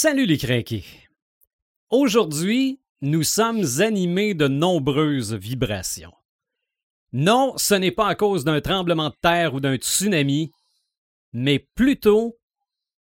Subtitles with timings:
[0.00, 0.84] Salut les crinqués.
[1.90, 6.12] Aujourd'hui, nous sommes animés de nombreuses vibrations.
[7.12, 10.52] Non, ce n'est pas à cause d'un tremblement de terre ou d'un tsunami,
[11.32, 12.37] mais plutôt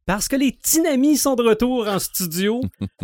[0.08, 2.62] parce que les Tinamis sont de retour en studio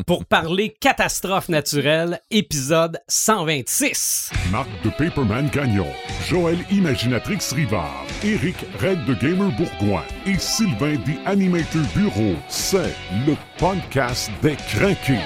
[0.08, 4.32] pour parler catastrophe naturelle, épisode 126.
[4.52, 5.86] Marc de Paperman Gagnon,
[6.28, 12.36] Joël Imaginatrix Rivard, Eric Red de Gamer Bourgoin et Sylvain des Animator Bureau.
[12.48, 12.96] C'est
[13.28, 15.20] le podcast des craqués.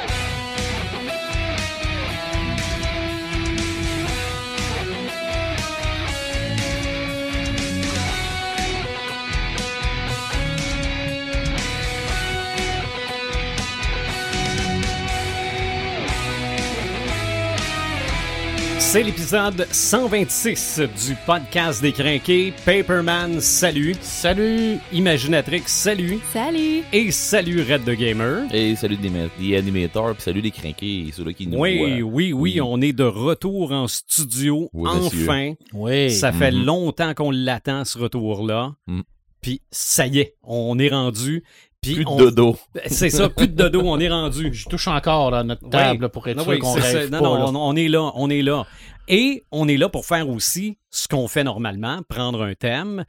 [18.89, 22.54] C'est l'épisode 126 du podcast des crinqués.
[22.65, 23.96] Paperman, salut.
[24.00, 24.77] Salut!
[24.93, 26.19] Imaginatrix, salut.
[26.32, 26.83] Salut!
[26.93, 28.43] Et salut Red the Gamer.
[28.54, 32.09] Et salut des, des animateurs, puis salut les crinqués, ceux-là qui nous Oui, voient.
[32.13, 35.53] oui, oui, on est de retour en studio, Oui, enfin.
[35.73, 36.09] Oui.
[36.09, 36.63] Ça fait Mhm.
[36.66, 38.72] longtemps qu'on l'attend, ce retour-là.
[38.88, 39.03] Mhm.
[39.41, 41.44] Puis ça y est, on est rendu.
[41.81, 42.58] Puis Plus de dodo.
[42.88, 44.53] C'est ça, plus de dodo, on est rendu.
[44.53, 47.19] Je touche encore là, notre table là, pour être Non, sûr oui, qu'on rêve Non,
[47.19, 47.23] pas.
[47.25, 47.45] non, là.
[47.47, 48.66] on, on est là, on est là.
[49.08, 53.06] Et on est là pour faire aussi ce qu'on fait normalement, prendre un thème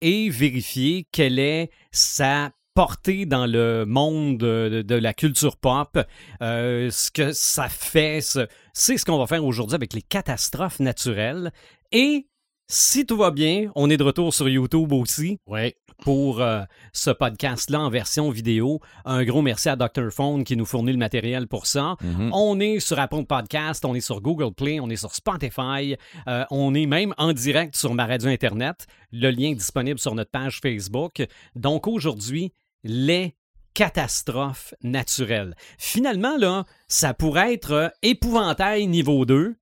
[0.00, 5.98] et vérifier quelle est sa portée dans le monde de, de la culture pop,
[6.42, 8.20] euh, ce que ça fait.
[8.22, 11.52] ce- C'est ce qu'on va faire aujourd'hui avec les catastrophes naturelles.
[11.92, 12.28] Et
[12.68, 15.74] si tout va bien, on est de retour sur YouTube aussi Oui.
[16.02, 18.80] Pour euh, ce podcast-là en version vidéo.
[19.04, 20.10] Un gros merci à Dr.
[20.10, 21.96] Phone qui nous fournit le matériel pour ça.
[22.02, 22.30] Mhm.
[22.32, 25.96] On est sur Apple Podcast, on est sur Google Play, on est sur Spotify,
[26.28, 28.86] euh, on est même en direct sur ma radio Internet.
[29.12, 31.24] Le lien est disponible sur notre page Facebook.
[31.54, 33.36] Donc aujourd'hui, les
[33.74, 35.54] catastrophes naturelles.
[35.78, 39.54] Finalement, là, ça pourrait être euh, épouvantail niveau 2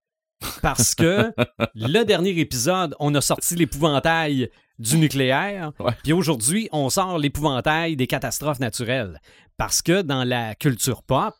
[0.62, 1.32] parce que
[1.74, 4.48] le dernier épisode, on a sorti l'épouvantail
[4.80, 5.70] du nucléaire.
[5.78, 5.92] Ouais.
[6.02, 9.20] Puis aujourd'hui, on sort l'épouvantail des catastrophes naturelles.
[9.56, 11.34] Parce que dans la culture pop,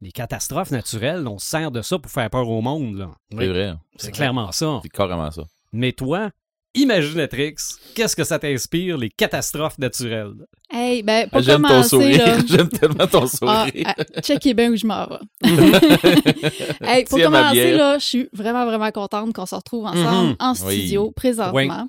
[0.00, 2.96] les catastrophes naturelles, on se sert de ça pour faire peur au monde.
[2.98, 3.10] là.
[3.30, 3.74] C'est vrai.
[3.96, 4.80] C'est clairement ça.
[4.82, 5.44] C'est carrément ça.
[5.72, 6.30] Mais toi,
[6.76, 7.54] Imaginatrix,
[7.94, 10.32] qu'est-ce que ça t'inspire, les catastrophes naturelles?
[10.68, 12.26] Hey, ben, pour J'aime ton commencer, sourire.
[12.26, 12.36] là.
[12.48, 13.94] J'aime tellement ton Ah, sourire.
[13.96, 15.18] ah, checkez bien où je m'en vais.
[16.82, 20.36] hey, pour Tiens, commencer, là, je suis vraiment, vraiment contente qu'on se retrouve ensemble Mhm.
[20.40, 20.78] en Oui.
[20.80, 21.88] studio présentement.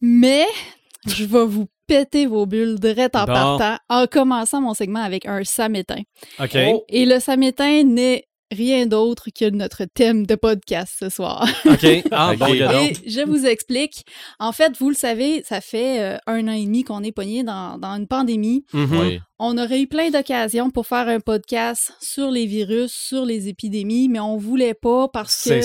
[0.00, 0.46] Mais
[1.06, 3.32] je vais vous péter vos bulles direct en Bon.
[3.32, 6.02] partant en commençant mon segment avec un samétain.
[6.38, 6.54] OK.
[6.88, 11.46] Et le samétain n'est rien d'autre que notre thème de podcast ce soir.
[11.66, 11.86] OK.
[12.10, 13.00] Ah, bon, Et donc.
[13.06, 14.04] je vous explique.
[14.38, 17.42] En fait, vous le savez, ça fait euh, un an et demi qu'on est pogné
[17.42, 18.64] dans, dans une pandémie.
[18.72, 18.98] Mhm.
[19.00, 19.20] Oui.
[19.40, 24.08] On aurait eu plein d'occasions pour faire un podcast sur les virus, sur les épidémies,
[24.08, 25.60] mais on voulait pas parce que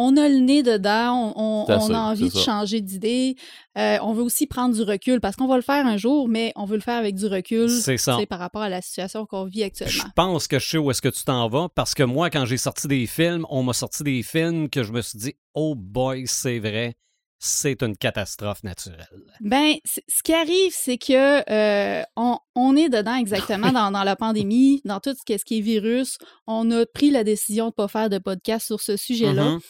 [0.00, 2.40] on a le nez dedans, on, a envie de ça.
[2.40, 3.34] changer d'idée.
[3.76, 6.52] Euh, on veut aussi prendre du recul parce qu'on va le faire un jour, mais
[6.54, 8.18] on veut le faire avec du recul ça.
[8.28, 10.04] par rapport à la situation qu'on vit Je actuellement.
[10.14, 12.58] pense que je sais où est-ce que tu t'en vas parce que moi, quand j'ai
[12.58, 16.24] sorti des films, on m'a sorti des films que je me suis dit, oh boy,
[16.26, 16.94] c'est vrai,
[17.38, 19.06] c'est une catastrophe naturelle.
[19.40, 24.16] Ben, ce qui arrive, c'est que euh, on, on est dedans exactement dans, dans la
[24.16, 26.18] pandémie, dans tout ce qui est, ce qui est virus.
[26.46, 29.52] On a pris la décision de ne pas faire de podcast sur ce sujet-là.
[29.52, 29.60] Mhm.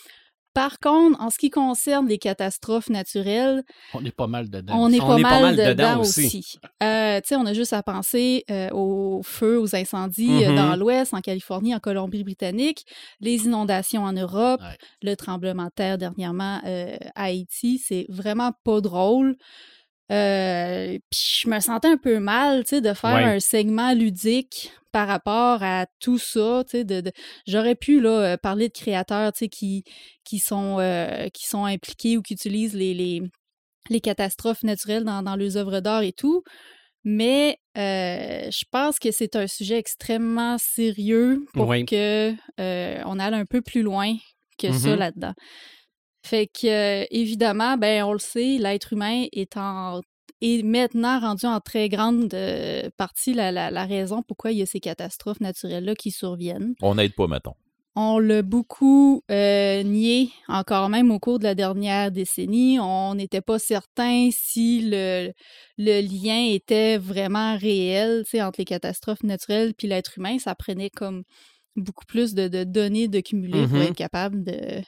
[0.54, 3.62] Par contre, en ce qui concerne les catastrophes naturelles,
[3.94, 4.74] On est pas mal dedans.
[4.76, 6.26] on est, On pas, est mal pas mal dedans dedans aussi.
[6.26, 6.58] aussi.
[6.82, 10.74] Euh, tu sais, on a juste à penser euh, aux feux, aux incendies euh, dans
[10.74, 12.84] l'Ouest, en Californie, en Colombie-Britannique,
[13.20, 14.76] les inondations en Europe, Ouais.
[15.02, 17.78] le tremblement de terre dernièrement euh, à Haïti.
[17.78, 19.36] C'est vraiment pas drôle.
[20.10, 23.24] Euh, puis je me sentais un peu mal, tu sais, de faire Ouais.
[23.24, 27.12] un segment ludique par rapport à tout ça, tu sais, de, de-
[27.46, 29.84] j'aurais pu là euh, parler de créateurs, tu sais, qui
[30.24, 33.20] qui sont euh, qui sont impliqués ou qui utilisent les les,
[33.90, 36.42] les catastrophes naturelles dans, dans leurs œuvres d'art et tout,
[37.04, 41.84] mais euh, je pense que c'est un sujet extrêmement sérieux pour Oui.
[41.84, 44.14] que on aille un peu plus loin
[44.58, 44.96] que ça Mhm.
[44.98, 45.34] là-dedans.
[46.24, 50.00] Fait que, euh, évidemment, ben, on le sait, l'être humain est en
[50.40, 54.62] est maintenant rendu en très grande euh, partie la, la- la raison pourquoi il y
[54.62, 56.74] a ces catastrophes naturelles-là qui surviennent.
[56.80, 57.54] On n'aide pas, mettons.
[57.96, 62.78] On l'a beaucoup euh, nié, encore même au cours de la dernière décennie.
[62.78, 65.32] On n'était pas certain si le,
[65.78, 70.38] le lien était vraiment réel entre les catastrophes naturelles puis l'être humain.
[70.38, 71.24] Ça prenait comme
[71.78, 73.82] beaucoup plus de, de données de cumuler pour Mhm.
[73.84, 74.82] être capable de.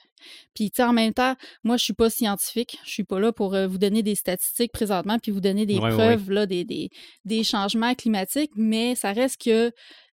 [0.54, 1.34] Puis, tu sais, en même temps,
[1.64, 2.78] moi, je suis pas scientifique.
[2.84, 5.78] Je suis pas là pour euh, vous donner des statistiques présentement puis vous donner des
[5.78, 6.90] Ouais, ouais, preuves là, des, des,
[7.24, 9.72] des changements climatiques, mais ça reste que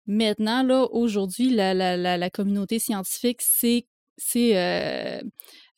[0.05, 3.85] maintenant, là, aujourd'hui, la, la, la, la communauté scientifique, c'est.
[4.17, 5.21] c'est euh,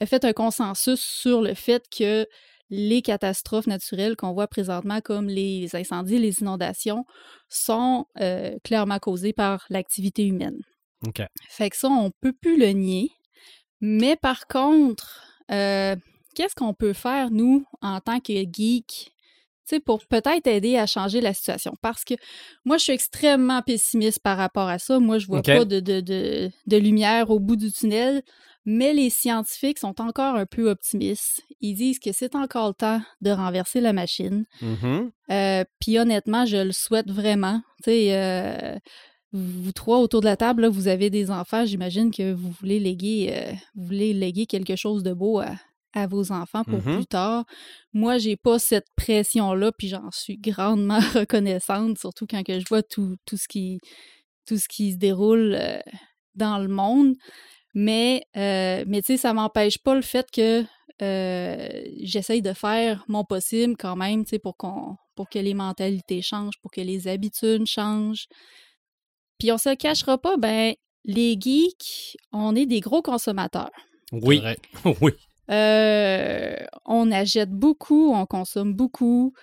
[0.02, 2.26] a fait un consensus sur le fait que
[2.70, 7.06] les catastrophes naturelles qu'on voit présentement, comme les incendies, les inondations,
[7.48, 10.58] sont euh, clairement causées par l'activité humaine.
[11.08, 11.22] OK.
[11.50, 13.12] Fait que ça, on peut plus le nier.
[13.82, 15.22] Mais par contre,
[15.52, 15.96] euh,
[16.36, 18.34] qu'est-ce qu'on peut faire, nous, en tant que
[19.66, 21.74] sais, pour peut-être aider à changer la situation?
[21.82, 22.14] Parce que
[22.64, 25.00] moi, je suis extrêmement pessimiste par rapport à ça.
[25.00, 28.22] Moi, je vois pas de, de, de, de lumière au bout du tunnel.
[28.68, 31.44] Mais les scientifiques sont encore un peu optimistes.
[31.62, 34.46] Ils disent que c'est encore le temps de renverser la machine.
[34.60, 35.12] Mhm.
[35.32, 37.62] Euh, Puis honnêtement, je le souhaite vraiment.
[37.84, 38.76] Tu sais, euh,
[39.38, 41.66] vous trois autour de la table, là, vous avez des enfants.
[41.66, 45.56] J'imagine que vous voulez léguer, euh, vous voulez léguer quelque chose de beau à,
[45.94, 46.96] à vos enfants pour Mhm.
[46.96, 47.46] plus tard.
[47.94, 52.84] Moi, j'ai pas cette pression-là, puis j'en suis grandement reconnaissante, surtout quand que je vois
[52.84, 53.80] tout, tout ce qui
[54.48, 55.80] tout ce qui se déroule euh,
[56.36, 57.16] dans le monde.
[57.74, 60.64] Mais, euh, mais tu sais, ça m'empêche pas le fait que
[61.02, 65.54] euh, j'essaye de faire mon possible quand même, tu sais, pour qu'on pour que les
[65.54, 68.26] mentalités changent, pour que les habitudes changent.
[69.40, 70.74] Puis on se le cachera pas, ben
[71.04, 73.70] les geeks, on est des gros consommateurs.
[74.12, 74.40] Oui.
[74.40, 74.58] vrai.
[75.02, 75.12] oui.
[75.52, 76.56] Euh,
[76.86, 79.34] on achète beaucoup, on consomme beaucoup.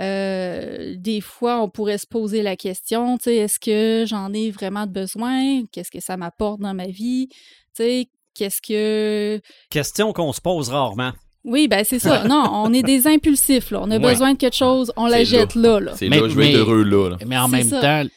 [0.00, 4.50] Euh, des fois, on pourrait se poser la question, tu sais, est-ce que j'en ai
[4.52, 5.64] vraiment besoin?
[5.72, 7.28] Qu'est-ce que ça m'apporte dans ma vie?
[7.30, 7.36] Tu
[7.82, 9.40] sais, qu'est-ce que...
[9.70, 11.10] Question qu'on se pose rarement.
[11.42, 12.24] Oui, ben c'est ça.
[12.28, 13.80] Non, on est des impulsifs, là.
[13.82, 14.10] On a Ouais.
[14.12, 15.94] besoin de quelque chose, on la jette là, là.
[15.96, 17.10] C'est là, je vais être heureux là.
[17.10, 17.16] là.
[17.26, 17.80] Mais en même ça.
[17.80, 18.08] temps,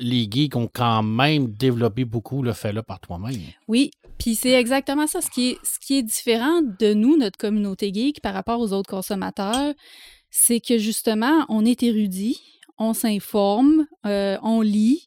[0.00, 3.40] les geeks ont quand même développé beaucoup le fait-là par toi-même.
[3.68, 5.20] Oui, puis c'est exactement ça.
[5.20, 8.72] Ce qui, est, ce qui est différent de nous, notre communauté geek, par rapport aux
[8.72, 9.74] autres consommateurs,
[10.30, 12.40] c'est que justement, on est érudit,
[12.78, 15.06] on s'informe, euh, on lit.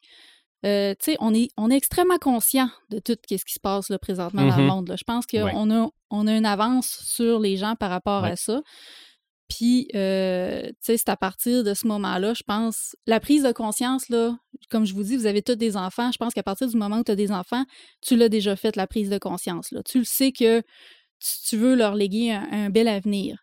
[0.65, 3.89] Euh, tu sais, on est, on est extrêmement conscient de tout ce qui se passe
[3.89, 4.67] là, présentement dans le Mhm.
[4.69, 4.87] monde.
[4.89, 4.95] là.
[4.97, 5.53] Je pense qu'on Ouais.
[5.75, 8.31] a, on a une avance sur les gens par rapport Ouais.
[8.31, 8.61] à ça.
[9.47, 13.51] Puis, euh, tu sais, c'est à partir de ce moment-là, je pense, la prise de
[13.51, 14.37] conscience, là,
[14.69, 16.11] comme je vous dis, vous avez tous des enfants.
[16.11, 17.63] Je pense qu'à partir du moment où tu as des enfants,
[18.01, 19.71] tu l'as déjà fait, la prise de conscience.
[19.71, 19.81] Là.
[19.83, 20.61] Tu le sais que
[21.45, 23.37] tu, veux leur léguer un, bel avenir.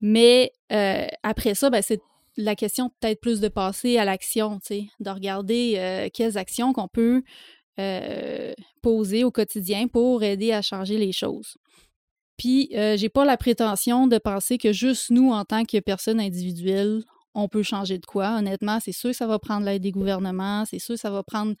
[0.00, 2.00] Mais euh, après ça, ben, c'est
[2.36, 6.72] la question peut-être plus de passer à l'action, tu sais, de regarder euh, quelles actions
[6.72, 7.22] qu'on peut
[8.82, 11.56] poser au quotidien pour aider à changer les choses.
[12.42, 16.18] Puis, euh, j'ai pas la prétention de penser que juste nous, en tant que personnes
[16.18, 17.04] individuelles,
[17.34, 18.36] on peut changer de quoi.
[18.36, 21.22] Honnêtement, c'est sûr que ça va prendre l'aide des gouvernements, c'est sûr que ça va
[21.22, 21.54] prendre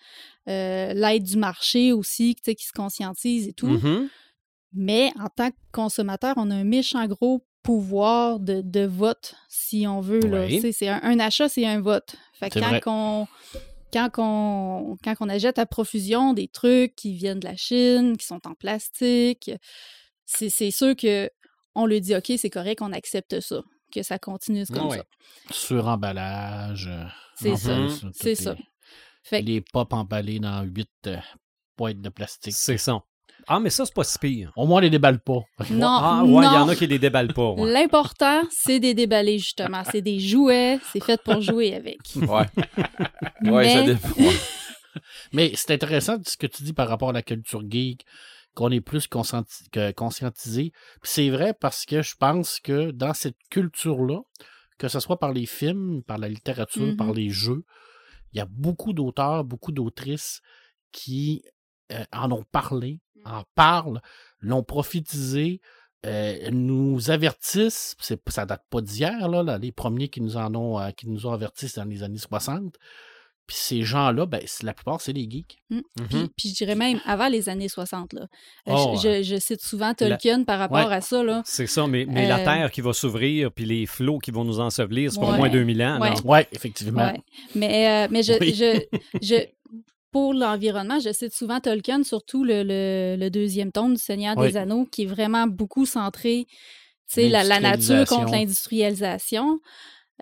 [0.48, 3.68] euh, l'aide du marché aussi, qui se conscientise et tout.
[3.68, 4.08] Mhm.
[4.72, 9.86] Mais en tant que consommateur, on a un méchant gros pouvoir de, de vote, si
[9.86, 10.18] on veut.
[10.18, 10.46] Là.
[10.46, 10.72] Oui.
[10.72, 12.16] C'est un, un achat, c'est un vote.
[12.34, 13.28] Fait que quand
[13.92, 18.26] quand on, quand on achète à profusion des trucs qui viennent de la Chine, qui
[18.26, 19.52] sont en plastique,
[20.34, 21.30] c'est c'est sûr que
[21.74, 23.62] on le dit, OK, c'est correct, on accepte ça,
[23.94, 24.98] que ça continue comme Ouais.
[24.98, 25.04] ça.
[25.50, 26.88] Sur-emballage.
[26.90, 27.04] euh,
[27.36, 27.76] C'est ça,
[28.12, 28.54] c'est ça.
[29.24, 31.16] Fait Les pop emballés dans huit euh,
[31.78, 32.52] boîtes de plastique.
[32.56, 32.98] C'est ça.
[33.48, 34.52] Ah, mais ça, c'est pas si pire.
[34.56, 35.40] Au moins, on les déballe pas.
[35.70, 37.50] non, Ah, ouais, il y en a qui les déballent pas.
[37.52, 37.72] ouais.
[37.72, 39.82] L'important, c'est des déballés, justement.
[39.90, 41.98] C'est des jouets, c'est fait pour jouer avec.
[42.16, 42.46] Ouais.
[43.50, 44.08] Ouais, ça Mais- dépend.
[45.32, 48.04] Mais c'est intéressant ce que tu dis par rapport à la culture geek,
[48.54, 50.72] qu'on est plus conscientisé.
[51.02, 54.20] C'est vrai parce que je pense que dans cette culture-là,
[54.78, 57.64] que ce soit par les films, par la littérature, par les jeux,
[58.32, 60.40] il y a beaucoup d'auteurs, beaucoup d'autrices
[60.90, 61.44] qui
[61.92, 64.00] euh, en ont parlé, en parlent,
[64.40, 65.60] l'ont prophétisé,
[66.04, 70.80] euh, nous avertissent, ça date pas d'hier, là, là, les premiers qui nous en ont,
[70.80, 72.76] euh, qui nous ont avertis c'est dans les années 60.
[73.46, 75.58] Puis ces gens-là, ben, la plupart, c'est des geeks.
[75.70, 75.82] Mhm.
[76.08, 78.12] Puis, puis je dirais même avant les années 60.
[78.12, 78.22] Là.
[78.68, 80.94] Euh, Oh, je, je- je cite souvent Tolkien par rapport Ouais.
[80.94, 81.22] à ça.
[81.22, 81.42] Là.
[81.44, 84.44] C'est ça, mais, mais la Euh, terre qui va s'ouvrir, puis les flots qui vont
[84.44, 85.34] nous ensevelir, c'est pas Ouais.
[85.34, 85.98] au moins 2000 ans.
[86.24, 87.06] Ouais, effectivement.
[87.06, 87.20] Ouais.
[87.54, 88.54] Mais, euh, mais je, Oui.
[88.54, 88.80] je,
[89.22, 89.46] je-
[90.12, 94.48] pour l'environnement, je cite souvent Tolkien, surtout le, le- le deuxième tome du Seigneur Oui.
[94.52, 96.46] des Anneaux, qui est vraiment beaucoup centré,
[97.08, 99.58] tu sais, la, la nature contre l'industrialisation.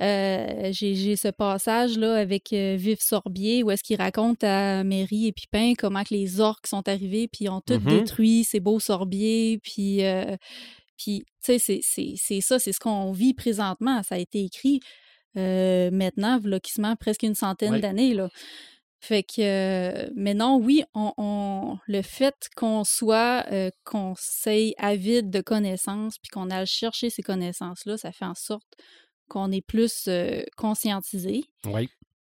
[0.03, 5.33] Euh, J'ai ce passage-là avec euh, Vif Sorbier où est-ce qu'il raconte à Mary et
[5.33, 7.99] Pipin comment que les orques sont arrivés puis ont tout Mhm.
[8.01, 10.05] détruit, ces beaux sorbiers, puis...
[10.05, 10.37] euh,
[10.97, 14.03] puis, tu sais, c'est- c'est c'est ça, c'est ce qu'on vit présentement.
[14.03, 14.81] Ça a été écrit
[15.35, 18.15] maintenant, v'là qui se met presque une centaine d'années.
[18.15, 18.29] là.
[19.03, 25.31] Fait que, mais non, oui, on, on- le fait qu'on soit, euh, qu'on s'aille avide
[25.31, 28.69] de connaissances, puis qu'on aille chercher ces connaissances-là, ça fait en sorte
[29.31, 31.45] qu'on est plus euh, conscientisé.
[31.67, 31.89] Oui.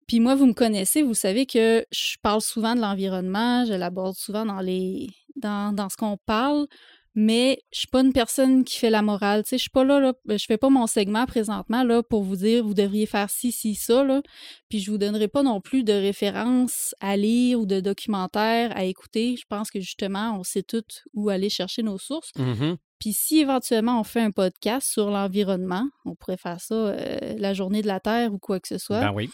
[0.07, 4.15] Puis moi, vous me connaissez, vous savez que je parle souvent de l'environnement, je l'aborde
[4.15, 6.67] souvent dans les dans, dans ce qu'on parle,
[7.15, 9.43] mais je suis pas une personne qui fait la morale.
[9.43, 12.23] Tu sais, je suis pas là, là, je fais pas mon segment présentement là pour
[12.23, 14.21] vous dire vous devriez faire ci, ci, ça là.
[14.69, 18.83] Puis je vous donnerai pas non plus de références à lire ou de documentaires à
[18.83, 19.35] écouter.
[19.37, 22.31] Je pense que justement, on sait toutes où aller chercher nos sources.
[22.37, 22.77] Mhm.
[23.05, 27.53] Puis si éventuellement on fait un podcast sur l'environnement, on pourrait faire ça euh, la
[27.53, 28.99] journée de la Terre ou quoi que ce soit.
[28.99, 29.29] Ben oui.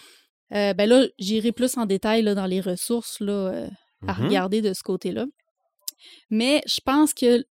[0.54, 3.70] Euh, ben là, j'irai plus en détail là, dans les ressources là, euh,
[4.06, 4.26] à Mhm.
[4.26, 5.26] regarder de ce côté-là.
[6.30, 7.46] Mais je pense que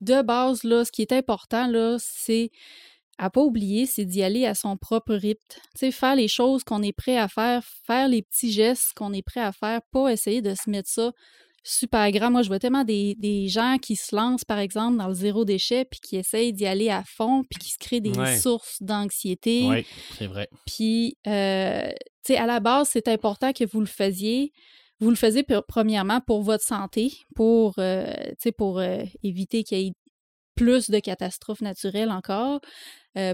[0.00, 2.50] de base, là, ce qui est important, là, c'est
[3.18, 5.40] à pas oublier, c'est d'y aller à son propre rythme.
[5.50, 9.12] Tu sais, faire les choses qu'on est prêt à faire, faire les petits gestes qu'on
[9.12, 11.12] est prêt à faire, pas essayer de se mettre ça
[11.62, 12.30] super grand.
[12.30, 15.44] Moi, je vois tellement des, des gens qui se lancent, par exemple, dans le zéro
[15.44, 18.36] déchet, puis qui essayent d'y aller à fond, puis qui se créent des Ouais.
[18.38, 19.66] sources d'anxiété.
[19.68, 19.86] Oui,
[20.18, 20.48] c'est vrai.
[20.66, 21.88] Puis, euh,
[22.24, 24.52] tu sais, à la base, c'est important que vous le faisiez.
[25.00, 28.12] Vous le faisiez pr- premièrement pour votre santé, pour, euh,
[28.56, 29.92] pour euh, éviter qu'il y ait
[30.54, 32.60] plus de catastrophes naturelles encore,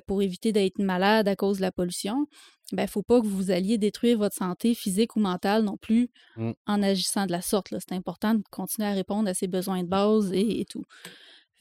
[0.06, 2.26] pour éviter d'être malade à cause de la pollution.
[2.72, 6.10] Ben, il faut pas que vous alliez détruire votre santé physique ou mentale non plus
[6.36, 6.50] Mm.
[6.66, 7.68] en agissant de la sorte.
[7.78, 10.82] C'est important de continuer à répondre à ses besoins de base et, et tout.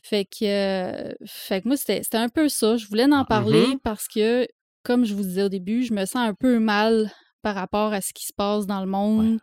[0.01, 2.77] Fait que, euh, fait que moi, c'était un peu ça.
[2.77, 3.79] Je voulais en parler Mhm.
[3.83, 4.47] parce que,
[4.83, 8.01] comme je vous disais au début, je me sens un peu mal par rapport à
[8.01, 9.39] ce qui se passe dans le monde.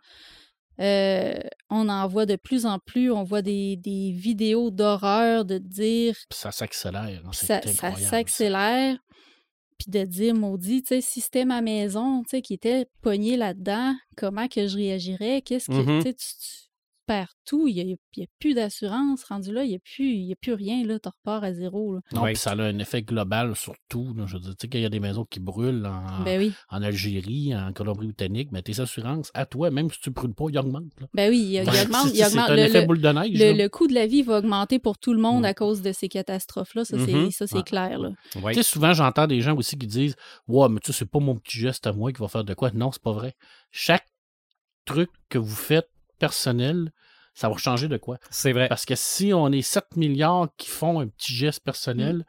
[0.79, 1.35] Euh,
[1.69, 6.15] on en voit de plus en plus, on voit des, des vidéos d'horreur de dire
[6.29, 7.21] Puis ça s'accélère.
[7.25, 8.97] hein, ça, s'accélère,
[9.77, 13.37] puis de dire, maudit, tu sais, si c'était ma maison, tu sais, qui était pognée
[13.37, 15.41] là-dedans, comment que je réagirais?
[15.41, 16.69] Qu'est-ce que, tu sais, tu, tu
[17.05, 19.79] perds tout, il n'y a, il y a plus d'assurance, rendu là, il n'y a,
[19.79, 21.99] plus- il y a plus rien, là, tu repars à zéro, là.
[22.13, 22.35] Non, Ouais.
[22.35, 24.13] ça a un effet global sur tout.
[24.15, 24.25] là.
[24.25, 26.53] Je veux dire, tu sais qu'il y a des maisons qui brûlent en, Ben oui,
[26.69, 30.45] en Algérie, en Colombie-Britannique, mais tes assurances, à toi, même si tu ne brûles pas,
[30.49, 30.99] ils augmentent.
[30.99, 31.07] là.
[31.13, 33.09] ben oui, il, il Ouais, augmente, c'est- il augmente un le, effet le- boule de
[33.09, 33.39] neige.
[33.39, 35.45] le- le coût de la vie va augmenter pour tout le monde Mm.
[35.45, 37.31] à cause de ces catastrophes-là, ça, c'est Mhm.
[37.31, 37.63] ça, c'est Ouais.
[37.63, 38.11] clair, là.
[38.41, 38.53] Oui.
[38.53, 40.15] Tu sais, souvent, j'entends des gens aussi qui disent
[40.47, 42.53] Ouais, mais tu sais, c'est pas mon petit geste à moi qui va faire de
[42.53, 42.71] quoi.
[42.73, 43.33] Non, c'est pas vrai.
[43.71, 44.05] Chaque
[44.85, 45.89] truc que vous faites
[46.27, 46.91] personnel,
[47.33, 48.17] ça va changer de quoi?
[48.29, 48.67] C'est vrai.
[48.67, 51.65] Parce que si on est 7 milliards qui font un petit geste Mm.
[51.65, 52.25] personnel,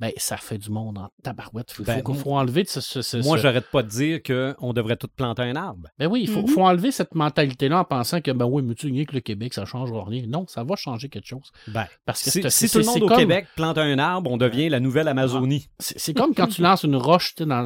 [0.00, 1.68] ben ça fait du monde en tabarouette.
[1.70, 2.80] Il faut, Ben, faut- faut enlever de ce.
[2.80, 5.88] ce- ce- Moi, ce- j'arrête pas de dire qu'on devrait tout planter un arbre.
[5.98, 6.48] Ben oui, il faut, Mhm.
[6.48, 9.60] faut enlever cette mentalité-là en pensant que, ben oui, mais tu que le Québec, ça
[9.62, 10.24] ne changera rien.
[10.26, 11.48] Non, ça va changer quelque chose.
[11.68, 13.98] Ben, Parce que si, c'est- si c'est- tout le monde au comme- Québec plante un
[13.98, 15.68] arbre, on devient la nouvelle Amazonie.
[15.78, 17.64] C'est c'est comme quand tu lances une roche dans,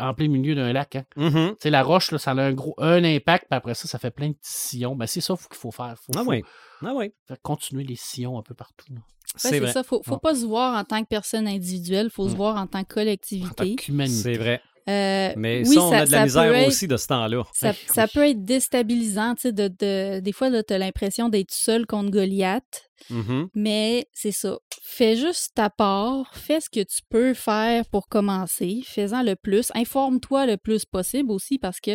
[0.00, 0.96] en plein milieu d'un lac.
[0.96, 1.04] Hein.
[1.16, 3.98] Tu sais, la roche, là, ça a un gros un impact, puis après ça, ça
[3.98, 4.96] fait plein de petits sillons.
[4.96, 5.94] Ben, c'est ça qu'il faut faire.
[5.98, 6.42] Faut, Ah faut oui.
[6.82, 7.12] Ah oui.
[7.28, 8.86] faire continuer les sillons un peu partout.
[8.92, 8.96] là.
[8.98, 9.00] Ouais,
[9.36, 10.18] C'est ça, faut, faut Ouais.
[10.22, 12.36] pas se voir en tant que personne individuelle, faut se Mm.
[12.36, 13.74] voir en tant que En tant collectivité.
[13.76, 14.22] qu'humanité.
[14.22, 14.60] C'est vrai.
[14.88, 17.42] Euh, Mais oui, ça, on a de la misère peut être- aussi de ce temps-là.
[17.54, 18.02] Ça, oui.
[18.12, 22.10] peut être déstabilisant, tu sais, de, de- des fois, tu as l'impression d'être seul contre
[22.10, 23.48] Goliath, Mhm.
[23.54, 24.58] mais c'est ça.
[24.82, 29.72] Fais juste ta part, fais ce que tu peux faire pour commencer, fais-en le plus,
[29.74, 31.92] informe-toi le plus possible aussi parce que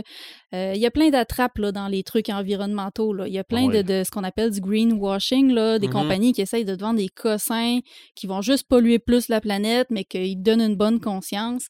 [0.56, 3.14] euh, il y a plein d'attrapes là, dans les trucs environnementaux.
[3.14, 3.28] là.
[3.28, 5.94] Il y a plein de, de ce qu'on appelle du greenwashing, là, des Mhm.
[5.94, 7.80] compagnies qui essayent de te vendre des cossins
[8.16, 11.68] qui vont juste polluer plus la planète, mais qu'ils donnent une bonne conscience.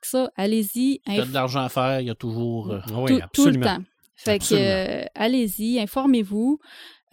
[0.00, 2.70] Fait que ça, allez-y, Tu as de l'argent à faire, il y a toujours.
[2.72, 3.66] euh, Oui, tout, tout le absolument.
[3.66, 3.82] temps.
[4.16, 6.58] Fait que euh, allez-y, informez-vous.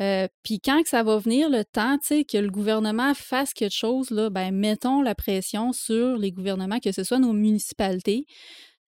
[0.02, 3.54] Euh, Puis quand que ça va venir le temps, tu sais, que le gouvernement fasse
[3.54, 8.26] quelque chose, là, ben mettons la pression sur les gouvernements, que ce soit nos municipalités,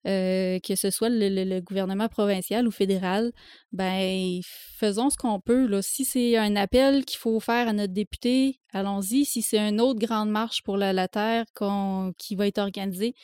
[0.06, 3.32] euh, que ce soit le, le- le gouvernement provincial ou fédéral,
[3.72, 4.40] ben
[4.76, 5.66] faisons ce qu'on peut.
[5.66, 5.80] Là.
[5.82, 9.24] Si c'est un appel qu'il faut faire à notre député, allons-y.
[9.24, 11.44] Si c'est une autre grande marche pour la, la terre
[12.18, 13.14] qui va être organisée,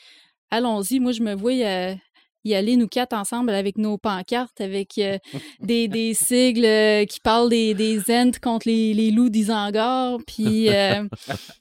[0.51, 0.99] allons-y.
[0.99, 1.95] Moi, je me vois euh,
[2.43, 5.17] y aller, nous quatre ensemble, avec nos pancartes, avec euh,
[5.61, 10.19] des, des sigles euh, qui parlent des, des Ents contre les, les loups d'Isengard.
[10.27, 11.03] Puis euh,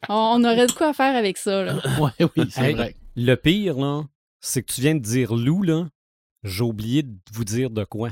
[0.08, 1.62] on, on aurait de quoi faire avec ça.
[1.64, 1.76] Là.
[2.00, 2.96] Ouais, oui, c'est Hey, vrai.
[3.16, 4.02] Le pire, là,
[4.40, 5.86] c'est que tu viens de dire loup, là.
[6.42, 8.10] J'ai oublié de vous dire de quoi.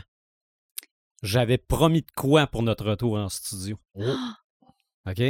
[1.23, 3.77] J'avais promis de quoi pour notre retour en studio.
[5.07, 5.21] OK?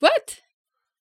[0.00, 0.10] What?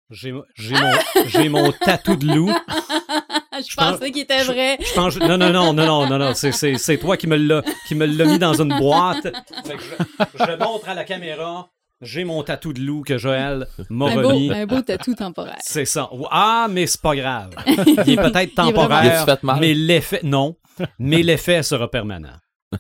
[0.10, 2.50] J'ai mon, tatou de loup.
[3.70, 4.78] je pensais qu'il était vrai.
[4.80, 7.96] Je pense, non, non, non, non, non, non, non, c'est, toi qui me l'a, qui
[7.96, 9.28] me l'a mis dans une boîte.
[9.66, 11.70] Fait que je, je montre à la caméra,
[12.02, 14.52] j'ai mon tatou de loup que Joël m'a remis.
[14.54, 15.58] un beau tatou temporaire.
[15.60, 16.10] C'est ça.
[16.32, 17.50] Ah, mais c'est pas grave.
[17.68, 19.38] Il est peut-être Il est vraiment- temporaire.
[19.60, 20.56] Mais l'effet, non.
[21.00, 22.38] mais l'effet sera permanent.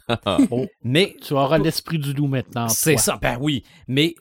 [0.51, 2.67] Oh, Mais tu auras l'esprit du loup maintenant.
[2.67, 3.63] c'est ça, ben oui.
[3.87, 4.15] Mais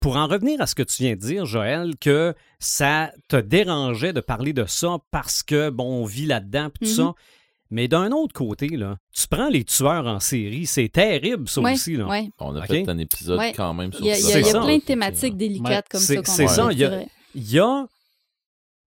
[0.00, 4.12] pour en revenir à ce que tu viens de dire, Joël, que ça te dérangeait
[4.12, 7.12] de parler de ça parce que, bon, on vit là-dedans, puis tout ça.
[7.70, 11.74] Mais d'un autre côté, là, tu prends les tueurs en série, c'est terrible, ça Ouais,
[11.74, 11.96] aussi.
[11.96, 12.06] Là.
[12.08, 12.28] ouais.
[12.40, 12.66] On a Ok?
[12.66, 13.52] fait un épisode Ouais.
[13.54, 14.40] quand même sur Il y a, il y a- ça.
[14.40, 14.60] il y a ça.
[14.62, 15.82] plein de thématiques délicates Ouais.
[15.90, 17.08] comme ça qu'on c'est a ça, il y a- c'est vrai.
[17.36, 17.86] Il y a.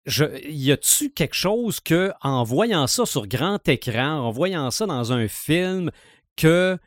[0.06, 4.86] Je, y a-tu quelque chose que, en voyant ça sur grand écran, en voyant ça
[4.86, 5.90] dans un film,
[6.38, 6.78] que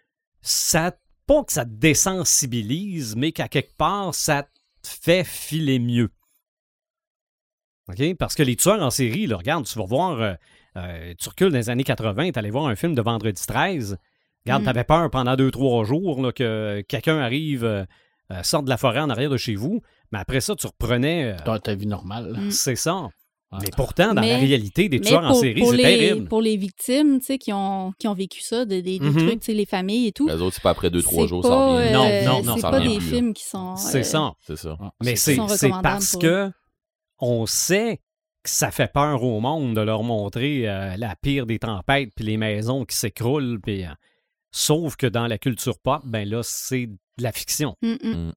[0.42, 0.92] ça.
[1.32, 4.48] Pas que ça te désensibilise, mais qu'à quelque part, ça te
[4.88, 6.10] fait filer mieux.
[7.88, 8.16] OK?
[8.18, 10.20] Parce que les tueurs en série, là, regarde, tu vas voir.
[10.20, 10.34] euh,
[10.76, 13.96] euh, tu recules dans les années 80, tu allais voir un film de Vendredi 13.
[14.44, 14.66] Regarde, Mm.
[14.66, 17.84] t'avais peur pendant deux, trois jours là, que quelqu'un arrive, euh,
[18.32, 19.82] euh, sorte de la forêt en arrière de chez vous.
[20.12, 21.32] Mais après ça, tu reprenais.
[21.32, 22.34] euh, Dans ta vie normale.
[22.38, 22.50] Mm.
[22.50, 23.08] c'est ça.
[23.52, 26.28] Mais pourtant, dans la réalité des tueurs en série, pour c'est les, terrible.
[26.28, 29.26] pour les victimes, tu sais, qui ont, qui ont vécu ça, des, des- des Mhm.
[29.26, 30.28] trucs, tu sais, les familles et tout.
[30.28, 31.92] Les autres, c'est pas après deux, trois c'est jours, pas, ça revient.
[31.92, 33.16] Non, euh, non, non, C'est ça pas des plus, là.
[33.16, 33.74] films qui sont.
[33.76, 34.32] C'est euh, ça.
[34.46, 34.78] C'est ça.
[35.02, 36.50] Mais c'est- c'est c'est parce pour que
[37.18, 37.96] on sait
[38.44, 42.24] que ça fait peur au monde de leur montrer euh, la pire des tempêtes puis
[42.24, 43.60] les maisons qui s'écroulent.
[43.60, 43.88] Puis, euh,
[44.52, 47.74] sauf que dans la culture pop, ben là, c'est de la fiction.
[47.82, 48.10] Mm, mm.
[48.28, 48.32] Mm.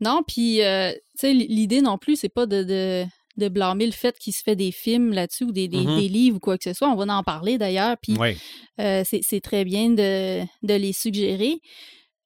[0.00, 3.04] Non, puis, euh, tu sais, l'idée non plus, c'est pas de, de,
[3.36, 6.36] de blâmer le fait qu'il se fait des films là-dessus ou des, des, des livres
[6.36, 6.88] ou quoi que ce soit.
[6.88, 8.36] On va en parler d'ailleurs, puis Oui.
[8.80, 11.58] euh, c'est très bien de, de les suggérer.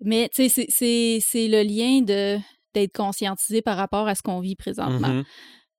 [0.01, 2.39] Mais, tu sais, c'est- le lien de
[2.75, 5.09] d'être conscientisé par rapport à ce qu'on vit présentement.
[5.09, 5.25] Mhm.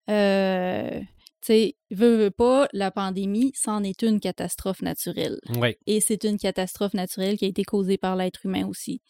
[0.10, 1.06] Euh, tu
[1.42, 5.40] sais, veux, veux pas, la pandémie, c'en est une catastrophe naturelle.
[5.56, 5.76] Oui.
[5.86, 9.02] Et c'est une catastrophe naturelle qui a été causée par l'être humain aussi.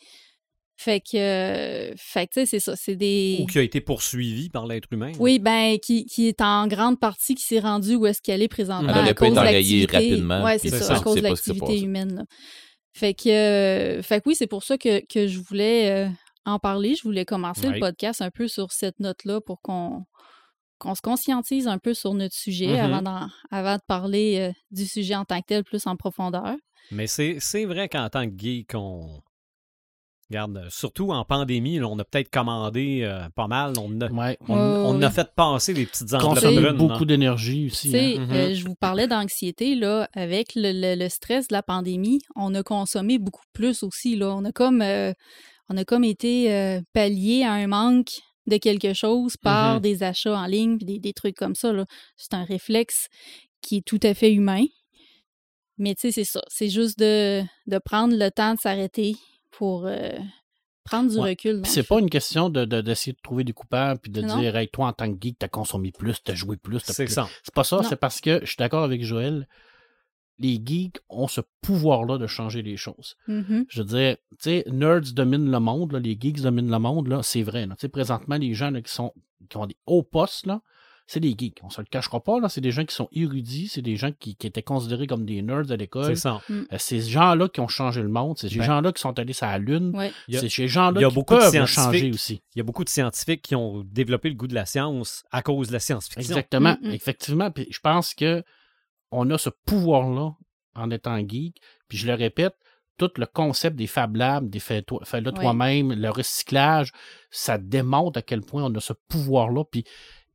[0.81, 3.39] Fait que, euh, fait que tu sais, c'est ça, c'est des...
[3.41, 5.11] Ou qui a été poursuivi par l'être humain.
[5.19, 8.47] Oui, ben, qui, qui est en grande partie, qui s'est rendu où est-ce qu'elle est
[8.47, 8.89] présentement.
[8.93, 9.97] Elle à aurait pu cause être de enrayée l'activité.
[9.97, 12.15] rapidement, Ouais, puis c'est ça, ça, à cause c'est de l'activité humaine.
[12.15, 12.23] là.
[12.93, 16.09] Fait que, euh, fait que oui, c'est pour ça que, que je voulais euh,
[16.45, 16.95] en parler.
[16.95, 17.73] Je voulais commencer Ouais.
[17.73, 20.05] le podcast un peu sur cette note-là pour qu'on
[20.77, 23.05] qu'on se conscientise un peu sur notre sujet Mhm.
[23.51, 26.55] avant, de parler euh, du sujet en tant que tel plus en profondeur.
[26.91, 29.19] Mais c'est c'est vrai qu'en tant que geek, on.
[30.29, 33.73] Regarde, euh, surtout en pandémie, là, on a peut-être commandé euh, pas mal.
[33.79, 34.37] On a, Ouais.
[34.47, 37.91] on, a fait passer des petites enveloppes beaucoup d'énergie Tu aussi.
[37.91, 38.27] sais, hein.
[38.31, 42.53] Euh, je vous parlais d'anxiété, là, avec le, le- le stress de la pandémie, on
[42.53, 44.29] a consommé beaucoup plus aussi, là.
[44.35, 45.13] On a comme, euh,
[45.67, 49.81] on a comme été euh, pallié à un manque de quelque chose par Mhm.
[49.81, 51.85] des achats en ligne, des, des trucs comme ça, là.
[52.17, 53.07] C'est un réflexe
[53.61, 54.65] qui est tout à fait humain.
[55.79, 56.41] Mais tu sais, c'est ça.
[56.49, 59.15] C'est juste de, de prendre le temps de s'arrêter
[59.59, 60.11] pour euh,
[60.85, 61.31] prendre du Ouais.
[61.31, 61.61] recul.
[61.65, 64.39] c'est pas une question de, de- d'essayer de trouver des coupables puis de Non.
[64.39, 66.81] dire hey, toi en tant que geek, t'as consommé plus, t'as joué plus.
[66.81, 67.13] t'as C'est plus.
[67.13, 67.27] ça.
[67.43, 69.47] C'est pas ça, c'est parce que je suis d'accord avec Joël.
[70.41, 73.17] Les geeks ont ce pouvoir-là de changer les choses.
[73.27, 73.65] Mhm.
[73.67, 77.07] Je veux dire, tu sais, nerds dominent le monde, là, les geeks dominent le monde,
[77.09, 77.65] là, c'est vrai.
[77.67, 77.75] là.
[77.75, 79.13] Tu sais, présentement, les gens là, qui sont
[79.49, 80.61] qui ont des hauts postes, là,
[81.11, 81.57] c'est des geeks.
[81.63, 84.11] On se le cachera pas, là, c'est des gens qui sont érudits, c'est des gens
[84.11, 86.05] qui, qui étaient considérés comme des nerds à l'école.
[86.05, 86.39] C'est ça.
[86.51, 88.65] Euh, C'est ces gens-là qui ont changé le monde, c'est ces Ben.
[88.65, 90.11] gens-là qui sont allés sur la Lune, Ouais.
[90.31, 92.43] C'est ces il gens-là y a qui beaucoup de peuvent changer aussi.
[92.53, 95.41] Il y a beaucoup de scientifiques qui ont développé le goût de la science à
[95.41, 96.21] cause de la science-fiction.
[96.21, 96.91] Exactement, Mm, mm.
[96.91, 97.49] effectivement.
[97.49, 98.43] Puis je pense que
[99.11, 100.33] on a ce pouvoir-là
[100.75, 101.57] en étant geek.
[101.87, 102.53] Puis je le répète,
[102.99, 105.33] tout le concept des Fab Labs, des fais-le fais Oui.
[105.33, 106.91] toi-même, le recyclage,
[107.31, 109.63] ça démontre à quel point on a ce pouvoir-là.
[109.71, 109.85] Puis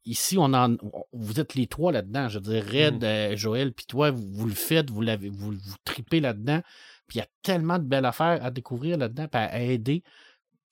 [0.05, 0.77] ici, on en,
[1.13, 2.29] vous êtes les trois là-dedans.
[2.29, 3.05] Je veux dire, Red, Mm.
[3.05, 6.61] euh, Joël, puis toi, vous, vous le faites, vous, l'avez, vous, vous tripez là-dedans.
[7.07, 10.03] Puis il y a tellement de belles affaires à découvrir là-dedans, puis à aider.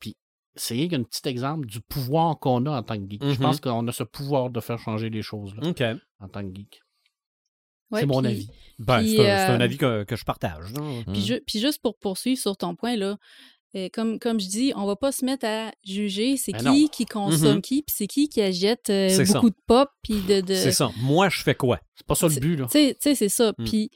[0.01, 0.17] Puis
[0.55, 3.23] c'est rien qu'un petit exemple du pouvoir qu'on a en tant que geek.
[3.25, 5.83] Je pense qu'on a ce pouvoir de faire changer les choses là, OK.
[6.21, 6.81] en tant que geek.
[7.91, 8.49] Ouais, c'est mon puis- avis.
[8.79, 10.65] Ben, Puis, c'est un, c'est un euh, avis que, que je partage.
[10.73, 11.15] Puis, Mm.
[11.27, 13.19] ju- puis juste pour poursuivre sur ton point, là,
[13.77, 16.83] euh, comme, comme je dis, on va pas se mettre à juger c'est Ben qui
[16.83, 16.89] non.
[16.89, 17.63] qui consomme Mhm.
[17.63, 19.25] qui, puis c'est qui qui achète euh, ça.
[19.35, 20.41] beaucoup de pop, puis de...
[20.43, 20.55] de...
[20.55, 20.91] C'est ça.
[21.01, 21.81] Moi, je fais quoi?
[21.97, 22.67] C'est pas ça le but, là.
[22.71, 23.53] Tu sais- c'est ça.
[23.59, 23.65] Mm.
[23.65, 23.91] Puis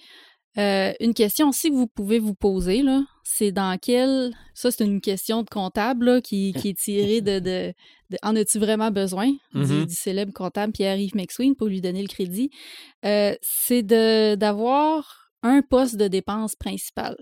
[0.59, 4.33] euh, une question aussi que vous pouvez vous poser, là, c'est dans quel...
[4.55, 7.39] Ça, c'est une question de comptable là, qui, qui est tirée de...
[7.41, 7.75] de,
[8.09, 9.27] de- en as-tu vraiment besoin?
[9.53, 9.85] du- Mhm.
[9.85, 12.49] du, célèbre comptable Pierre-Yves McSween, pour lui donner le crédit.
[13.05, 17.17] Euh, c'est d'avoir un poste de dépense principal.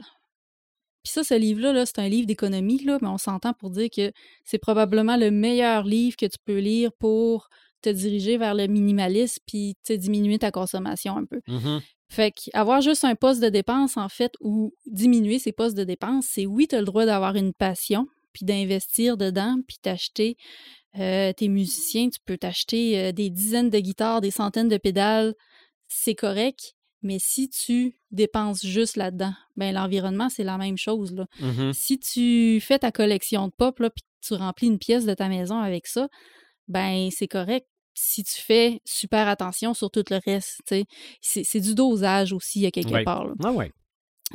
[1.05, 3.89] Puis ça, ce livre-là, là, c'est un livre d'économie, là, mais on s'entend pour dire
[3.95, 4.11] que
[4.45, 7.49] c'est probablement le meilleur livre que tu peux lire pour
[7.83, 11.41] te diriger vers le minimalisme puis diminuer ta consommation un peu.
[11.47, 11.83] Mhm.
[12.09, 16.27] Fait qu'avoir juste un poste de dépense, en fait, ou diminuer ses postes de dépense,
[16.31, 20.37] c'est oui, tu as le droit d'avoir une passion, puis d'investir dedans, puis t'acheter
[20.99, 25.35] euh, tes musiciens, tu peux t'acheter euh, des dizaines de guitares, des centaines de pédales,
[25.89, 31.15] c'est correct, Mais si tu dépenses juste là-dedans, ben l'environnement, c'est la même chose.
[31.15, 31.27] Là.
[31.39, 31.73] Mhm.
[31.73, 35.29] Si tu fais ta collection de pop, là, puis tu remplis une pièce de ta
[35.29, 36.09] maison avec ça,
[36.67, 37.67] ben c'est correct.
[37.93, 40.85] Si tu fais super attention sur tout le reste, tu sais,
[41.21, 43.05] c'est c'est du dosage aussi à quelque Ouais.
[43.05, 43.25] part.
[43.27, 43.35] là.
[43.45, 43.71] Ah ouais.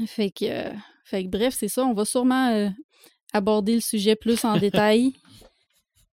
[0.05, 0.71] Fait que, euh,
[1.03, 1.83] fait que bref, c'est ça.
[1.83, 2.69] On va sûrement euh,
[3.33, 5.11] aborder le sujet plus en détail.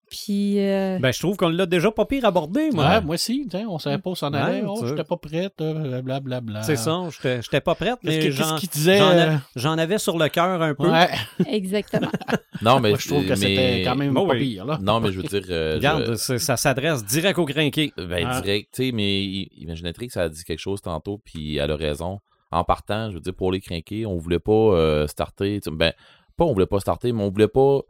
[0.08, 2.88] Puis, euh, Ben, je trouve qu'on l'a déjà pas pire abordé, moi.
[2.88, 4.60] Ouais, moi aussi, tiens, on savait pas où s'en allait.
[4.62, 6.62] Ouais, oh, j'étais pas prête, euh, blablabla.
[6.62, 7.02] C'est ça,
[7.40, 8.98] j'étais pas prête, mais j'en disait?
[8.98, 10.88] j'en euh, j'en avais sur le cœur un peu.
[10.90, 11.08] Ouais,
[11.48, 12.10] exactement.
[12.62, 14.54] Non, mais moi, je trouve que mais- c'était quand même Bon, pas oui.
[14.54, 14.78] pire, là.
[14.80, 15.42] Non, mais je veux dire.
[15.50, 17.92] euh, Regarde, ça s'adresse direct au crinqué.
[17.98, 18.40] Ben, Ah.
[18.40, 19.24] direct, tu sais, mais
[19.58, 22.20] Imaginatrix, ça a dit quelque chose tantôt, puis elle a raison.
[22.50, 25.92] En partant, je veux dire, pour les crinqués, on voulait pas euh, starter, ben,
[26.38, 27.80] pas on voulait pas starter, mais on voulait pas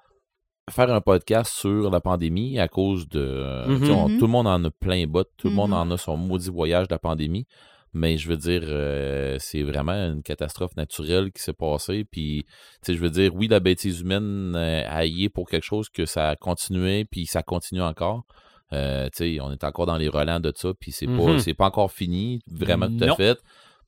[0.70, 3.20] faire un podcast sur la pandémie à cause de...
[3.20, 4.18] euh, on- Mhm.
[4.18, 5.76] Tout le monde en a plein bot, tout le monde Mhm.
[5.76, 7.46] en a son maudit voyage de la pandémie,
[7.94, 12.52] mais je veux dire, euh, c'est vraiment une catastrophe naturelle qui s'est passée, puis, tu
[12.82, 15.88] sais, je veux dire, oui, la bêtise humaine euh, a y est pour quelque chose
[15.88, 18.24] que ça a continué, puis ça continue encore.
[18.72, 21.16] Euh, tu sais, on est encore dans les relents de ça, puis c'est Mhm.
[21.24, 23.38] pas, c'est pas encore fini, vraiment tout à fait.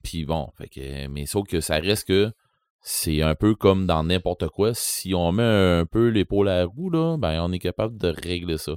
[0.04, 2.30] Puis bon, fait que, mais sauf que ça reste que
[2.80, 4.72] c'est un peu comme dans n'importe quoi.
[4.74, 8.08] Si on met un peu l'épaule à la roue, là, ben on est capable de
[8.08, 8.72] régler ça.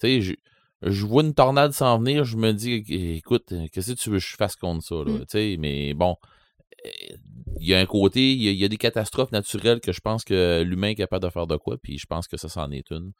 [0.00, 0.34] Tu sais, je,
[0.82, 2.84] je vois une tornade s'en venir, je me dis,
[3.16, 5.12] écoute, qu'est-ce que tu veux que je fasse contre ça, là?
[5.12, 5.18] Mm.
[5.20, 6.16] Tu sais, mais bon,
[6.84, 7.16] euh,
[7.60, 9.92] il y a un côté, il y a, il y a des catastrophes naturelles que
[9.92, 12.48] je pense que l'humain est capable de faire de quoi, puis je pense que ça,
[12.48, 13.12] c'en est une.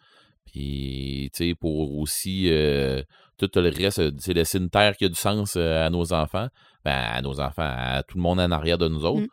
[0.47, 3.03] Puis, tu sais, pour aussi euh,
[3.37, 6.13] tout le reste, euh, c'est laisser une terre qui a du sens euh, à nos
[6.13, 6.49] enfants,
[6.85, 9.23] ben, à nos enfants, à tout le monde en arrière de nous autres.
[9.23, 9.29] Mm.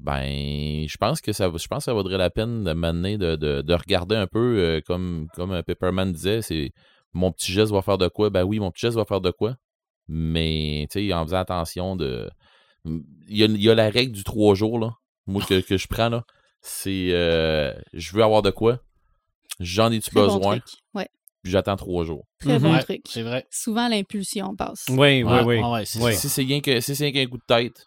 [0.00, 3.36] Ben, je pense que ça, je pense que ça vaudrait la peine de m'amener de,
[3.36, 6.72] de, de regarder un peu, euh, comme, comme euh, Pepperman disait, c'est
[7.12, 8.28] mon petit geste va faire de quoi?
[8.30, 9.56] Ben oui, mon petit geste va faire de quoi?
[10.08, 12.28] Mais, tu sais, en faisant attention de.
[12.84, 14.90] Il y a, il y a la règle du trois jours, là,
[15.26, 16.24] moi, que, que je prends, là.
[16.60, 18.80] C'est, euh, je veux avoir de quoi?
[19.60, 20.58] J'en ai-tu Très bon besoin?
[20.58, 20.64] truc.
[20.94, 21.08] Ouais,
[21.42, 22.26] Puis j'attends trois jours.
[22.40, 22.62] très Mhm.
[22.62, 23.02] bon Ouais, truc.
[23.08, 23.46] c'est vrai.
[23.50, 24.86] Souvent, l'impulsion passe.
[24.90, 25.62] Oui, oui,
[26.00, 26.14] oui.
[26.16, 27.86] Si c'est rien que, si c'est rien qu'un coup de tête,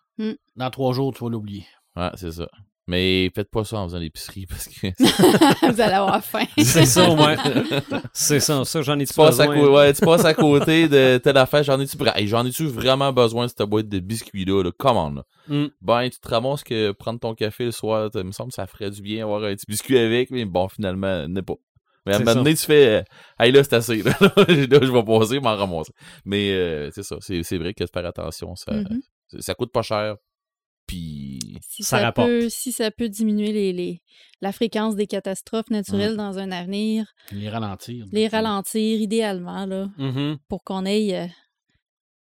[0.56, 1.66] Dans trois jours, tu vas l'oublier.
[1.98, 2.48] Ouais, c'est ça.
[2.90, 4.88] Mais faites pas ça en faisant l'épicerie parce que
[5.74, 6.46] Vous allez avoir faim.
[6.58, 7.36] C'est ça, ouais.
[8.14, 9.66] C'est ça, ça, j'en ai tu passes, à besoin?
[9.66, 11.64] cô- ouais, tu passes à côté de telle affaire.
[11.64, 14.64] J'en ai-tu hey, j'en ai-tu vraiment besoin de cette boîte de biscuits-là?
[14.64, 14.72] Là?
[14.78, 15.24] Come on, là.
[15.50, 15.66] Mm.
[15.82, 18.68] Ben, tu te ramasses que prendre ton café le soir, il me semble que ça
[18.68, 21.56] ferait du bien avoir un petit biscuit avec, mais bon, finalement, n'est pas.
[22.06, 23.04] Mais à un moment donné, tu fais, euh,
[23.44, 25.92] hey là, c'est assez, là, Là, je vais passer, m'en ramasser.
[26.24, 28.72] Mais euh, c'est ça, c'est c'est vrai que de faire attention, ça,
[29.28, 30.16] ça, ça coûte pas cher.
[30.88, 32.28] Puis, Si Ça ça, rapporte.
[32.30, 34.02] peut, si ça peut diminuer les, les-
[34.42, 38.06] la fréquence des catastrophes naturelles dans un avenir, Les ralentir.
[38.12, 40.38] les ralentir idéalement, là, Mhm.
[40.48, 41.28] pour qu'on ait euh,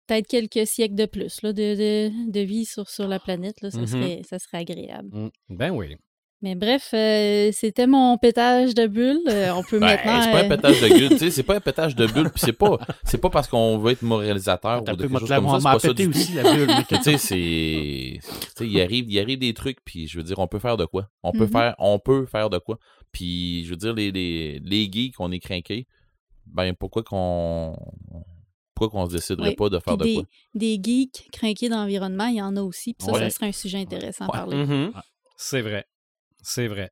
[0.07, 3.61] peut-être quelques siècles de plus là, de, de, de vie sur, sur la planète.
[3.61, 3.87] Là, ça, Mhm.
[3.87, 5.09] serait, ça serait agréable.
[5.11, 5.29] Mm.
[5.49, 5.95] Ben oui.
[6.43, 9.19] Mais bref, euh, c'était mon pétage de bulle.
[9.27, 10.21] Euh, on peut ben, maintenant.
[10.21, 12.29] c'est pas un euh, pétage de gueule, tu sais, c'est pas un pétage de bulle,
[12.29, 15.29] puis c'est pas, c'est pas parce qu'on veut être moralisateur ou de peu quelque chose
[15.29, 16.69] la comme ça, c'est pas ça du aussi, la bulle.
[16.87, 18.19] tu sais, c'est.
[18.21, 18.21] Tu
[18.55, 20.85] sais, il arrive, il arrive des trucs, puis je veux dire, on peut faire de
[20.85, 21.09] quoi?
[21.23, 21.51] On peut Mhm.
[21.51, 22.77] faire on peut faire de quoi?
[23.11, 25.87] Puis, je veux dire, les, les, les geeks, on est craqués,
[26.45, 27.75] ben pourquoi qu'on.
[28.75, 30.23] Pourquoi qu'on se déciderait Oui, pas de faire de quoi?
[30.53, 32.93] des, geeks craqués d'environnement, il y en a aussi.
[32.93, 33.21] Puis ça, Ouais.
[33.21, 34.55] ça serait un sujet intéressant à parler.
[34.57, 34.91] Mhm.
[34.93, 35.01] Ouais.
[35.35, 35.85] C'est vrai.
[36.41, 36.91] C'est vrai.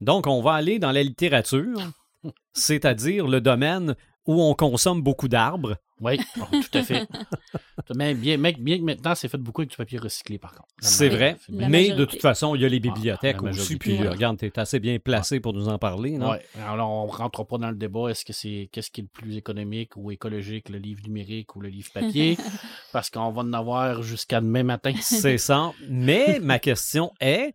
[0.00, 1.80] Donc, on va aller dans la littérature,
[2.52, 3.94] c'est-à-dire le domaine
[4.26, 5.76] où on consomme beaucoup d'arbres.
[6.00, 7.06] Oui, oh, tout à fait.
[7.94, 10.68] Mais bien, que maintenant, c'est fait beaucoup avec du papier recyclé, par contre.
[10.80, 11.36] C'est vrai.
[11.48, 13.76] Mais de toute façon, il y a les bibliothèques la aussi.
[13.76, 14.08] Puis, ouais.
[14.08, 16.16] regarde, tu es assez bien placé pour nous en parler.
[16.16, 16.30] Non?
[16.30, 16.42] Ouais.
[16.58, 18.08] Alors, on ne rentre pas dans le débat.
[18.08, 21.60] Est-ce que c'est qu'est-ce qui est le plus économique ou écologique, le livre numérique ou
[21.60, 22.38] le livre papier?
[22.92, 24.92] Parce qu'on va en avoir jusqu'à demain matin.
[25.00, 25.72] C'est ça.
[25.88, 27.54] Mais ma question est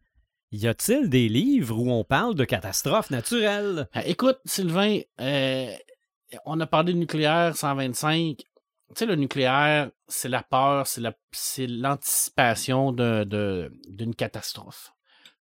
[0.56, 3.88] y a-t-il des livres où on parle de catastrophes naturelles?
[3.96, 5.72] Euh, Écoute, Sylvain, euh,
[6.46, 8.38] on a parlé de nucléaire 125.
[8.38, 8.46] Tu
[8.96, 14.92] sais, le nucléaire, c'est la peur, c'est la, c'est l'anticipation d'une catastrophe.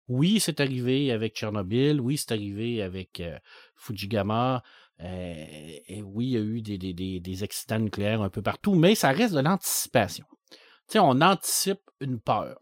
[0.08, 2.00] Oui, c'est arrivé avec Tchernobyl.
[2.00, 3.38] Oui, c'est arrivé avec euh,
[3.76, 4.62] Fujigama.
[5.00, 5.44] euh,
[5.86, 9.10] et oui, il y a eu des, des accidents nucléaires un peu partout, mais ça
[9.10, 10.26] reste de l'anticipation.
[10.50, 12.58] Tu sais, on anticipe une peur.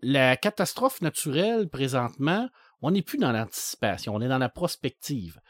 [0.00, 2.48] La catastrophe naturelle, présentement,
[2.82, 5.40] on n'est plus dans l'anticipation, on est dans la prospective.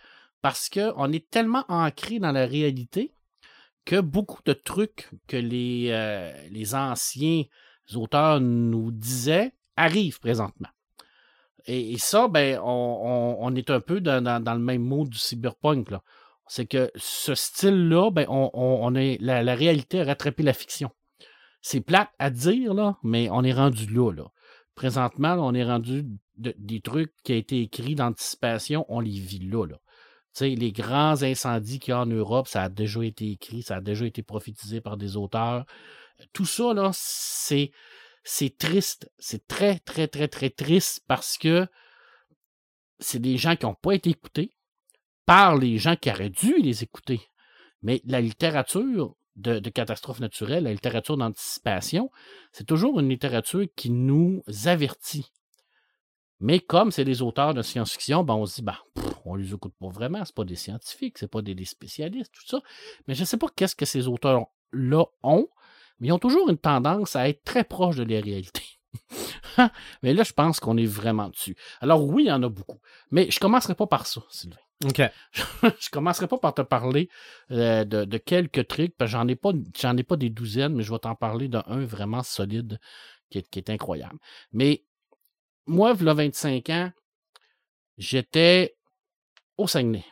[0.42, 3.12] Parce qu'on est tellement ancré dans la réalité
[3.84, 6.32] que beaucoup de trucs que les, euh,
[6.74, 7.44] anciens
[7.94, 10.68] auteurs nous disaient arrivent présentement.
[11.66, 15.88] Et, ça, ben, on, est un peu dans, le même mode du cyberpunk.
[16.46, 20.90] C'est que ce style-là, ben, on, la, réalité a rattrapé la fiction.
[21.60, 24.30] c'est plate à dire, mais on est rendu là, là.
[24.76, 29.66] Présentement, on est rendu des trucs qui ont été écrits d'anticipation, on les vit là,
[30.44, 33.80] les grands incendies qu'il y a en Europe, ça a déjà été écrit, ça a
[33.80, 35.64] déjà été prophétisé par des auteurs.
[36.32, 37.72] Tout ça, là, c'est,
[38.22, 39.10] c'est triste.
[39.18, 41.66] C'est très, très, très, très triste parce que
[42.98, 44.56] c'est des gens qui n'ont pas été écoutés
[45.24, 47.20] par les gens qui auraient dû les écouter.
[47.82, 52.10] Mais la littérature de, catastrophes naturelles, la littérature d'anticipation,
[52.52, 55.32] c'est toujours une littérature qui nous avertit.
[56.40, 58.76] Mais comme c'est des auteurs de science-fiction, ben on se dit, ben,
[59.24, 62.60] on les écoute pas vraiment, c'est pas des scientifiques, c'est pas des, spécialistes, tout ça.
[63.06, 65.48] Mais je ne sais pas qu'est-ce que ces auteurs-là ont,
[65.98, 68.62] mais ils ont toujours une tendance à être très proches de la réalité.
[70.02, 71.56] mais là, je pense qu'on est vraiment dessus.
[71.80, 72.80] Alors oui, il y en a beaucoup.
[73.10, 74.56] Mais je ne commencerai pas par ça, Sylvain.
[74.84, 75.00] OK.
[75.32, 77.08] je ne commencerai pas par te parler
[77.50, 80.92] euh, de, quelques trucs, parce que j'en ai pas, ai pas des douzaines, mais je
[80.92, 82.78] vais t'en parler d'un vraiment solide
[83.30, 84.18] qui est, incroyable.
[84.52, 84.84] Mais
[85.66, 86.92] moi, il y a 25 ans,
[87.98, 88.76] j'étais
[89.56, 90.04] au Saguenay.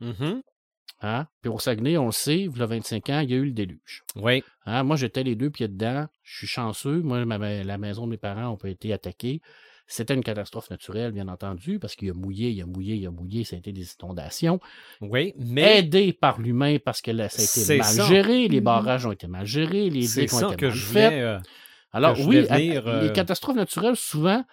[0.00, 0.42] Mm-hmm.
[1.02, 1.26] Hein?
[1.40, 3.46] Puis au Saguenay, on le sait, il y a 25 ans, il y a eu
[3.46, 4.04] le déluge.
[4.16, 4.44] Oui.
[4.66, 4.82] Hein?
[4.84, 6.06] Moi, j'étais les deux pieds dedans.
[6.22, 7.00] Je suis chanceux.
[7.00, 9.40] Moi, la maison de mes parents n'a pas été attaquée.
[9.92, 13.10] C'était une catastrophe naturelle, bien entendu, parce qu'il a mouillé, il a mouillé, il a
[13.10, 14.60] mouillé, ça a été des inondations.
[15.00, 15.78] Oui, mais.
[15.78, 18.62] Aidé par l'humain parce que là, ça a été mal géré, les mm-hmm.
[18.62, 21.12] barrages ont été mal gérés, les digues ont été mal faites.
[21.12, 21.40] Euh,
[21.92, 24.44] Alors, oui, les euh, catastrophes naturelles, souvent,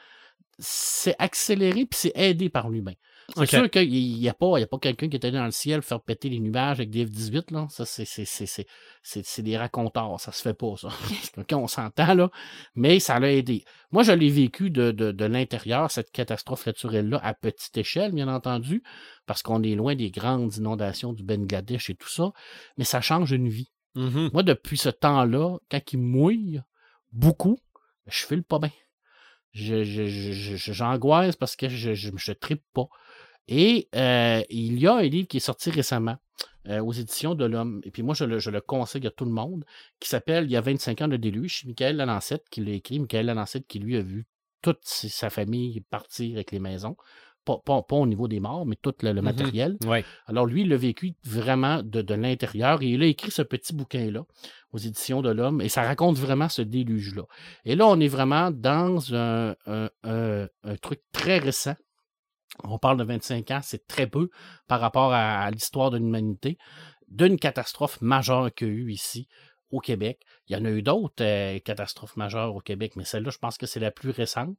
[0.57, 2.95] c'est accéléré puis c'est aidé par l'humain.
[3.35, 6.01] C'est sûr qu'il n'y a pas, pas quelqu'un qui est allé dans le ciel faire
[6.01, 7.53] péter les nuages avec des F-18.
[7.53, 7.67] Là.
[7.69, 10.19] Ça, c'est des raconteurs.
[10.19, 10.89] Ça se fait pas, ça.
[11.51, 12.31] On s'entend, là.
[12.75, 13.65] Mais ça l'a aidé.
[13.91, 18.81] Moi, je l'ai vécu de, de, l'intérieur, cette catastrophe naturelle-là, à petite échelle, bien entendu,
[19.25, 22.31] parce qu'on est loin des grandes inondations du Bangladesh et tout ça.
[22.77, 23.71] Mais ça change une vie.
[23.95, 24.31] Mm-hmm.
[24.31, 26.61] Moi, depuis ce temps-là, quand il mouille
[27.11, 27.59] beaucoup,
[28.05, 28.71] je file pas bien.
[29.53, 32.87] J'angoisse parce que je ne tripe pas.
[33.47, 36.17] Et euh, il y a un livre qui est sorti récemment
[36.67, 39.63] euh, aux éditions de l'Homme, et puis moi je le, conseille à tout le monde,
[39.99, 43.27] qui s'appelle Il y a 25 ans de déluge, Michael Lalancette qui l'a écrit, Michael
[43.27, 44.25] Lalancette qui lui a vu
[44.61, 46.97] toute sa famille partir avec les maisons.
[47.45, 49.21] Pas, au niveau des morts, mais tout le, mm-hmm.
[49.21, 49.77] matériel.
[50.25, 54.25] Alors lui, il l'a vécu vraiment de, l'intérieur et il a écrit ce petit bouquin-là
[54.73, 57.23] aux éditions de l'Homme et ça raconte vraiment ce déluge-là.
[57.63, 59.55] Et là, on est vraiment dans un
[60.81, 61.75] truc très récent
[62.63, 64.29] on parle de 25 ans, c'est très peu
[64.67, 66.57] par rapport à, l'histoire de l'humanité,
[67.07, 69.27] d'une catastrophe majeure qu'il y a eu ici
[69.69, 70.21] au Québec.
[70.47, 73.57] Il y en a eu d'autres euh, catastrophes majeures au Québec, mais celle-là, je pense
[73.57, 74.57] que c'est la plus récente.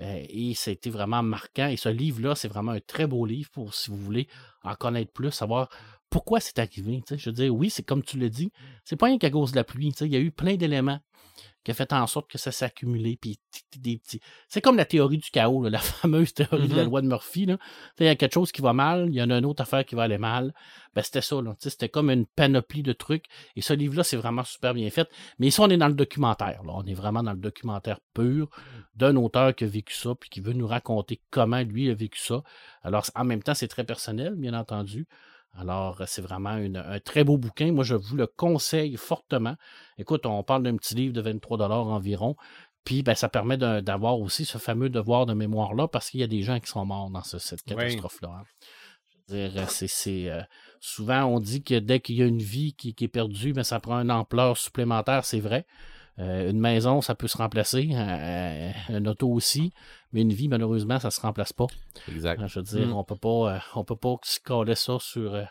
[0.00, 1.68] Euh, et c'était vraiment marquant.
[1.68, 4.28] Et ce livre-là, c'est vraiment un très beau livre pour, si vous voulez
[4.62, 5.68] en connaître plus, savoir
[6.08, 7.02] pourquoi c'est arrivé.
[7.10, 8.50] Je veux dire, oui, c'est comme tu l'as dit,
[8.84, 9.88] c'est pas rien qu'à cause de la pluie.
[10.00, 11.00] Il y a eu plein d'éléments
[11.66, 13.18] qui a fait en sorte que ça s'est accumulé.
[13.20, 13.40] Puis
[13.78, 14.20] des petits.
[14.48, 16.86] C'est comme la théorie du chaos, la fameuse théorie de la mm-hmm.
[16.86, 17.48] loi de Murphy.
[17.98, 19.84] Il y a quelque chose qui va mal, il y en a une autre affaire
[19.84, 20.54] qui va aller mal.
[20.94, 21.36] Ben, c'était ça.
[21.58, 23.24] C'était comme une panoplie de trucs.
[23.56, 25.10] Et ce livre-là, c'est vraiment super bien fait.
[25.40, 26.62] Mais ici, on est dans le documentaire.
[26.62, 26.72] Là.
[26.76, 28.48] On est vraiment dans le documentaire pur
[28.94, 32.20] d'un auteur qui a vécu ça, puis qui veut nous raconter comment lui a vécu
[32.20, 32.44] ça.
[32.84, 35.08] Alors, en même temps, c'est très personnel, bien entendu.
[35.58, 37.72] Alors, c'est vraiment un très beau bouquin.
[37.72, 39.56] Moi, je vous le conseille fortement.
[39.98, 42.36] Écoute, on parle d'un petit livre de 23 environ.
[42.84, 46.28] Puis, ben, ça permet d'avoir aussi ce fameux devoir de mémoire-là parce qu'il y a
[46.28, 48.28] des gens qui sont morts dans cette catastrophe-là.
[48.40, 48.44] Hein.
[49.28, 50.40] Je veux dire, c'est, euh,
[50.78, 53.80] souvent, on dit que dès qu'il y a une vie qui, est perdue, ben, ça
[53.80, 55.24] prend une ampleur supplémentaire.
[55.24, 55.66] C'est vrai.
[56.18, 59.72] Euh, une maison, ça peut se remplacer, euh, un auto aussi,
[60.12, 61.66] mais une vie, malheureusement, ça ne se remplace pas.
[62.08, 62.40] Exact.
[62.46, 62.92] Je veux dire, mm.
[62.94, 65.46] on peut pas, euh, on peut pas se coller ça sur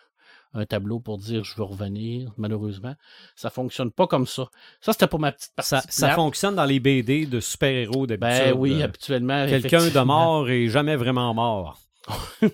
[0.56, 2.95] un tableau pour dire je veux revenir, malheureusement.
[3.36, 4.49] Ça fonctionne pas comme ça.
[4.82, 5.75] Ça, c'était pour ma petite partie.
[5.89, 8.54] Ça, fonctionne dans les BD de super-héros d'habitude.
[8.54, 9.45] Ben oui, habituellement.
[9.47, 11.80] Quelqu'un de mort et jamais vraiment mort.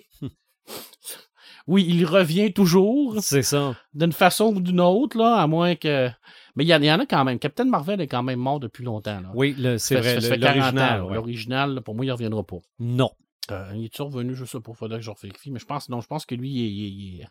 [1.68, 3.18] oui, il revient toujours.
[3.22, 3.76] C'est ça.
[3.94, 6.10] D'une façon ou d'une autre, là, à moins que.
[6.56, 7.40] Mais il y, en a quand même.
[7.40, 9.22] Captain Marvel est quand même mort depuis longtemps.
[9.34, 10.20] Oui, c'est vrai.
[10.38, 11.08] L'original.
[11.12, 12.60] L'original, pour moi, il ne reviendra pas.
[12.80, 13.12] Non.
[13.50, 15.90] Euh, il est revenu, je sais pas, il faudrait que je vérifie, mais je pense,
[15.90, 17.28] non, je pense que lui, il,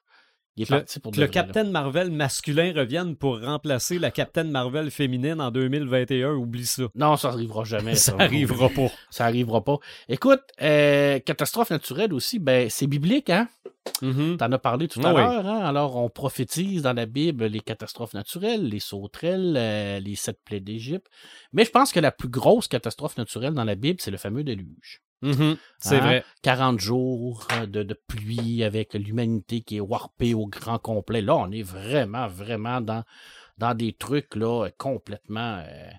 [0.58, 4.90] est le, parti pour que le Captain Marvel masculin revienne pour remplacer la Captain Marvel
[4.90, 6.84] féminine en 2021, oublie ça.
[6.94, 7.94] Non, ça arrivera jamais.
[7.94, 8.88] ça, arrivera pas.
[9.10, 9.78] Ça arrivera pas.
[10.08, 13.48] Écoute, euh, catastrophe naturelle aussi, ben c'est biblique, hein?
[14.02, 14.36] Mm-hmm.
[14.38, 15.46] Tu en as parlé tout à l'heure.
[15.46, 15.60] Hein?
[15.60, 20.60] Alors, on prophétise dans la Bible les catastrophes naturelles, les sauterelles, euh, les sept plaies
[20.60, 21.06] d'Égypte.
[21.52, 24.44] Mais je pense que la plus grosse catastrophe naturelle dans la Bible, c'est le fameux
[24.44, 25.02] déluge.
[25.22, 25.56] Mm-hmm.
[25.78, 26.00] c'est hein?
[26.00, 26.24] vrai.
[26.42, 31.20] 40 jours euh, de, de pluie avec l'humanité qui est warpée au grand complet.
[31.20, 33.04] Là, on est vraiment, vraiment dans,
[33.58, 35.90] dans des trucs là, complètement euh,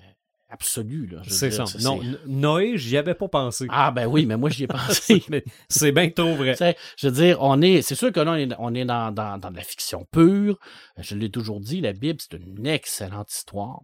[0.00, 0.04] euh,
[0.48, 1.14] absolus.
[1.28, 1.64] C'est ça.
[1.82, 3.66] Non, Noé, j'y avais pas pensé.
[3.68, 5.22] Ah ben oui, mais moi j'y ai pensé.
[5.68, 6.56] C'est bien trop vrai.
[6.96, 9.36] Je veux dire, on est, c'est sûr que là, on est, on est dans, dans,
[9.36, 10.58] dans de la fiction pure.
[10.96, 13.80] Je l'ai toujours dit, la Bible, c'est une excellente histoire.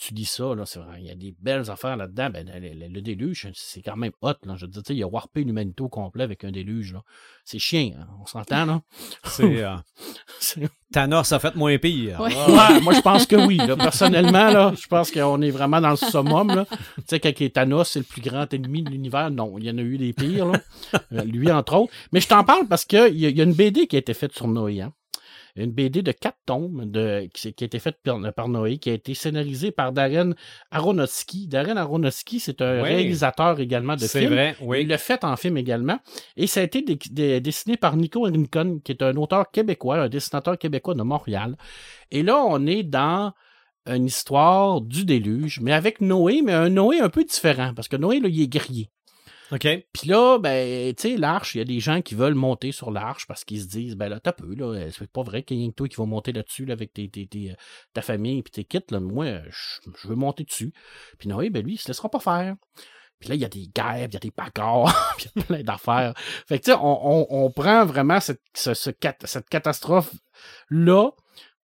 [0.00, 0.62] Tu lis ça, là,
[0.98, 2.30] il y a des belles affaires là-dedans.
[2.30, 4.34] Ben, le, le- le déluge, c'est quand même hot.
[4.44, 4.54] Là.
[4.56, 6.92] Je veux dire, il a warpé l'humanité au complet avec un déluge.
[6.92, 7.02] Là.
[7.44, 8.80] C'est chien, hein, on s'entend, là?
[9.24, 9.74] C'est, euh,
[10.92, 12.20] Thanos a fait moins pire.
[12.20, 12.32] Ouais.
[12.32, 13.56] Ouais, moi, je pense que oui.
[13.56, 13.76] là.
[13.76, 16.46] Personnellement, là, je pense qu'on est vraiment dans le summum.
[16.54, 16.64] Là.
[16.98, 19.30] Tu sais, quand Thanos, c'est le plus grand ennemi de l'univers.
[19.32, 20.46] Non, il y en a eu des pires.
[20.46, 20.60] Là.
[21.12, 21.92] Euh, Lui, entre autres.
[22.12, 24.32] Mais je t'en parle parce qu'il y, y a une BD qui a été faite
[24.32, 24.80] sur Noé.
[24.80, 24.92] hein.
[25.60, 28.90] Une BD de quatre tomes de, qui, qui a été faite par, par Noé, qui
[28.90, 30.34] a été scénarisée par Darren
[30.70, 31.48] Aronofsky.
[31.48, 32.88] Darren Aronofsky, c'est un Oui.
[32.88, 34.32] réalisateur également de C'est films.
[34.32, 34.86] vrai, Il oui.
[34.86, 35.98] l'a fait en film également.
[36.36, 36.82] Et ça a été
[37.40, 41.56] dessiné par Nico Rincon, qui est un auteur québécois, un dessinateur québécois de Montréal.
[42.10, 43.32] Et là, on est dans
[43.86, 47.96] une histoire du déluge, mais avec Noé, mais un Noé un peu différent, parce que
[47.96, 48.90] Noé, là, il est guerrier.
[49.50, 49.66] OK?
[49.92, 52.90] Puis là, ben, tu sais, l'arche, il y a des gens qui veulent monter sur
[52.90, 55.60] l'arche parce qu'ils se disent, ben là, t'as peu, là, c'est pas vrai qu'il y
[55.60, 57.54] rien que toi qui va monter là-dessus, là, avec tes, tes- tes, euh,
[57.94, 58.80] ta famille et tes kits.
[58.90, 60.72] Moi, je, veux monter dessus.
[61.18, 62.56] Puis Noé, ben lui, il se laissera pas faire.
[63.20, 64.30] Puis là, il y a des guerres, il y a des
[65.16, 66.12] puis il y a plein d'affaires.
[66.46, 68.98] Fait que, tu sais, on, on, on prend vraiment cette, ce- cette
[69.48, 71.10] catastrophe-là,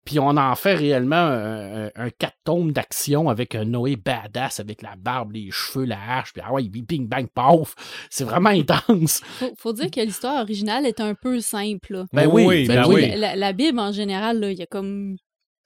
[0.04, 4.58] puis on en fait réellement un, un, un quatre tomes d'action avec un Noé badass,
[4.60, 7.74] avec la barbe, les cheveux, la hache, puis ah ouais, bing, bang, paf.
[8.10, 9.20] C'est vraiment intense.
[9.38, 11.92] Faut, faut dire que l'histoire originale est un peu simple.
[11.92, 12.04] là.
[12.12, 12.94] Ben oui, ben ben oui.
[12.96, 13.08] oui.
[13.10, 15.16] La, la- la Bible, en général, là, il y a comme.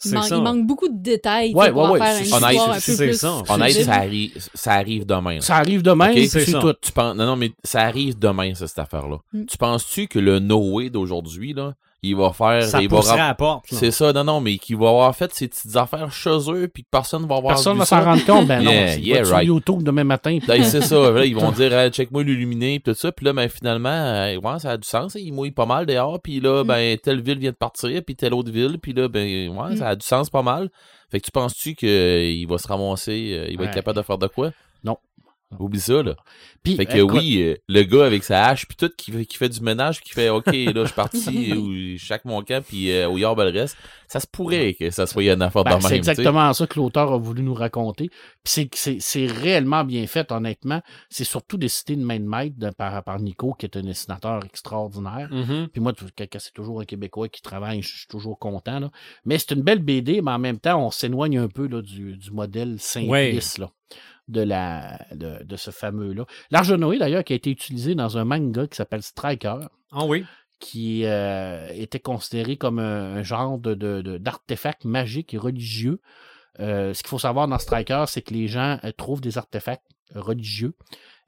[0.05, 0.37] Il, C'est man- ça.
[0.37, 3.07] il manque beaucoup de détails Ouais, pour ouais, faire une Honnête, histoire un peu c'est
[3.07, 3.17] plus.
[3.19, 3.43] ça.
[3.49, 5.41] Honnête, ça arrive, ça arrive demain.
[5.41, 6.75] Ça arrive demain, Ok, puis c'est tout.
[6.83, 9.19] Tu penses, non, non, mais ça arrive demain, ça, cette affaire-là.
[9.33, 9.45] Mm.
[9.47, 11.75] Tu penses-tu que le Noé d'aujourd'hui, là,
[12.09, 12.63] il va faire.
[12.65, 13.65] Ça il va rem- la porte.
[13.71, 16.83] C'est ça, non, non, mais qu'il va avoir fait ses petites affaires chez eux, puis
[16.85, 18.47] que personne va avoir Personne vu va s'en rendre compte.
[18.47, 19.47] Ben non, Yeah, c'est yeah, sur right.
[19.47, 20.39] YouTube demain matin.
[20.47, 23.33] Ben, c'est ça, là, ils vont dire, Hey, check-moi l'illuminé, puis tout ça, puis là,
[23.33, 26.63] ben, finalement, euh, ouais, ça a du sens, il mouille pas mal dehors, puis là,
[26.63, 26.67] Mm.
[26.67, 29.77] ben, telle ville vient de partir, puis telle autre ville, puis là, ben, ouais, Mm.
[29.77, 30.71] ça a du sens pas mal.
[31.11, 33.69] Fait que tu penses-tu qu'il va se ramasser, euh, il va Ouais.
[33.69, 34.51] être capable de faire de quoi?
[35.53, 35.59] Non.
[35.67, 36.17] Oublie ça, là.
[36.63, 39.27] Puis, Fait que écoute, oui, euh, le gars avec sa hache, puis tout, qui, fait-
[39.27, 41.53] qui fait du ménage, qui fait, OK, là, je suis parti,
[41.95, 43.77] ou chaque mon camp, puis euh, au yard, ben, le reste,
[44.09, 47.19] ça se pourrait que ça soit une affaire ben, c'est exactement ça que l'auteur a
[47.19, 48.09] voulu nous raconter.
[48.09, 50.81] Puis c'est- c'est c'est réellement bien fait, honnêtement.
[51.11, 55.29] C'est surtout décidé de main de maître par, par Nico, qui est un dessinateur extraordinaire.
[55.31, 55.69] Mhm.
[55.73, 55.93] Puis moi,
[56.39, 58.81] c'est toujours un Québécois qui travaille, je suis toujours content.
[58.81, 58.91] Là.
[59.25, 62.17] Mais c'est une belle BD, mais en même temps, on s'éloigne un peu là, du,
[62.17, 63.71] du modèle simpliste là,
[64.29, 66.25] de, la, de, de ce fameux-là.
[66.51, 69.57] L'arche de Noé, d'ailleurs, qui a été utilisé dans un manga qui s'appelle Striker,
[69.93, 70.25] Ah oui.
[70.61, 76.01] qui euh, était considéré comme un, un genre de, de- de- d'artefact magique et religieux.
[76.61, 79.87] Euh, ce qu'il faut savoir dans Striker, c'est que les gens euh, trouvent des artefacts
[80.15, 80.75] religieux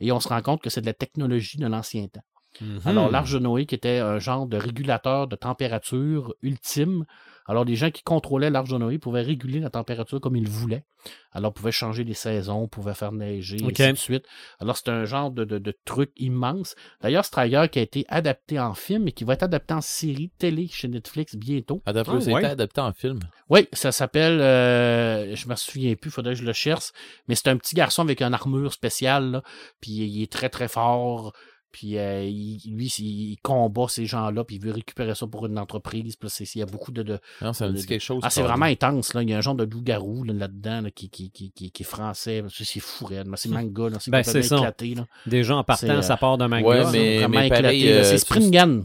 [0.01, 2.25] et on se rend compte que c'est de la technologie de l'ancien temps.
[2.61, 2.81] Mhm.
[2.87, 7.05] Alors, l'arche de Noé, qui était un genre de régulateur de température ultime.
[7.49, 10.85] Alors, les gens qui contrôlaient l'arche de Noé pouvaient réguler la température comme ils voulaient.
[11.31, 13.79] Alors, pouvaient changer les saisons, pouvaient faire neiger, Ok.
[13.79, 14.25] et ainsi de suite.
[14.59, 16.75] Alors, c'est un genre de, de, de truc immense.
[17.01, 20.31] D'ailleurs, Striker qui a été adapté en film et qui va être adapté en série
[20.39, 21.77] télé chez Netflix bientôt.
[21.85, 22.41] Peu, Ah, ça a ouais.
[22.41, 23.21] été adapté en film?
[23.49, 26.91] Oui, ça s'appelle, euh, je me souviens plus, faudrait que je le cherche,
[27.29, 29.43] mais c'est un petit garçon avec une armure spéciale, là,
[29.81, 31.33] puis il est très très fort,
[31.79, 35.59] puis euh, il- lui, il combat ces gens-là, puis il veut récupérer ça pour une
[35.59, 37.03] entreprise, puis il y a beaucoup de...
[37.03, 38.21] de- Non, ça me de- dit quelque chose.
[38.25, 40.91] Ah, c'est vraiment intense, là, il y a un genre de loup-garou là, là-dedans là,
[40.91, 44.23] qui, qui, qui, qui, qui est français, c'est c'est fou, c'est manga, là, c'est Ben,
[44.25, 44.57] complètement c'est ça.
[44.57, 44.95] éclaté.
[44.95, 45.07] Là.
[45.27, 46.67] Déjà en partant, euh, ça part d'un manga.
[46.67, 48.85] ouais, mais- vraiment pareil, éclaté, euh, c'est Springan.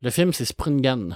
[0.00, 1.10] Le film, c'est Springan.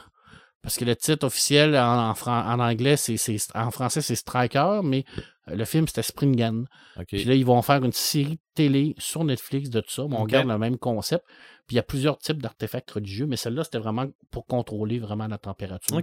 [0.62, 4.14] Parce que le titre officiel en, en, fran- en anglais, c'est, c'est- en français, c'est
[4.14, 5.04] Striker, mais
[5.48, 6.64] euh, le film, c'était Springan.
[6.98, 7.06] Ok.
[7.08, 10.04] Puis là, ils vont faire une série télé sur Netflix de tout ça.
[10.08, 11.24] mais on garde le même concept.
[11.66, 15.28] Puis il y a plusieurs types d'artefacts religieux, mais celle-là, c'était vraiment pour contrôler vraiment
[15.28, 15.94] la température.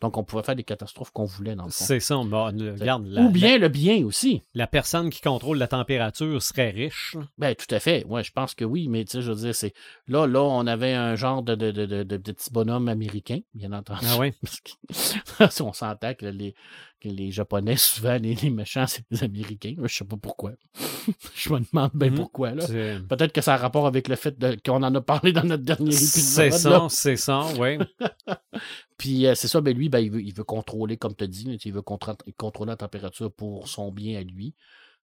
[0.00, 1.84] Donc, on pouvait faire des catastrophes qu'on voulait, dans le fond.
[1.84, 2.14] C'est ça.
[2.14, 4.44] Bon, le- regarde, la, Ou bien le bien aussi.
[4.54, 7.16] la, personne qui contrôle la température serait riche.
[7.38, 8.04] Ben, tout à fait.
[8.06, 9.74] Ouais, je pense que oui, mais tu sais, je veux dire, c'est.
[10.06, 13.72] Là, là, on avait un genre de, de, de, de, de petit bonhomme américain, bien
[13.72, 14.06] entendu.
[14.08, 14.32] Ah oui.
[15.38, 16.54] Parce on s'entend que les,
[17.00, 19.74] que les Japonais, souvent, les, les méchants, c'est les Américains.
[19.82, 20.52] Je sais pas pourquoi.
[21.34, 22.16] je me demande bien Mhm.
[22.16, 22.66] pourquoi, là?
[22.66, 25.62] C'est Peut-être que ça a rapport avec le fait qu'on en a parlé dans notre
[25.64, 26.52] dernier c'est épisode.
[26.52, 26.86] ça, là.
[26.90, 27.78] c'est ça, oui.
[28.98, 31.26] Puis euh, c'est ça, ben lui, ben, il, veut, il veut contrôler, comme tu as
[31.26, 34.54] dit, il veut contrôler, la température pour son bien à lui.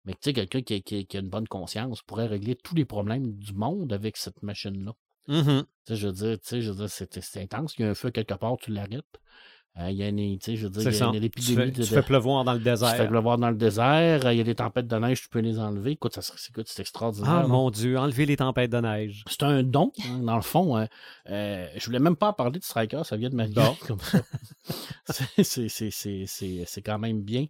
[0.04, 2.56] Mais tu sais, quelqu'un qui, a- qui a- qui a une bonne conscience pourrait régler
[2.56, 4.92] tous les problèmes du monde avec cette machine-là.
[5.28, 5.34] Tu
[5.86, 7.74] sais, je veux dire, je veux dire, c'est c'est intense.
[7.78, 9.04] Il y a un feu quelque part, tu l'arrêtes.
[9.78, 11.06] Euh, Il y a une, tu sais, je veux dire, il y a ça.
[11.06, 13.08] une Tu épidémie fais, de, tu fais pleuvoir dans le tu fais désert.
[13.08, 14.26] pleuvoir dans le désert.
[14.26, 15.92] euh, Il y a des tempêtes de neige, tu peux les enlever.
[15.92, 17.30] Écoute, ça c'est extraordinaire.
[17.30, 19.22] Ah mon Dieu, enlever les tempêtes de neige.
[19.28, 20.76] C'est un don, hein, dans le fond.
[20.76, 20.88] hein.
[21.28, 23.76] Euh, je voulais même pas parler de Striker, ça vient de m'arriver Bon.
[23.86, 24.18] comme ça.
[25.08, 27.46] C'est- c'est- c'est- c'est- C'est c'est quand même bien.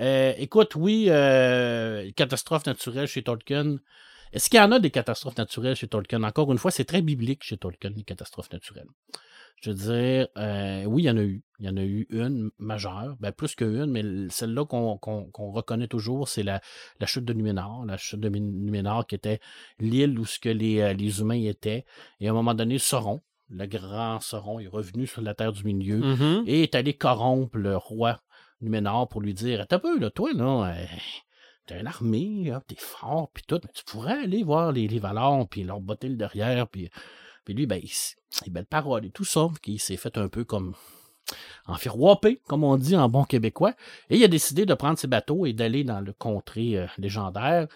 [0.00, 3.76] Euh, écoute, oui, euh, catastrophe naturelle chez Tolkien.
[4.32, 6.22] Est-ce qu'il y en a des catastrophes naturelles chez Tolkien?
[6.24, 8.88] Encore une fois, c'est très biblique chez Tolkien, les catastrophes naturelles.
[9.62, 11.42] Je veux dire, euh, oui, il y en a eu.
[11.58, 14.98] Il y en a eu une majeure, ben plus qu'une, mais celle-là qu'on
[15.52, 16.60] reconnaît toujours, c'est la,
[17.00, 17.86] la chute de Numénor.
[17.86, 19.40] La chute de Numénor qui était
[19.78, 21.86] l'île où ce que les, euh, les humains étaient.
[22.20, 25.64] Et à un moment donné, Sauron, le grand Sauron, est revenu sur la Terre du
[25.64, 26.44] Milieu Mhm.
[26.46, 28.20] et est allé corrompre le roi
[28.60, 30.84] Numénor pour lui dire un peu, là, toi, là, euh,
[31.66, 35.48] t'as une armée, t'es fort, puis tout, mais tu pourrais aller voir les, les Valors,
[35.48, 36.90] puis leur botter le derrière, puis,
[37.46, 37.90] puis lui, ben, il,
[38.46, 40.74] il belle parole et tout ça, puis il s'est fait un peu comme
[41.66, 43.74] enfiroipé, comme on dit en bon québécois,
[44.10, 47.66] et il a décidé de prendre ses bateaux et d'aller dans le contrée euh, légendaire.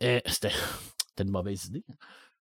[0.00, 0.52] Et c'était
[1.20, 1.84] une mauvaise idée.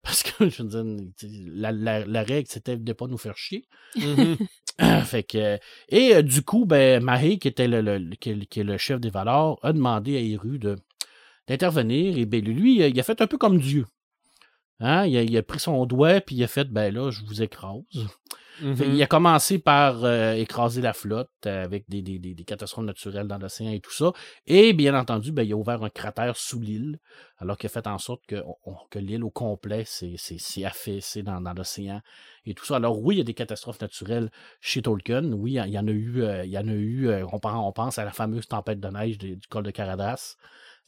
[0.03, 1.07] Parce que, je veux dire,
[1.55, 3.65] la, la, la règle, c'était de ne pas nous faire chier.
[3.97, 4.37] Mhm.
[5.05, 5.59] fait que,
[5.89, 8.77] et euh, du coup, ben, Mahé, qui était le, le- qui, est- qui est le
[8.77, 10.77] chef des valeurs, a demandé à de,
[11.47, 12.17] d'intervenir.
[12.17, 13.85] Et ben, lui, il a fait un peu comme Dieu.
[14.79, 15.05] Hein?
[15.05, 17.41] Il, a, il a pris son doigt, puis il a fait, ben là, je vous
[17.41, 17.81] écrase.
[18.61, 18.75] Mhm.
[18.77, 22.43] Fait, il a commencé par euh, écraser la flotte euh, avec des, des- des- des
[22.45, 24.13] catastrophes naturelles dans l'océan et tout ça.
[24.47, 26.99] Et bien entendu, ben, il a ouvert un cratère sous l'île,
[27.37, 30.15] alors qu'il a fait en sorte que, on- que l'île au complet s'est
[30.63, 32.01] affaissée dans, dans l'océan
[32.45, 32.77] et tout ça.
[32.77, 35.33] Alors oui, il y a des catastrophes naturelles chez Tolkien.
[35.33, 36.21] Oui, il y en a eu.
[36.23, 38.79] euh, il y en a eu euh, on, pense, on pense à la fameuse tempête
[38.79, 40.37] de neige du col de Caradas.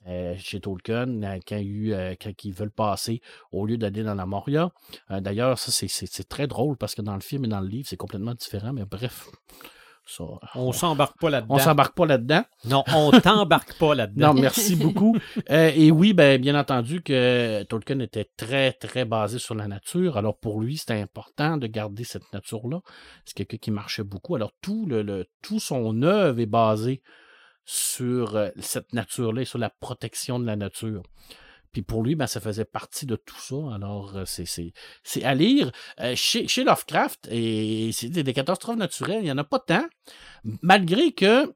[0.07, 3.21] Euh, chez Tolkien, euh, quand, euh, quand ils veulent passer
[3.51, 4.71] au lieu d'aller dans la Moria.
[5.09, 7.97] D'ailleurs, ça, c'est- très drôle parce que dans le film et dans le livre, c'est
[7.97, 9.27] complètement différent, mais bref,
[10.05, 10.23] ça,
[10.55, 11.55] On s'embarque pas là-dedans.
[11.55, 12.43] on s'embarque pas là-dedans.
[12.63, 14.33] Non, on t'embarque pas là-dedans.
[14.33, 15.17] Non, merci beaucoup.
[15.49, 20.15] Euh, et oui, ben, bien entendu que Tolkien était très, très basé sur la nature.
[20.17, 22.79] Alors pour lui, c'était important de garder cette nature-là.
[23.25, 24.35] C'est quelqu'un qui marchait beaucoup.
[24.35, 27.01] Alors tout, le, le- tout son œuvre est basé
[27.69, 31.03] sur euh, cette nature-là et sur la protection de la nature.
[31.73, 33.55] Puis pour lui, ben, ça faisait partie de tout ça.
[33.75, 34.71] Alors, euh, c'est, c'est,
[35.03, 35.71] c'est à lire.
[35.99, 39.59] Euh, chez, chez Lovecraft, et c'est des, des catastrophes naturelles, il n'y en a pas
[39.59, 39.85] tant.
[40.61, 41.53] Malgré que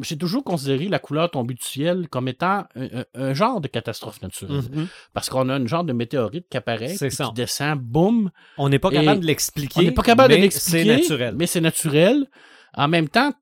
[0.00, 3.66] j'ai toujours considéré la couleur tombée du ciel comme étant un, un- un genre de
[3.68, 4.62] catastrophe naturelle.
[4.72, 4.86] Mhm.
[5.12, 8.30] Parce qu'on a une genre de météorite qui apparaît, puis qui descend, boum.
[8.58, 9.80] On n'est pas capable de l'expliquer.
[9.80, 10.84] On n'est pas capable de l'expliquer.
[10.84, 11.34] C'est naturel.
[11.36, 12.26] Mais c'est naturel.
[12.74, 13.34] En même temps,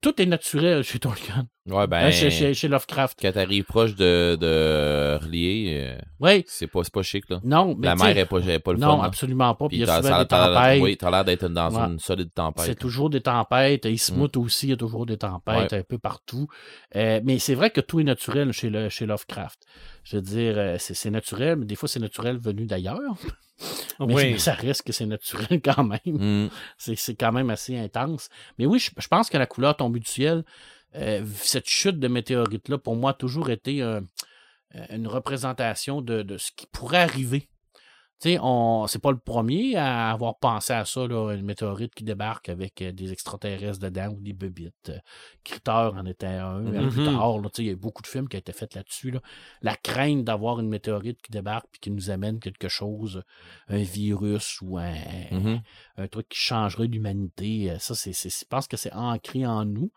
[0.00, 1.46] tout est naturel chez Tolkien.
[1.66, 3.18] Ouais, ben, Hein, chez, chez- chez Lovecraft.
[3.20, 7.40] quand t'arrives proche de, de relier, euh, c'est pas, pas chic, là.
[7.44, 8.96] Non, mais La mer est pas, est pas le Non, fun.
[8.98, 9.04] là.
[9.04, 9.68] absolument pas.
[9.68, 10.80] Puis il y a souvent des tempêtes.
[10.82, 11.82] Oui, t'as l'air d'être dans Ouais.
[11.92, 12.64] une solide tempête.
[12.64, 13.84] C'est toujours des tempêtes.
[13.84, 16.48] Ismouth aussi, il y a toujours des tempêtes un peu partout.
[16.96, 19.58] Euh, mais c'est vrai que tout est naturel chez, le, chez Lovecraft.
[20.08, 23.00] Je veux dire, euh, c'est naturel, mais des fois, c'est naturel venu d'ailleurs.
[24.00, 24.30] Mais, Oui.
[24.32, 25.98] mais ça reste que c'est naturel quand même.
[26.46, 26.50] Mm.
[26.78, 28.28] C'est c'est quand même assez intense.
[28.56, 30.44] Mais oui, je, je pense que la couleur tombée du ciel,
[30.94, 34.00] euh, cette chute de météorite-là, pour moi, a toujours été euh,
[34.90, 37.48] une représentation de, de ce qui pourrait arriver.
[38.20, 42.02] Sais, on c'est pas le premier à avoir pensé à ça, là, une météorite qui
[42.02, 44.88] débarque avec euh, des extraterrestres dedans ou des bébites.
[44.90, 44.98] Euh,
[45.44, 46.60] Critter en était un.
[46.62, 46.90] Mhm.
[46.90, 49.12] Plus tard, il y a beaucoup de films qui ont été faits là-dessus.
[49.12, 49.20] là.
[49.62, 53.22] La crainte d'avoir une météorite qui débarque puis qui nous amène quelque chose,
[53.68, 54.94] un virus ou un,
[55.30, 55.60] Mhm.
[55.98, 57.70] un truc qui changerait l'humanité.
[57.70, 59.92] euh, Ça, c'est, je pense que c'est ancré en nous.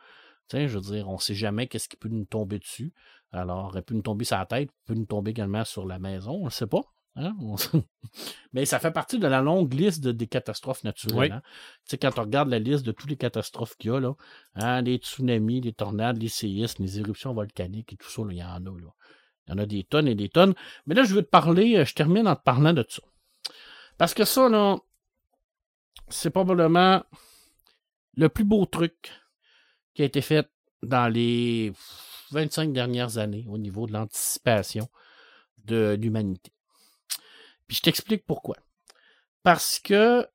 [0.48, 2.94] Tu sais, je veux dire, on sait jamais qu'est-ce qui peut nous tomber dessus.
[3.32, 5.98] Alors, il peut nous tomber sur la tête, il peut nous tomber également sur la
[5.98, 6.82] maison, on ne sait pas.
[7.16, 7.34] Hein,
[8.54, 11.18] Mais ça fait partie de la longue liste de- des catastrophes naturelles.
[11.32, 11.32] Oui.
[11.32, 11.42] hein.
[11.86, 14.16] Tu sais, quand on regarde la liste de toutes les catastrophes qu'il y a, là,
[14.56, 18.44] hein, les tsunamis, les tornades, les séismes, les éruptions volcaniques et tout ça, il y
[18.44, 18.60] en a.
[18.60, 18.94] Là.
[19.48, 20.54] Il y en a des tonnes et des tonnes.
[20.86, 23.02] Mais là, je veux te parler, euh, je termine en te parlant de ça.
[23.98, 24.78] Parce que ça, là,
[26.10, 27.04] c'est probablement
[28.16, 29.12] le plus beau truc
[29.94, 30.50] qui a été fait
[30.84, 31.74] dans les
[32.32, 34.90] 25 dernières années au niveau de l'anticipation
[35.66, 36.52] de l'humanité.
[37.72, 38.58] Puis je t'explique pourquoi.
[39.44, 40.28] Parce que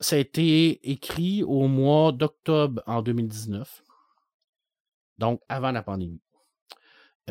[0.00, 3.84] ça a été écrit au mois d'octobre en 2019,
[5.16, 6.20] donc avant la pandémie.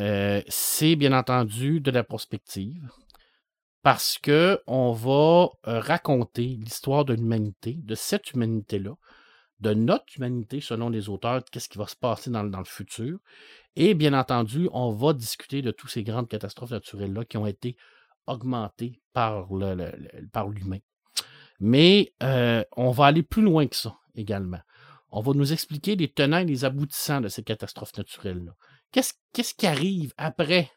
[0.00, 2.90] Euh, c'est bien entendu de la prospective
[3.82, 8.94] parce que on va euh, raconter l'histoire de l'humanité, de cette humanité-là,
[9.60, 13.18] de notre humanité selon les auteurs, qu'est-ce qui va se passer dans, dans le futur.
[13.74, 17.76] Et bien entendu, on va discuter de toutes ces grandes catastrophes naturelles-là qui ont été
[18.26, 20.78] augmentées par le- le- le- par l'humain.
[21.60, 24.60] Mais euh, on va aller plus loin que ça également.
[25.12, 28.52] on va nous expliquer les tenants et les aboutissants de ces catastrophes naturelles-là.
[28.92, 30.70] Qu'est-ce, qu'est-ce qui arrive après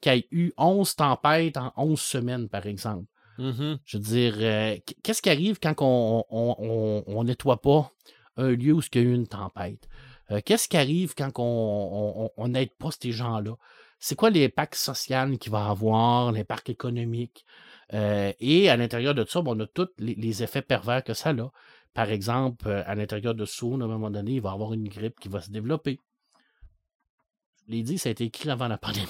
[0.00, 3.06] qu'il y ait eu 11 tempêtes en 11 semaines, par exemple?
[3.38, 3.78] Mhm.
[3.86, 7.90] Je veux dire, euh, qu- qu'est-ce qui arrive quand on on, on- on nettoie pas
[8.36, 9.88] un lieu où il y a eu une tempête?
[10.30, 13.54] Euh, qu'est-ce qui arrive quand on n'aide pas ces gens-là?
[14.00, 17.44] C'est quoi l'impact social qu'il va avoir, l'impact économique?
[17.92, 21.14] Euh, et à l'intérieur de ça, ben, on a tous les, les effets pervers que
[21.14, 21.50] ça a.
[21.92, 24.72] Par exemple, euh, à l'intérieur de Saône, à un moment donné, il va y avoir
[24.72, 25.98] une grippe qui va se développer.
[27.66, 29.06] Je l'ai dit, ça a été écrit avant la pandémie.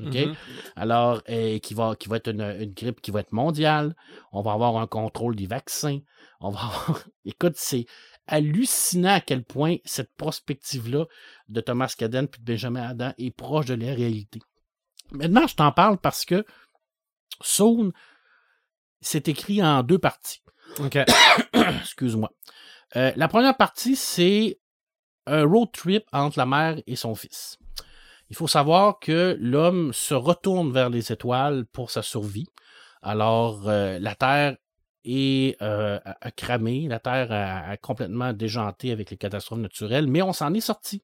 [0.00, 0.14] OK?
[0.14, 0.34] Mhm.
[0.76, 3.94] Alors, euh, qui, va, qui va être une, une grippe qui va être mondiale.
[4.32, 5.98] On va avoir un contrôle des vaccins.
[6.40, 7.04] On va avoir...
[7.24, 7.86] Écoute, c'est
[8.26, 11.06] hallucinant à quel point cette prospective-là
[11.48, 14.40] de Thomas Caden puis de Benjamin Adam est proche de la réalité.
[15.10, 16.44] Maintenant, je t'en parle parce que
[17.40, 17.92] Saune,
[19.00, 20.42] c'est écrit en deux parties.
[21.80, 22.32] Excuse-moi.
[22.96, 24.58] Euh, la première partie, c'est
[25.26, 27.58] un road trip entre la mère et son fils.
[28.30, 32.46] Il faut savoir que l'homme se retourne vers les étoiles pour sa survie.
[33.02, 34.56] Alors, euh, la Terre
[35.04, 40.60] est euh, la Terre a, complètement déjanté avec les catastrophes naturelles, mais on s'en est
[40.60, 41.02] sorti.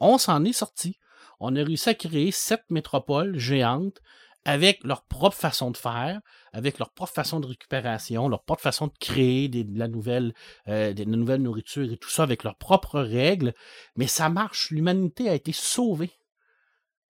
[0.00, 0.98] On s'en est sorti.
[1.40, 4.00] On a réussi à créer sept métropoles géantes
[4.46, 6.20] avec leur propre façon de faire,
[6.52, 10.34] avec leur propre façon de récupération, leur propre façon de créer de la nouvelle,
[10.68, 13.54] euh, de la nouvelle nourriture et tout ça avec leurs propres règles.
[13.96, 14.70] Mais ça marche.
[14.70, 16.12] L'humanité a été sauvée.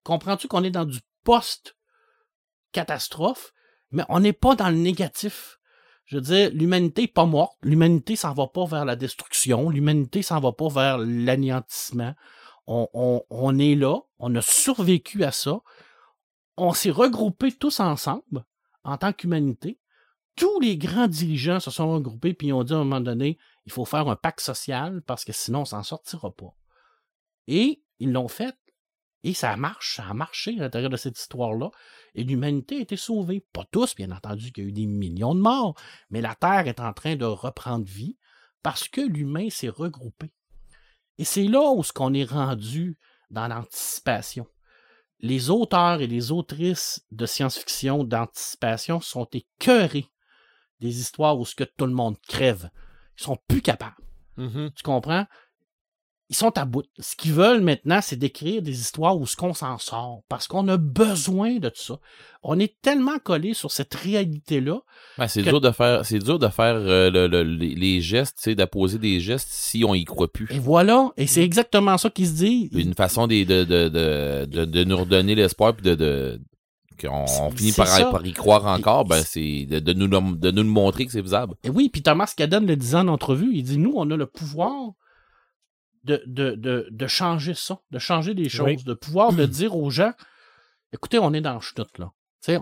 [0.02, 3.52] Comprends-tu qu'on est dans du post-catastrophe,
[3.90, 5.58] mais on n'est pas dans le négatif.
[6.04, 7.56] Je veux dire, l'humanité n'est pas morte.
[7.62, 9.70] L'humanité s'en va pas vers la destruction.
[9.70, 12.14] L'humanité s'en va pas vers l'anéantissement.
[12.68, 13.98] On, on- est là.
[14.18, 15.60] On a survécu à ça.
[16.56, 18.44] On s'est regroupés tous ensemble
[18.84, 19.80] en tant qu'humanité.
[20.36, 23.72] Tous les grands dirigeants se sont regroupés puis ont dit à un moment donné, il
[23.72, 26.54] faut faire un pacte social parce que sinon on s'en sortira pas.
[27.48, 28.54] Et ils l'ont fait.
[29.26, 31.72] Et ça marche, ça a marché à l'intérieur de cette histoire-là.
[32.14, 33.44] Et l'humanité a été sauvée.
[33.52, 35.74] Pas tous, bien entendu, qu'il y a eu des millions de morts,
[36.10, 38.16] mais la Terre est en train de reprendre vie
[38.62, 40.30] parce que l'humain s'est regroupé.
[41.18, 43.00] Et c'est là où ce qu'on est rendu
[43.30, 44.46] dans l'anticipation.
[45.18, 50.06] Les auteurs et les autrices de science-fiction d'anticipation sont écœurés
[50.78, 52.70] des histoires où ce que tout le monde crève.
[53.18, 53.96] Ils sont plus capables.
[54.36, 54.70] Mhm.
[54.76, 55.26] Tu comprends?
[56.28, 56.82] Ils sont à bout.
[56.98, 60.22] Ce qu'ils veulent maintenant, c'est d'écrire des histoires où ce qu'on s'en sort.
[60.28, 61.98] Parce qu'on a besoin de ça.
[62.42, 64.80] On est tellement collé sur cette réalité-là.
[65.28, 68.42] C'est Que- dur de faire, c'est dur de faire euh, le- le- les, gestes, tu
[68.50, 70.48] sais, d'apposer des gestes si on y croit plus.
[70.50, 71.10] Et voilà.
[71.16, 72.70] Et c'est exactement ça qu'ils se disent.
[72.72, 76.40] Une façon de, de, de, de, de nous redonner l'espoir puis de, de
[77.00, 80.50] qu'on on finit par, y croire encore, Et- ben c'est de, de nous, le- de
[80.50, 81.54] nous le montrer que c'est faisable.
[81.62, 84.26] Et oui, puis Thomas Caden le disait en entrevue, il dit, nous, on a le
[84.26, 84.72] pouvoir
[86.06, 88.84] de, de, de, de changer ça, de changer des choses, Oui.
[88.84, 90.12] de pouvoir de dire aux gens,
[90.92, 92.12] écoutez, on est dans le chenoute, là.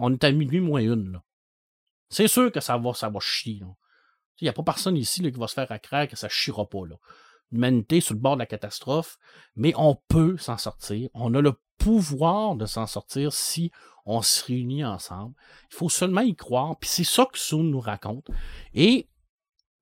[0.01, 1.22] On est à minuit moins une, là.
[2.09, 3.66] C'est sûr que ça va, ça va chier, là.
[4.40, 6.66] Il n'y a pas personne ici là, qui va se faire accraire que ça chiera
[6.68, 6.97] pas, là.
[7.53, 9.16] L'humanité est sur le bord de la catastrophe,
[9.55, 11.09] mais on peut s'en sortir.
[11.14, 13.70] On a le pouvoir de s'en sortir si
[14.07, 15.34] on se réunit ensemble.
[15.70, 16.76] Il faut seulement y croire.
[16.78, 18.28] Puis c'est ça que Soon nous raconte.
[18.72, 19.09] Et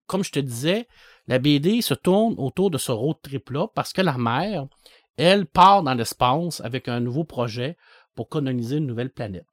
[0.06, 0.86] comme je te disais,
[1.28, 4.66] la BD se tourne autour de ce road trip-là parce que la mère,
[5.16, 7.76] elle part dans l'espace avec un nouveau projet
[8.14, 9.46] pour coloniser une nouvelle planète.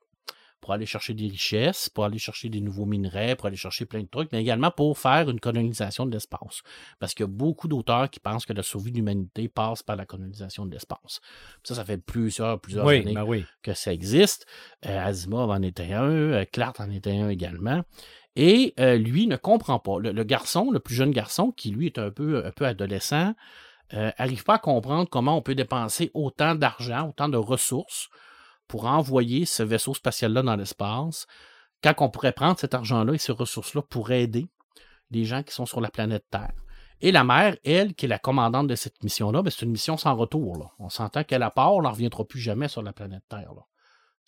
[0.62, 4.02] Pour aller chercher des richesses, pour aller chercher des nouveaux minerais, pour aller chercher plein
[4.02, 6.62] de trucs, mais également pour faire une colonisation de l'espace.
[7.00, 9.96] Parce qu'il y a beaucoup d'auteurs qui pensent que la survie de l'humanité passe par
[9.96, 11.22] la colonisation de l'espace.
[11.64, 13.46] Ça, ça fait plusieurs, plusieurs Oui, années ben oui.
[13.64, 14.46] que ça existe.
[14.86, 17.84] Euh, Asimov en était un, euh, Clark en était un également.
[18.42, 20.00] Et euh, lui ne comprend pas.
[20.00, 23.34] Le, garçon, le plus jeune garçon, qui lui est un peu, un peu adolescent,
[23.94, 28.08] euh, arrive pas à comprendre comment on peut dépenser autant d'argent, autant de ressources
[28.70, 31.28] pour envoyer ce vaisseau spatial-là dans l'espace,
[31.84, 34.48] quand on pourrait prendre cet argent-là et ces ressources-là pour aider
[35.12, 36.54] les gens qui sont sur la planète Terre.
[37.02, 39.98] Et la mère, elle, qui est la commandante de cette mission-là, ben, c'est une mission
[39.98, 40.74] sans retour.
[40.80, 43.52] On s'entend qu'elle à part, elle ne reviendra plus jamais sur la planète Terre.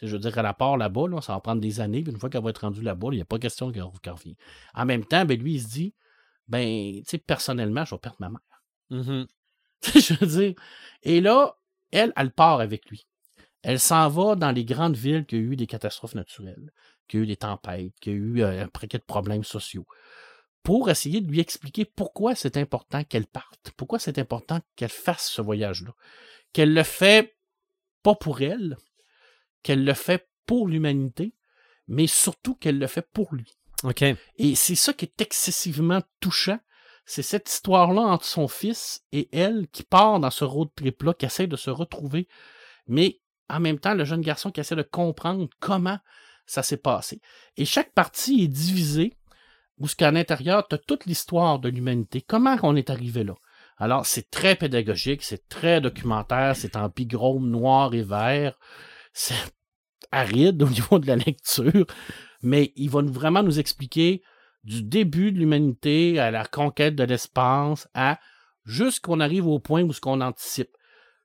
[0.02, 2.20] Je veux dire, elle a part là-bas, là, ça va prendre des années, puis une
[2.20, 4.36] fois qu'elle va être rendue là-bas, il n'y a pas question qu'elle revienne.
[4.74, 5.94] En même temps, ben, lui, il se dit,
[6.48, 8.40] ben, tu sais, personnellement, je vais perdre ma mère.
[8.92, 9.26] Mhm.
[9.96, 10.54] je veux dire.
[11.02, 11.56] Et là,
[11.92, 13.08] elle, elle part avec lui.
[13.62, 16.72] Elle s'en va dans les grandes villes qui ont eu des catastrophes naturelles,
[17.08, 19.86] qui ont eu des tempêtes, qui ont eu euh, un paquet de problèmes sociaux,
[20.64, 25.30] pour essayer de lui expliquer pourquoi c'est important qu'elle parte, pourquoi c'est important qu'elle fasse
[25.30, 25.94] ce voyage-là,
[26.54, 27.38] qu'elle le fait
[28.04, 28.78] pas pour elle,
[29.64, 31.34] qu'elle le fait pour l'humanité,
[31.88, 33.58] mais surtout qu'elle le fait pour lui.
[34.38, 36.60] Et c'est ça qui est excessivement touchant,
[37.06, 41.26] c'est cette histoire-là entre son fils et elle qui part dans ce road trip-là, qui
[41.26, 42.28] essaie de se retrouver,
[42.88, 46.00] mais en même temps, le jeune garçon qui essaie de comprendre comment
[46.46, 47.20] ça s'est passé.
[47.58, 49.14] Et chaque partie est divisée,
[49.78, 53.34] où ce qu'à l'intérieur, tu as toute l'histoire de l'humanité, comment on est arrivé là?
[53.78, 58.60] Alors, c'est très pédagogique, c'est très documentaire, c'est en bigrome noir et vert,
[59.14, 59.36] c'est
[60.12, 61.86] aride au niveau de la lecture,
[62.42, 64.24] mais il va vraiment nous expliquer
[64.64, 68.20] du début de l'humanité à la conquête de l'espace, à
[68.64, 70.70] jusqu'on arrive au point où ce qu'on anticipe.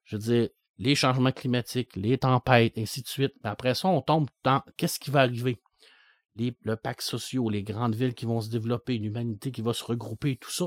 [0.05, 3.35] Je veux dire, les changements climatiques, les tempêtes, ainsi de suite.
[3.43, 5.61] Après ça, on tombe dans qu'est-ce qui va arriver?
[6.37, 9.85] Les, le pacte social, les grandes villes qui vont se développer, l'humanité qui va se
[9.85, 10.67] regrouper, tout ça.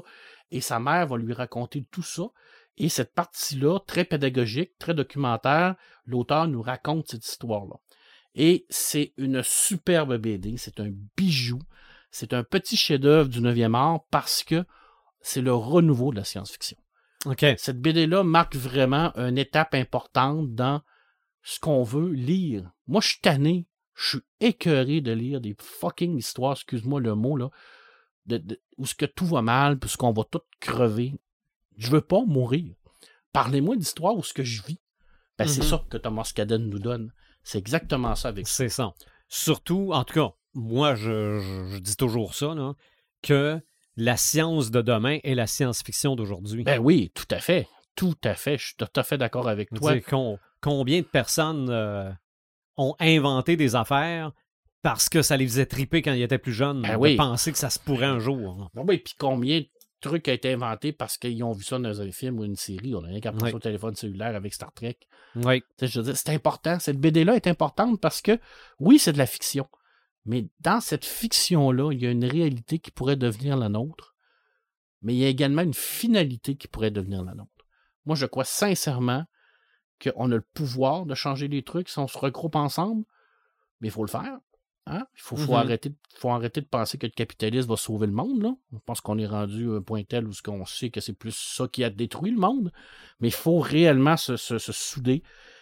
[0.49, 2.23] Et sa mère va lui raconter tout ça.
[2.79, 5.75] Et cette partie-là, très pédagogique, très documentaire,
[6.05, 7.75] l'auteur nous raconte cette histoire-là.
[8.35, 11.59] Et c'est une superbe BD, c'est un bijou.
[12.11, 14.65] C'est un petit chef-d'œuvre du 9e art parce que
[15.21, 16.77] c'est le renouveau de la science-fiction.
[17.57, 20.81] Cette BD-là marque vraiment une étape importante dans
[21.43, 22.71] ce qu'on veut lire.
[22.87, 27.35] Moi, je suis tanné, je suis écœuré de lire des fucking histoires, excuse-moi le mot,
[27.35, 27.49] là,
[28.25, 31.13] de, où ce que tout va mal, puis ce qu'on va tout crever.
[31.79, 32.75] Je veux pas mourir.
[33.33, 34.79] Parlez-moi d'histoire où ce que je vis.
[35.39, 35.67] Ben, c'est Mhm.
[35.67, 37.11] ça que Thomas Caden nous donne.
[37.43, 38.47] C'est exactement ça avec.
[38.47, 38.93] C'est ça.
[39.29, 42.73] Surtout, en tout cas, moi, je, je- je dis toujours ça, là,
[43.21, 43.59] que
[43.95, 46.63] la science de demain est la science-fiction d'aujourd'hui.
[46.63, 47.67] Ben oui, tout à fait.
[47.95, 48.57] Tout à fait.
[48.57, 49.93] Je suis tout à fait d'accord avec toi.
[50.61, 52.11] combien de personnes euh,
[52.77, 54.31] ont inventé des affaires
[54.81, 57.15] parce que ça les faisait triper quand ils étaient plus jeunes, Ben de oui.
[57.17, 58.69] penser que ça se pourrait un jour.
[58.73, 59.67] Ben oui, puis combien de
[59.99, 62.95] trucs a été inventé parce qu'ils ont vu ça dans un film ou une série.
[62.95, 63.53] On a rien qu'à penser Oui.
[63.53, 64.97] au téléphone cellulaire avec Star Trek.
[65.35, 66.79] Oui, Tu sais, je veux dire, c'est important.
[66.79, 68.39] Cette BD-là est importante parce que,
[68.79, 69.67] oui, c'est de la fiction.
[70.25, 74.15] Mais dans cette fiction-là, il y a une réalité qui pourrait devenir la nôtre.
[75.01, 77.49] Mais il y a également une finalité qui pourrait devenir la nôtre.
[78.05, 79.25] Moi, je crois sincèrement
[80.03, 83.05] qu'on a le pouvoir de changer les trucs si on se regroupe ensemble.
[83.81, 84.39] Mais il faut le faire.
[84.89, 85.05] Hein?
[85.15, 88.41] Il faut, faut arrêter, faut arrêter de penser que le capitalisme va sauver le monde.
[88.41, 88.55] Là.
[88.73, 91.13] Je pense qu'on est rendu à un point tel où ce qu'on sait que c'est
[91.13, 92.71] plus ça qui a détruit le monde.
[93.19, 95.21] Mais il faut réellement se, se- se souder.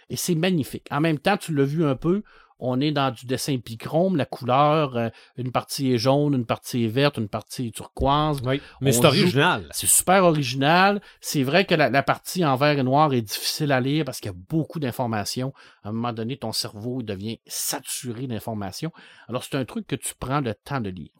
[0.09, 0.87] Et c'est magnifique.
[0.89, 2.23] En même temps, tu l'as vu un peu,
[2.59, 6.85] on est dans du dessin pichrome, la couleur, euh, une partie est jaune, une partie
[6.85, 8.41] est verte, une partie est turquoise.
[8.43, 8.61] oui.
[8.81, 9.67] Mais c'est original.
[9.71, 11.01] C'est super original.
[11.21, 14.19] C'est vrai que la, la partie en vert et noir est difficile à lire parce
[14.19, 15.53] qu'il y a beaucoup d'informations.
[15.83, 18.91] À un moment donné, ton cerveau il devient saturé d'informations.
[19.27, 21.11] Alors, c'est un truc que tu prends le temps de lire.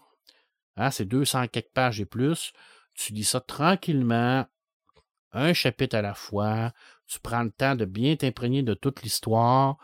[0.76, 2.54] Hein, c'est 200 quelques pages et plus.
[2.94, 4.46] Tu lis ça tranquillement,
[5.34, 6.72] un chapitre à la fois.
[7.08, 9.78] Tu prends le temps de bien t'imprégner de toute l'histoire.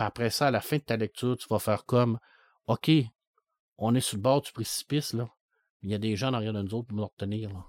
[0.00, 2.18] Puis après ça, à la fin de ta lecture, tu vas faire comme
[2.68, 2.90] OK,
[3.76, 5.28] on est sur le bord du précipice, là.
[5.82, 7.50] Il y a des gens derrière de nous autres pour nous retenir.
[7.50, 7.62] Là.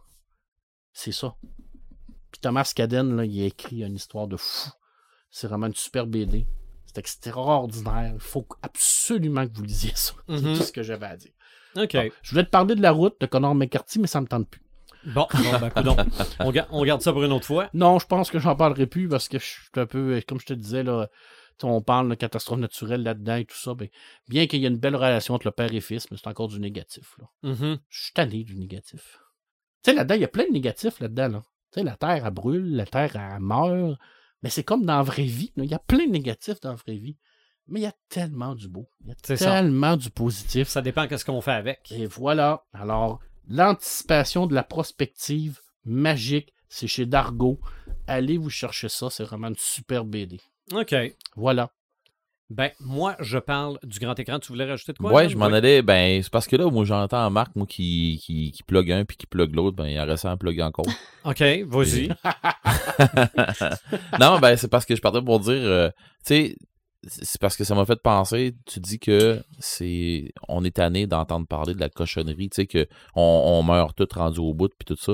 [0.94, 1.36] C'est ça.
[2.32, 4.70] Puis Thomas Caden, là, il a écrit une histoire de fou.
[5.30, 6.48] C'est vraiment une super BD.
[6.86, 8.12] C'est extraordinaire.
[8.14, 10.14] Il faut absolument que vous lisiez ça.
[10.30, 10.56] C'est Mhm.
[10.58, 11.32] tout ce que j'avais à dire.
[11.76, 11.92] OK.
[11.94, 14.48] Bon, je voulais te parler de la route de Connor McCarthy, mais ça me tente
[14.50, 14.62] plus.
[15.04, 15.28] Bon,
[15.84, 16.08] bon ben,
[16.40, 17.70] on, ga- on garde ça pour une autre fois.
[17.74, 20.46] Non, je pense que j'en parlerai plus parce que je suis un peu, comme je
[20.46, 21.10] te disais, là,
[21.64, 23.74] on parle de catastrophe naturelle là-dedans et tout ça.
[23.74, 23.88] ben,
[24.28, 26.48] bien qu'il y ait une belle relation entre le père et fils, mais c'est encore
[26.48, 27.16] du négatif.
[27.20, 27.30] Là.
[27.44, 27.80] Mhm.
[27.90, 29.20] Je suis tanné du négatif.
[29.84, 31.28] Tu sais, là-dedans, il y a plein de négatifs là-dedans.
[31.30, 31.42] Là.
[31.72, 33.98] Tu sais, la terre, elle brûle, la terre, elle meurt.
[34.44, 35.52] Mais c'est comme dans la vraie vie.
[35.56, 37.18] Il y a plein de négatifs dans la vraie vie.
[37.68, 38.90] Mais il y a tellement du beau.
[39.02, 39.38] Il y a ça.
[39.38, 40.68] tellement du positif.
[40.68, 41.92] Ça dépend de ce qu'on fait avec.
[41.92, 42.66] Et voilà.
[42.74, 47.60] Alors, l'anticipation de la prospective magique, c'est chez Dargo.
[48.08, 49.10] Allez vous chercher ça.
[49.10, 50.42] C'est vraiment une super BD.
[50.74, 50.96] OK.
[51.36, 51.72] Voilà.
[52.52, 54.38] Ben, moi, je parle du grand écran.
[54.40, 55.14] Tu voulais rajouter de quoi?
[55.14, 55.82] ouais, je m'en allais.
[55.82, 59.16] Ben, c'est parce que là, moi, j'entends Marc, moi, qui, qui, qui plug un puis
[59.16, 59.78] qui plug l'autre.
[59.78, 60.86] Ben, il en reste à en plugger encore.
[61.24, 62.10] OK, vas-y.
[64.20, 65.90] non, ben, c'est parce que je partais pour dire, euh,
[66.26, 66.56] tu sais,
[67.08, 71.48] c'est parce que ça m'a fait penser, tu dis que c'est, on est tanné d'entendre
[71.48, 74.86] parler de la cochonnerie, tu sais, que on, on meurt tout rendu au bout puis
[74.86, 75.14] tout ça.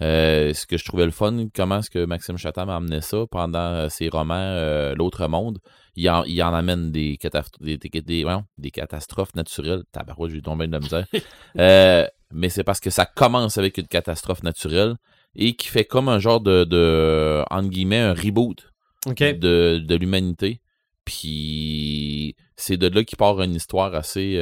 [0.00, 3.24] Euh, ce que je trouvais le fun, comment est-ce que Maxime Chatham a amené ça
[3.30, 5.58] pendant euh, ses romans euh, L'autre monde,
[5.96, 9.82] il en, il en amène des, cataf- des, des, des- voyons, des catastrophes naturelles.
[9.90, 11.06] Tabarouette, j'ai tombé de la misère.
[11.58, 14.94] Euh, mais c'est parce que ça commence avec une catastrophe naturelle
[15.34, 18.70] et qui fait comme un genre de, de entre guillemets, un reboot
[19.32, 20.60] de, de l'humanité.
[21.04, 24.38] Puis c'est de là qui part une histoire assez,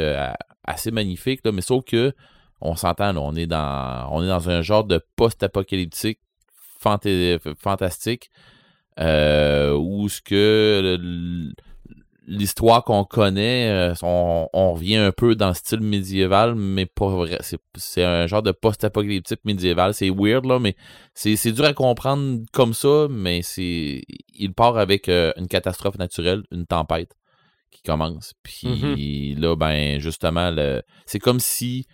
[0.65, 1.41] assez magnifique.
[1.45, 2.13] Là, mais sauf que
[2.61, 6.21] on s'entend, on est dans on est dans un genre de post-apocalyptique
[7.59, 8.31] fantastique
[8.99, 11.53] euh, où ce que le-
[12.27, 17.09] l'histoire qu'on connaît, euh, on, on revient un peu dans le style médiéval, mais pas
[17.09, 17.39] vrai.
[17.77, 19.95] C'est, un genre de post-apocalyptique médiéval.
[19.95, 20.75] C'est weird, là, mais
[21.15, 24.03] c'est, dur à comprendre comme ça, mais c'est.
[24.35, 27.15] Il part avec euh, une catastrophe naturelle, une tempête
[27.71, 28.33] qui commence.
[28.43, 30.55] Puis là, ben, justement,
[31.07, 31.87] c'est comme si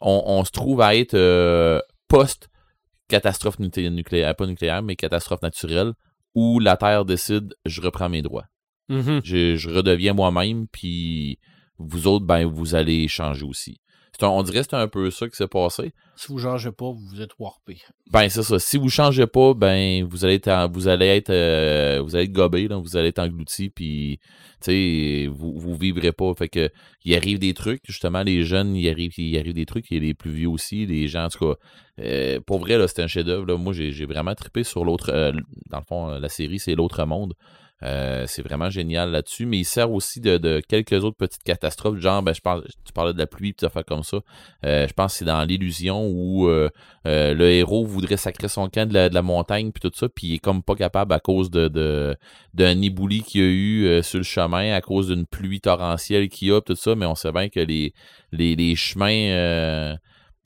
[0.00, 5.92] on, on se trouve à être euh, post-catastrophe nuclé- nucléaire, pas nucléaire, mais catastrophe naturelle,
[6.34, 8.46] où la Terre décide, je reprends mes droits
[8.88, 9.20] Mhm.
[9.22, 11.38] je, je redeviens moi-même, puis
[11.78, 13.80] vous autres, ben, vous allez changer aussi.
[14.22, 15.92] On dirait que c'est un peu ça qui s'est passé.
[16.16, 17.78] Si vous ne changez pas, vous êtes warpé.
[18.10, 18.58] Ben, c'est ça.
[18.58, 22.32] Si vous changez pas, ben, vous allez être, vous allez être, euh, vous allez être
[22.32, 24.20] gobé, là, vous allez être englouti, puis,
[24.60, 26.32] tu sais, vous, vous vivrez pas.
[26.34, 26.70] Fait que,
[27.04, 30.14] il arrive des trucs, justement, les jeunes, il arrive, il arrive des trucs, et les
[30.14, 31.54] plus vieux aussi, les gens, en tout cas,
[32.00, 33.56] euh, pour vrai, là, c'est un chef-d'œuvre.
[33.56, 35.32] Moi, j'ai vraiment trippé sur l'autre, euh,
[35.70, 37.34] dans le fond, la série, c'est l'autre monde.
[37.82, 41.98] Euh, c'est vraiment génial là-dessus, mais il sert aussi de, de quelques autres petites catastrophes,
[41.98, 44.18] genre, ben, je parle, tu parlais de la pluie, puis des affaires comme ça.
[44.66, 46.68] Euh, je pense que c'est dans l'illusion où euh,
[47.04, 50.38] le héros voudrait sacrer son camp de la, montagne, puis tout ça, puis il est
[50.38, 52.16] comme pas capable à cause de
[52.52, 56.48] d'un ébouli qu'il y a eu sur le chemin, à cause d'une pluie torrentielle qu'il
[56.48, 57.94] y a, tout ça, mais on sait bien que les,
[58.32, 59.96] les chemins...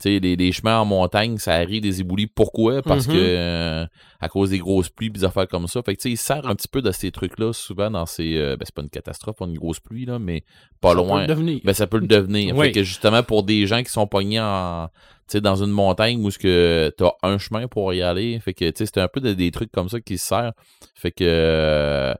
[0.01, 2.27] tu sais, les, les chemins en montagne, ça arrive des éboulis.
[2.27, 2.83] Pourquoi?
[2.83, 3.13] Parce Mhm.
[3.15, 3.87] que euh,
[4.21, 5.83] à cause des grosses pluies, des affaires comme ça.
[5.83, 8.37] Fait que tu sais, il sert un petit peu de ces trucs-là souvent dans ces.
[8.37, 10.43] euh, ben, c'est pas une catastrophe, pas une grosse pluie, là, mais
[10.81, 11.21] pas Ça peut loin.
[11.23, 11.61] le devenir.
[11.65, 12.57] Ben, ça peut le devenir.
[12.57, 12.67] Oui.
[12.67, 14.89] Fait que justement, pour des gens qui sont pognés en.
[15.29, 18.39] Tu sais, dans une montagne où ce que t'as un chemin pour y aller.
[18.41, 20.53] Fait que, tu sais, c'était un peu de- des trucs comme ça qui se servent.
[20.97, 21.25] Fait que.
[21.27, 22.15] euh,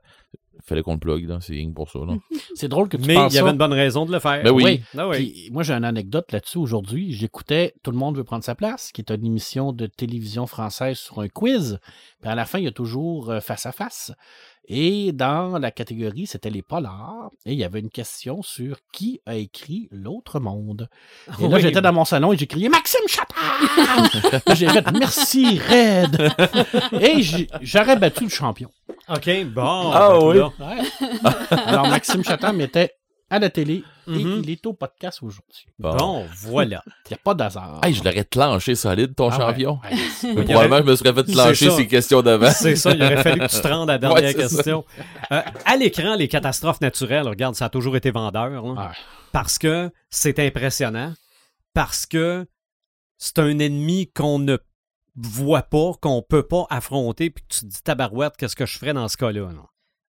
[0.65, 1.37] fallait qu'on le plug, là.
[1.41, 2.15] C'est rien pour ça, là.
[2.55, 4.43] C'est drôle que tu Mais il y avait une bonne raison de le faire.
[4.43, 4.63] Ben oui.
[4.63, 4.81] Oui.
[4.97, 5.17] Ah oui.
[5.17, 7.11] Puis, moi, j'ai une anecdote là-dessus aujourd'hui.
[7.11, 10.97] J'écoutais Tout le monde veut prendre sa place, qui est une émission de télévision française
[10.97, 11.79] sur un quiz.
[12.21, 14.11] Puis à la fin, il y a toujours euh, face à face.
[14.67, 17.29] Et dans la catégorie, c'était les polars.
[17.45, 20.89] Et il y avait une question sur qui a écrit L'autre monde.
[21.39, 21.61] Et là, Oui.
[21.61, 23.35] j'étais dans mon salon et j'ai crié Maxime Chatham!
[24.47, 26.31] Là, j'ai fait Merci, Red!
[27.01, 27.21] et
[27.61, 28.69] j'aurais battu le champion.
[29.09, 29.91] OK, bon.
[29.93, 30.37] Ah ben, oui.
[30.39, 31.27] Ouais.
[31.65, 32.91] Alors, Maxime Chatham était
[33.29, 34.41] à la télé et Mhm.
[34.43, 35.65] il est au podcast aujourd'hui.
[35.79, 36.83] Bon, voilà.
[37.05, 37.79] Il n'y a pas d'hasard.
[37.83, 39.79] Hey, je l'aurais clenché solide, ton Ah champion.
[39.83, 40.33] Ouais.
[40.35, 42.51] Mais probablement, je me serais fait clencher ces questions d'avant.
[42.51, 44.85] C'est ça, il aurait fallu que tu te rendes à la dernière Ouais, question.
[45.31, 48.61] Euh, à l'écran, les catastrophes naturelles, regarde, ça a toujours été vendeur.
[49.31, 51.13] parce que c'est impressionnant,
[51.73, 52.45] parce que
[53.17, 54.57] c'est un ennemi qu'on ne
[55.15, 58.77] voit pas, qu'on peut pas affronter, puis que tu te dis tabarouette, qu'est-ce que je
[58.77, 59.49] ferais dans ce cas-là?
[59.51, 59.65] là?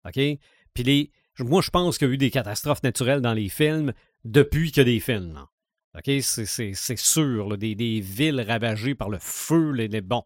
[0.07, 0.39] OK?
[0.73, 3.93] Puis les, moi, je pense qu'il y a eu des catastrophes naturelles dans les films
[4.23, 5.33] depuis qu'il y a des films.
[5.33, 5.47] là.
[5.97, 6.21] OK?
[6.21, 10.23] C'est, sûr, là, des, des villes ravagées par le feu, les, les- bon.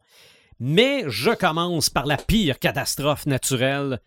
[0.60, 3.99] Mais je commence par la pire catastrophe naturelle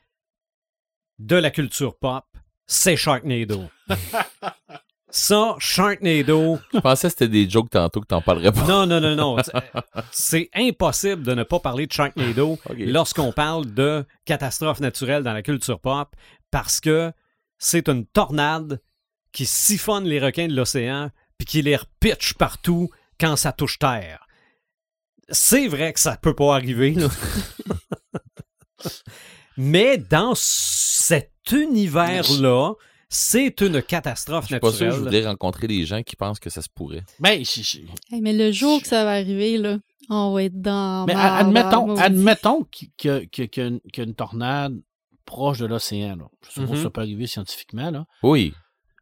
[1.18, 2.24] de la culture pop,
[2.66, 3.64] c'est Sharknado.
[5.14, 8.66] Ça, Sharknado, Je pensais que c'était des jokes tantôt que t'en parlerais pas.
[8.66, 9.36] non, non, non, non.
[10.10, 15.42] C'est- impossible de ne pas parler de Sharknado lorsqu'on parle de catastrophe naturelle dans la
[15.42, 16.16] culture pop
[16.52, 17.10] parce que
[17.58, 18.80] c'est une tornade
[19.32, 22.88] qui siphonne les requins de l'océan puis qui les repitche partout
[23.18, 24.26] quand ça touche terre.
[25.30, 27.08] C'est vrai que ça peut pas arriver, là.
[29.56, 32.72] Mais dans cet univers-là,
[33.08, 36.40] c'est une catastrophe Je suis pas sûr que je voudrais rencontrer des gens qui pensent
[36.40, 37.04] que ça se pourrait.
[37.20, 37.78] Ben, je-
[38.10, 39.78] Hey, mais le jour que ça va arriver, là,
[40.08, 41.04] on va être dans.
[41.06, 44.80] mais admettons, admettons qu'il y a une tornade
[45.32, 46.16] proche de l'océan.
[46.16, 46.24] là.
[46.46, 46.76] Je suppose Mhm.
[46.76, 47.90] que ça peut arriver scientifiquement.
[47.90, 48.04] Là.
[48.22, 48.52] Oui.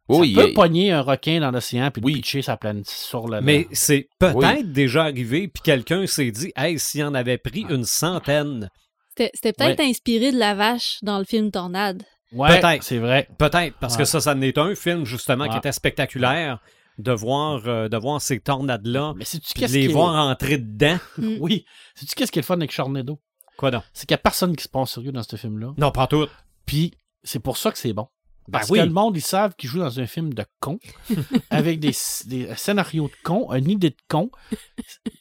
[0.09, 2.13] Oui, ça peut il- pogner un requin dans l'océan puis Oui.
[2.15, 3.39] pitcher sa planète sur le.
[3.41, 4.63] Mais c'est peut-être Oui.
[4.65, 8.69] déjà arrivé, puis quelqu'un s'est dit, hey, s'il en avait pris une centaine,
[9.09, 12.03] C'était c'était peut-être inspiré de la vache dans le film Tornade.
[12.33, 12.83] ouais, peut-être.
[12.83, 13.27] c'est vrai.
[13.37, 16.59] peut-être, parce que ça, ça n'est un film justement qui était spectaculaire
[16.97, 20.97] de voir, euh, de voir ces tornades-là, de les est- voir entrer dedans.
[21.17, 21.35] Mm.
[21.39, 21.65] Oui.
[21.95, 23.19] Sais-tu qu'est-ce qui est le fun avec Sharknado?
[23.61, 23.83] Quoi donc?
[23.93, 25.73] C'est qu'il n'y a personne qui se prend au sérieux dans ce film-là.
[25.77, 26.27] Non, pas tout.
[26.65, 26.93] Puis
[27.23, 28.07] c'est pour ça que c'est bon.
[28.47, 28.79] Ben Parce oui.
[28.79, 30.79] que le monde, ils savent qu'ils jouent dans un film de con,
[31.51, 31.91] avec des,
[32.25, 34.31] des scénarios de con, une idée de con.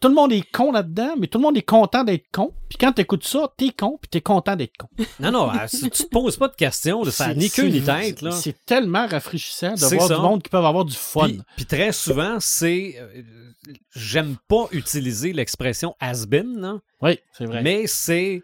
[0.00, 2.54] Tout le monde est con là-dedans, mais tout le monde est content d'être con.
[2.70, 4.88] Puis quand t'écoutes ça, t'es con, puis t'es content d'être con.
[5.20, 8.24] Non, non, euh, si tu te poses pas de questions, ça ni queue ni tête.
[8.32, 10.14] C'est tellement rafraîchissant de voir ça.
[10.16, 11.26] du monde qui peuvent avoir du fun.
[11.28, 12.94] Puis, puis très souvent, c'est.
[12.98, 13.22] euh,
[13.94, 17.62] J'aime pas utiliser l'expression has-been, là, Oui, c'est vrai.
[17.62, 18.42] mais c'est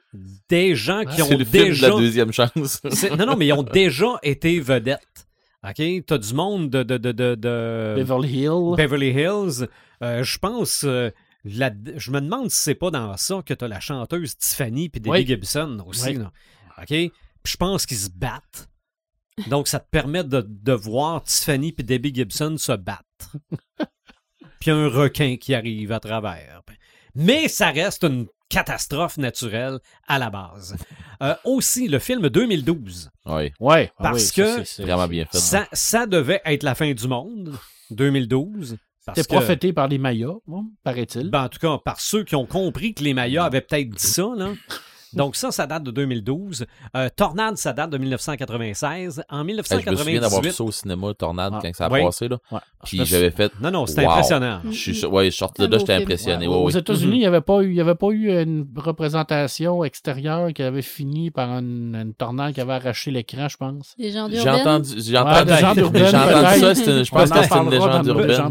[0.49, 2.81] des gens qui ont C'est le film de déjà la deuxième chance.
[2.91, 5.27] C'est- Non, non, mais ils ont déjà été vedettes.
[5.63, 5.83] OK?
[6.07, 8.77] T'as du monde de, de, de, de, de Beverly Hills.
[8.77, 9.67] Beverly Hills.
[10.03, 10.85] Euh, je pense.
[10.85, 11.11] euh,
[11.45, 15.01] la- je me demande si c'est pas dans ça que t'as la chanteuse Tiffany puis
[15.01, 15.27] Debbie Oui.
[15.27, 16.09] Gibson aussi.
[16.11, 16.15] Oui.
[16.19, 16.33] là.
[16.79, 16.87] OK?
[16.89, 17.13] Puis
[17.45, 18.69] je pense qu'ils se battent
[19.49, 23.37] Donc, ça te permet de, de voir Tiffany et Debbie Gibson se battre.
[24.61, 26.63] puis un requin qui arrive à travers.
[27.15, 30.77] Mais ça reste une catastrophe naturelle à la base.
[31.23, 33.91] Euh, aussi, le film 2012, Oui, Ouais.
[33.99, 35.39] ah Parce oui, que c'est- vraiment bien fait.
[35.39, 37.55] ça, ça devait être la fin du monde,
[37.91, 38.77] 2012.
[39.05, 41.31] parce C'était prophété par les Mayas, bon, paraît-il.
[41.31, 44.07] Ben, en tout cas, par ceux qui ont compris que les Mayas avaient peut-être dit
[44.07, 44.53] ça, là.
[45.25, 46.67] Donc ça, ça date de 2012.
[46.97, 49.23] Euh, Tornade, ça date de 1996.
[49.31, 49.63] En Eh, je me
[49.97, 50.53] souviens d'avoir vu 1998...
[50.53, 51.61] ça au cinéma, Tornade, Ah.
[51.63, 52.03] quand ça a Oui.
[52.05, 52.29] passé.
[52.29, 52.39] Là.
[52.51, 52.59] Ouais.
[52.85, 53.53] Puis j'avais fait.
[53.61, 54.11] Non, non, c'était Wow.
[54.13, 54.61] impressionnant.
[54.65, 56.47] Je suis sûr- ouais, je sortais Un de là, beau j'étais impressionné.
[56.47, 56.71] Ouais, ouais, aux.
[56.71, 60.63] États-Unis, il n'y avait, pas eu- il y avait pas eu une représentation extérieure qui
[60.63, 63.95] avait fini par une, une tornade qui avait arraché l'écran, je pense.
[63.99, 64.61] Les gens J'ai d'urbaine?
[64.61, 66.11] entendu, j'ai Ouais, entendu, j'ai entendu peut-être.
[66.11, 68.07] ça, c'était- je pense en que c'était une légende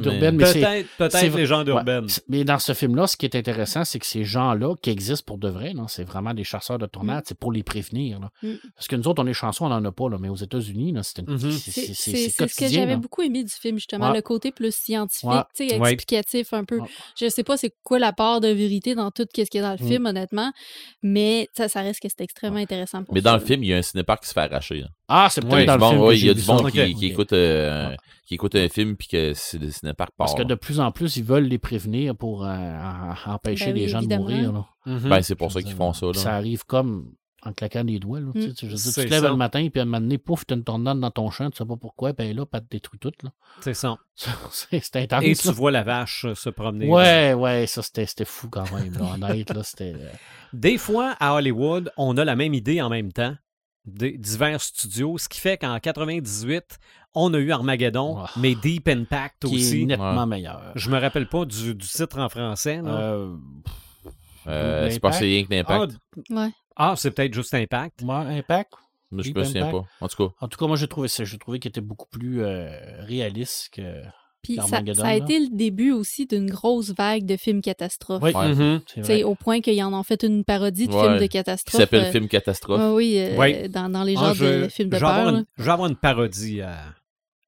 [0.05, 0.37] urbaine.
[0.37, 2.07] Peut-être, peut-être les gens d'urbaine.
[2.29, 5.37] Mais dans ce film-là, ce qui est intéressant, c'est que ces gens-là, qui existent pour
[5.37, 8.19] de vrai, c'est vraiment des chasseurs de tornades, c'est pour les prévenir.
[8.19, 8.29] là.
[8.43, 8.53] Mm.
[8.75, 10.91] Parce que nous autres, on est chanceux, on n'en a pas, là, mais aux États-unis,
[10.93, 11.37] là, c'est une- Mhm.
[11.39, 12.97] c'est- C'est c'est- c'est- c'est c'est ce que j'avais là.
[12.97, 14.15] beaucoup aimé du film, justement, Ouais.
[14.15, 15.41] le côté plus scientifique, Ouais.
[15.55, 15.91] tu sais, Ouais.
[15.93, 16.79] explicatif un peu.
[16.79, 16.87] Ouais.
[17.19, 19.61] Je sais pas c'est quoi la part de vérité dans tout ce qu'il y a
[19.75, 19.87] dans le Mm.
[19.89, 20.51] film, honnêtement,
[21.03, 23.73] mais ça, ça reste que c'est extrêmement intéressant pour Mais dans le film, il y
[23.73, 24.81] a un cinépark qui se fait arracher.
[24.81, 24.87] là.
[25.07, 27.05] Ah, c'est peut-être Ouais, dans le film que ouais, il y a du monde qui,
[27.05, 27.97] écoute, euh, Ouais.
[28.25, 30.25] qui écoute un film puis que c'est le cinépark part.
[30.27, 32.77] Parce que de plus en plus, ils veulent les prévenir pour euh,
[33.27, 34.25] empêcher Ben les gens évidemment.
[34.25, 34.51] de mourir.
[34.53, 34.65] là.
[34.87, 35.09] Mhm.
[35.09, 36.07] Ben, c'est pour ça qu'ils font ça.
[36.07, 36.13] Là.
[36.13, 37.11] Ça arrive comme
[37.43, 38.19] en claquant des doigts.
[38.19, 38.53] Là, tu sais, Mm.
[38.53, 39.29] tu- je veux dire, C'est tu te lèves ça.
[39.29, 41.57] le matin, puis à un moment donné, pouf, t'as une tornade dans ton champ, tu
[41.57, 43.11] sais pas pourquoi, ben là, pas te détruit tout.
[43.21, 43.29] Là.
[43.61, 43.97] C'est ça.
[44.51, 45.23] c'est intense.
[45.23, 45.53] Et tu là.
[45.53, 46.87] vois la vache euh, se promener.
[46.89, 48.91] Ouais, ouais, ça c'était c'était fou quand même.
[48.97, 49.93] Là, honnête, là, c'était.
[49.93, 50.09] euh,
[50.53, 53.35] Des fois, à Hollywood, on a la même idée en même temps.
[53.85, 56.79] Des divers studios, ce qui fait qu'en 98,
[57.13, 58.29] on a eu Armageddon, Ah.
[58.37, 59.85] mais Deep Impact qui est aussi.
[59.85, 60.25] nettement Ouais.
[60.25, 60.71] meilleur.
[60.75, 62.81] Je me rappelle pas du, du titre en français.
[62.83, 63.35] Euh,
[64.47, 65.01] Euh, c'est L'impact.
[65.01, 65.97] pas c'est rien que ah, l'impact.
[66.29, 66.49] Ouais.
[66.75, 68.01] ah, c'est peut-être juste Impact.
[68.03, 68.73] moi, Impact?
[69.11, 69.85] Mais je me souviens pas.
[70.01, 71.23] En tout cas, En tout cas, moi, j'ai trouvé ça.
[71.23, 74.03] J'ai trouvé qu'il était beaucoup plus euh, réaliste que.
[74.45, 75.15] Puis ça, a là.
[75.15, 78.21] été le début aussi d'une grosse vague de films catastrophes.
[78.23, 78.53] Oui, Ouais.
[78.53, 78.81] Mhm.
[78.87, 81.01] c'est sais, au point qu'ils en ont fait une parodie de Ouais.
[81.01, 81.81] films de qui catastrophe.
[81.81, 82.79] s'appelle euh, Film Catastrophe.
[82.81, 83.69] ouais, oui, euh, Ouais.
[83.69, 85.27] dans, dans les Ah, genres je, de films de avoir peur.
[85.35, 86.77] une, je vais avoir une parodie à,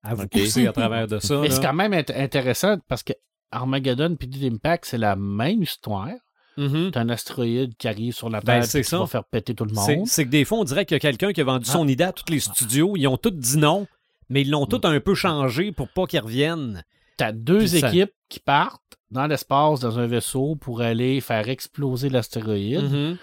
[0.04, 0.32] à vous Ok.
[0.32, 1.40] pousser à travers de ça.
[1.42, 3.14] Mais c'est quand même int- intéressant parce que
[3.52, 6.10] Armageddon puis Deep Impact, c'est la même histoire.
[6.58, 6.90] Mhm.
[6.92, 8.98] T'as un astéroïde qui arrive sur la Ben, Terre c'est et qui ça.
[8.98, 10.08] va faire péter tout le C'est monde.
[10.08, 11.72] c'est que des fois, on dirait qu'il y a quelqu'un qui a vendu Ah.
[11.74, 12.94] son idée à tous les studios.
[12.96, 13.86] Ils ont tous dit non,
[14.30, 16.84] mais ils l'ont tous un peu changé pour pas qu'ils reviennent.
[17.18, 21.48] T'as deux Puis ça- équipes qui partent dans l'espace dans un vaisseau pour aller faire
[21.50, 22.84] exploser l'astéroïde.
[22.92, 23.18] Mhm.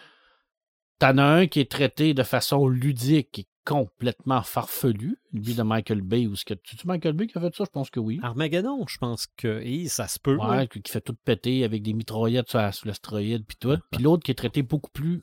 [0.98, 5.18] T'en as un qui est traité de façon ludique et complètement farfelu.
[5.32, 6.26] Lui de Michael Bay.
[6.26, 6.54] Ou ce que...
[6.64, 7.64] C'est-tu Michael Bay qui a fait ça?
[7.64, 8.20] Je pense que oui.
[8.22, 10.36] Armageddon, je pense que hi, ça se peut.
[10.36, 13.76] Ouais, qui fait tout péter avec des mitraillettes sur, la- sur l'astéroïde puis tout.
[13.90, 15.22] Puis l'autre qui est traité beaucoup plus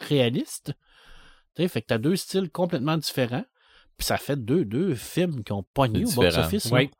[0.00, 0.72] réaliste.
[1.56, 3.44] Tu fait que t'as deux styles complètement différents.
[3.98, 6.70] Puis ça fait deux, deux films qui ont pogné au box-office.
[6.72, 6.90] Oui.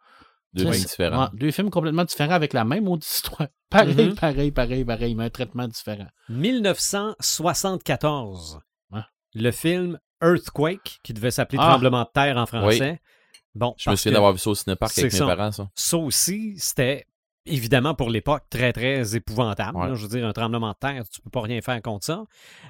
[0.55, 1.23] Deux films différents.
[1.23, 3.49] ouais, deux films complètement différents avec la même autre histoire.
[3.71, 4.15] Pareil, Mhm.
[4.17, 6.07] pareil, pareil, pareil, mais un traitement différent.
[6.29, 8.61] 1974.
[8.91, 9.01] Ouais.
[9.35, 11.71] Le film Earthquake, qui devait s'appeler Ah.
[11.71, 13.01] Tremblement de terre en français.
[13.55, 15.37] Bon, Je me souviens d'avoir vu ça au cinépark avec c'est mes ça.
[15.37, 15.69] parents, ça.
[15.75, 17.07] ça aussi, c'était
[17.45, 19.77] évidemment pour l'époque très, très épouvantable.
[19.77, 19.89] Ouais.
[19.89, 19.95] là.
[19.95, 22.25] je veux dire, un tremblement de terre, tu peux pas rien faire contre ça.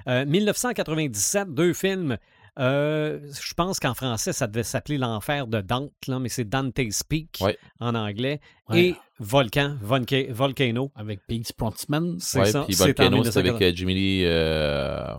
[0.09, 2.16] Euh, 1997, deux films.
[2.59, 7.03] Euh, je pense qu'en français, ça devait s'appeler L'Enfer de Dante, là, mais c'est Dante's
[7.03, 7.57] Peak Ouais.
[7.81, 8.41] en anglais.
[8.69, 8.81] Ouais.
[8.89, 10.91] Et Volcan, Volca- Volcano.
[10.95, 12.17] Avec Piggy Sprontman.
[12.21, 12.65] C'est Ouais, ça.
[12.65, 13.67] puis Volcano, c'est avec 1980.
[13.67, 14.23] euh, Jimmy Lee.
[14.25, 15.15] euh,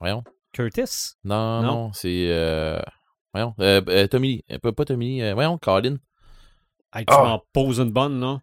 [0.00, 0.22] Voyons.
[0.52, 1.14] Curtis?
[1.24, 1.72] Non, Non.
[1.72, 2.26] non, c'est.
[2.28, 2.80] euh,
[3.32, 3.54] Voyons.
[3.60, 4.44] Euh, euh, Tommy Lee.
[4.50, 5.22] Euh, Pas, pas Tommy Lee.
[5.22, 5.96] euh, Voyons, Colin.
[6.94, 7.22] Hey, tu Ah.
[7.24, 8.40] m'en poses une bonne, là.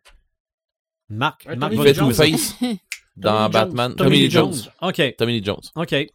[1.09, 1.93] Marc, Ouais, Marc Jones.
[1.93, 2.55] Two-Face
[3.19, 3.89] dans Batman.
[3.89, 3.95] Jones.
[4.07, 4.53] Tommy Lee Jones.
[4.81, 5.61] OK, Tommy Lee Jones.
[5.75, 5.91] OK.
[5.91, 6.09] Ouais.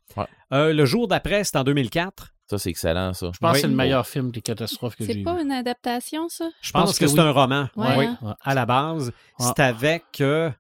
[0.53, 2.33] Euh, le jour d'après, c'est en 2004.
[2.47, 3.31] Ça, c'est excellent, ça.
[3.33, 3.55] Je pense Oui.
[3.55, 5.25] que c'est le meilleur film des catastrophes que j'ai C'est vu.
[5.25, 6.51] pas une adaptation, ça?
[6.61, 7.69] Je pense, pense que, que c'est un roman.
[7.75, 8.19] Ouais, Oui, hein?
[8.21, 8.33] Ouais.
[8.43, 9.07] à la base.
[9.39, 9.47] Ouais.
[9.47, 10.51] C'est avec euh,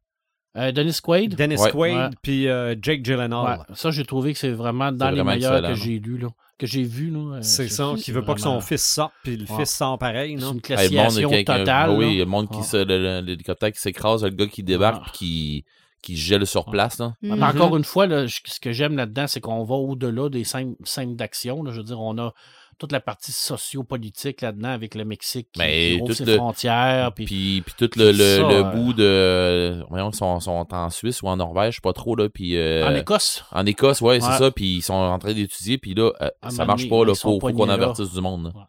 [0.56, 1.34] Euh, Dennis Quaid?
[1.34, 1.70] Dennis Ouais.
[1.72, 3.58] Quaid puis euh, Jake Gyllenhaal.
[3.58, 6.16] Ouais, ça, j'ai trouvé que c'est vraiment dans C'est les vraiment meilleurs que j'ai lu,
[6.16, 6.28] là,
[6.58, 7.10] que j'ai vu.
[7.10, 7.36] là.
[7.36, 9.58] Euh, C'est ça, qui veut pas que son fils sorte, puis le Ouais.
[9.64, 11.68] fils sort pareil, C'est une Hey, le monde, classification totale.
[11.68, 12.24] ah oui, là.
[12.24, 12.62] le monde qui Ouais.
[12.62, 13.20] se.
[13.20, 15.10] L'hélicoptère qui s'écrase, le gars qui débarque Ouais.
[15.12, 15.64] puis qui,
[16.04, 17.14] qui gèle sur place, là.
[17.22, 17.36] Mhm.
[17.36, 20.76] Mais Encore une fois, là, ce que j'aime là-dedans, c'est qu'on va au-delà des scènes,
[20.84, 21.64] scènes d'action.
[21.66, 22.32] Je veux dire, on a
[22.78, 23.30] toute la partie
[23.68, 27.12] socio-politique là-dedans avec le Mexique qui, Mais qui ouvre ses le- frontières.
[27.14, 29.84] Puis, Puis, puis tout le, le, Ça, le euh, bout de.
[29.90, 32.28] Voyons, ils sont, sont en Suisse ou en Norvège, je sais pas trop, là.
[32.28, 32.56] Puis.
[32.56, 34.38] euh, en Écosse, En Écosse, ouais, c'est Ouais.
[34.38, 34.50] ça.
[34.50, 35.78] Puis ils sont en train d'étudier.
[35.78, 37.04] Puis là, euh, ça marche pas.
[37.04, 38.52] Là, faut, faut qu'on avertisse du monde.
[38.54, 38.66] là.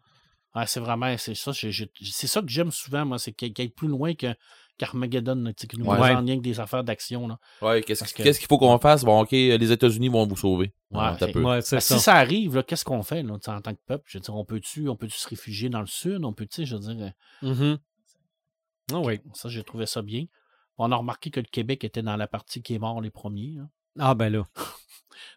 [0.54, 1.52] Ouais, c'est vraiment c'est ça.
[1.52, 4.34] C'est ça que j'aime souvent, moi, c'est qu'il qu'il y ait plus loin que-
[4.78, 6.14] qu'Armageddon, là, qui nous Ouais.
[6.14, 7.26] rien que des affaires d'action.
[7.28, 7.38] là.
[7.62, 9.04] Ouais, qu'est-ce qu'il faut qu'on fasse?
[9.04, 10.72] Bon, OK, les États-Unis vont vous sauver.
[10.90, 11.80] Ouais, Ah, ça.
[11.80, 14.04] si ça arrive, qu'est-ce qu'on fait là, en tant que peuple?
[14.06, 16.24] Je veux dire, on peut-tu on peut se réfugier dans le sud?
[16.24, 17.12] On peut, je veux dire.
[18.92, 19.20] Ah oui.
[19.34, 20.26] ça, j'ai trouvé ça bien.
[20.78, 23.54] On a remarqué que le Québec était dans la partie qui est mort les premiers.
[23.56, 23.68] là.
[23.98, 24.44] Ah ben là.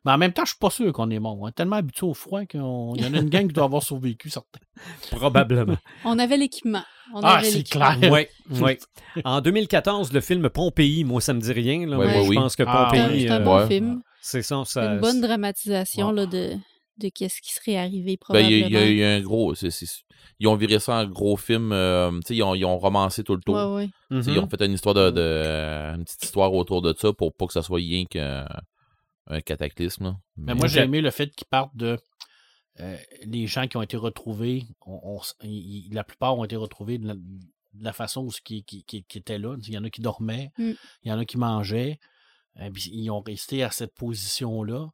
[0.06, 1.38] Mais en même temps, je suis pas sûr qu'on est mort.
[1.40, 3.84] On est tellement habitué au froid qu'il y en a une gang qui doit avoir
[3.84, 4.60] survécu, certains.
[5.12, 5.78] Probablement.
[6.06, 6.84] On avait l'équipement.
[7.14, 7.98] On Ah, c'est clair.
[8.12, 8.28] oui,
[8.62, 8.78] oui.
[9.26, 11.88] En 2014, le film Pompéi, moi, ça me dit rien.
[11.88, 12.36] Là, Ouais, mais ouais, je oui.
[12.36, 13.68] pense que Ah, C'est un- Pompéi, c'est un euh, bon ouais.
[13.68, 14.02] film.
[14.22, 14.62] c'est ça.
[14.66, 16.16] C'est ça une bonne dramatisation Ouais.
[16.16, 16.52] là, de,
[17.00, 18.68] de qu'est-ce qui serait arrivé Ben, il y, a- probablement.
[18.68, 19.54] il y a eu un gros.
[20.42, 21.72] ils ont viré ça en gros film.
[21.72, 23.56] euh, tu sais, ils ont, ils ont romancé tout le tour.
[23.56, 23.90] Ouais, ouais.
[24.12, 24.24] Mhm.
[24.28, 27.48] Ils ont fait une histoire de, de- une petite histoire autour de ça pour pas
[27.48, 28.46] que ça soit rien qu'un
[29.30, 30.04] un cataclysme.
[30.06, 30.18] là.
[30.38, 31.98] Mais moi, j'ai aimé le fait qu'ils partent de.
[32.80, 35.22] euh, les gens qui ont été retrouvés, on- on
[35.92, 39.04] la plupart ont été retrouvés de la, de la façon où ce qui, qui, qui,
[39.04, 39.56] qui était là.
[39.68, 40.72] Il y en a qui dormaient, Mm.
[41.04, 42.00] il y en a qui mangeaient.
[42.60, 44.88] euh, puis ils ont resté à cette position-là.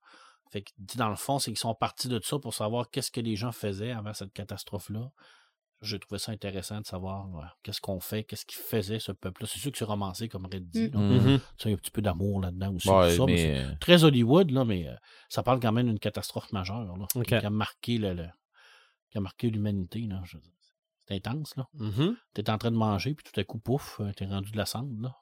[0.51, 3.21] Fait que, dans le fond, c'est qu'ils sont partis de ça pour savoir qu'est-ce que
[3.21, 5.09] les gens faisaient avant cette catastrophe-là.
[5.81, 9.47] J'ai trouvé ça intéressant de savoir ouais, qu'est-ce qu'on fait, qu'est-ce qu'il faisait ce peuple-là.
[9.51, 10.89] C'est sûr que c'est romancé, comme Red dit.
[10.93, 11.17] Mhm.
[11.19, 11.39] Mhm.
[11.39, 12.89] Tu sais, Il y a un petit peu d'amour là-dedans aussi.
[12.89, 14.95] Ouais, tout ça, mais c'est- mais, euh, très Hollywood, là, mais euh,
[15.29, 18.29] ça parle quand même d'une catastrophe majeure là, qui a marqué le, le-
[19.11, 20.07] qui a marqué l'humanité.
[21.07, 21.67] C'est intense, là.
[21.73, 22.15] Mhm.
[22.33, 24.65] T'es en train de manger, puis tout à coup, pouf, euh, t'es rendu de la
[24.65, 25.15] cendre, là.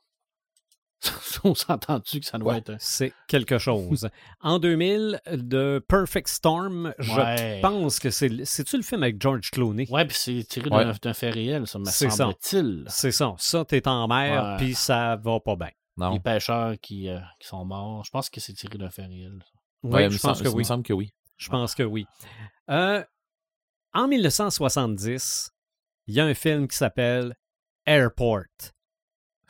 [1.43, 2.59] On s'entend-tu que ça doit Ouais.
[2.59, 2.75] être.
[2.79, 4.09] C'est quelque chose.
[4.41, 7.59] En 2000, de Perfect Storm, je Ouais.
[7.61, 8.45] pense que c'est.
[8.45, 9.87] C'est-tu le film avec George Clooney?
[9.89, 10.91] Ouais, puis c'est tiré Ouais.
[11.01, 12.17] d'un fait réel, ça me C'est ça.
[12.17, 12.85] semble-t-il.
[12.87, 13.35] C'est ça.
[13.37, 15.69] Ça, t'es en mer, puis ça va pas bien.
[15.97, 16.13] non.
[16.13, 18.03] Les pêcheurs qui, euh, qui sont morts.
[18.03, 19.43] Je pense que c'est tiré d'un fait réel.
[19.83, 20.59] Oui, Ouais, il je me pense semble- que il oui.
[20.59, 21.13] me semble que oui.
[21.37, 22.05] Je pense que oui.
[22.71, 23.03] Euh,
[23.93, 25.51] en 1970,
[26.07, 27.35] il y a un film qui s'appelle
[27.85, 28.45] Airport.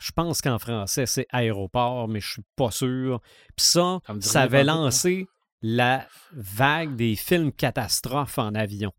[0.04, 3.20] Je pense qu'en français, c'est aéroport, mais je suis pas sûr.
[3.56, 4.74] Puis ça, Ça avait là.
[4.74, 5.26] lancé
[5.62, 8.92] la vague des films catastrophes en avion.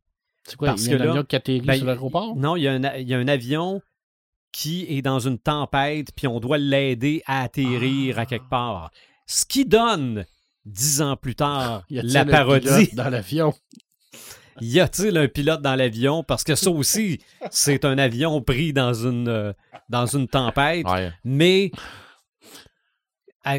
[0.48, 2.36] C'est quoi, Parce il y a que un là, avion qui atterrit ben, sur l'aéroport?
[2.36, 3.82] Non, il y, a un, a- il y a un avion
[4.52, 8.22] qui est dans une tempête, puis on doit l'aider à atterrir Ah.
[8.22, 8.90] à quelque part.
[9.28, 10.26] Ce qui donne,
[10.66, 12.90] dix ans plus tard, Y la parodie.
[12.96, 13.54] dans l'avion?
[14.62, 16.24] Y a-t-il un pilote dans l'avion?
[16.24, 17.20] Parce que ça aussi,
[17.52, 19.54] c'est un avion pris dans une, euh,
[19.90, 20.88] dans une tempête.
[20.88, 21.12] Ouais.
[21.24, 21.72] Mais,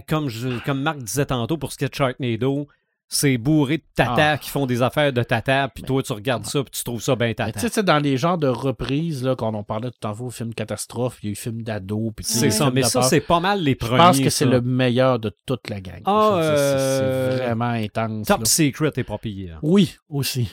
[0.09, 2.67] comme, je, comme Marc disait tantôt pour ce qui est de Sharknado,
[3.09, 4.39] c'est bourré de tata Ah.
[4.39, 7.15] qui font des affaires de tata, puis toi, tu regardes ça, puis tu trouves ça
[7.15, 7.61] bien tata.
[7.61, 10.53] Tu sais, dans les genres de reprises, là, quand on parlait tout à l'heure, film
[10.55, 13.63] catastrophe, il y a eu film d'ado, puis C'est ça, mais ça, c'est pas mal
[13.63, 13.99] les Je premiers.
[13.99, 16.01] pense que c'est le meilleur de toute la gang.
[16.05, 18.27] Ah, Je c'est- euh, vraiment intense.
[18.27, 18.45] Top là.
[18.45, 19.61] Secret est pas pire.
[19.63, 20.51] Oui, aussi.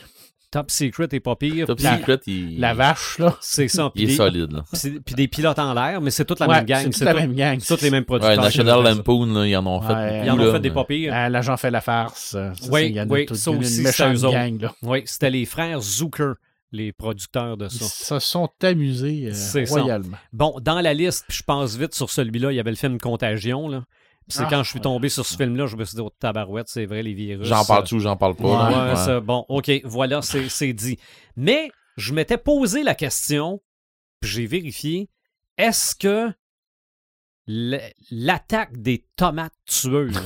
[0.54, 1.66] Top Secret est pas pire.
[1.66, 3.36] Top puis Secret, il, La vache, là.
[3.40, 3.90] C'est ça.
[3.96, 4.52] il est Puis des, solide.
[4.52, 4.62] Là.
[4.72, 6.88] c'est- puis des pilotes en l'air, mais c'est toute la Ouais, même gang.
[6.92, 7.58] C'est la même gang.
[7.60, 8.36] toutes les mêmes Ouais, producteurs.
[8.40, 8.94] National font ça.
[8.94, 11.12] Lampoon, là, ils en ont fait Ouais, Ils en ont là, fait des pas pires.
[11.12, 12.30] Euh, L'agent fait la farce.
[12.30, 13.74] ça, Oui, c'est- il y en a oui, ça il y en a aussi, une
[13.74, 14.34] c'est méchante eux autres.
[14.36, 14.72] gang, là.
[14.82, 16.34] Oui, c'était les frères Zucker,
[16.70, 18.20] les producteurs de Ils ça.
[18.20, 19.60] se sont amusés euh, ça.
[19.68, 20.16] royalement.
[20.32, 22.98] Bon, dans la liste, puis je passe vite sur celui-là, il y avait le film
[22.98, 23.68] Contagion.
[23.68, 23.82] Là.
[24.26, 24.82] Puis c'est Ah, quand je suis ouais.
[24.82, 27.46] tombé sur ce film-là, je me suis dit, oh, tabarouette, c'est vrai, les virus.
[27.46, 28.44] J'en parle-tu ou j'en parle pas?
[28.68, 28.88] Ouais, là?
[28.90, 28.96] Ouais.
[28.96, 30.98] ça, bon, OK, voilà, c'est dit.
[31.36, 33.60] Mais je m'étais posé la question,
[34.20, 35.10] puis j'ai vérifié,
[35.58, 36.32] est-ce que
[37.46, 40.18] l'attaque des tomates tueuses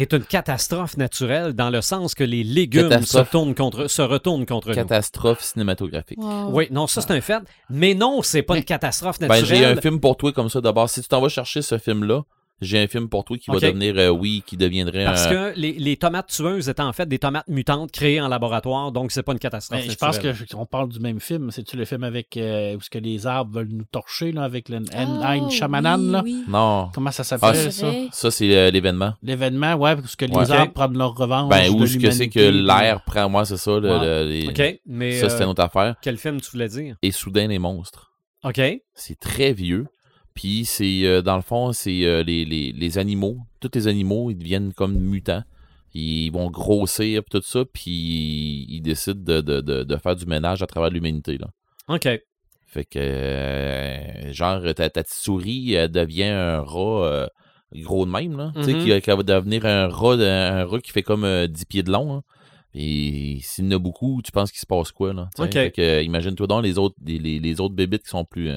[0.00, 3.30] est une catastrophe naturelle dans le sens que les légumes se, Catastrophe.
[3.30, 4.74] tournent contre, se retournent contre nous?
[4.74, 6.18] Catastrophe cinématographique.
[6.18, 6.50] Wow.
[6.52, 7.42] Oui, non, ça c'est un fait.
[7.70, 9.58] Mais non, c'est pas Mais- une catastrophe Ben, naturelle.
[9.58, 10.88] j'ai un film pour toi comme ça d'abord.
[10.88, 12.22] Si tu t'en vas chercher ce film-là,
[12.60, 15.30] j'ai un film pour toi qui va devenir, euh, oui, qui deviendrait Parce un.
[15.30, 19.12] que les, les tomates tueuses étaient en fait des tomates mutantes créées en laboratoire, donc
[19.12, 21.50] c'est pas une catastrophe Mais je pense qu'on parle du même film.
[21.50, 24.68] C'est-tu le film avec euh, où ce que les arbres veulent nous torcher là, avec
[24.68, 25.50] le Ah, N.
[25.50, 26.00] Shamanan?
[26.00, 26.20] oui, là?
[26.24, 26.44] oui.
[26.48, 26.90] Non.
[26.94, 27.92] Comment ça Ah, s'appelle, C'est ça?
[28.12, 29.14] Ça, c'est euh, l'événement.
[29.22, 30.50] L'événement, ouais, parce que les Ouais.
[30.50, 31.50] arbres prennent leur revanche.
[31.50, 33.78] Ben, où ce que c'est que l'air prend, moi, c'est ça.
[33.78, 33.98] le- Ouais.
[34.24, 35.94] le- les- OK, mais Ça, c'était euh, une autre affaire.
[36.02, 36.96] quel film tu voulais dire?
[37.02, 38.12] Et soudain, les monstres.
[38.44, 38.60] OK.
[38.94, 39.86] C'est très vieux.
[40.38, 43.38] Puis c'est euh, dans le fond, c'est euh, les, les, les animaux.
[43.60, 45.42] Tous les animaux, ils deviennent comme mutants.
[45.94, 50.62] Ils vont grossir tout ça, puis ils décident de, de, de, de faire du ménage
[50.62, 51.38] à travers l'humanité.
[51.38, 51.48] là.
[51.88, 52.06] OK.
[52.66, 57.28] Fait que euh, genre ta, ta petite souris elle devient un rat
[57.74, 58.52] gros de même, là.
[58.54, 58.84] Tu sais, Mhm.
[58.84, 61.90] qui, qui va devenir un rat, un rat qui fait comme euh, 10 pieds de
[61.90, 62.14] long.
[62.18, 62.22] hein.
[62.74, 65.28] Et s'il y en a beaucoup, tu penses qu'il se passe quoi, là?
[65.34, 65.48] tu sais?
[65.48, 65.52] Ok.
[65.54, 68.50] Fait que, imagine-toi donc les autres, les, les, les autres bébites qui sont plus.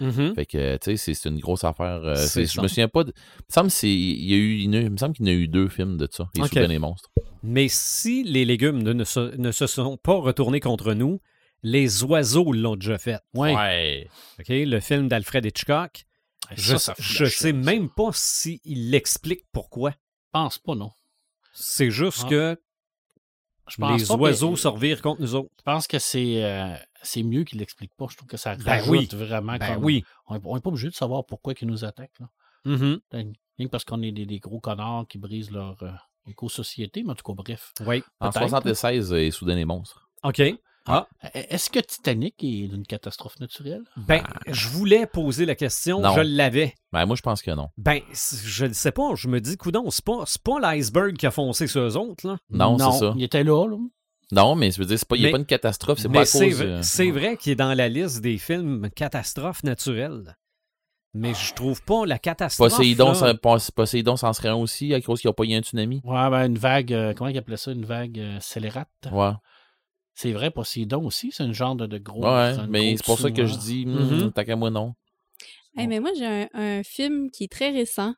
[0.00, 0.34] Mhm.
[0.34, 2.00] fait que, tu sais, c'est- c'est une grosse affaire.
[2.04, 3.04] euh, C'est c'est- je me souviens pas.
[3.04, 5.34] de- Il me semble, il y a eu, il me semble qu'il y en a
[5.36, 6.28] eu deux films de ça.
[6.34, 7.10] Les monstres.
[7.42, 11.20] Mais si les légumes ne, ne se, ne se sont pas retournés contre nous,
[11.64, 13.18] Les oiseaux l'ont déjà fait.
[13.34, 13.52] Ouais.
[13.52, 14.08] Ouais.
[14.38, 14.46] OK?
[14.48, 16.04] Le film d'Alfred Hitchcock.
[16.54, 19.90] Je, Ça, je sais même pas s'il l'explique pourquoi.
[19.90, 19.96] Je
[20.32, 20.92] pense pas, non.
[21.52, 22.28] C'est juste Ah.
[22.30, 22.56] que
[23.68, 25.50] Je pense les pas, oiseaux mais- se revirent contre nous autres.
[25.58, 28.06] Je pense que c'est euh, c'est mieux qu'il l'explique pas.
[28.10, 29.08] Je trouve que ça Ben rajoute oui.
[29.12, 29.56] vraiment.
[29.56, 30.04] Ben comme- oui.
[30.26, 32.18] On n'est pas obligé de savoir pourquoi ils nous attaquent.
[32.20, 32.28] Là.
[33.12, 35.90] Rien que parce qu'on est des, des gros connards qui brisent leur euh,
[36.28, 37.72] éco-société, mais en tout cas, bref.
[37.86, 38.02] Oui.
[38.20, 38.48] En Peut-être.
[38.48, 40.08] 76, euh, et soudain les monstres.
[40.22, 40.42] OK.
[40.90, 43.82] Ah, Euh, Est-ce que Titanic est une catastrophe naturelle?
[43.98, 46.14] ben, je voulais poser la question, Non.
[46.14, 46.74] je l'avais.
[46.92, 47.68] Ben, moi, je pense que non.
[47.76, 51.26] Ben, je ne sais pas, je me dis, coudon, c'est pas, c'est pas l'iceberg qui
[51.26, 52.38] a foncé sur eux autres, là.
[52.48, 53.12] Non, c'est ça.
[53.16, 53.76] Il était là, là.
[54.30, 56.08] Non, mais je veux dire, c'est pas, il n'y a Mais- pas une catastrophe, c'est
[56.08, 60.36] pas à c'est euh, c'est vrai qu'il est dans la liste des films catastrophes naturelles.
[61.14, 62.68] Mais je trouve pas la catastrophe.
[62.70, 63.14] Poséidon, là.
[63.14, 65.60] ça, Pos- Poséidon s'en serait un aussi à cause qu'il n'y a pas eu un
[65.62, 66.02] tsunami?
[66.04, 67.72] Ouais, ben, une vague, euh, comment il appelait ça?
[67.72, 68.88] Une vague euh, scélérate?
[69.10, 69.32] Ouais.
[70.14, 72.22] C'est vrai, Poséidon aussi, c'est un genre de, de gros.
[72.22, 74.94] Ouais, mais c'est pour ça que je dis, hmm, tant qu'à moi, non.
[75.76, 78.14] Hey, mais moi, j'ai un, un film qui est très récent,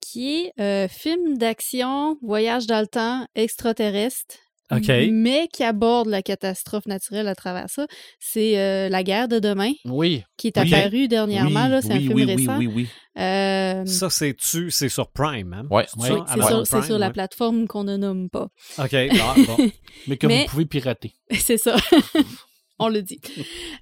[0.00, 4.36] qui est euh, film d'action, voyage dans le temps, extraterrestre,
[4.70, 7.86] Mais qui aborde la catastrophe naturelle à travers ça.
[8.18, 9.72] C'est euh, La guerre de demain.
[9.84, 10.22] Oui.
[10.36, 10.74] qui est Oui.
[10.74, 11.64] apparu dernièrement.
[11.64, 12.58] oui, là, c'est un oui, film oui, récent.
[12.58, 12.88] Oui, oui, oui.
[13.22, 15.66] Euh, Ça, c'est-tu, c'est sur Prime, hein?
[15.70, 15.86] Ouais.
[15.88, 16.38] C'est sur, c'est
[16.68, 18.48] Prime, sur la plateforme qu'on ne nomme pas.
[18.78, 19.56] OK, ah, bon.
[20.06, 21.14] Mais que Mais- vous pouvez pirater.
[21.32, 21.76] C'est ça.
[22.78, 23.20] On le dit.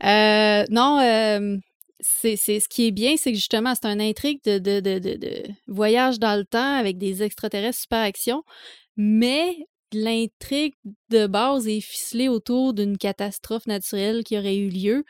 [0.05, 1.57] Euh, non, euh,
[2.01, 5.17] c'est, ce qui est bien, c'est que justement, c'est une intrigue de, de, de, de,
[5.17, 8.45] de voyage dans le temps avec des extraterrestres super action,
[8.97, 9.57] mais
[9.95, 10.75] l'intrigue
[11.11, 15.05] de base est ficelée autour d'une catastrophe naturelle qui aurait eu lieu.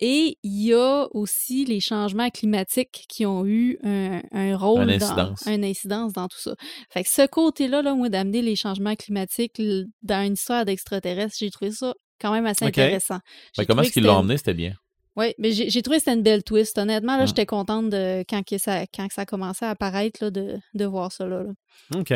[0.00, 4.96] Et il y a aussi les changements climatiques qui ont eu un, un rôle, Une
[4.98, 5.42] dans, incidence.
[5.46, 6.54] une incidence dans tout ça.
[6.90, 9.60] Fait que ce côté-là, là, moi, d'amener les changements climatiques
[10.02, 13.18] dans une histoire d'extraterrestres, j'ai trouvé ça quand même assez intéressant.
[13.56, 14.74] Ben, comment est-ce qu'ils l'ont emmené, c'était bien?
[15.18, 16.78] Oui, mais j'ai trouvé que c'était une belle twist.
[16.78, 17.26] Honnêtement, là, Mm.
[17.26, 20.56] j'étais contente de quand, que ça, quand que ça a commencé à apparaître là, de,
[20.74, 21.42] de voir ça là.
[21.42, 21.50] là.
[21.98, 22.12] OK.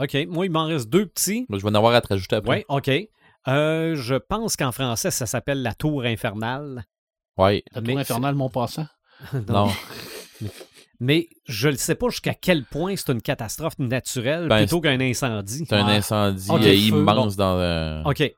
[0.00, 0.26] OK.
[0.28, 1.46] Moi, il m'en reste deux petits.
[1.50, 2.64] Je vais en avoir à te rajouter après.
[2.68, 2.90] Oui, OK.
[3.48, 6.84] Euh, je pense qu'en français, ça s'appelle La Tour Infernale.
[7.36, 7.62] Ouais.
[7.72, 8.86] La Mais tour infernale, mon passant?
[9.48, 9.68] Non.
[10.98, 14.98] Mais je ne sais pas jusqu'à quel point c'est une catastrophe naturelle Ben, plutôt qu'un
[15.00, 15.64] incendie.
[15.68, 17.58] C'est un incendie Ok, euh, feu, immense dans.
[17.58, 18.32] euh, OK.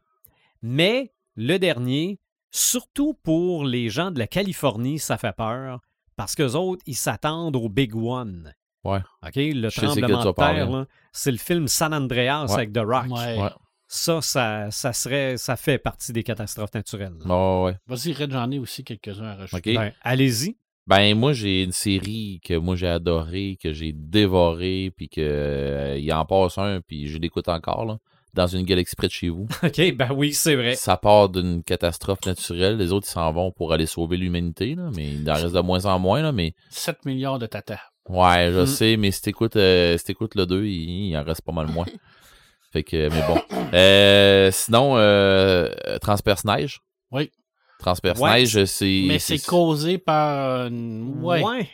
[0.63, 2.19] Mais le dernier,
[2.51, 5.81] surtout pour les gens de la Californie, ça fait peur
[6.17, 8.53] parce qu'eux autres, ils s'attendent au Big One.
[8.85, 9.01] Ouais.
[9.27, 9.37] OK?
[9.37, 12.55] Le Je tremblement de terre, là, c'est le film San Andreas Ouais.
[12.55, 13.07] avec The Rock.
[13.11, 13.41] Ouais.
[13.41, 13.51] Ouais.
[13.87, 17.17] Ça, ça, ça serait, ça fait partie des catastrophes naturelles.
[17.25, 17.77] Ouais, ouais.
[17.87, 19.71] Vas-y, Red, j'en ai aussi quelques-uns à rajouter.
[19.71, 19.77] OK.
[19.77, 20.57] Ben, Allez-y.
[20.87, 25.99] Ben, moi, j'ai une série que moi, j'ai adorée, que j'ai dévorée, puis que euh,
[25.99, 27.99] il en passe un, puis je l'écoute encore, là,
[28.35, 29.47] dans une galaxie près de chez vous.
[29.63, 30.75] OK, ben oui, c'est vrai.
[30.75, 32.77] Ça part d'une catastrophe naturelle.
[32.77, 35.61] Les autres, ils s'en vont pour aller sauver l'humanité, là, mais il en reste de
[35.61, 37.81] moins en moins, là, mais 7 milliards de tatas.
[38.09, 38.67] ouais, je Mm.
[38.67, 41.67] sais, mais si t'écoutes, euh, si t'écoutes le 2, il, il en reste pas mal
[41.69, 41.87] moins.
[42.73, 43.41] fait que, mais bon.
[43.75, 45.69] Euh, sinon, euh,
[46.01, 46.81] Transperce Neige.
[47.11, 47.31] Oui.
[47.79, 49.05] Transperce Ouais, Neige, c'est.
[49.07, 50.69] Mais c'est causé par.
[50.71, 51.43] ouais.
[51.45, 51.69] Ouais.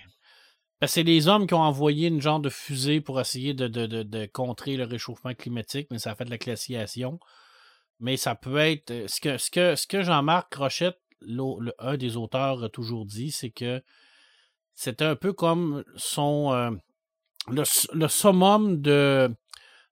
[0.87, 4.27] C'est les hommes qui ont envoyé une genre de fusée pour essayer de, de, de,
[4.27, 7.19] contrer le réchauffement climatique, mais ça a fait de la glaciation.
[8.01, 8.91] Mais ça peut être.
[8.91, 13.07] euh, Ce que, ce que, ce que Jean-Marc Rochette, le- un des auteurs, a toujours
[13.07, 13.83] dit, c'est que
[14.75, 16.53] c'était un peu comme son.
[16.53, 16.71] euh,
[17.49, 17.63] le,
[17.95, 19.35] le summum de,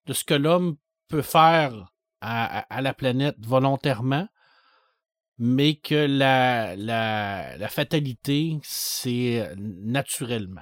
[0.07, 0.77] de ce que l'homme
[1.09, 4.27] peut faire à, à- à la planète volontairement,
[5.39, 10.61] mais que la, la, la fatalité, c'est naturellement.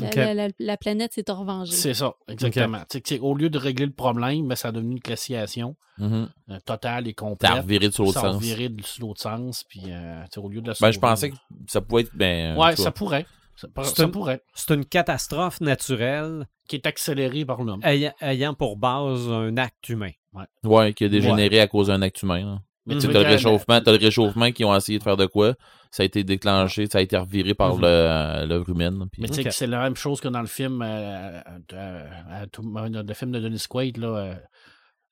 [0.00, 0.14] La, OK.
[0.16, 1.72] la- la- la planète s'est revengée.
[1.72, 2.78] C'est ça, exactement.
[3.20, 6.28] Au lieu de régler le problème, ben, ça a devenu une glaciation Mhm.
[6.50, 7.50] euh, totale et T'as complète.
[7.52, 8.36] reviré de sur l'autre Ça a sens.
[8.36, 11.36] reviré de sur l'autre sens, puis euh, au lieu de la Ben, je pensais que
[11.68, 12.10] ça pouvait être.
[12.14, 13.26] Ben, en Ouais, ça pourrait.
[13.56, 14.42] Ça, par- C'est ça une- pourrait.
[14.54, 17.80] C'est une catastrophe naturelle Qui est accéléré par l'homme.
[17.84, 20.10] ayant, ayant pour base un acte humain.
[20.64, 22.44] Ouais, qui a dégénéré à cause d'un acte humain.
[22.44, 22.58] là.
[22.86, 22.96] Mais.
[22.96, 25.54] Tu t'as sais, le réchauffement, t'as le réchauffement qui ont essayé de faire de quoi?
[25.96, 29.04] Ça a été déclenché, ça a été reviré par le- l'œuvre humaine.
[29.12, 29.46] puis- Mais tu sais Ok.
[29.46, 31.40] que c'est la même chose que dans le film, euh, euh,
[31.72, 34.34] euh, tout- le film de Dennis Quaid, là, euh,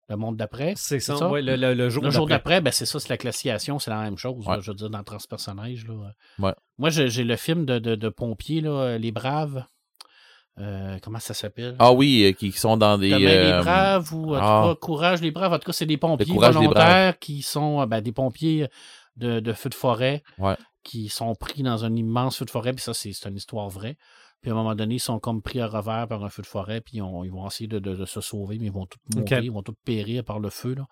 [0.08, 0.74] Le monde d'après.
[0.76, 1.28] C'est ça, ça?
[1.30, 2.60] ouais, le, le- le jour Le jour d'après.
[2.60, 4.56] ben c'est ça, c'est la glaciation, c'est la même chose, Ouais.
[4.56, 5.86] là, je veux dire, dans Transpersonnage.
[5.86, 5.94] Là.
[6.40, 6.52] Ouais.
[6.78, 9.64] Moi, j'ai le film de, de, de pompiers, là, Les Braves.
[10.58, 11.76] Euh, comment ça s'appelle?
[11.78, 13.10] Ah oui, euh, qui, sont dans des.
[13.10, 14.64] Demain euh, les Braves ou en tout ah.
[14.70, 15.52] cas, Courage les Braves.
[15.52, 18.66] En tout cas, c'est des pompiers volontaires qui sont ben, des pompiers
[19.16, 20.56] de, de feux de forêt Ouais.
[20.82, 23.96] Qui sont pris dans un immense feu de forêt, puis ça, c'est une histoire vraie.
[24.40, 26.48] Puis à un moment donné, ils sont comme pris à revers par un feu de
[26.48, 28.86] forêt, puis ils, ont- ils vont essayer de, de- de se sauver, mais ils vont
[28.86, 30.74] tous mourir, ils vont tous périr par le feu.
[30.74, 30.86] Là.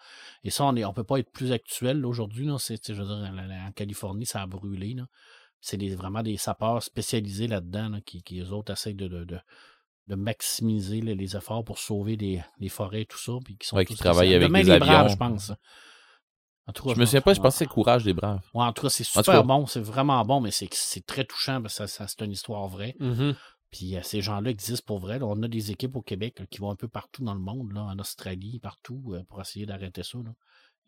[0.45, 2.47] Et ça, on ne on peut pas être plus actuel aujourd'hui.
[2.47, 3.33] je veux dire,
[3.67, 4.95] en Californie, ça a brûlé.
[5.61, 9.25] C'est des- vraiment des sapeurs spécialisés là-dedans là, qui, qui, eux autres, essayent de, de,
[9.25, 9.39] de,
[10.07, 13.33] de maximiser les efforts pour sauver des, les forêts et tout ça.
[13.45, 15.09] Puis qui sont Ouais, qui travaillent avec les braves, avions.
[15.09, 15.53] je pense.
[16.67, 18.41] En tout cas, Je me souviens pas, je c'est Courage des Braves.
[18.55, 21.61] Ouais, en tout cas, c'est super bon, c'est vraiment bon, mais c'est c'est très touchant
[21.61, 22.95] parce que ça, ça- c'est une histoire vraie.
[23.01, 23.35] Mhm.
[23.71, 25.19] Puis euh, ces gens-là existent pour vrai.
[25.19, 25.27] là.
[25.27, 27.73] On a des équipes au Québec là, qui vont un peu partout dans le monde,
[27.73, 30.19] là, en Australie, partout, euh, pour essayer d'arrêter ça.
[30.19, 30.31] Là.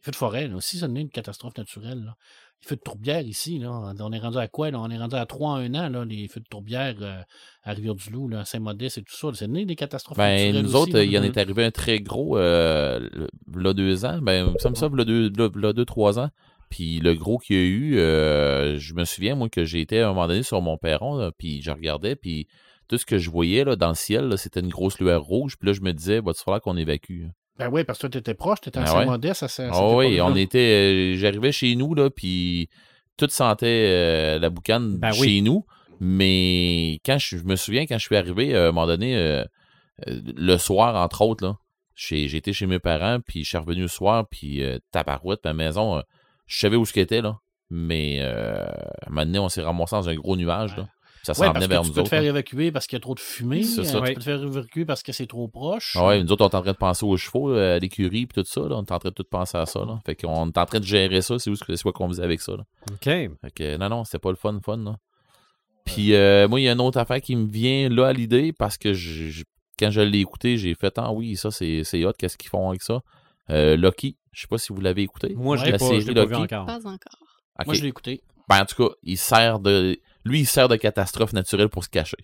[0.02, 2.02] Les feux de forêt, là, aussi, ça donne une catastrophe naturelle.
[2.04, 2.16] Là.
[2.62, 3.70] Les feux de tourbière ici, là,
[4.00, 4.72] on est rendu à quoi?
[4.72, 4.80] Là?
[4.80, 7.22] On est rendu à 3 en un an, là, les feux de tourbière euh,
[7.62, 9.28] à Rivière-du-Loup, là, à Saint-Modeste et tout ça.
[9.34, 11.04] C'est donné des catastrophes Ben, naturelles nous aussi, autres, là.
[11.04, 13.08] il y en est arrivé un très gros, euh,
[13.46, 14.18] v'là deux ans.
[14.20, 16.30] Ben, ça me semble, v'là deux, trois ans.
[16.68, 20.08] Puis le gros qu'il y a eu, euh, je me souviens, moi, que été à
[20.08, 22.48] un moment donné sur mon perron, là, puis je regardais, puis
[22.88, 25.56] tout ce que je voyais là, dans le ciel, là, c'était une grosse lueur rouge.
[25.58, 27.26] Puis là, je me disais, va il falloir qu'on évacue.
[27.58, 28.90] Ben oui, parce que toi, t'étais proche, t'étais Ben ouais.
[29.04, 29.42] Saint-Modeste.
[29.42, 31.14] à ce- à cette Ah oui, on était.
[31.14, 32.68] euh, J'arrivais chez nous, là, puis
[33.16, 35.42] tout sentait euh, la boucane Ben chez oui.
[35.42, 35.64] nous.
[36.00, 39.44] Mais quand je, je me souviens, quand je suis arrivé, euh, à un moment donné,
[40.06, 41.56] le soir, entre autres, là,
[41.94, 46.02] j'étais chez mes parents, puis je suis revenu le soir, puis tabarouette, ma maison,
[46.46, 47.36] je savais où ce qu'était, là.
[47.70, 50.88] Mais à un moment donné, on s'est ramassé dans un gros nuage, là.
[51.22, 52.10] Ça s'en venait vers tu nous peux te autres.
[52.10, 52.28] faire là.
[52.28, 53.62] évacuer parce qu'il y a trop de fumée.
[53.62, 53.98] C'est euh, ça.
[53.98, 54.14] Tu Ouais.
[54.14, 55.94] peux te faire évacuer parce que c'est trop proche.
[55.96, 58.26] Ah ouais, nous autres, on est en train de penser aux chevaux, euh, à l'écurie,
[58.26, 58.60] puis tout ça.
[58.62, 58.76] Là.
[58.76, 59.80] On est en train de tout penser à ça.
[59.84, 60.00] Là.
[60.04, 62.40] Fait qu'on est en train de gérer ça, c'est où c'est quoi qu'on faisait avec
[62.40, 62.52] ça.
[62.52, 62.64] Là.
[62.90, 63.04] OK.
[63.04, 64.78] Fait que non, non, c'était pas le fun, fun.
[64.78, 64.96] Là.
[65.84, 68.52] Puis euh, moi, il y a une autre affaire qui me vient là à l'idée
[68.52, 69.44] parce que je- je-
[69.78, 72.68] quand je l'ai écouté, j'ai fait Ah oui, ça c'est c'est hot, qu'est-ce qu'ils font
[72.68, 73.00] avec ça?
[73.50, 75.34] Euh, Loki, je sais pas si vous l'avez écouté.
[75.36, 76.66] Moi, je l'ai la pas, je série l'ai pas vu encore.
[76.66, 77.18] Pas encore.
[77.66, 78.22] Moi, je l'ai écouté.
[78.48, 79.98] Ben, en tout cas, il sert de.
[80.24, 82.16] Lui, il sert de catastrophe naturelle pour se cacher.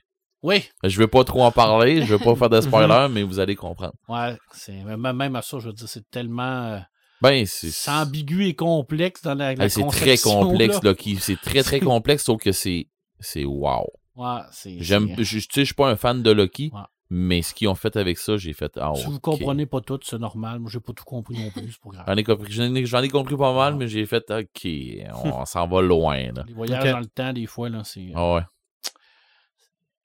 [0.43, 3.41] Oui, Je vais pas trop en parler, je vais pas faire de spoilers, mais vous
[3.41, 3.95] allez comprendre.
[4.09, 6.79] ouais, c'est même à ça, je veux dire, c'est tellement euh,
[7.21, 7.71] Ben, c'est.
[7.73, 10.81] c'est ambigu et complexe dans la, la c'est très complexe, là.
[10.91, 11.19] Loki.
[11.21, 12.89] C'est très, très complexe, sauf que c'est.
[13.19, 13.85] C'est wow.
[14.15, 14.77] Ouais, c'est.
[14.79, 15.09] J'aime.
[15.19, 16.81] Je tu sais, je suis pas un fan de Loki, Ouais.
[17.11, 18.77] Mais ce qu'ils ont fait avec ça, j'ai fait.
[18.77, 19.23] Ah, Si vous ok.
[19.23, 20.59] comprenez pas tout, c'est normal.
[20.59, 21.79] Moi, j'ai pas tout compris non plus.
[22.07, 24.67] J'en ai compris, j'en ai, j'en ai compris pas mal, mais j'ai fait OK,
[25.25, 26.45] on s'en va loin là.
[26.47, 28.13] Les voyages dans le temps, des fois, là, c'est.
[28.15, 28.43] Ah ouais.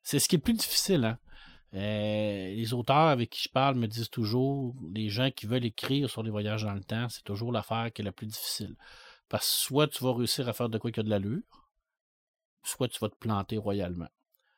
[0.02, 1.18] C'est ce qui est le plus difficile, hein.
[1.76, 6.08] Euh, les auteurs avec qui je parle me disent toujours, les gens qui veulent écrire
[6.08, 8.76] sur les voyages dans le temps, c'est toujours l'affaire qui est la plus difficile.
[9.28, 11.42] Parce que soit tu vas réussir à faire de quoi qui a de l'allure,
[12.62, 14.08] soit tu vas te planter royalement.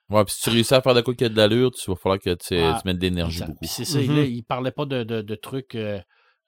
[0.10, 1.96] Ouais, puis si tu réussis à faire de quoi qui a de l'allure, tu vas
[1.96, 3.60] falloir que tu, Ah, tu mettes de l'énergie beaucoup.
[3.60, 4.16] Puis c'est ça, Mhm.
[4.16, 6.00] là, il parlait pas de, de, de trucs euh,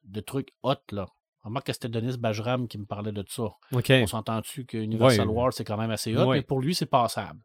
[0.03, 1.07] de trucs hot, là.
[1.43, 3.43] Remarque que c'était Denis Bajram qui me parlait de ça.
[3.71, 3.89] OK.
[3.91, 5.33] On s'entend-tu que Universal Ouais.
[5.33, 6.37] War, c'est quand même assez hot, Ouais.
[6.37, 7.39] mais pour lui, c'est passable.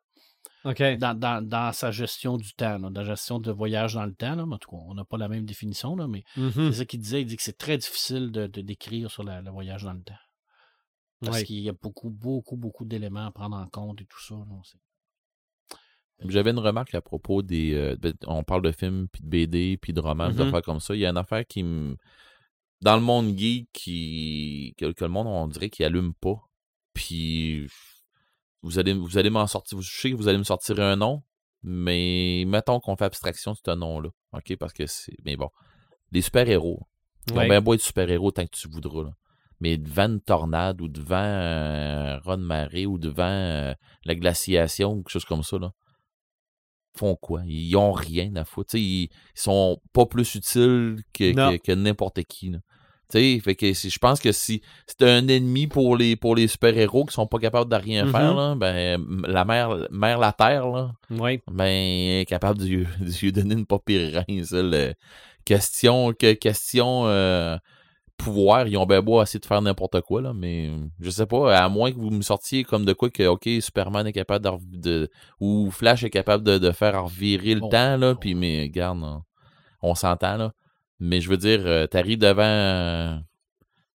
[0.65, 0.81] OK.
[0.99, 4.15] Dans, dans, dans sa gestion du temps, là, dans la gestion de voyage dans le
[4.15, 6.53] temps, là, en tout cas, on n'a pas la même définition, là, mais Mhm.
[6.73, 7.23] c'est ça qu'il disait.
[7.23, 10.03] Il dit que c'est très difficile de, de d'écrire sur la- le voyage dans le
[10.03, 10.15] temps.
[11.25, 11.45] Parce Ouais.
[11.45, 14.35] qu'il y a beaucoup, beaucoup, beaucoup d'éléments à prendre en compte et tout ça.
[16.27, 17.75] J'avais une remarque à propos des.
[17.75, 20.45] euh, ben, on parle de films, puis de BD, puis de romans, puis Mhm.
[20.45, 20.95] d'affaires comme ça.
[20.95, 21.97] Il y a une affaire qui me.
[22.81, 26.37] Dans le monde geek, qui, que, que le monde, on dirait qu'il allume pas.
[26.95, 27.67] Puis.
[28.65, 29.81] Vous allez, vous allez m'en sortir.
[29.81, 31.23] Je sais que vous allez me sortir un nom,
[31.65, 34.11] mais mettons qu'on fait abstraction de ce nom-là.
[34.33, 34.57] OK?
[34.57, 35.17] Parce que c'est.
[35.25, 35.49] Mais bon.
[36.13, 36.87] Les super-héros.
[37.29, 39.05] Ils ont bien beau être super-héros tant que tu voudras.
[39.05, 39.11] là.
[39.61, 43.75] Mais devant une tornade ou devant un raz de marée ou devant euh,
[44.05, 45.73] la glaciation ou quelque chose comme ça, là,
[46.97, 47.43] font quoi?
[47.47, 48.75] Ils ont rien à foutre.
[48.75, 52.51] Ils, ils sont pas plus utiles que, que, que n'importe qui.
[52.51, 52.59] là.
[53.11, 57.13] Fait que je pense que si c'est un ennemi pour les, pour les super-héros qui
[57.13, 61.41] sont pas capables de rien faire, là, ben, la mère, mère la Terre, là, Oui.
[61.51, 64.95] ben, est capable de, lui- de lui donner une pas pire rein, ça, le-
[65.45, 67.59] question, que, question euh,
[68.17, 70.71] pouvoir, ils ont bien beau essayer de faire n'importe quoi, là, mais
[71.01, 74.07] je sais pas, à moins que vous me sortiez comme de quoi que, OK, Superman
[74.07, 75.11] est capable de,
[75.41, 79.23] ou Flash est capable de, de faire revirer le temps, là, puis, mais, regarde, on,
[79.83, 80.53] on s'entend, là.
[81.01, 83.17] Mais je veux dire, euh, t'arrives devant, euh,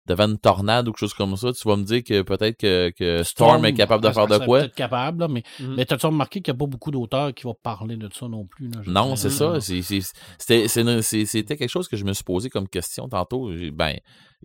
[0.07, 2.91] devant une tornade ou quelque chose comme ça, tu vas me dire que peut-être que,
[2.91, 4.61] que Storm, est capable de faire de quoi?
[4.61, 5.75] peut-être capable, là, mais, Mhm.
[5.77, 8.45] mais t'as-tu remarqué qu'il n'y a pas beaucoup d'auteurs qui vont parler de ça non
[8.47, 8.69] plus?
[8.69, 9.61] Là, Non, c'est ça.
[9.61, 13.51] c'est- c'est- C'était quelque chose que je me suis posé comme question tantôt.
[13.73, 13.99] Ben,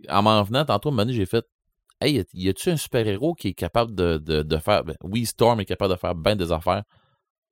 [0.10, 1.46] en m'en venant tantôt, à un moment donné, j'ai fait
[2.02, 4.86] Hey, y a-tu un super-héros qui est capable de, de, de faire.
[4.86, 6.84] ben, oui, Storm est capable de faire bien des affaires,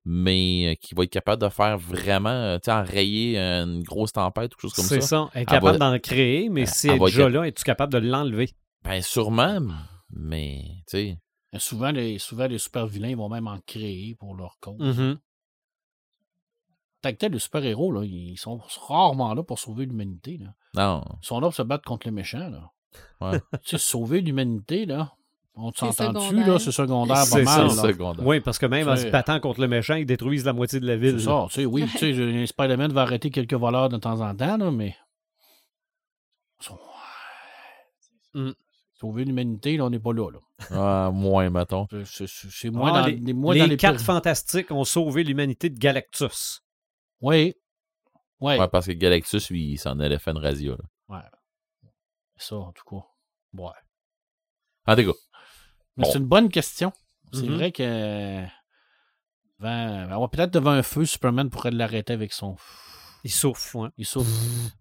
[0.09, 4.13] mais euh, qui va être capable de faire vraiment, euh, tu sais, enrayer une grosse
[4.13, 5.07] tempête ou quelque chose comme C'est ça.
[5.07, 5.29] ça.
[5.33, 7.29] Elle est Elle capable va- d'en créer, mais elle- si elle elle est être déjà
[7.29, 8.49] là, es-tu capable de l'enlever?
[8.83, 9.59] Ben, sûrement.
[10.09, 11.17] Mais, tu sais,
[11.59, 14.79] Souvent, les, souvent, les super-vilains ils vont même en créer pour leur cause.
[14.79, 15.17] Mhm.
[17.01, 20.37] Tant que tel, les super-héros, là, ils sont rarement là pour sauver l'humanité.
[20.39, 20.53] là.
[20.75, 21.03] non.
[21.21, 22.49] Ils sont là pour se battre contre les méchants.
[22.49, 22.71] Là.
[23.21, 23.39] Ouais.
[23.63, 25.13] tu sais, sauver l'humanité, là,
[25.57, 26.47] on s'entend dessus, secondaire.
[26.47, 27.69] là, c'est secondaire pas C'est mal.
[27.71, 27.91] ça, là.
[27.93, 28.25] secondaire.
[28.27, 30.85] Oui, parce que même en se battant contre le méchant, ils détruisent la moitié de
[30.87, 31.19] la ville.
[31.19, 34.35] C'est ça, tu sais, oui, tu sais, Spider-Man va arrêter quelques voleurs de temps en
[34.35, 34.95] temps, là, mais.
[36.61, 36.79] Ils sont-
[38.33, 38.51] Mm.
[38.93, 40.29] Sauver l'humanité, là, on n'est pas là.
[40.31, 40.39] là.
[40.71, 41.87] Ah, moins, mettons.
[42.05, 44.83] C'est- C'est c'est moins Ah, dans les les, moins les dans les quatre fantastiques ont
[44.85, 46.61] sauvé l'humanité de Galactus.
[47.21, 47.53] Oui.
[48.39, 48.57] Oui.
[48.57, 50.71] Ouais, parce que Galactus, lui, il s'en allait faire une razzia.
[50.71, 50.77] là.
[51.15, 51.23] Ouais.
[52.37, 53.05] Ça, en tout cas.
[53.53, 53.69] Ouais.
[54.87, 55.17] En tout cas,
[55.97, 56.11] Mais Bon.
[56.11, 56.91] c'est une bonne question.
[57.33, 57.55] C'est Mhm.
[57.55, 58.43] vrai que.
[59.61, 62.55] alors, Peut-être devant un feu, Superman pourrait l'arrêter avec son.
[63.23, 63.89] Il souffle, ouais.
[63.97, 64.29] Il souffle.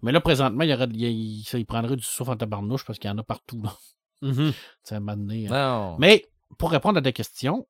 [0.02, 2.84] Mais là, présentement, il, y aurait, il, il- ça, il prendrait du souffle en tabarnouche
[2.84, 3.60] parce qu'il y en a partout.
[3.62, 3.76] Là.
[5.00, 5.50] Donné, hein.
[5.50, 5.96] non.
[5.98, 6.26] Mais
[6.58, 7.66] pour répondre à ta question,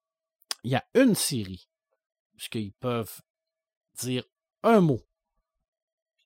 [0.64, 1.68] il y a une série,
[2.36, 3.20] puisqu'ils peuvent
[4.00, 4.24] dire
[4.62, 5.00] un mot,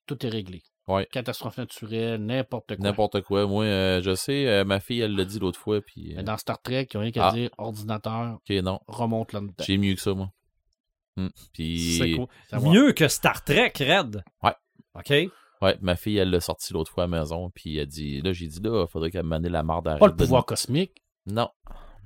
[0.07, 0.63] tout est réglé.
[0.91, 1.07] Ouais.
[1.11, 2.83] Catastrophe naturelle, n'importe quoi.
[2.83, 3.45] N'importe quoi.
[3.47, 6.11] Moi, euh, je sais, euh, ma fille, elle l'a dit l'autre fois, puis...
[6.11, 7.31] euh, Mais dans Star Trek, il n'y a rien qu'à Ah.
[7.31, 8.79] dire ordinateur, OK, non.
[8.87, 9.53] remonte là-dedans.
[9.65, 10.29] J'ai mieux que ça, moi.
[11.17, 11.27] Hmm.
[11.53, 11.97] Puis...
[11.99, 12.27] C'est cool.
[12.51, 12.59] Va.
[12.69, 14.23] Mieux que Star Trek, Red?
[14.43, 14.53] Ouais.
[14.95, 15.31] OK?
[15.61, 18.21] Ouais, ma fille, elle l'a sorti l'autre fois à la maison, puis elle dit...
[18.21, 21.03] Là, j'ai dit, là, faudrait qu'elle me manie la marde à Pas le pouvoir cosmique.
[21.27, 21.49] Non.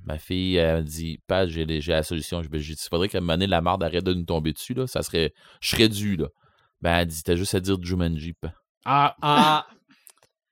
[0.04, 2.42] Ma fille, elle dit, Pat, j'ai la solution.
[2.42, 4.74] Je, j'ai dit, il faudrait qu'elle me manie la marde, arrête de nous tomber dessus,
[4.74, 4.86] là.
[4.86, 5.32] Ça serait...
[5.60, 6.26] Je serais dû, là.
[6.82, 8.34] Ben, elle dit, t'as juste à dire Jumanji.
[8.86, 9.66] Ah, Ah,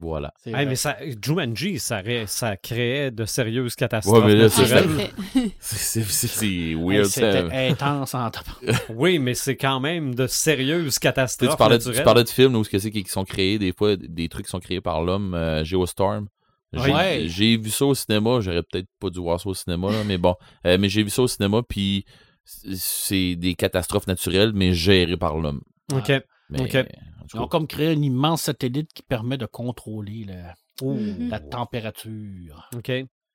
[0.00, 0.34] Voilà.
[0.44, 5.48] hey, mais ça, Jumanji, ça, ré- ça créait de sérieuses catastrophes Ouais, mais là, Ah,
[5.60, 7.06] c'est c'est weird.
[7.06, 8.84] C'était intense en tabarnak.
[8.90, 12.56] Oui, mais c'est quand même de sérieuses catastrophes tu parlais, de- tu parlais de films
[12.56, 15.02] où ce que c'est qui sont créés, des fois, des trucs qui sont créés par
[15.02, 16.26] l'homme, euh, Geostorm.
[16.72, 17.56] J'ai Ouais.
[17.56, 20.34] vu ça au cinéma, j'aurais peut-être pas dû voir ça au cinéma, là, mais bon.
[20.66, 22.04] Euh, mais j'ai vu ça au cinéma, puis
[22.44, 25.60] c'est des catastrophes naturelles, mais gérées par l'homme.
[25.92, 26.12] OK.
[26.50, 26.86] Mais, Ok.
[27.24, 31.28] En Ils ont comme créé un immense satellite qui permet de contrôler la, Mhm.
[31.30, 32.68] la température.
[32.76, 32.90] OK.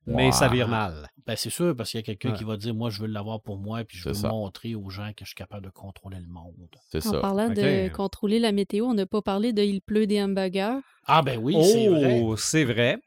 [0.07, 1.07] Mais ça vire mal.
[1.27, 2.37] Ben, c'est sûr, parce qu'il y a quelqu'un Ouais.
[2.37, 4.29] qui va dire Moi, je veux l'avoir pour moi, puis je C'est veux ça.
[4.29, 6.69] montrer aux gens que je suis capable de contrôler le monde.
[6.89, 7.19] c'est En ça.
[7.19, 10.79] parlant de contrôler la météo, on n'a pas parlé de Il pleut des hamburgers?
[11.05, 12.21] Ah, ben oui, c'est vrai.
[12.23, 12.97] oh, c'est vrai.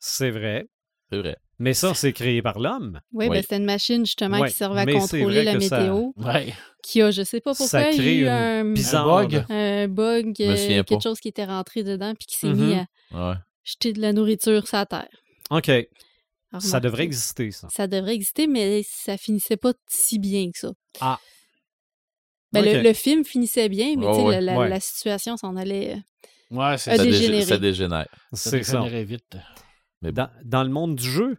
[0.00, 0.66] C'est vrai.
[1.10, 1.36] C'est vrai.
[1.58, 3.00] Mais ça, c'est créé par l'homme.
[3.12, 3.36] Oui, Oui.
[3.36, 6.10] ben, c'était une machine justement Ouais, qui servait à mais c'est contrôler la ça- météo.
[6.16, 6.52] Ouais.
[6.82, 9.06] Qui a, je sais pas pourquoi, Ça il y crée a eu un, bizarre...
[9.18, 9.24] Un
[9.88, 10.42] bug.
[10.42, 11.00] un euh, quelque pas.
[11.00, 13.34] chose qui était rentré dedans puis qui s'est mis à Ouais.
[13.62, 15.08] jeter de la nourriture sur la terre.
[15.50, 15.68] OK.
[15.68, 17.68] Alors, Ça devrait exister, ça.
[17.70, 20.72] Ça devrait exister, mais ça finissait pas si bien que ça.
[21.00, 21.18] Ah.
[22.52, 24.40] Ben, le- film finissait bien, mais Ouais, tu sais, ouais.
[24.40, 24.68] la, la- Ouais.
[24.68, 25.96] la situation s'en allait.
[26.50, 27.44] Ouais, A c'est Ça, des- dégé- dégénéré.
[27.46, 28.08] ça dégénère.
[28.32, 28.78] ça C'est ça.
[28.80, 29.36] dégénérait vite.
[30.04, 30.12] Mais.
[30.12, 31.36] Dans, dans le monde du jeu,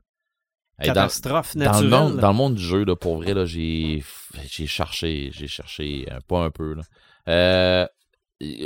[0.77, 1.89] Hey, dans, catastrophe dans le naturelle.
[1.89, 4.03] monde, dans le monde du jeu, là, pour vrai, là, j'ai,
[4.49, 6.73] j'ai cherché, j'ai cherché, euh, pas un peu.
[6.73, 6.81] Là.
[7.29, 7.87] Euh,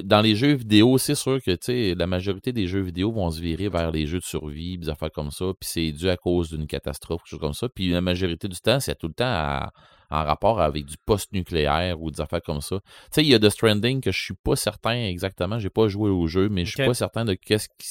[0.04, 3.70] dans les jeux vidéo, c'est sûr que la majorité des jeux vidéo vont se virer
[3.70, 6.66] vers les jeux de survie, des affaires comme ça, puis c'est dû à cause d'une
[6.66, 7.70] catastrophe, quelque chose comme ça.
[7.70, 9.72] Puis la majorité du temps, c'est tout le temps à-
[10.10, 12.80] en rapport avec du post-nucléaire ou des affaires comme ça.
[12.80, 15.88] Tu sais, il y a The Stranding que je suis pas certain exactement, j'ai pas
[15.88, 17.88] joué au jeu, mais je suis pas certain de qu'est-ce qui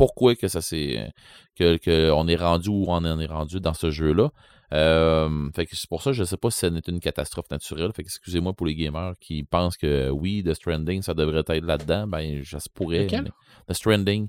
[0.00, 1.10] pourquoi que ça s'est
[1.56, 4.30] que, que on est rendu où on en est rendu dans ce jeu-là.
[4.72, 7.50] Euh, fait que c'est pour ça que je sais pas si ça n'est une catastrophe
[7.50, 7.90] naturelle.
[7.94, 11.64] Fait que excusez-moi pour les gamers qui pensent que oui, The Stranding, ça devrait être
[11.64, 12.06] là-dedans.
[12.06, 13.04] Ben, ça se pourrait.
[13.04, 13.24] Lequel?
[13.24, 13.30] mais-
[13.68, 14.28] The Stranding.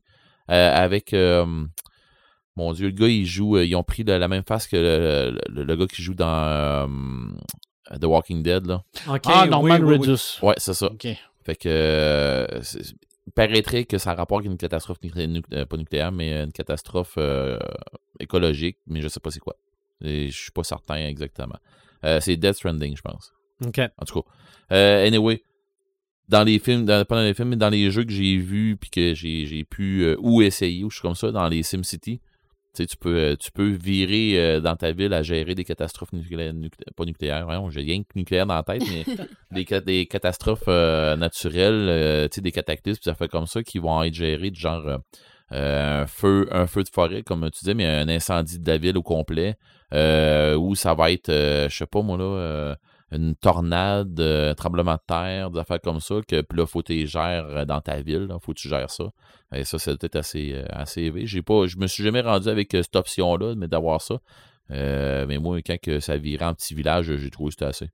[0.49, 1.45] euh, avec euh,
[2.57, 3.55] mon Dieu, le gars, il joue.
[3.57, 6.15] euh, ils ont pris la, la même face que le, le- le gars qui joue
[6.15, 6.87] dans euh,
[7.99, 8.65] The Walking Dead.
[8.65, 8.81] Là.
[9.07, 9.97] OK, ah, oui, Norman oui.
[10.41, 10.89] Ouais, c'est ça.
[11.45, 12.93] Fait que euh, c'est-
[13.31, 17.57] paraîtrait que ça rapporte une catastrophe nuclé- nu- euh, pas nucléaire, mais une catastrophe euh,
[18.19, 19.55] écologique, mais je sais pas c'est quoi.
[20.03, 21.57] Et je suis pas certain exactement.
[22.03, 23.33] Euh, c'est Death Stranding, je pense.
[23.65, 23.79] OK.
[23.97, 24.29] En tout cas.
[24.71, 25.43] Euh, anyway,
[26.29, 28.77] dans les films, dans, pas dans les films, mais dans les jeux que j'ai vus
[28.79, 32.21] puis que j'ai pu euh, ou essayer, ou je suis comme ça, dans les SimCity,
[32.73, 35.63] tu sais, tu peux, euh, tu peux virer euh, dans ta ville à gérer des
[35.65, 39.03] catastrophes nucléaires, nuclé- pas nucléaires, j'ai rien que nucléaire dans la tête, mais
[39.51, 43.61] des, ca- des catastrophes euh, naturelles, euh, tu sais, des cataclysmes, ça fait comme ça,
[43.63, 44.99] qui vont être gérés, du genre
[45.49, 48.97] un, feu, un feu de forêt, comme tu disais, mais un incendie de la ville
[48.97, 49.55] au complet,
[49.91, 52.75] ou ça va être, je sais pas moi là,
[53.11, 56.81] une tornade, euh, un tremblement de terre, des affaires comme ça, que puis là, faut
[56.81, 59.11] que tu gères euh, dans ta ville, faut que tu gères ça.
[59.53, 61.25] Et ça, c'est peut-être assez, euh, assez élevé.
[61.25, 64.19] J'ai pas, je me suis jamais rendu avec euh, cette option-là, mais d'avoir ça.
[64.71, 67.89] Euh, mais moi, quand que ça virait en petit village, j'ai trouvé que c'était assez.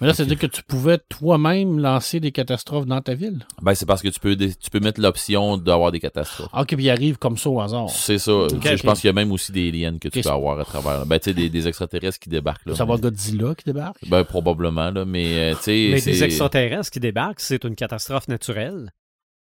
[0.00, 3.46] Mais là, c'est-à-dire que tu pouvais toi-même lancer des catastrophes dans ta ville.
[3.62, 6.48] Ben, c'est parce que tu peux, tu peux mettre l'option d'avoir des catastrophes.
[6.52, 7.90] Ah, OK, puis il arrive comme ça au hasard.
[7.90, 8.32] C'est ça.
[8.32, 8.62] Ok.
[8.76, 10.24] Je pense qu'il y a même aussi des aliens que tu Ok.
[10.24, 10.98] peux avoir à travers.
[11.00, 11.04] là.
[11.04, 12.74] Ben, tu sais, des, des extraterrestres qui débarquent là.
[12.74, 14.08] Ça va Godzilla qui débarque?
[14.08, 15.04] Ben, probablement, là.
[15.04, 15.88] Mais, euh, tu sais.
[15.92, 18.90] Mais c'est- des extraterrestres qui débarquent, c'est une catastrophe naturelle?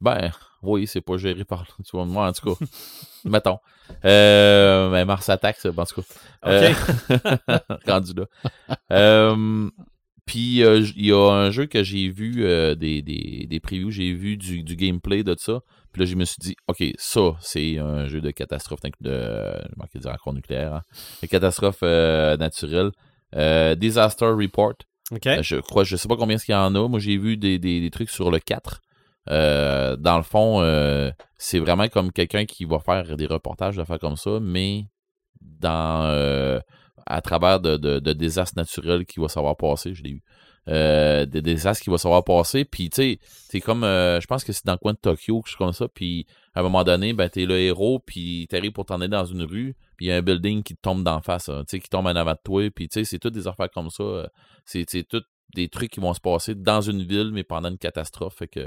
[0.00, 0.32] Ben,
[0.62, 1.64] oui, c'est pas géré par.
[1.66, 2.64] Tu vois, moi, en tout cas.
[3.24, 3.58] mettons.
[4.04, 6.06] Euh, ben, Mars attaque, ça, en tout cas.
[6.46, 6.72] Euh,
[7.86, 8.24] rendu là.
[8.90, 9.70] Euh,
[10.26, 13.90] Puis, euh, il y a un jeu que j'ai vu, euh, des, des, des previews,
[13.90, 15.60] j'ai vu du, du gameplay de ça.
[15.92, 19.74] Puis là, je me suis dit, OK, ça, c'est un jeu de catastrophe, de, je
[19.76, 20.82] manquais de dire encore nucléaire, hein,
[21.22, 22.90] de catastrophe euh, naturelle.
[23.36, 24.74] Euh, Disaster Report.
[25.10, 25.26] OK.
[25.26, 26.88] Euh, Je crois, je sais pas combien il y en a.
[26.88, 28.80] Moi, j'ai vu des, des, des trucs sur le 4.
[29.30, 33.84] Euh, dans le fond, euh, c'est vraiment comme quelqu'un qui va faire des reportages de
[33.84, 34.86] faire comme ça, mais
[35.40, 36.60] dans euh,
[37.06, 40.22] à travers de, de, désastres naturels qu'il va savoir passer, je l'ai eu.
[40.66, 44.44] Euh, des désastres qu'il va savoir passer, puis tu sais, c'est comme, euh, je pense
[44.44, 46.84] que c'est dans le coin de Tokyo, quelque chose comme ça, puis à un moment
[46.84, 50.08] donné, ben t'es le héros, puis t'arrives pour t'en aller dans une rue, puis il
[50.08, 52.16] y a un building qui te tombe d'en face, hein, tu sais, qui tombe en
[52.16, 54.26] avant de toi, puis tu sais, c'est toutes des affaires comme ça, euh,
[54.64, 55.22] c'est tout
[55.54, 58.36] des trucs qui vont se passer dans une ville, mais pendant une catastrophe.
[58.36, 58.66] Fait que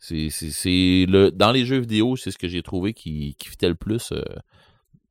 [0.00, 3.76] c'est le dans les jeux vidéo, c'est ce que j'ai trouvé qui, qui fitait le
[3.76, 4.12] plus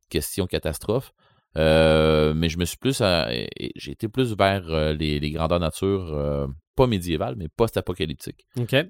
[0.10, 1.14] question catastrophe.
[1.58, 5.60] Euh, mais je me suis plus et- j'ai été plus vers euh, les, les grandeurs
[5.60, 8.46] nature euh, pas médiévales, mais post-apocalyptiques.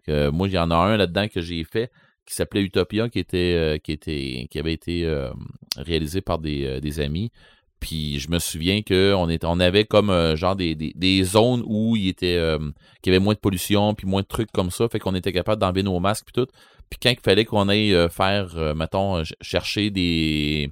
[0.10, 1.90] Euh, moi, il y en a un là-dedans que j'ai fait
[2.28, 5.30] qui s'appelait Utopia, qui était, euh, qui était, qui avait été euh,
[5.78, 7.32] réalisé par des, euh, des amis.
[7.80, 11.96] Puis je me souviens qu'on on avait comme euh, genre des, des, des zones où
[11.96, 12.58] il était, euh,
[13.02, 15.32] qu'il y avait moins de pollution, puis moins de trucs comme ça, fait qu'on était
[15.32, 16.52] capable d'enlever nos masques puis tout.
[16.90, 20.70] Puis quand il fallait qu'on aille euh, faire, euh, mettons, ch- chercher des,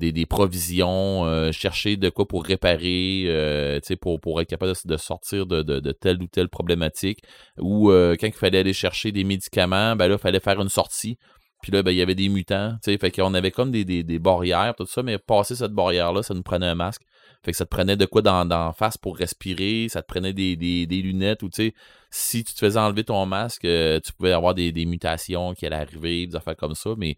[0.00, 5.46] des, provisions, euh, chercher de quoi pour réparer, euh, pour, pour être capable de, sortir
[5.46, 7.22] de, de, telle ou telle problématique.
[7.58, 10.68] Ou euh, quand il fallait aller chercher des médicaments, ben là, il fallait faire une
[10.68, 11.18] sortie.
[11.62, 14.86] Puis là, ben, il y avait des mutants, fait qu'on avait comme des, barrières, tout
[14.86, 17.02] ça, mais passer cette barrière-là, ça nous prenait un masque.
[17.44, 20.32] Fait que ça te prenait de quoi dans, dans face pour respirer, ça te prenait
[20.32, 21.74] des, lunettes, ou tu
[22.10, 25.76] si tu te faisais enlever ton masque, tu pouvais avoir des, des mutations qui allaient
[25.76, 27.16] arriver, des affaires comme ça, mais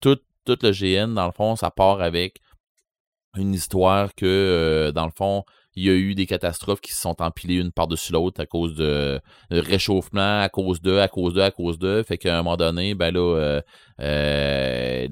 [0.00, 2.40] tout, tout le GN, dans le fond, ça part avec
[3.36, 5.44] une histoire que, euh, dans le fond,
[5.76, 8.76] il y a eu des catastrophes qui se sont empilées une par-dessus l'autre à cause
[8.76, 12.02] de de réchauffement, à cause de, à cause de, à cause de.
[12.06, 13.62] Fait qu'à un moment donné, ben là, euh,
[14.00, 15.08] euh,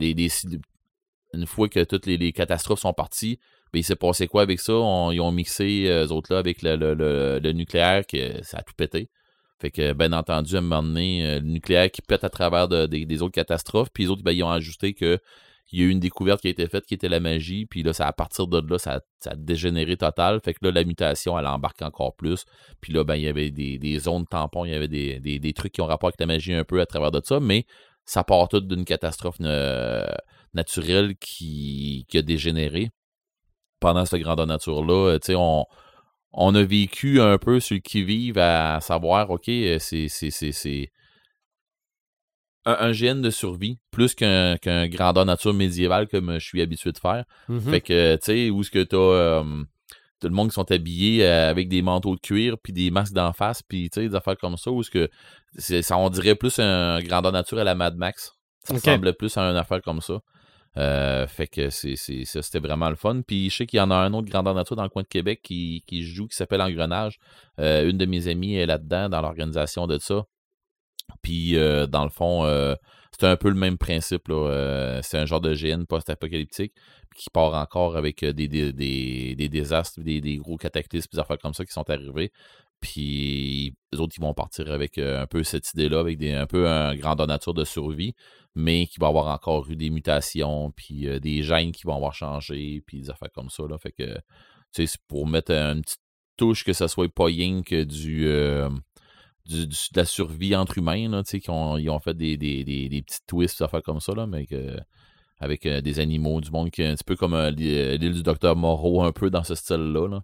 [1.34, 3.40] une fois que toutes les, catastrophes sont parties,
[3.72, 4.72] ben il s'est passé quoi avec ça?
[4.72, 9.10] Ils ont mixé, euh, eux autres là, avec le, nucléaire, que ça a tout pété.
[9.62, 12.66] Fait que, bien entendu, à un moment donné, euh, le nucléaire qui pète à travers
[12.66, 15.20] de- des- autres catastrophes, puis les autres, ben, ils ont ajusté que
[15.70, 17.84] il y a eu une découverte qui a été faite qui était la magie, puis
[17.84, 20.40] là, ça, à partir de là, ça, a dégénéré total.
[20.44, 22.44] Fait que là, la mutation, elle embarque encore plus.
[22.80, 25.72] Puis là, ben, il y avait des, zones tampons, il y avait des, des- trucs
[25.72, 27.64] qui ont rapport avec la magie un peu à travers de ça, mais
[28.04, 30.04] ça part tout d'une catastrophe euh,
[30.54, 32.90] naturelle qui, a dégénéré
[33.80, 35.18] pendant cette grandeur nature-là.
[35.20, 35.64] Tu sais, on,
[36.32, 40.52] on a vécu un peu sur le qui-vive à savoir, OK, euh, c'est c'est- c'est-
[40.52, 40.90] c'est
[42.64, 46.92] un, un GN de survie, plus qu'un qu'un grandeur nature médiévale comme je suis habitué
[46.92, 47.24] de faire.
[47.48, 47.60] Mhm.
[47.60, 49.64] Fait que, tu sais, où est-ce que t'as euh,
[50.20, 53.14] tout le monde qui sont habillés euh, avec des manteaux de cuir, puis des masques
[53.14, 55.08] d'en face, puis tu sais, des affaires comme ça, où est-ce que
[55.58, 58.32] c'est- ça, on dirait plus un grandeur nature à la Mad Max.
[58.64, 58.80] Ça Ok.
[58.84, 60.20] ressemblait plus à une affaire comme ça.
[60.78, 63.22] Euh, fait que ça, c'était vraiment le fun.
[63.26, 65.08] Puis je sais qu'il y en a un autre grandeur nature dans le coin de
[65.08, 67.18] Québec qui, joue, qui s'appelle Engrenage.
[67.58, 70.24] Euh, une de mes amies est là-dedans, dans l'organisation de ça.
[71.20, 72.44] Puis euh, dans le fond,
[73.12, 74.32] c'est un peu le même principe.
[75.02, 76.72] C'est un genre de GN post-apocalyptique
[77.14, 78.48] qui part encore avec des,
[79.48, 82.32] désastres, des, des gros cataclysmes, des affaires comme ça qui sont arrivés.
[82.82, 86.46] Puis les autres, ils vont partir avec euh, un peu cette idée-là, avec des, un
[86.46, 88.14] peu un grandeur nature de survie,
[88.56, 92.12] mais qui va avoir encore eu des mutations, puis euh, des gènes qui vont avoir
[92.12, 93.62] changé, puis des affaires comme ça.
[93.68, 93.78] Là.
[93.78, 94.18] Fait que,
[94.72, 96.00] c'est pour mettre une petite
[96.36, 98.68] touche que ça soit pas rien que du, euh,
[99.46, 103.02] du- de la survie entre humains, là, qu'ils ont, ils ont fait des, des, des,
[103.02, 104.44] petits twists, des affaires comme ça, là, mais
[105.38, 109.02] avec des animaux, du monde, qui est un petit peu comme l'île du docteur Moreau,
[109.04, 110.08] un peu dans ce style-là.
[110.08, 110.22] Là.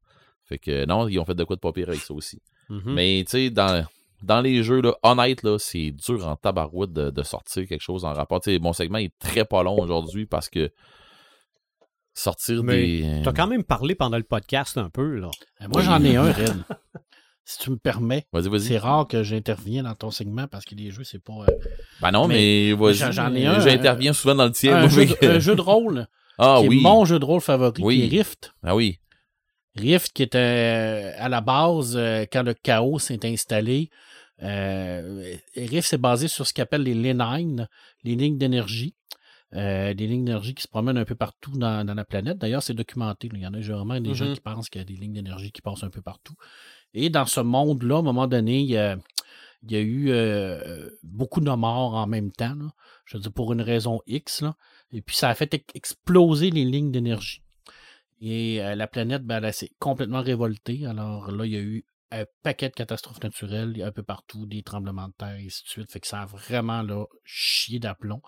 [0.49, 2.41] Fait que, non, ils ont fait de quoi de pas pire avec ça aussi.
[2.71, 2.83] Mhm.
[2.95, 3.85] Mais tu sais, dans,
[4.23, 8.05] dans les jeux, là, honnête, là, c'est dur en tabarouette de, de sortir quelque chose
[8.05, 8.41] en rapport.
[8.61, 10.71] Mon segment est très pas long aujourd'hui parce que
[12.15, 13.21] sortir Mais des.
[13.25, 15.31] T'as quand même parlé pendant le podcast un peu, là.
[15.63, 16.57] Euh, Moi, j'en ai un, Red.
[17.45, 18.27] si tu me permets.
[18.33, 18.61] Vas-y, vas-y.
[18.63, 21.33] C'est rare que j'intervienne dans ton segment parce que les jeux, c'est pas.
[21.49, 21.57] euh,
[22.03, 22.35] Ben non, Mais
[22.71, 23.13] mais, vas-y.
[23.13, 24.77] j'en- ai un, J'interviens souvent dans le tien.
[24.77, 26.07] un, jeu de, un jeu de rôle
[26.39, 26.79] Ah qui oui.
[26.79, 27.97] est mon jeu de rôle favori, Oui.
[28.09, 28.53] qui est Rift.
[28.63, 28.99] Ah oui.
[29.79, 33.91] Rift, qui était euh, à la base, euh, quand le chaos s'est installé,
[34.43, 37.69] euh, Rift s'est basé sur ce qu'on appelle les Lenine,
[38.05, 38.95] les lignes d'énergie.
[39.55, 42.37] Euh, des lignes d'énergie qui se promènent un peu partout dans, dans la planète.
[42.37, 43.31] D'ailleurs, c'est documenté.
[43.33, 44.35] Il y en a vraiment des gens Mhm.
[44.35, 46.35] qui pensent qu'il y a des lignes d'énergie qui passent un peu partout.
[46.93, 48.99] Et dans ce monde-là, à un moment donné, il y a,
[49.63, 52.55] il y a eu euh, beaucoup de morts en même temps.
[52.57, 52.69] là.
[53.07, 54.43] Je veux dire, pour une raison X.
[54.43, 54.55] là.
[54.93, 57.41] Et puis, ça a fait ex- exploser les lignes d'énergie.
[58.21, 60.87] Et euh, la planète, ben, elle s'est complètement révoltée.
[60.87, 64.63] Alors là, il y a eu un paquet de catastrophes naturelles un peu partout, des
[64.63, 65.85] tremblements de terre, et ainsi de.
[65.85, 68.23] Fait que ça a vraiment là, chié d'aplomb.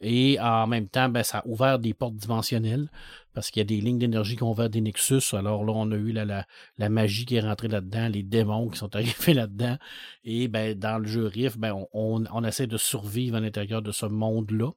[0.00, 2.90] Et en même temps, ben, ça a ouvert des portes dimensionnelles
[3.32, 5.22] parce qu'il y a des lignes d'énergie qui ont ouvert des nexus.
[5.34, 6.44] Alors là, on a eu la,
[6.76, 9.78] la, magie qui est rentrée là-dedans, les démons qui sont arrivés là-dedans.
[10.24, 14.04] Et ben, dans le jeu Rift, ben, on essaie de survivre à l'intérieur de ce
[14.04, 14.70] monde-là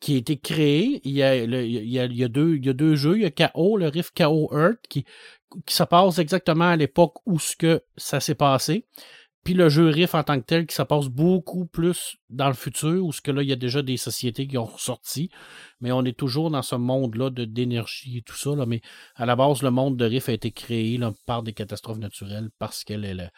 [0.00, 1.00] qui a été créé.
[1.04, 3.16] Il y a, il y a, il y a deux, il y a deux jeux.
[3.16, 5.04] Il y a KO, le Rift KO Earth, qui,
[5.66, 5.82] qui
[6.18, 8.86] exactement à l'époque où ce que ça s'est passé.
[9.44, 12.54] Puis le jeu Rift en tant que tel qui se passe beaucoup plus dans le
[12.54, 15.30] futur, où ce que là, il y a déjà des sociétés qui ont ressorti.
[15.80, 18.54] Mais on est toujours dans ce monde-là de, d'énergie et tout ça.
[18.54, 18.66] Là.
[18.66, 18.82] Mais
[19.14, 22.50] à la base, le monde de Rift a été créé là, par des catastrophes naturelles
[22.58, 23.28] parce que les, les,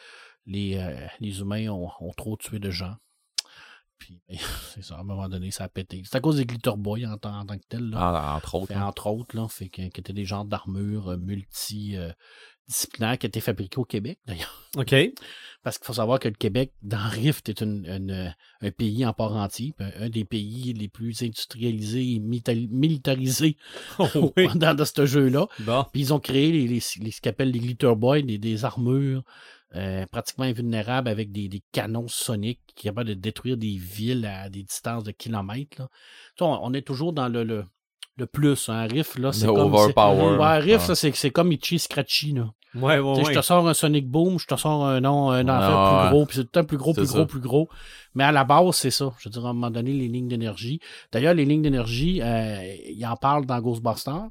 [0.47, 2.95] les, euh, les humains ont, ont trop tué de gens.
[4.01, 4.37] Puis ben,
[4.75, 6.03] c'est ça, à un moment donné, ça a pété.
[6.05, 7.91] C'est à cause des Glitter Boys en, tant- en tant que tel.
[7.91, 8.33] Là.
[8.33, 8.67] En- entre autres.
[8.69, 8.87] Fait, hein.
[8.87, 13.79] entre autres, là, fait que, qui étaient des genres d'armure euh, multidisciplinaires qui étaient fabriqués
[13.79, 14.69] au Québec, d'ailleurs.
[14.77, 14.95] OK.
[15.63, 18.31] Parce qu'il faut savoir que le Québec, dans Rift, est une, une, euh,
[18.63, 23.57] un pays en part entier, un, un des pays les plus industrialisés et militarisés
[23.99, 24.49] Oh, oui.
[24.55, 25.47] dans, dans ce jeu-là.
[25.61, 25.85] Bon.
[25.93, 28.65] Puis ils ont créé les, les, les- ce qu'ils appellent les Glitter Boys, des, des
[28.65, 29.23] armures
[29.77, 34.27] euh, pratiquement invulnérables avec des, des canons soniques qui sont capables de détruire des villes
[34.27, 35.77] à des distances de kilomètres.
[35.79, 35.89] Là.
[36.41, 37.65] On, on est toujours dans le, le,
[38.17, 38.69] le plus.
[38.69, 39.59] Un riff, là, c'est comme...
[39.75, 40.17] overpower.
[40.19, 42.33] c'est- Ouais, un riff, c'est, c'est comme Itchy Scratchy.
[42.33, 42.51] Là.
[42.75, 43.35] Ouais, ouais, Tu sais, ouais.
[43.35, 46.05] Je te sors un Sonic Boom, je te sors un nom, un enfer Ah, plus
[46.07, 46.11] ouais.
[46.19, 47.15] gros, puis c'est tout le temps plus gros, plus ça.
[47.15, 47.69] gros, plus gros.
[48.15, 49.13] Mais à la base, c'est ça.
[49.19, 50.79] Je veux dire, à un moment donné, les lignes d'énergie.
[51.13, 54.29] D'ailleurs, les lignes d'énergie, euh, il en parle dans Ghostbusters.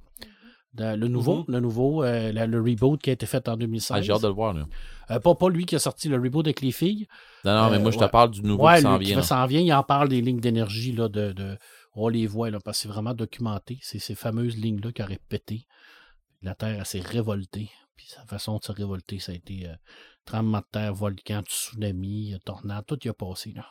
[0.77, 3.97] Le nouveau, le nouveau, euh, le, le reboot qui a été fait en 2016.
[3.97, 4.53] Ah, J'ai hâte de le voir.
[4.53, 4.65] Là.
[5.11, 7.07] Euh, pas, pas lui qui a sorti le reboot avec les filles.
[7.43, 9.09] Non, non, mais Euh, moi, je te parle du nouveau ouais, qui s'en vient.
[9.09, 9.21] qui là.
[9.23, 11.57] s'en vient, il en parle des lignes d'énergie, là, de, de-
[11.95, 13.79] on les voit, là, parce que c'est vraiment documenté.
[13.81, 15.65] C'est ces fameuses lignes-là qui auraient pété.
[16.43, 17.69] La Terre, s'est révoltée.
[17.95, 19.73] Puis sa façon de se révolter, ça a été euh,
[20.23, 23.65] tremblement de terre, volcan, tsunami, tornade, tout y a passé, là.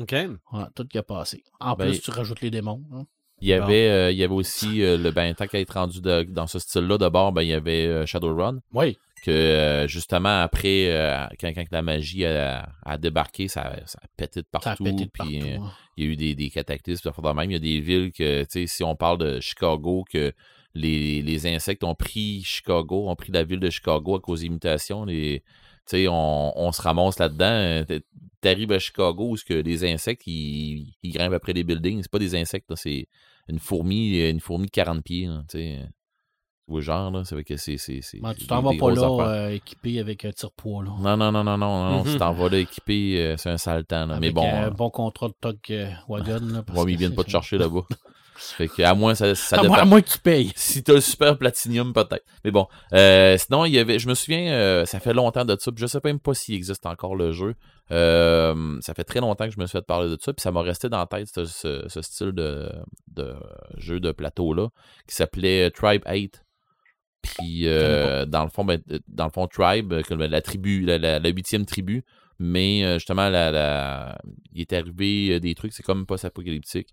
[0.00, 0.12] OK.
[0.12, 1.42] Ouais, tout y a passé.
[1.60, 2.82] En Ben, plus, tu rajoutes les démons.
[2.92, 3.04] hein.
[3.44, 6.00] Il y avait, euh, il y avait aussi, euh, le, ben, tant qu'à être rendu
[6.00, 10.40] de- dans ce style-là, d'abord, ben, il y avait euh, Shadowrun, Oui, que euh, justement,
[10.40, 14.82] après, quand, quand la magie a, a débarqué, ça, ça a pété de partout.
[14.84, 15.62] pété de puis, partout.
[15.62, 15.72] hein.
[15.96, 17.50] il y a eu des, des cataclysmes, même.
[17.50, 20.32] Il y a des villes que, tu sais, si on parle de Chicago, que
[20.74, 25.04] les, les insectes ont pris Chicago, ont pris la ville de Chicago à cause d'imitations.
[25.04, 25.40] Les,
[25.86, 27.84] tu sais, on, on se ramasse là-dedans.
[28.40, 32.02] T'arrives à Chicago où que les insectes, ils, ils grimpent après les buildings.
[32.02, 33.06] C'est pas des insectes, c'est
[33.48, 35.86] une fourmi, une fourmi de 40 pieds, là, tu sais.
[36.66, 37.76] Vois le genre, là, ça veut que c'est...
[37.76, 40.82] c'est- c'est Ben, tu t'en vas pas là euh, équipé avec un tire-poids.
[40.82, 40.92] Là.
[40.98, 42.04] Non, non, non, non, non, non.
[42.06, 44.18] Si t'en vas là équipé, euh, c'est un sale temps, là.
[44.18, 44.48] Mais Avec bon...
[44.48, 45.34] un euh, bon contrat de
[45.74, 46.40] euh, Wagon.
[46.40, 47.82] Là, parce Ouais, mais ils viennent c'est- pas te chercher là-bas.
[48.52, 49.82] fait que, à moins, ça, ça À moins, dépend.
[49.82, 50.52] à moins que tu payes.
[50.56, 52.24] Si t'as le super platinium, peut-être.
[52.44, 52.66] Mais bon.
[52.92, 53.98] Euh, sinon, il y avait.
[53.98, 55.70] Je me souviens, euh, ça fait longtemps de ça.
[55.72, 57.54] Puis je sais même pas s'il existe encore le jeu.
[57.90, 60.32] Euh, ça fait très longtemps que je me suis fait parler de ça.
[60.32, 62.68] Puis ça m'a resté dans la tête ce, ce- ce style de,
[63.14, 63.34] de
[63.78, 64.68] jeu de plateau-là.
[65.08, 66.42] Qui s'appelait Tribe 8.
[67.22, 72.04] Puis dans le fond, ben, dans le fond, Tribe, la tribu, la, huitième tribu.
[72.40, 74.18] Mais justement, la, la-
[74.52, 76.88] il est arrivé des trucs, c'est comme post-apocalyptique.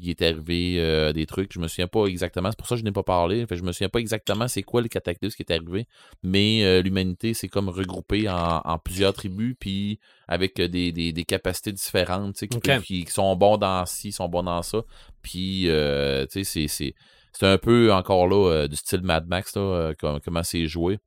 [0.00, 2.80] Il est arrivé euh, des trucs, je me souviens pas exactement, c'est pour ça que
[2.80, 3.46] je n'ai pas parlé.
[3.46, 5.86] Fait, je me souviens pas exactement c'est quoi le cataclysme qui est arrivé,
[6.22, 11.12] mais euh, l'humanité s'est comme regroupée en, en plusieurs tribus, puis avec euh, des, des,
[11.12, 12.46] des capacités différentes, qui,
[12.80, 14.82] qui, qui sont bons dans ci, sont bons dans ça.
[15.22, 16.94] Puis, euh, tu sais, c'est-
[17.42, 20.98] un peu encore là du style Mad Max, là, com- comment c'est joué.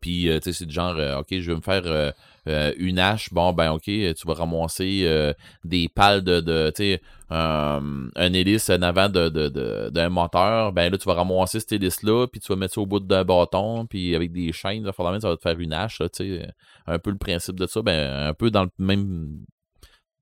[0.00, 2.98] Puis, euh, tu sais, c'est du genre, euh, OK, je vais me faire euh, une
[2.98, 3.32] hache.
[3.32, 5.34] Bon, ben, OK, tu vas ramasser
[5.64, 10.72] des pales de, tu sais, un, hélice en avant de, de, d'un moteur.
[10.72, 13.24] Ben, là, tu vas ramasser cette hélice-là, puis tu vas mettre ça au bout d'un
[13.24, 16.50] bâton, puis avec des chaînes, ça va te faire une hache, tu sais.
[16.86, 19.44] Un peu le principe de ça, ben, un peu dans le même,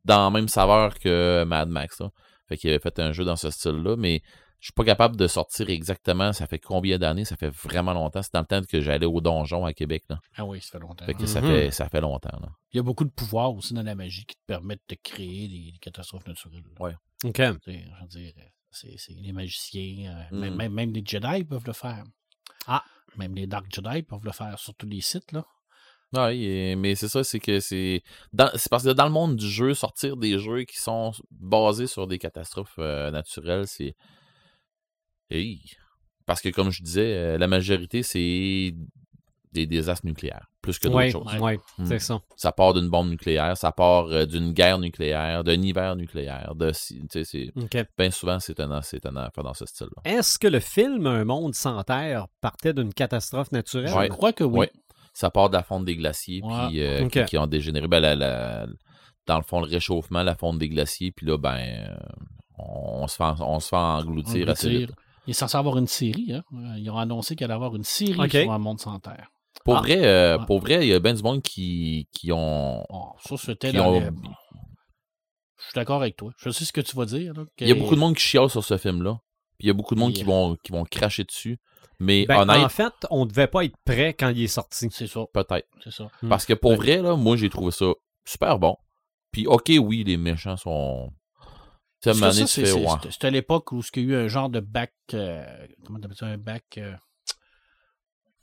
[0.05, 2.11] dans la même saveur que Mad Max, là.
[2.49, 4.23] Fait qu'il avait fait un jeu dans ce style-là, mais
[4.61, 8.23] je suis pas capable de sortir exactement ça fait combien d'années, ça fait vraiment longtemps.
[8.23, 10.05] C'est dans le temps que j'allais au donjon à Québec.
[10.09, 10.19] Là.
[10.37, 11.05] Ah oui, ça fait longtemps.
[11.05, 11.49] Fait que ça, Mhm.
[11.49, 12.39] fait, ça fait longtemps.
[12.41, 12.49] Là.
[12.73, 15.49] Il y a beaucoup de pouvoirs aussi dans la magie qui te permettent de créer
[15.49, 16.65] des, des catastrophes naturelles.
[16.81, 16.95] Ouais.
[17.25, 17.35] OK.
[17.35, 18.33] Tu sais, Je veux dire,
[18.71, 20.55] c'est c'est les magiciens, euh, Mm.
[20.57, 22.05] même, même, les Jedi peuvent le faire.
[22.67, 22.83] Ah.
[23.17, 25.45] Même les Dark Jedi peuvent le faire sur tous les sites, là.
[26.15, 28.03] Ah Oui, mais c'est ça, c'est que c'est.
[28.33, 31.87] dans- C'est parce que dans le monde du jeu, sortir des jeux qui sont basés
[31.89, 33.95] sur des catastrophes euh, naturelles, c'est.
[35.31, 35.61] Hey.
[36.27, 38.75] Parce que, comme je disais, euh, la majorité, c'est
[39.53, 41.37] des désastres nucléaires, plus que d'autres choses.
[41.41, 41.87] oui, Hmm.
[41.87, 42.21] c'est ça.
[42.37, 46.55] Ça part d'une bombe nucléaire, ça part euh, d'une guerre nucléaire, d'un hiver nucléaire.
[46.55, 46.73] De,
[47.97, 50.03] bien souvent, c'est un, c'est un affaire dans ce style-là.
[50.05, 53.95] Est-ce que le film Un monde sans terre partait d'une catastrophe naturelle?
[53.95, 54.07] Ouais.
[54.07, 54.59] Je crois que oui.
[54.61, 54.73] Ouais.
[55.15, 57.11] Ça part de la fonte des glaciers puis, euh, Ok.
[57.13, 57.89] qui, qui ont dégénéré.
[57.89, 58.67] Ben, la- la-
[59.27, 61.97] dans le fond, le réchauffement, la fonte des glaciers, puis là, ben,
[62.59, 64.89] on, se fait, en- on se fait engloutir assez Engloutir.
[64.89, 64.97] vite.
[65.27, 66.33] Il est censé avoir une série.
[66.33, 66.43] Hein?
[66.53, 69.29] Euh, Ils ont annoncé qu'il allait avoir une série sur un monde sans terre.
[69.65, 69.81] Pour, Ah.
[69.81, 70.47] vrai, euh, Ouais.
[70.47, 72.85] pour vrai, il y a bien du monde qui, qui ont.
[72.89, 74.07] Bon, ça, c'était qui dans ont- les-
[75.59, 76.31] Je suis d'accord avec toi.
[76.39, 77.33] Je sais ce que tu vas dire.
[77.35, 79.19] là, que- Il y a beaucoup de monde qui chiale sur ce film-là.
[79.59, 81.59] Puis il y a beaucoup de monde qui vont, qui vont cracher dessus.
[81.99, 84.89] Mais Ben, honnête, en fait, on devait pas être prêt quand il est sorti.
[84.91, 85.21] C'est ça.
[85.33, 85.67] peut-être.
[85.83, 86.09] C'est ça.
[86.29, 87.87] Parce que pour Ben- vrai, là, moi, j'ai trouvé ça
[88.27, 88.77] super bon.
[89.33, 91.11] Puis, OK, oui, les méchants sont.
[93.01, 94.93] C'était- C'était à l'époque où il y a eu un genre de back.
[95.15, 95.45] euh,
[95.85, 96.65] comment t'appelles ça Un back.
[96.79, 96.95] euh,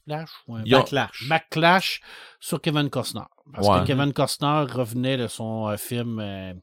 [0.06, 1.30] Flash ou un Backlash.
[1.30, 2.02] backlash
[2.42, 3.22] sur Kevin Costner.
[3.54, 3.80] Parce Ouais.
[3.82, 6.54] que Kevin Costner revenait de son euh, film euh,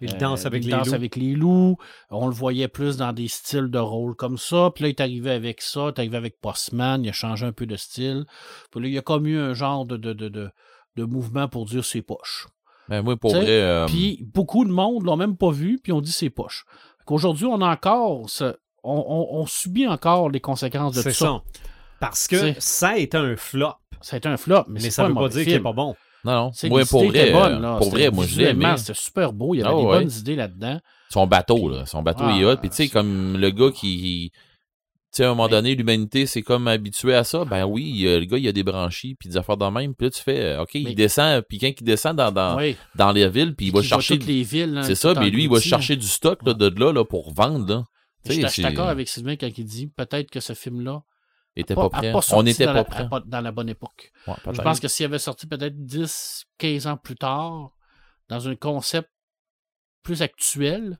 [0.00, 0.94] Il euh, danse avec Il les danse loups.
[0.94, 1.76] avec les loups.
[2.10, 4.70] On le voyait plus dans des styles de rôle comme ça.
[4.74, 5.80] Puis là, il est arrivé avec ça.
[5.86, 7.02] Il est arrivé avec Postman.
[7.04, 8.24] Il a changé un peu de style.
[8.70, 10.50] Puis là, il y a comme eu un genre de, de, de, de,
[10.96, 12.46] de mouvement pour dire ses poches.
[12.88, 13.46] Ben, moi, pour vrai.
[13.48, 16.64] euh, Puis beaucoup de monde l'ont même pas vu, puis on dit c'est poche.
[17.06, 21.14] Aujourd'hui, on a encore ce- on, on- on subit encore les conséquences de tout C'est
[21.14, 21.26] ça.
[21.26, 21.42] ça.
[22.00, 23.72] Parce que C'est- ça a été un flop.
[24.00, 25.52] Ça a été un flop, mais, Mais, c'est ça pas veut pas dire qu'il est
[25.52, 25.62] film.
[25.62, 25.94] pas bon.
[26.26, 26.50] Non, non.
[26.54, 27.76] C'est Moi, les pour vrai, bonnes, euh, là.
[27.76, 28.76] pour C'était- vrai, moi, je l'ai visuellement, aimé.
[28.78, 29.54] C'était super beau.
[29.54, 29.98] Il y avait Ah des ouais.
[30.00, 30.80] bonnes idées là-dedans.
[31.10, 31.86] Son bateau, là.
[31.86, 32.56] Son bateau, il est Ah, hot.
[32.58, 34.32] Puis, tu sais, comme le gars qui.
[35.14, 37.44] Tu sais, à un moment donné, l'humanité, c'est comme habitué à ça.
[37.44, 39.94] Ben oui, le gars, il a des branchies, puis des affaires de même.
[39.94, 42.56] Puis là, tu fais, euh, OK, Mais- il descend, puis quand il descend dans, dans,
[42.56, 42.76] oui.
[42.96, 44.18] dans les villes, puis il va chercher.
[44.18, 44.76] les villes.
[44.76, 47.32] hein, C'est ça, mais lui, il va chercher du stock là, de là, là, pour
[47.32, 47.64] vendre.
[47.68, 47.74] Là.
[47.76, 47.84] hein.
[48.28, 51.02] Je suis d'accord avec Sylvain quand il dit peut-être que ce film-là
[51.54, 52.10] Il était pas- pas prêt.
[52.12, 53.06] pas On n'était dans pas prêt.
[53.26, 54.10] dans la bonne époque.
[54.26, 57.70] Ouais, Je pense que s'il avait sorti peut-être 10, 15 ans plus tard,
[58.28, 59.10] dans un concept
[60.02, 60.98] plus actuel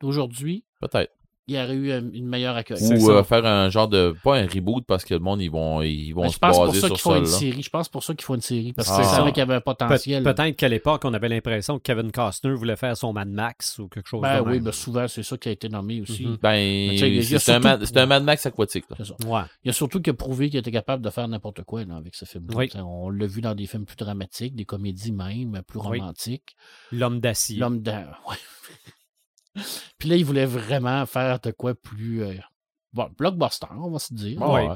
[0.00, 1.12] d'aujourd'hui, Peut-être.
[1.48, 2.78] Il y aurait eu un- une meilleure accueil.
[2.80, 3.12] Ou ça.
[3.12, 4.14] euh, faire un genre de.
[4.22, 6.56] Pas un reboot parce que le monde, ils vont, ils vont Mais se je pense
[6.56, 7.18] pour baser ça sur qu'ils font ça.
[7.18, 7.62] une série.
[7.62, 8.72] Je pense pour ça qu'il faut une série.
[8.72, 8.96] Parce Ah.
[8.98, 9.32] que c'est C'est savait ça.
[9.32, 10.22] qu'il y avait un Pe- potentiel.
[10.22, 13.88] Peut-être qu'à l'époque, on avait l'impression que Kevin Costner voulait faire son Mad Max ou
[13.88, 14.64] quelque chose Ben de oui, même.
[14.64, 16.26] ben souvent, c'est ça qui a été nommé aussi.
[16.26, 16.38] Mhm.
[16.40, 18.84] Ben, c'est un, surtout- Mad- c'est un Mad Max aquatique.
[18.90, 18.96] Là.
[18.98, 19.14] C'est ça.
[19.26, 19.42] Ouais.
[19.64, 21.96] Il y a surtout qu'il a prouvé qu'il était capable de faire n'importe quoi là,
[21.96, 22.70] avec ce film Oui.
[22.76, 25.98] On l'a vu dans des films plus dramatiques, des comédies même, plus Oui.
[26.00, 26.56] romantiques.
[26.92, 27.58] L'homme d'acier.
[27.58, 28.06] L'homme d'un.
[28.28, 28.36] Ouais.
[29.98, 32.22] Puis là, il voulait vraiment faire de quoi plus.
[32.22, 32.34] euh,
[32.92, 34.40] bon, blockbuster, on va se dire.
[34.42, 34.68] Ouais.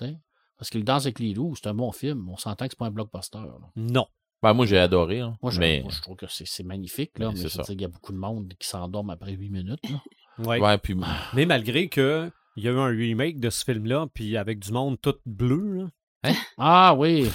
[0.00, 0.16] Ouais.
[0.56, 2.28] Parce qu'il danse avec les loups, c'est un bon film.
[2.28, 3.38] On s'entend que c'est pas un blockbuster.
[3.38, 3.54] là.
[3.76, 4.06] Non.
[4.42, 5.20] Ben, moi, j'ai adoré.
[5.20, 5.36] hein.
[5.42, 7.18] Moi, je, mais, moi, je trouve que c'est c'est magnifique.
[7.18, 9.50] Là, Mais mais je dire, il y a beaucoup de monde qui s'endorment après 8
[9.50, 9.80] minutes.
[9.90, 10.00] là.
[10.38, 10.60] Ouais.
[10.60, 10.96] ouais, puis,
[11.34, 14.72] Mais malgré que il y a eu un remake de ce film-là, puis avec du
[14.72, 15.90] monde tout bleu,
[16.24, 16.32] là.
[16.58, 17.28] Ah oui.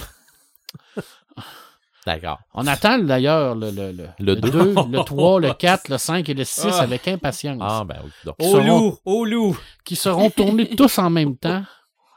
[2.06, 2.38] d'accord.
[2.54, 4.50] On attend d'ailleurs le, le, le, Le deux.
[4.50, 6.82] 2, le 3, le 4, le 5 et le 6 Ah.
[6.82, 7.58] avec impatience.
[7.60, 8.10] Ah, ben oui.
[8.24, 8.34] donc.
[8.38, 8.98] Au seront- loup!
[9.04, 9.58] Au loup!
[9.84, 11.62] Qui seront tournés tous en même temps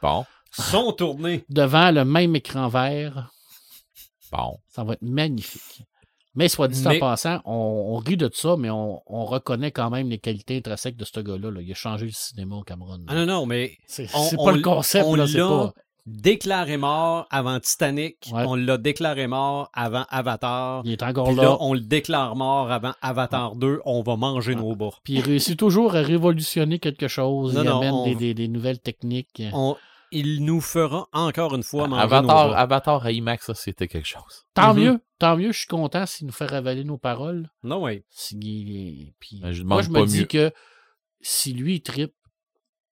[0.02, 1.46] Bon, Sont tournés.
[1.50, 3.30] devant le même écran vert.
[4.32, 4.58] bon.
[4.70, 5.84] Ça va être magnifique.
[6.34, 7.52] Mais soit dit Mais- en passant, on,
[7.94, 11.20] on rit de ça, mais on, on reconnaît quand même les qualités intrinsèques de ce
[11.20, 11.52] gars-là.
[11.52, 11.62] là.
[11.62, 13.04] Il a changé le cinéma au Cameroun.
[13.10, 15.74] Ah non, non, mais c'est on- pas le concept, on là, c'est pas.
[16.06, 18.30] Déclaré mort avant Titanic.
[18.34, 18.44] Ouais.
[18.48, 20.82] On l'a déclaré mort avant Avatar.
[20.86, 21.44] Il est encore Puis là.
[21.44, 23.82] là, on le déclare mort avant Avatar 2.
[23.86, 24.90] On va manger nos bas.
[25.04, 27.54] Puis il réussit toujours à révolutionner quelque chose.
[27.54, 29.42] Non, il non, amène on- des, des- des nouvelles techniques.
[29.54, 29.76] On-
[30.14, 32.58] il nous fera encore une fois manger nos Avatar, bas.
[32.58, 34.44] Avatar à IMAX, ça, c'était quelque chose.
[34.54, 34.80] Tant Mhm.
[34.84, 37.50] mieux, tant mieux, je suis content s'il nous fait ravaler nos paroles.
[37.64, 38.04] Non, oui.
[38.10, 38.36] Si-
[39.20, 40.26] puis, Ben, je moi, je pas me dis mieux.
[40.26, 40.52] que
[41.22, 42.14] si lui, il tripe,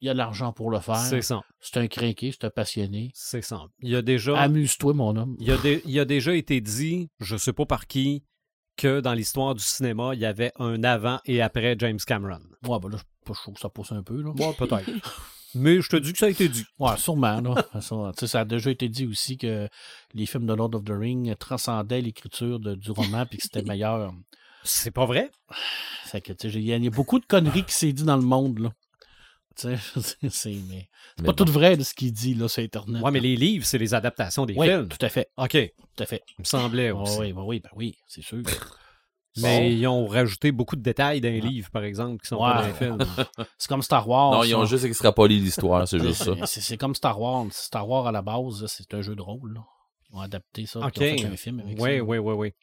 [0.01, 0.97] il a de l'argent pour le faire.
[0.97, 1.41] C'est ça.
[1.59, 3.11] C'est un crinqué, c'est un passionné.
[3.13, 3.63] C'est ça.
[3.81, 4.39] Il y a déjà...
[4.39, 5.35] Amuse-toi, mon homme.
[5.39, 8.23] Il a, il a déjà été dit, je sais pas par qui,
[8.77, 12.39] que dans l'histoire du cinéma, il y avait un avant et après James Cameron.
[12.65, 13.03] Ouais, ben là, je
[13.33, 14.21] je trouve que ça pousse un peu.
[14.21, 14.31] Là.
[14.35, 14.89] Moi, peut-être.
[15.55, 16.63] Mais je te dis que ça a été dit.
[16.77, 17.41] Ouais, sûrement.
[17.41, 17.65] Là.
[17.81, 19.67] ça, ça a déjà été dit aussi que
[20.13, 24.13] les films de Lord of the Ring transcendaient l'écriture du roman puis que c'était meilleur.
[24.63, 25.31] C'est pas vrai?
[26.11, 28.23] Que, tu sais, y il y a beaucoup de conneries qui s'est dit dans le
[28.23, 28.57] monde.
[28.57, 28.71] Là.
[29.59, 30.87] Tu sais, c'est- mais
[31.19, 31.45] Mais pas bon.
[31.45, 33.01] tout vrai de ce qu'il dit là, sur Internet.
[33.03, 34.87] Ouais, mais les livres, c'est les adaptations des Oui, films.
[34.87, 35.29] tout à fait.
[35.37, 35.53] OK.
[35.55, 36.23] Il Tout à fait.
[36.37, 37.19] me semblait Ah aussi.
[37.19, 38.41] oui, ben oui, ben oui, c'est sûr.
[39.37, 39.65] Mais Bon.
[39.77, 42.67] ils ont rajouté beaucoup de détails dans les livres, par exemple, qui sont pas dans
[42.67, 42.97] les films.
[43.57, 44.31] C'est comme Star Wars.
[44.31, 44.69] Non, ils ont ça.
[44.71, 46.33] juste extrapolé l'histoire, c'est juste ça.
[46.45, 47.45] C'est- comme Star Wars.
[47.51, 49.53] Star Wars, à la base, c'est un jeu de rôle.
[49.53, 49.61] là.
[50.11, 50.79] Ils ont adapté ça.
[50.79, 50.97] OK.
[50.97, 52.03] Ils ont fait un film avec Oui, ça.
[52.03, 52.53] oui, oui, oui.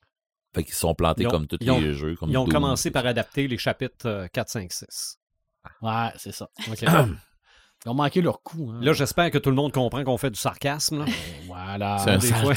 [0.54, 2.16] Fait qu'ils sont plantés ont- comme tous ont- les jeux.
[2.16, 5.18] Comme Ils ont Doom, commencé par adapter les chapitres euh, 4, 5, 6.
[5.82, 6.48] Ouais, c'est ça.
[7.84, 8.72] Ils ont manqué leur coup.
[8.72, 8.80] Hein.
[8.82, 11.04] Là, j'espère que tout le monde comprend qu'on fait du sarcasme.
[11.04, 11.06] là.
[11.06, 11.98] Et Voilà.
[11.98, 12.54] C'est un Des fois,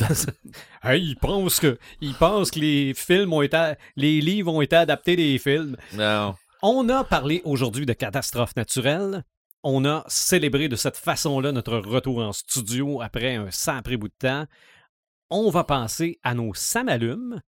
[0.83, 4.75] hey, ils pensent que, ils pensent que les films ont été, les livres ont été
[4.75, 5.77] adaptés des films.
[5.93, 6.35] Non.
[6.63, 9.23] On a parlé aujourd'hui de catastrophes naturelles.
[9.61, 14.13] On a célébré de cette façon-là notre retour en studio après un sacré bout de
[14.17, 14.45] temps.
[15.29, 17.41] On va passer à nos samalumes.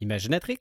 [0.00, 0.58] Imaginatrix.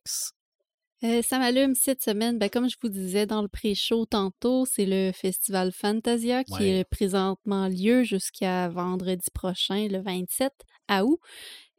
[1.06, 2.40] Euh, ça m'allume cette semaine.
[2.40, 6.68] Ben, comme je vous disais dans le pré-show tantôt, c'est le festival Fantasia qui Ouais.
[6.80, 10.52] est présentement lieu jusqu'à vendredi prochain, le 27
[11.04, 11.20] août.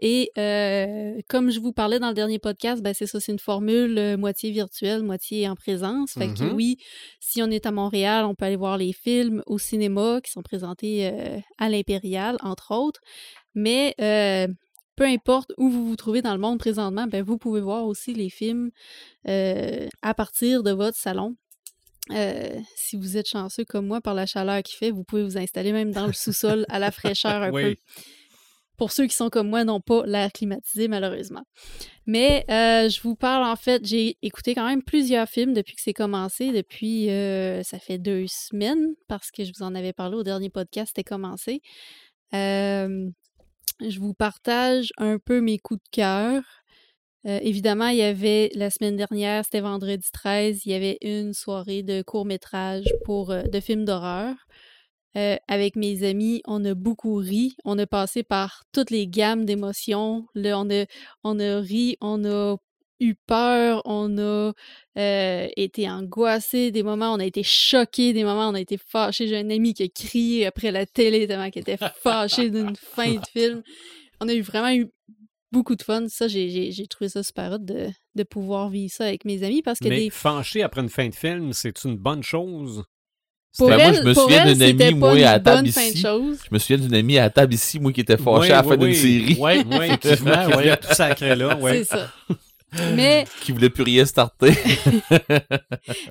[0.01, 3.39] Et euh, comme je vous parlais dans le dernier podcast, ben c'est ça, c'est une
[3.39, 6.13] formule euh, moitié virtuelle, moitié en présence.
[6.13, 6.53] Fait que Mhm.
[6.53, 6.77] oui,
[7.19, 10.43] si on est à Montréal, on peut aller voir les films au cinéma qui sont
[10.43, 13.01] présentés euh, à l'Impérial, entre autres.
[13.55, 14.49] Mais euh,
[14.97, 18.15] peu importe où vous vous trouvez dans le monde présentement, ben vous pouvez voir aussi
[18.15, 18.71] les films
[19.29, 21.37] euh, à partir de votre salon.
[22.13, 25.37] Euh, si vous êtes chanceux comme moi par la chaleur qu'il fait, vous pouvez vous
[25.39, 27.63] installer même dans le sous-sol à la fraîcheur un Oui.
[27.63, 27.77] peu.
[28.77, 31.45] Pour ceux qui sont comme moi, n'ont pas l'air climatisé, malheureusement.
[32.05, 35.81] Mais euh, je vous parle, en fait, j'ai écouté quand même plusieurs films depuis que
[35.83, 36.53] c'est commencé.
[36.53, 40.51] Depuis, euh, ça fait deux semaines, parce que je vous en avais parlé au dernier
[40.51, 41.63] podcast, c'était commencé.
[43.81, 46.43] Je vous partage un peu mes coups de cœur.
[47.27, 51.35] Euh, évidemment, il y avait la semaine dernière, c'était vendredi 13, il y avait une
[51.35, 54.35] soirée de court-métrage pour euh, de films d'horreur.
[55.17, 57.57] Euh, avec mes amis, on a beaucoup ri.
[57.65, 60.27] On a passé par toutes les gammes d'émotions.
[60.35, 60.85] Là, on a,
[61.25, 62.57] on a ri, on a
[63.01, 64.53] eu peur, on a
[64.99, 69.29] euh, été angoissé des moments, on a été choqué des moments, on a été fâché.
[69.29, 73.13] J'ai un ami qui a crié après la télé tellement qu'il était fâché d'une fin
[73.15, 73.63] de film.
[74.21, 74.89] On a eu vraiment eu
[75.53, 76.07] beaucoup de fun.
[76.09, 79.79] Ça, j'ai- trouvé ça super hot de, de pouvoir vivre ça avec mes amis parce
[79.79, 82.85] que Mais des, fâché après une fin de film, c'est une bonne chose?
[83.59, 86.03] pour Ben, moi, elle, je me pour souviens d'une amie, moi, à une table ici.
[86.03, 88.57] Je me souviens d'une amie à la table ici, moi, qui était fâchée Oui, à
[88.57, 88.95] la oui, fin d'une oui.
[88.95, 90.65] série, Oui, Oui, effectivement, oui.
[90.81, 91.57] tout sacré là.
[91.61, 91.85] ouais.
[91.85, 92.13] C'est ça.
[92.95, 94.53] Mais qui voulait plus rien starter.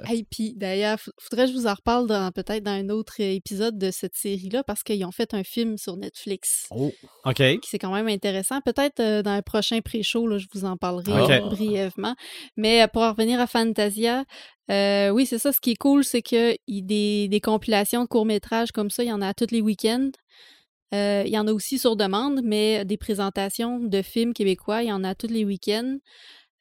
[0.08, 3.32] Hey, puis d'ailleurs, faudrait que je vous en reparle dans peut-être dans un autre euh,
[3.32, 6.94] épisode de cette série-là parce qu'ils ont fait un film sur Netflix Oh,
[7.26, 7.36] OK.
[7.36, 8.62] qui c'est quand même intéressant.
[8.62, 12.16] Peut-être euh, dans un prochain pré-show, là, je vous en parlerai euh, brièvement.
[12.56, 14.24] Mais euh, pour en revenir à Fantasia,
[14.72, 15.52] euh, oui, c'est ça.
[15.52, 19.14] Ce qui est cool, c'est que des, des compilations de courts-métrages comme ça, il y
[19.14, 20.12] en a tous les week-ends.
[20.94, 24.90] Euh, il y en a aussi sur demande, mais des présentations de films québécois, il
[24.90, 25.98] y en a tous les week-ends.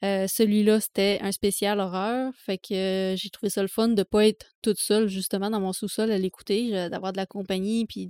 [0.04, 2.32] Euh, Celui-là, c'était un spécial horreur.
[2.36, 5.60] Fait que euh, j'ai trouvé ça le fun de pas être toute seule, justement, dans
[5.60, 8.06] mon sous-sol à l'écouter, d'avoir de la compagnie puis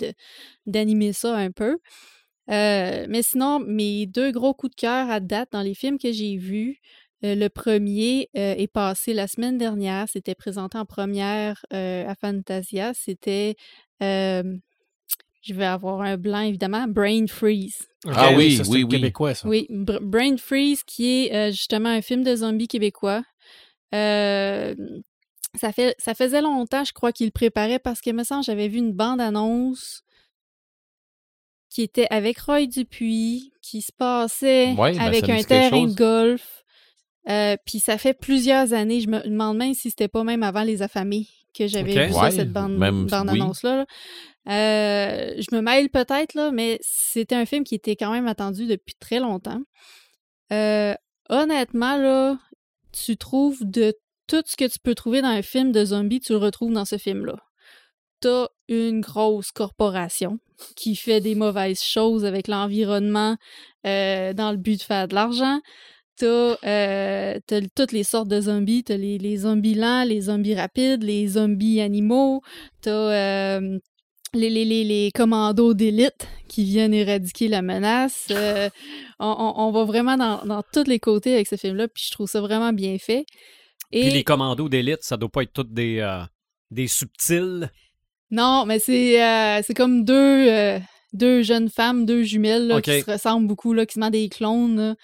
[0.67, 1.79] d'animer ça un peu.
[2.51, 6.13] Euh, mais sinon, mes deux gros coups de cœur à date dans les films que
[6.13, 6.81] j'ai vus,
[7.23, 10.09] le premier est passé la semaine dernière.
[10.11, 12.93] C'était présenté en première à Fantasia.
[12.95, 13.57] C'était.
[15.45, 16.87] Je vais avoir un blanc, évidemment.
[16.89, 17.87] Brain Freeze.
[18.07, 18.89] Ah oui, ça, c'est oui, oui.
[18.89, 19.49] québécois, ça.
[19.49, 23.23] Oui, Br- Brain Freeze, qui est euh, justement un film de zombies québécois.
[23.95, 24.75] Euh,
[25.55, 28.69] ça, fait, ça faisait longtemps, je crois, qu'il le préparait parce que, me semble, j'avais
[28.69, 30.03] vu une bande-annonce
[31.71, 35.95] qui était avec Roy Dupuis, qui se passait Ouais, ben, avec un terrain chose.
[35.95, 36.65] de golf.
[37.29, 40.63] Euh, Puis ça fait plusieurs années, je me demande même si c'était pas même avant
[40.63, 43.77] Les Affamés que j'avais vu ça, cette bande, bande-annonce-là.
[43.77, 43.87] là.
[44.47, 48.67] Euh, je me mêle peut-être, là, mais c'était un film qui était quand même attendu
[48.67, 49.61] depuis très longtemps.
[50.53, 50.95] Euh,
[51.31, 52.39] honnêtement, là,
[52.93, 53.95] tu trouves de
[54.27, 56.85] tout ce que tu peux trouver dans un film de zombies, tu le retrouves dans
[56.85, 57.37] ce film-là.
[58.21, 60.39] T'as une grosse corporation
[60.77, 63.37] qui fait des mauvaises choses avec l'environnement
[63.87, 65.61] euh, dans le but de faire de l'argent.
[66.17, 67.39] T'as euh,
[67.75, 68.85] toutes les sortes de zombies.
[68.85, 72.41] T'as les, les zombies lents, les zombies rapides, les zombies animaux.
[72.83, 73.79] T'as euh,
[74.33, 78.27] les, les, les, les commandos d'élite qui viennent éradiquer la menace.
[78.31, 78.69] Euh,
[79.19, 82.13] on, on- on va vraiment dans, dans tous les côtés avec ce film-là, puis je
[82.13, 83.25] trouve ça vraiment bien fait.
[83.93, 86.23] Et Puis les commandos d'élite, ça doit pas être toutes des, euh,
[86.71, 87.71] des subtils.
[88.31, 90.79] non, mais c'est comme deux,
[91.13, 94.97] deux jeunes femmes, deux jumelles là, qui se ressemblent beaucoup, là, qui se des clones.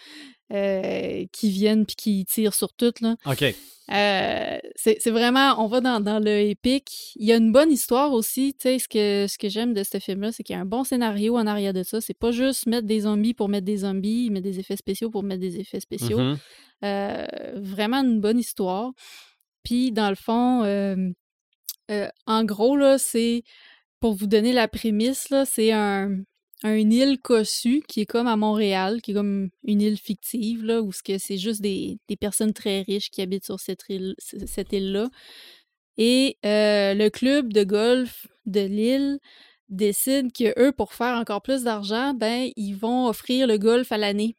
[0.52, 2.92] Euh, qui viennent puis qui tirent sur tout.
[3.00, 3.16] Là.
[3.26, 3.42] OK.
[3.92, 7.12] Euh, c'est vraiment, on va dans, dans le épique.
[7.16, 8.54] Il y a une bonne histoire aussi.
[8.54, 10.66] Tu sais, ce que, ce que j'aime de ce film-là, c'est qu'il y a un
[10.66, 12.00] bon scénario en arrière de ça.
[12.00, 15.22] C'est pas juste mettre des zombies pour mettre des zombies, mettre des effets spéciaux pour
[15.22, 16.18] mettre des effets spéciaux.
[16.18, 16.38] Mhm.
[16.84, 18.92] Euh, vraiment une bonne histoire.
[19.64, 20.64] Puis, dans le fond,
[22.26, 23.42] en gros, là, c'est
[24.00, 26.22] pour vous donner la prémisse, là, c'est un,
[26.62, 30.82] un île cossue qui est comme à Montréal, qui est comme une île fictive, là,
[30.82, 34.72] où c'est juste des, des personnes très riches qui habitent sur cette île, c- cette
[34.72, 35.08] île-là.
[35.98, 39.18] Et euh, le club de golf de l'île
[39.68, 43.98] décide que eux, pour faire encore plus d'argent, ben, ils vont offrir le golf à
[43.98, 44.36] l'année.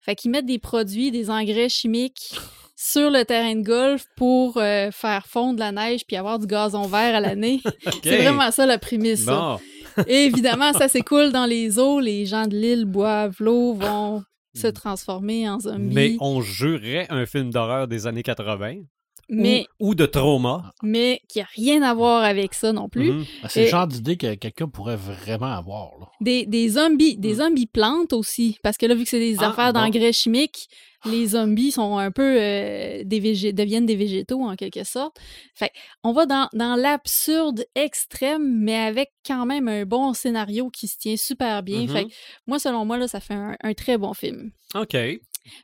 [0.00, 2.34] Fait qu'ils mettent des produits, des engrais chimiques
[2.76, 6.82] sur le terrain de golf pour euh, faire fondre la neige puis avoir du gazon
[6.86, 7.60] vert à l'année.
[8.02, 9.24] C'est vraiment ça la prémisse.
[9.24, 9.60] Bon.
[10.06, 12.00] Et évidemment, ça s'écoule dans les eaux.
[12.00, 14.22] Les gens de l'île boivent l'eau, vont
[14.54, 15.94] se transformer en zombies.
[15.94, 18.86] Mais on jurerait un film d'horreur des années 80 ou-
[19.32, 20.72] mais, ou, de trauma.
[20.82, 23.10] mais qui a rien à voir avec ça non plus.
[23.12, 23.24] Mhm.
[23.42, 25.90] Ben, C'est le genre d'idée que quelqu'un pourrait vraiment avoir.
[26.00, 26.06] Là.
[26.20, 29.48] Des, des zombies, des zombies plantes aussi, parce que là, vu que c'est des Ah,
[29.48, 29.80] affaires bon.
[29.80, 30.68] d'engrais chimiques,
[31.04, 35.16] les zombies sont un peu euh, des deviennent des végétaux en quelque sorte.
[35.54, 35.72] Fait
[36.04, 40.98] on va dans, dans l'absurde extrême, mais avec quand même un bon scénario qui se
[40.98, 41.80] tient super bien.
[41.82, 41.88] Mhm.
[41.88, 42.10] Fait que
[42.46, 44.52] moi, selon moi, là, ça fait un, un très bon film.
[44.76, 44.96] OK.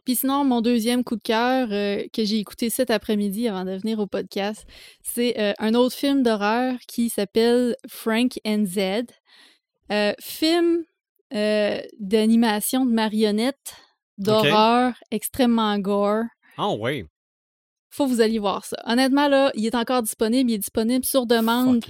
[0.05, 3.77] Puis sinon, mon deuxième coup de cœur euh, que j'ai écouté cet après-midi avant de
[3.77, 4.67] venir au podcast,
[5.03, 9.07] c'est euh, un autre film d'horreur qui s'appelle Frank and Z.
[9.91, 10.85] Euh, film
[11.35, 13.77] euh, d'animation de marionnettes,
[14.19, 16.25] d'horreur, extrêmement gore.
[16.57, 17.05] Ah oui.
[17.91, 18.77] Faut que vous alliez voir ça.
[18.85, 20.51] Honnêtement, là, il est encore disponible.
[20.51, 21.83] Il est disponible sur demande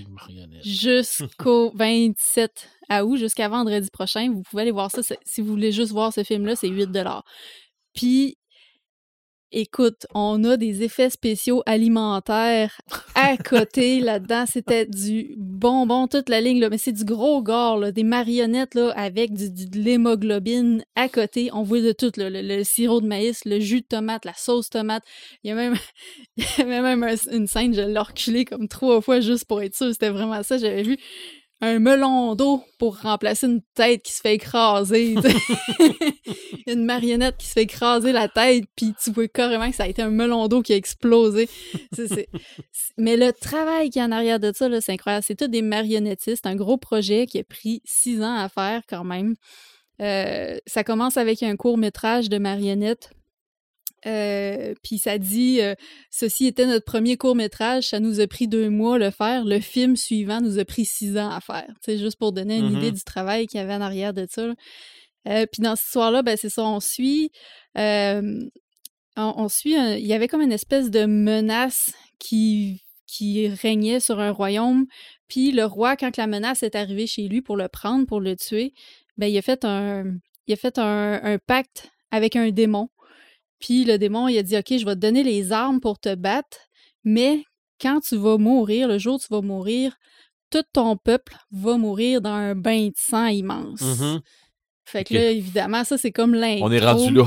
[0.63, 2.69] jusqu'au 27
[3.03, 4.31] août, jusqu'à vendredi prochain.
[4.33, 5.03] Vous pouvez aller voir ça.
[5.25, 6.93] Si vous voulez juste voir ce film-là, c'est 8
[7.99, 8.37] Puis,
[9.51, 12.81] écoute, on a des effets spéciaux alimentaires
[13.15, 14.45] à côté là-dedans.
[14.47, 16.69] C'était du bonbon, toute la ligne, là.
[16.69, 21.09] mais c'est du gros gore, là, des marionnettes là, avec du, du- de l'hémoglobine à
[21.09, 21.49] côté.
[21.55, 24.35] On voit de tout, là, le, le sirop de maïs, le jus de tomate, la
[24.35, 25.03] sauce tomate.
[25.43, 25.75] Il y a même,
[26.37, 29.63] il y avait même un- une scène, je l'ai reculé comme trois fois juste pour
[29.63, 29.91] être sûr.
[29.93, 30.59] C'était vraiment ça.
[30.59, 30.99] J'avais vu
[31.61, 35.17] un melon d'eau pour remplacer une tête qui se fait écraser.
[36.67, 39.89] une marionnette qui se fait écraser la tête, puis tu vois carrément que ça a
[39.89, 41.49] été un melon d'eau qui a explosé.
[42.97, 45.25] Mais le travail qui est en arrière de ça, là, c'est incroyable.
[45.27, 46.47] C'est tout des marionnettistes.
[46.47, 49.35] Un gros projet qui a pris six ans à faire quand même.
[50.01, 53.11] Euh, ça commence avec un court métrage de marionnettes.
[54.07, 55.75] Euh, puis ça dit euh,
[56.11, 59.45] ceci était notre premier court métrage, ça nous a pris deux mois le faire.
[59.45, 61.67] Le film suivant nous a pris six ans à faire.
[61.85, 64.53] C'est juste pour donner une idée du travail qu'il y avait en arrière de ça.
[65.27, 67.31] Euh, puis dans cette histoire-là, ben, c'est ça, on suit.
[67.75, 68.49] on,
[69.17, 69.77] on suit.
[69.77, 74.87] un- il y avait comme une espèce de menace qui, qui régnait sur un royaume.
[75.29, 78.37] Puis le roi, quand la menace est arrivée chez lui pour le prendre, pour le
[78.37, 78.73] tuer,
[79.17, 80.05] ben, il a fait un,
[80.47, 82.89] il a fait un, un pacte avec un démon.
[83.61, 86.15] Puis le démon, il a dit Ok, je vais te donner les armes pour te
[86.15, 86.59] battre,
[87.05, 87.43] mais
[87.81, 89.97] quand tu vas mourir, le jour où tu vas mourir,
[90.51, 93.81] tout ton peuple va mourir dans un bain de sang immense.
[93.81, 94.21] Mhm.
[94.85, 96.67] Fait que là, évidemment, ça, c'est comme l'intro.
[96.67, 97.27] On est rendu là.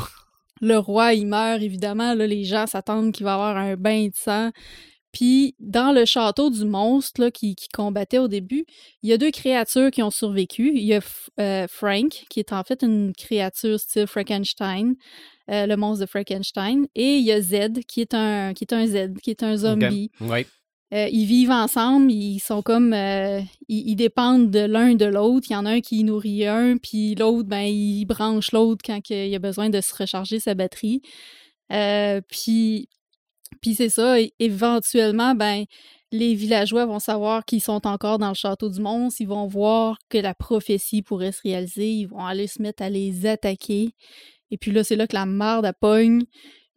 [0.61, 2.13] Le roi, il meurt, évidemment.
[2.13, 4.51] Là, les gens s'attendent qu'il va y avoir un bain de sang.
[5.11, 8.65] Puis, dans le château du monstre là, qui, qui combattait au début,
[9.03, 10.71] il y a deux créatures qui ont survécu.
[10.73, 11.01] Il y a
[11.39, 14.95] euh, Frank, qui est en fait une créature style Frankenstein,
[15.51, 16.87] euh, le monstre de Frankenstein.
[16.95, 19.55] Et il y a Z, qui est un, qui est un Z, qui est un
[19.57, 20.11] zombie.
[20.21, 20.45] Ouais.
[20.93, 25.47] Euh, ils vivent ensemble, ils sont comme euh, ils, ils dépendent de l'un de l'autre.
[25.49, 28.99] Il y en a un qui nourrit un, puis l'autre, ben, il branche l'autre quand
[29.01, 31.01] que- il a besoin de se recharger sa batterie.
[32.27, 32.89] Puis,
[33.61, 34.17] puis c'est ça.
[34.39, 35.63] éventuellement, ben,
[36.11, 39.21] les villageois vont savoir qu'ils sont encore dans le château du monstre.
[39.21, 41.89] Ils vont voir que la prophétie pourrait se réaliser.
[41.89, 43.91] Ils vont aller se mettre à les attaquer.
[44.51, 46.23] Et puis là, c'est là que la marde elle pogne.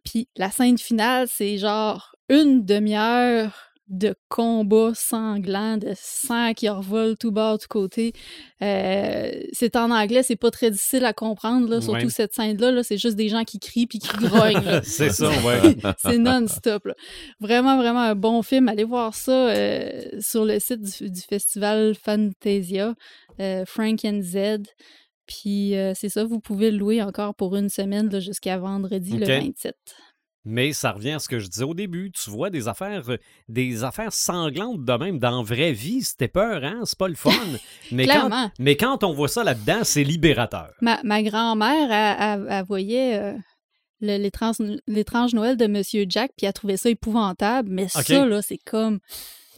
[0.05, 3.53] Puis la scène finale, c'est genre une demi-heure
[3.89, 8.15] de combat sanglant, de sang qui revole tout bas, tout côté.
[8.63, 12.09] Euh, c'est en anglais, c'est pas très difficile à comprendre, là, surtout Ouais.
[12.11, 12.71] cette scène-là.
[12.71, 14.81] Là, c'est juste des gens qui crient puis qui grognent.
[14.85, 15.77] C'est ça, ouais.
[15.99, 16.89] c'est non-stop.
[17.41, 18.69] Vraiment, vraiment un bon film.
[18.69, 22.95] Allez voir ça euh, sur le site du, du festival Fantasia,
[23.41, 24.63] euh, Frank and Z.
[25.27, 29.13] Puis euh, c'est ça, vous pouvez le louer encore pour une semaine là, jusqu'à vendredi
[29.19, 29.75] le 27.
[30.47, 32.11] Mais ça revient à ce que je disais au début.
[32.13, 33.17] Tu vois des affaires, euh,
[33.49, 36.03] des affaires sanglantes de même dans la vraie vie.
[36.03, 36.81] C'était peur, hein?
[36.85, 37.31] C'est pas le fun.
[37.93, 38.29] Mais, quand,
[38.59, 40.73] mais quand on voit ça là-dedans, c'est libérateur.
[40.83, 43.33] Ma, ma grand-mère, elle, elle- elle voyait, euh,
[44.03, 44.57] l'étrange
[44.87, 47.71] l'étrange Noël de Monsieur Jack, puis elle trouvait ça épouvantable.
[47.71, 48.99] Mais ça, là, c'est comme.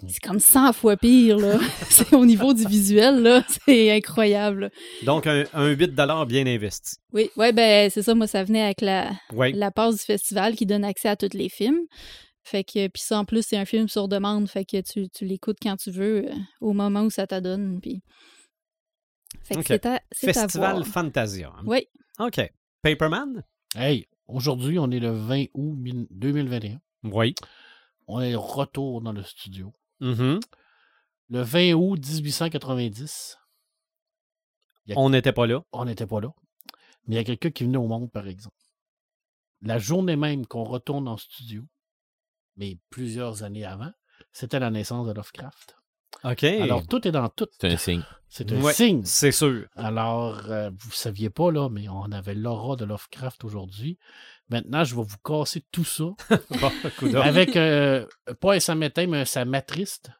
[0.07, 1.59] C'est comme 100 fois pire, là.
[1.89, 3.43] c'est au niveau du visuel, là.
[3.65, 4.71] C'est incroyable.
[5.05, 5.95] Donc, un, un 8
[6.27, 6.97] bien investi.
[7.13, 8.15] Oui, ouais, ben, c'est ça.
[8.15, 11.49] Moi, ça venait avec la, la passe du festival qui donne accès à tous les
[11.49, 11.81] films.
[12.43, 14.49] Fait que, puis ça, en plus, c'est un film sur demande.
[14.49, 17.81] Fait que tu, tu l'écoutes quand tu veux, euh, au moment où ça t'adonne.
[17.81, 18.03] Puis.
[19.43, 19.67] Fait que Ok.
[19.69, 20.87] c'est à, c'est à Festival voir.
[20.87, 21.53] Fantasia.
[21.57, 21.63] hein?
[21.67, 21.87] Oui.
[22.21, 22.41] OK.
[22.83, 23.43] Paperman?
[23.75, 26.79] Hey, aujourd'hui, on est le 20 août mille- 2021.
[27.05, 27.35] Oui.
[28.07, 29.73] On est retour dans le studio.
[30.01, 30.41] Mhm.
[31.29, 33.37] Le 20 août 1890,
[34.95, 35.63] On n'était pas là.
[35.73, 36.29] on n'était pas là.
[37.07, 38.57] Mais il y a quelqu'un qui venait au monde, par exemple.
[39.63, 41.65] La journée même qu'on retourne en studio,
[42.57, 43.91] mais plusieurs années avant,
[44.33, 45.77] c'était la naissance de Lovecraft.
[46.25, 46.45] OK.
[46.45, 47.47] Alors, tout est dans tout.
[47.61, 48.03] C'est un signe.
[48.29, 48.73] C'est un Ouais.
[48.73, 49.05] signe.
[49.05, 49.67] c'est sûr.
[49.77, 53.99] Alors, euh, vous ne saviez pas, là, mais on avait l'aura de Lovecraft aujourd'hui.
[54.49, 56.05] Maintenant, je vais vous casser tout ça
[57.23, 58.07] avec, euh,
[58.41, 60.11] pas un samétain, mais un samatriste.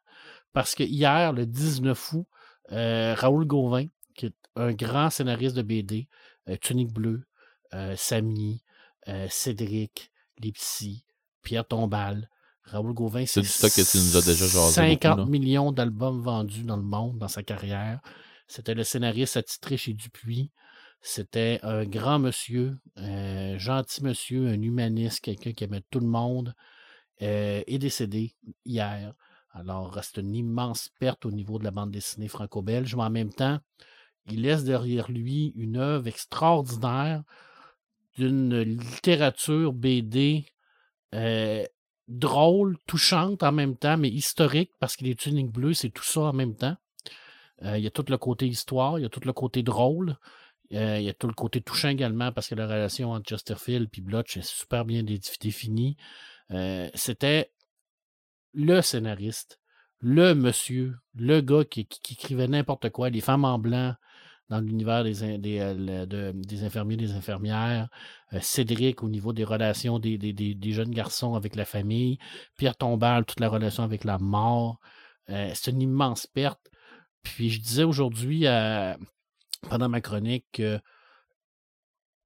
[0.51, 2.27] Parce que hier, le 19 août,
[2.71, 3.85] euh, Raoul Gauvin,
[4.15, 6.09] qui est un grand scénariste de BD,
[6.49, 7.23] euh, Tunique Bleue,
[7.95, 8.63] Samy,
[9.29, 11.05] Cédric, Les Psy,
[11.43, 12.29] Pierre Tombal,
[12.63, 15.25] Raoul Gauvin, C'est du stock que tu nous as déjà jasé 50 beaucoup, là.
[15.25, 17.99] millions d'albums vendus dans le monde dans sa carrière.
[18.47, 20.51] C'était le scénariste attitré chez Dupuis.
[21.01, 26.53] C'était un grand monsieur, un gentil monsieur, un humaniste, quelqu'un qui aimait tout le monde,
[27.21, 29.13] euh, est décédé hier.
[29.51, 33.33] Alors, c'est une immense perte au niveau de la bande dessinée franco-belge, mais en même
[33.33, 33.59] temps,
[34.27, 37.23] il laisse derrière lui une œuvre extraordinaire
[38.17, 40.45] d'une littérature BD
[41.13, 41.63] euh,
[42.07, 46.21] drôle, touchante en même temps, mais historique, parce qu'il est unique bleu, c'est tout ça
[46.21, 46.75] en même temps.
[47.63, 50.17] Euh, il y a tout le côté histoire, il y a tout le côté drôle,
[50.73, 53.89] euh, il y a tout le côté touchant également, parce que la relation entre Chesterfield
[53.95, 55.97] et Blotch est super bien dé- définie.
[56.51, 57.51] Euh, C'était
[58.53, 59.59] le scénariste,
[59.99, 61.81] le monsieur, le gars qui,
[62.11, 63.95] écrivait n'importe quoi, les femmes en blanc
[64.49, 67.89] dans l'univers des, des, euh, le- de- des infirmiers, des infirmières,
[68.39, 72.17] Cédric au niveau des relations des, des- des- des jeunes garçons avec la famille,
[72.57, 74.79] Pierre Tombal, toute la relation avec la mort.
[75.27, 76.61] C'est une immense perte.
[77.21, 78.93] Puis je disais aujourd'hui, euh,
[79.69, 80.79] pendant ma chronique, que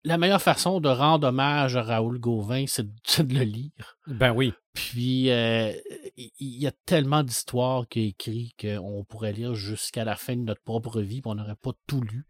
[0.04, 2.94] la meilleure façon de rendre hommage à Raoul Gauvin, c'est de-
[3.34, 3.98] le lire.
[4.08, 4.54] Ben oui.
[4.74, 5.74] Puis, euh,
[6.18, 10.42] il y a tellement d'histoires qu'il a écrit qu'on pourrait lire jusqu'à la fin de
[10.44, 12.26] notre propre vie, puis on n'aurait pas tout lu.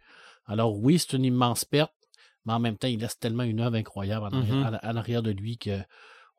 [0.46, 1.94] Alors oui, c'est une immense perte,
[2.46, 4.80] mais en même temps, il laisse tellement une œuvre incroyable en arrière, Mhm.
[4.84, 5.80] en- en arrière de lui que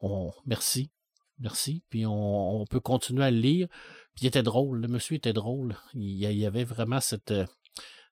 [0.01, 0.91] on merci,
[1.39, 1.83] merci.
[1.89, 3.69] Puis on, on peut continuer à le lire.
[4.17, 5.77] Puis il était drôle, le monsieur était drôle.
[5.95, 7.47] Il y a- il y avait vraiment cette euh,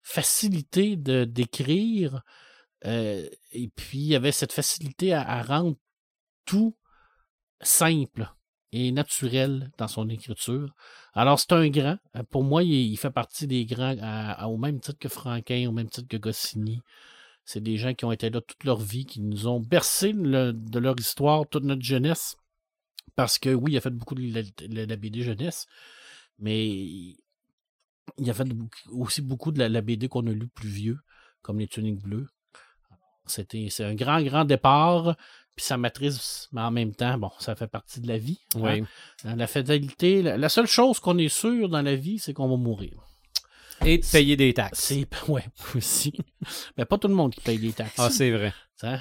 [0.02, 2.22] facilité de d'écrire.
[2.86, 5.76] euh, et puis il y avait cette facilité à, rendre
[6.46, 6.76] tout
[7.60, 8.32] simple
[8.72, 10.74] et naturel dans son écriture.
[11.14, 11.98] Alors, c'est un grand.
[12.16, 13.96] Euh, Pour moi, il, fait partie des grands
[14.46, 16.80] au même titre que Franquin, au même titre que Goscinny.
[17.44, 20.78] C'est des gens qui ont été là toute leur vie, qui nous ont bercé de
[20.78, 22.36] leur histoire toute notre jeunesse.
[23.16, 25.66] Parce que oui, il a fait beaucoup de la BD jeunesse,
[26.38, 27.16] mais
[28.18, 28.46] il a fait
[28.90, 30.98] aussi beaucoup de la, la BD qu'on a lu plus vieux,
[31.42, 32.28] comme les Tuniques Bleues.
[33.26, 35.16] C'était c'est un grand, grand départ.
[35.56, 38.40] Puis sa matrice, mais en même temps, bon, ça fait partie de la vie.
[38.54, 38.60] hein.
[38.62, 38.84] Oui.
[39.24, 42.56] La fatalité, la, la seule chose qu'on est sûr dans la vie, c'est qu'on va
[42.56, 43.04] mourir.
[43.84, 44.78] Et de payer des taxes.
[44.80, 46.12] C'est, ouais, aussi.
[46.76, 47.94] Mais pas tout le monde qui paye des taxes.
[47.98, 48.54] Ah, c'est vrai.
[48.82, 49.00] hein?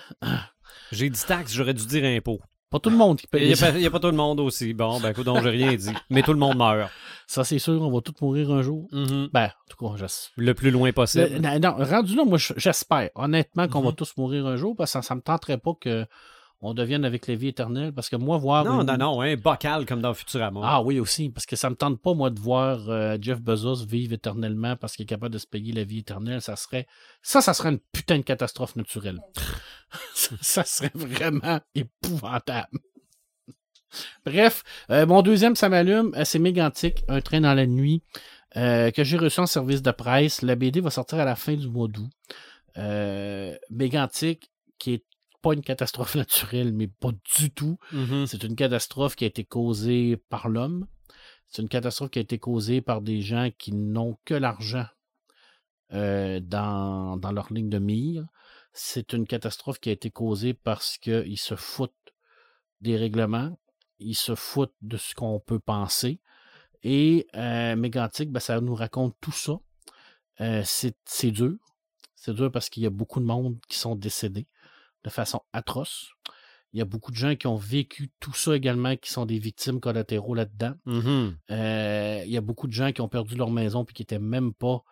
[0.92, 2.40] J'ai dit taxes, j'aurais dû dire impôt.
[2.70, 4.16] Pas tout le monde qui Il paye n'y a, il y a pas tout le
[4.16, 4.74] monde aussi.
[4.74, 5.92] Bon, ben écoute, donc j'ai rien dit.
[6.12, 6.92] Mais tout le monde meurt.
[7.26, 8.88] Ça, c'est sûr, on va tous mourir un jour.
[8.92, 9.30] Mhm.
[9.34, 10.34] Ben, en tout cas, j'espère.
[10.38, 11.40] Le plus loin possible.
[11.40, 13.96] Non, non, rendu là, moi, j'espère, honnêtement, qu'on va Mhm.
[13.96, 16.06] tous mourir un jour, parce que ça, ça me tenterait pas que
[16.62, 18.66] on devienne avec la vie éternelle, parce que moi, voir.
[18.66, 20.60] Non, une- non, non, un bocal comme dans Futurama.
[20.64, 23.86] Ah oui, aussi, parce que ça me tente pas, moi, de voir euh, Jeff Bezos
[23.86, 26.42] vivre éternellement parce qu'il est capable de se payer la vie éternelle.
[26.42, 26.86] Ça serait.
[27.22, 29.20] Ça, ça serait une putain de catastrophe naturelle.
[30.14, 32.80] ça, serait vraiment épouvantable.
[34.26, 38.04] Bref, euh, mon deuxième, ça m'allume, euh, c'est Mégantic, Un train dans la nuit,
[38.58, 40.42] euh, que j'ai reçu en service de presse.
[40.42, 42.10] La BD va sortir à la fin du mois d'août.
[43.70, 45.04] Mégantic, qui est
[45.42, 47.78] pas une catastrophe naturelle, mais pas du tout.
[47.92, 48.26] Mhm.
[48.26, 50.88] C'est une catastrophe qui a été causée par l'homme.
[51.48, 54.86] C'est une catastrophe qui a été causée par des gens qui n'ont que l'argent
[55.94, 58.28] euh, dans, dans leur ligne de mire.
[58.74, 61.94] C'est une catastrophe qui a été causée parce qu'ils se foutent
[62.82, 63.58] des règlements,
[63.98, 66.22] ils se foutent de ce qu'on peut penser.
[66.84, 69.60] Et euh, Mégantic, ben, ça nous raconte tout ça.
[70.40, 71.58] Euh, c'est dur.
[72.16, 74.48] C'est dur parce qu'il y a beaucoup de monde qui sont décédés
[75.04, 76.12] de façon atroce.
[76.74, 79.40] Il y a beaucoup de gens qui ont vécu tout ça également, qui sont des
[79.40, 80.74] victimes collatéraux là-dedans.
[80.86, 81.36] Mhm.
[81.52, 84.20] Euh, il y a beaucoup de gens qui ont perdu leur maison puis qui n'étaient
[84.20, 84.84] même pas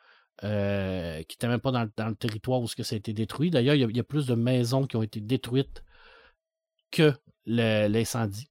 [0.44, 2.98] euh, qui étaient même pas dans, le- dans le territoire où ce que ça a
[2.98, 3.50] été détruit.
[3.50, 5.84] D'ailleurs, il y, a, il y a plus de maisons qui ont été détruites
[6.92, 7.12] que
[7.46, 8.50] l'incendie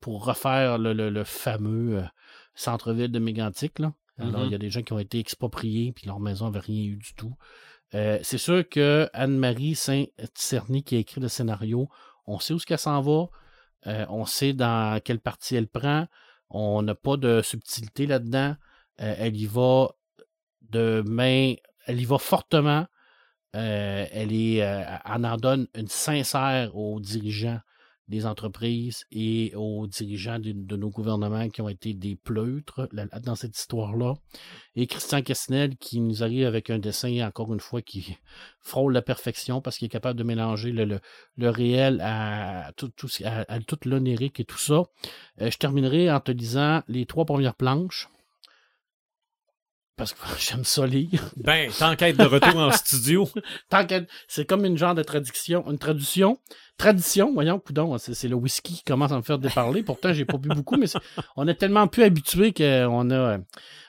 [0.00, 2.06] pour refaire le, le- le fameux euh,
[2.54, 3.78] centre-ville de Mégantic.
[3.80, 3.92] Là.
[4.18, 4.46] Alors, Mhm.
[4.46, 6.96] il y a des gens qui ont été expropriés puis leur maison n'avait rien eu
[6.96, 7.34] du tout.
[7.94, 11.88] Euh, c'est sûr que Anne-Marie Saint-Cerny qui a écrit le scénario,
[12.26, 13.28] on sait où ce s'en va,
[13.86, 16.06] euh, on sait dans quelle partie elle prend,
[16.50, 18.56] on n'a pas de subtilité là-dedans.
[19.00, 19.90] Euh, elle y va
[20.62, 21.54] de main,
[21.86, 22.86] elle y va fortement.
[23.52, 27.60] Elle est, elle en donne une sincère aux dirigeants
[28.08, 32.88] des entreprises et aux dirigeants de, nos gouvernements qui ont été des pleutres
[33.22, 34.14] dans cette histoire-là.
[34.76, 38.16] Et Christian Quesnel qui nous arrive avec un dessin, encore une fois, qui
[38.60, 41.00] frôle la perfection parce qu'il est capable de mélanger le,
[41.38, 42.90] réel à tout,
[43.84, 44.84] l'onérique et tout ça.
[45.40, 48.08] Euh, je terminerai en te lisant les trois premières planches.
[49.96, 51.30] Parce que j'aime ça lire.
[51.36, 53.28] Ben, t'enquête de retour en studio.
[53.70, 56.38] Tant que c'est comme une genre de traduction, une traduction,
[56.76, 59.82] tradition, voyons, coudon, c'est, c'est le whisky qui commence à me faire déparler.
[59.82, 60.86] Pourtant, j'ai pas bu beaucoup, mais
[61.36, 63.14] on est tellement plus habitué qu'on a.
[63.14, 63.38] euh,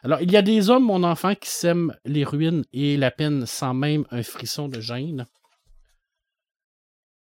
[0.03, 3.45] Alors, il y a des hommes, mon enfant, qui sèment les ruines et la peine
[3.45, 5.25] sans même un frisson de gêne.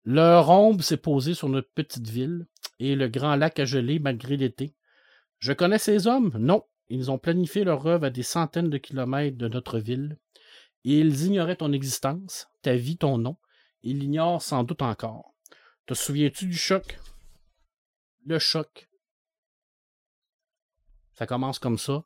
[0.06, 2.46] Leur ombre s'est posée sur notre petite ville
[2.80, 4.76] et le grand lac a gelé malgré l'été.
[5.40, 6.32] Je connais ces hommes?
[6.38, 6.64] Non.
[6.94, 10.20] Ils ont planifié leur œuvre à des centaines de kilomètres de notre ville.
[10.84, 13.36] Ils ignoraient ton existence, ta vie, ton nom.
[13.82, 15.34] Ils l'ignorent sans doute encore.
[15.88, 17.00] Te souviens-tu du choc?
[18.28, 18.88] Le choc.
[21.14, 22.04] Ça commence comme ça.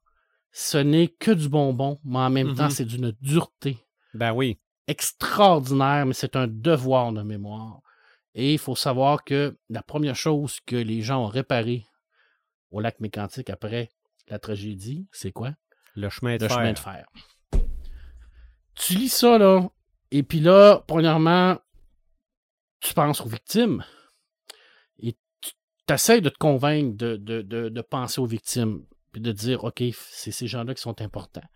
[0.53, 3.77] Ce n'est que du bonbon, mais en même temps, c'est d'une dureté
[4.13, 4.57] Ben oui.
[4.87, 7.81] extraordinaire, mais c'est un devoir de mémoire.
[8.35, 11.85] Et il faut savoir que la première chose que les gens ont réparé
[12.71, 13.89] au lac Mécantique après
[14.27, 15.53] la tragédie, c'est quoi?
[15.95, 16.57] Le chemin de le fer.
[16.57, 17.05] chemin de fer.
[18.75, 19.67] Tu lis ça, là,
[20.11, 21.57] et puis là, premièrement,
[22.79, 23.83] tu penses aux victimes.
[24.99, 29.31] Et tu essaies de te convaincre de, de, de, de penser aux victimes, puis de
[29.31, 31.47] dire, OK, c'est ces gens-là qui sont importants.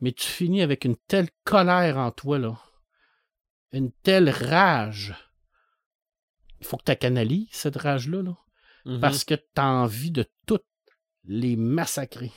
[0.00, 2.56] Mais tu finis avec une telle colère en toi, là,
[3.72, 5.14] une telle rage.
[6.60, 8.36] Il faut que tu canalises cette rage-là, là
[8.84, 8.98] Mhm.
[9.00, 10.24] parce que tu as envie de
[11.24, 12.32] les massacrer.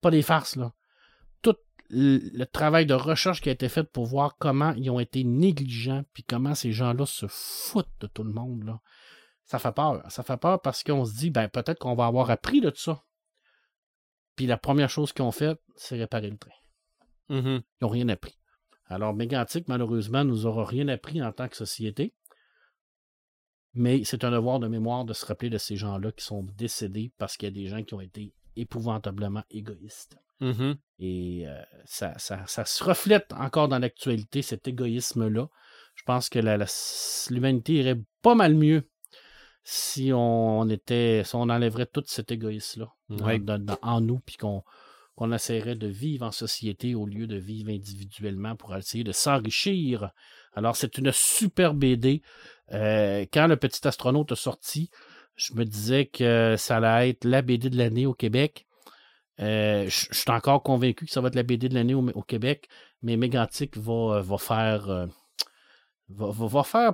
[0.00, 0.72] Pas des farces, là.
[1.42, 1.56] Tout
[1.88, 6.04] le, travail de recherche qui a été fait pour voir comment ils ont été négligents,
[6.12, 8.80] puis comment ces gens-là se foutent de tout le monde, là.
[9.44, 10.02] Ça fait peur.
[10.10, 13.02] Ça fait peur parce qu'on se dit, ben, peut-être qu'on va avoir appris de ça.
[14.36, 16.52] Puis la première chose qu'ils ont fait, c'est réparer le train.
[17.30, 17.60] Mhm.
[17.60, 18.38] Ils n'ont rien appris.
[18.86, 22.14] Alors, Mégantic, malheureusement, nous aura rien appris en tant que société.
[23.74, 27.12] Mais c'est un devoir de mémoire de se rappeler de ces gens-là qui sont décédés
[27.18, 30.16] parce qu'il y a des gens qui ont été épouvantablement égoïstes.
[30.40, 30.76] Mhm.
[30.98, 35.48] Et euh, ça, ça- ça se reflète encore dans l'actualité, cet égoïsme-là.
[35.94, 36.38] Je pense que
[37.32, 38.88] l'humanité irait pas mal mieux
[39.62, 42.88] si on était, si on enlèverait tout cet égoïsme-là
[43.82, 44.64] en nous, puis qu'on
[45.32, 50.10] essaierait de vivre en société au lieu de vivre individuellement pour essayer de s'enrichir.
[50.54, 52.22] Alors, c'est une super BD.
[52.72, 54.90] Euh, quand le petit astronaute est sorti,
[55.36, 58.66] je me disais que ça allait être la BD de l'année au Québec.
[59.40, 62.22] Euh, je suis encore convaincu que ça va être la BD de l'année au, au
[62.22, 62.68] Québec,
[63.02, 65.06] mais Mégantic va, va faire euh,
[66.10, 66.92] va, faire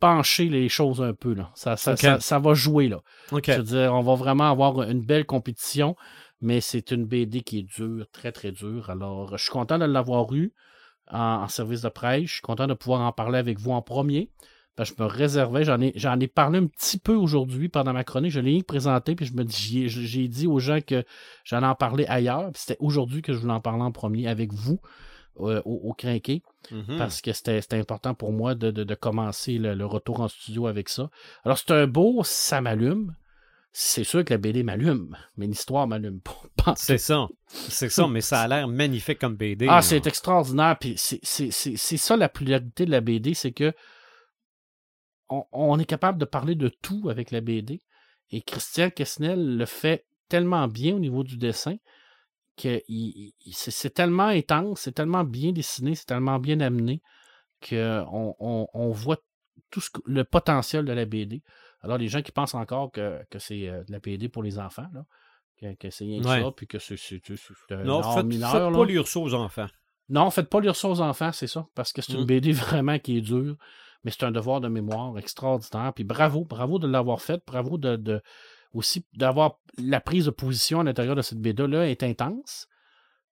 [0.00, 1.34] pencher les choses un peu.
[1.34, 1.50] Là.
[1.54, 1.98] Ça, ça, Ok.
[1.98, 2.88] ça, ça va jouer.
[2.88, 3.02] Là.
[3.32, 3.44] OK.
[3.46, 5.96] Je veux dire, on va vraiment avoir une belle compétition,
[6.40, 8.90] mais c'est une BD qui est dure, très très dure.
[8.90, 10.52] Alors, je suis content de l'avoir eu
[11.10, 12.24] en, en service de presse.
[12.24, 14.30] Je suis content de pouvoir en parler avec vous en premier.
[14.82, 18.32] Je me réservais, j'en ai, j'en ai parlé un petit peu aujourd'hui pendant ma chronique,
[18.32, 21.04] je l'ai présenté, puis je me dis, j'ai dit aux gens que
[21.44, 24.52] j'allais en parler ailleurs, puis c'était aujourd'hui que je voulais en parler en premier avec
[24.52, 24.80] vous
[25.40, 26.42] euh, au, au Crinqué
[26.72, 26.96] Mhm.
[26.98, 30.28] parce que c'était c'était important pour moi de, de- de commencer le, le retour en
[30.28, 31.10] studio avec ça.
[31.44, 33.14] Alors, c'est un beau, ça m'allume.
[33.76, 36.20] C'est sûr que la BD m'allume, mais l'histoire m'allume
[36.56, 36.74] pas.
[36.76, 37.26] C'est ça.
[37.48, 39.66] C'est ça, mais ça a l'air magnifique comme BD.
[39.68, 40.76] Ah, c'est extraordinaire.
[40.80, 43.72] Puis c'est- c'est c'est- c'est ça la pluralité de la BD, c'est que
[45.28, 47.80] on, on est capable de parler de tout avec la BD.
[48.30, 51.76] Et Christian Kessnel le fait tellement bien au niveau du dessin
[52.56, 52.80] que
[53.52, 57.02] c'est tellement intense, c'est tellement bien dessiné, c'est tellement bien amené
[57.68, 59.16] qu'on on, on voit
[59.70, 61.42] tout ce que- le potentiel de la BD.
[61.80, 64.58] Alors, les gens qui pensent encore que, que c'est euh, de la BD pour les
[64.58, 65.04] enfants, là,
[65.60, 66.42] que, que c'est rien que Ouais.
[66.42, 66.96] ça, puis que c'est
[67.70, 68.50] un Non, art faites, mineur.
[68.52, 69.66] faites pas lire ça aux enfants.
[70.08, 72.26] Non, faites pas lire ça aux enfants, c'est ça, parce que c'est une Mm.
[72.26, 73.56] BD vraiment qui est dure.
[74.04, 75.92] Mais c'est un devoir de mémoire extraordinaire.
[75.94, 78.22] Puis bravo, bravo de l'avoir fait, bravo de, de
[78.72, 82.68] aussi d'avoir la prise de position à l'intérieur de cette BD-là est intense.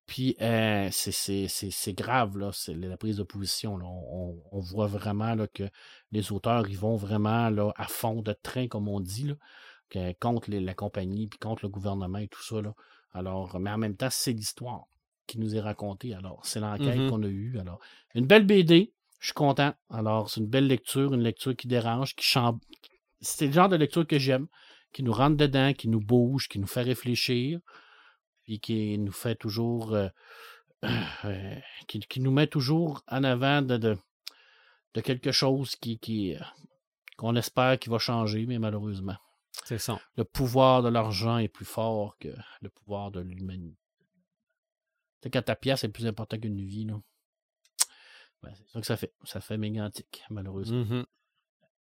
[0.07, 3.77] Puis euh, c'est grave, là, c'est la prise de position.
[3.77, 3.87] Là.
[3.87, 5.63] On, on, voit vraiment là, que
[6.11, 9.35] les auteurs ils vont vraiment là, à fond de train, comme on dit, là,
[9.89, 12.61] que, contre les, la compagnie, puis contre le gouvernement et tout ça.
[12.61, 12.75] Là.
[13.13, 14.87] Alors, mais en même temps, c'est l'histoire
[15.29, 16.13] qui nous est racontée.
[16.13, 17.11] Alors, c'est l'enquête Mhm.
[17.11, 17.59] qu'on a eue.
[17.61, 17.79] Alors,
[18.17, 19.75] une belle BD, je suis content.
[19.91, 22.59] Alors, c'est une belle lecture, une lecture qui dérange, qui chambre.
[23.21, 24.49] C'est le genre de lecture que j'aime,
[24.93, 27.61] qui nous rentre dedans, qui nous bouge, qui nous fait réfléchir,
[28.45, 29.95] puis qui nous fait toujours.
[29.95, 30.09] euh,
[31.27, 31.57] euh,
[31.87, 33.99] qui, qui nous met toujours en avant de, de,
[34.95, 36.41] de quelque chose qui, qui, euh,
[37.19, 39.17] qu'on espère qui va changer, mais malheureusement.
[39.65, 40.01] C'est ça.
[40.17, 42.29] Le pouvoir de l'argent est plus fort que
[42.63, 43.77] le pouvoir de l'humanité.
[45.23, 46.95] Sais, quand ta pièce est plus importante qu'une vie, là.
[48.43, 49.13] Ben, c'est ça que ça fait.
[49.25, 50.85] Ça fait mégantique, malheureusement.
[50.85, 51.05] Mhm.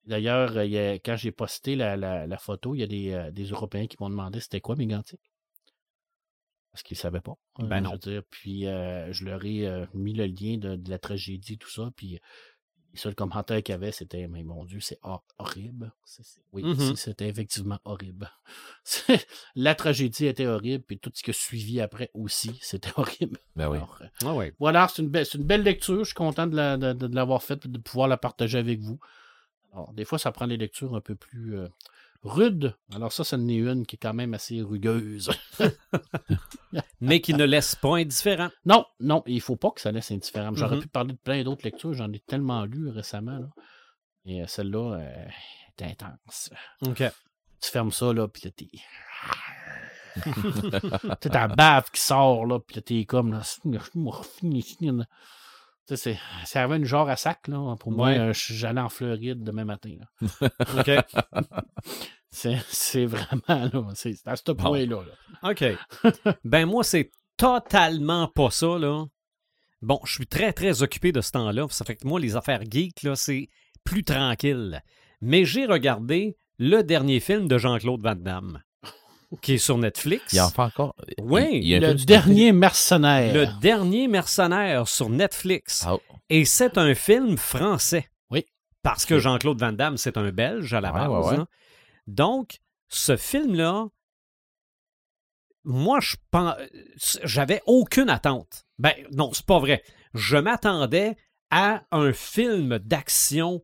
[0.05, 0.51] D'ailleurs,
[1.05, 3.97] quand j'ai posté la, la- la photo, il y a des, euh, des Européens qui
[3.99, 5.21] m'ont demandé c'était quoi mégantique.
[6.71, 7.35] Parce qu'ils ne savaient pas.
[7.59, 7.91] euh, Ben je non.
[7.93, 8.23] veux dire.
[8.29, 11.89] Puis euh, je leur ai euh, mis le lien de, de la tragédie, tout ça.
[11.95, 12.19] Puis
[12.93, 15.91] le seul commentaire qu'il y avait, c'était Mais mon Dieu, c'est hor- horrible.
[16.53, 18.31] Oui, c'est- c'était effectivement horrible.
[19.55, 23.37] La tragédie était horrible, puis tout ce qui a suivi après aussi, c'était horrible.
[23.55, 23.77] Ben oui.
[23.77, 24.53] Alors, euh, Ah ouais.
[24.59, 25.99] voilà, c'est une, belle, c'est une belle lecture.
[25.99, 28.57] Je suis content de, la- de- de- de l'avoir faite et de pouvoir la partager
[28.57, 28.99] avec vous.
[29.73, 31.67] Alors, des fois, ça prend des lectures un peu plus euh,
[32.23, 32.75] rudes.
[32.93, 35.29] Alors, ça, c'en est une qui est quand même assez rugueuse.
[37.01, 38.49] Mais qui ne laisse pas indifférent.
[38.65, 40.53] non, non, il faut pas que ça laisse indifférent.
[40.53, 40.81] J'aurais Mhm.
[40.81, 41.93] pu parler de plein d'autres lectures.
[41.93, 43.39] J'en ai tellement lu récemment.
[43.39, 43.47] là.
[44.25, 45.25] Et euh, celle-là euh,
[45.77, 46.49] est intense.
[46.85, 47.03] OK.
[47.61, 48.69] Tu fermes ça, là, puis là, t'es.
[50.23, 50.31] tu
[51.23, 53.41] sais, ta bave qui sort, là, puis là, t'es comme, là,
[55.95, 57.75] c'est c'est arrivé une genre à sac, là.
[57.79, 58.19] Pour moi, Ouais.
[58.19, 60.49] euh, j'allais en Floride demain matin, là.
[60.79, 60.91] OK?
[62.31, 65.49] C'est c'est vraiment, là, c'est c'est à ce point-là, là.
[65.51, 65.63] OK.
[66.43, 69.05] ben moi, c'est totalement pas ça, là.
[69.81, 71.65] Bon, je suis très, très occupé de ce temps-là.
[71.69, 73.49] Ça fait que moi, les affaires geeks, là, c'est
[73.83, 74.83] plus tranquille.
[75.21, 78.61] Mais j'ai regardé le dernier film de Jean-Claude Van Damme,
[79.41, 80.33] qui est sur Netflix.
[80.33, 80.95] Il en fait encore.
[81.21, 83.33] Oui, Il- il y a un Le dernier mercenaire.
[83.33, 85.83] Le dernier mercenaire sur Netflix.
[85.85, 85.97] Ah,
[86.29, 88.09] Et c'est un film français.
[88.31, 88.45] Oui.
[88.81, 91.09] Parce que Jean-Claude Van Damme, c'est un Belge à la Ouais, base.
[91.09, 91.39] ouais, ouais.
[91.41, 91.47] hein.
[92.07, 93.87] Donc, ce film-là,
[95.63, 96.55] moi, je pense,
[97.23, 98.65] j'avais aucune attente.
[98.79, 99.83] Ben, non, c'est pas vrai.
[100.13, 101.15] Je m'attendais
[101.51, 103.61] à un film d'action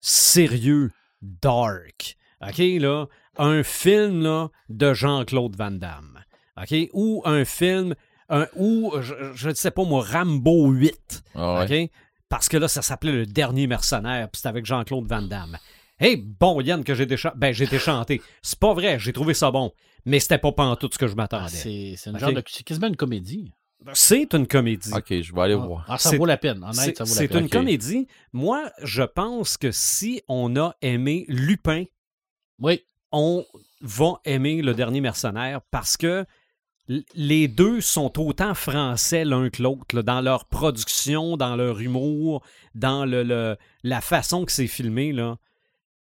[0.00, 0.90] sérieux,
[1.22, 2.16] dark.
[2.40, 3.06] OK, là?
[3.38, 6.18] Un film, là, de Jean-Claude Van Damme.
[6.60, 6.74] OK?
[6.92, 7.94] Ou un film,
[8.28, 11.22] un, ou, je, ne sais pas moi, Rambo 8.
[11.34, 11.84] ah ouais.
[11.84, 11.90] OK?
[12.28, 15.56] Parce que là, ça s'appelait Le Dernier Mercenaire, puis c'était avec Jean-Claude Van Damme.
[16.00, 18.20] Hey, bon, Yann, que j'ai décha- ben, j'ai été chanté.
[18.42, 19.72] C'est pas vrai, j'ai trouvé ça bon.
[20.04, 21.48] Mais c'était pas pantoute ce que je Ah, m'attendais.
[21.48, 22.20] c'est c'est une Ok?
[22.22, 22.42] genre de.
[22.46, 23.52] C'est quasiment une comédie.
[23.94, 24.92] c'est une comédie.
[24.94, 25.84] Ok, je vais aller Ah, voir.
[25.88, 26.62] ah, ça C'est- vaut la peine.
[26.62, 27.42] Honnête, C'est ça vaut la c'est peine.
[27.44, 28.06] une comédie.
[28.32, 31.84] Moi, je pense que si on a aimé Lupin,
[32.60, 32.84] Oui.
[33.12, 33.44] On
[33.80, 36.24] va aimer Le Dernier Mercenaire parce que
[37.14, 42.42] les deux sont autant français l'un que l'autre, dans leur production, dans leur humour,
[42.74, 45.12] dans le, le- la façon que c'est filmé.
[45.12, 45.36] Là.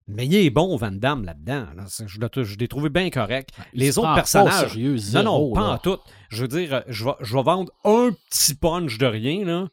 [0.07, 1.67] Mais il est bon, Van Damme, là-dedans.
[1.75, 1.85] là.
[2.05, 3.49] Je l'ai je l'ai trouvé bien correct.
[3.73, 4.77] Les autres pas personnages.
[4.77, 5.69] non, non, pas là.
[5.73, 5.97] en tout.
[6.29, 9.43] Je veux dire, euh, je vais, je vais vendre un petit punch de rien.
[9.43, 9.67] Là.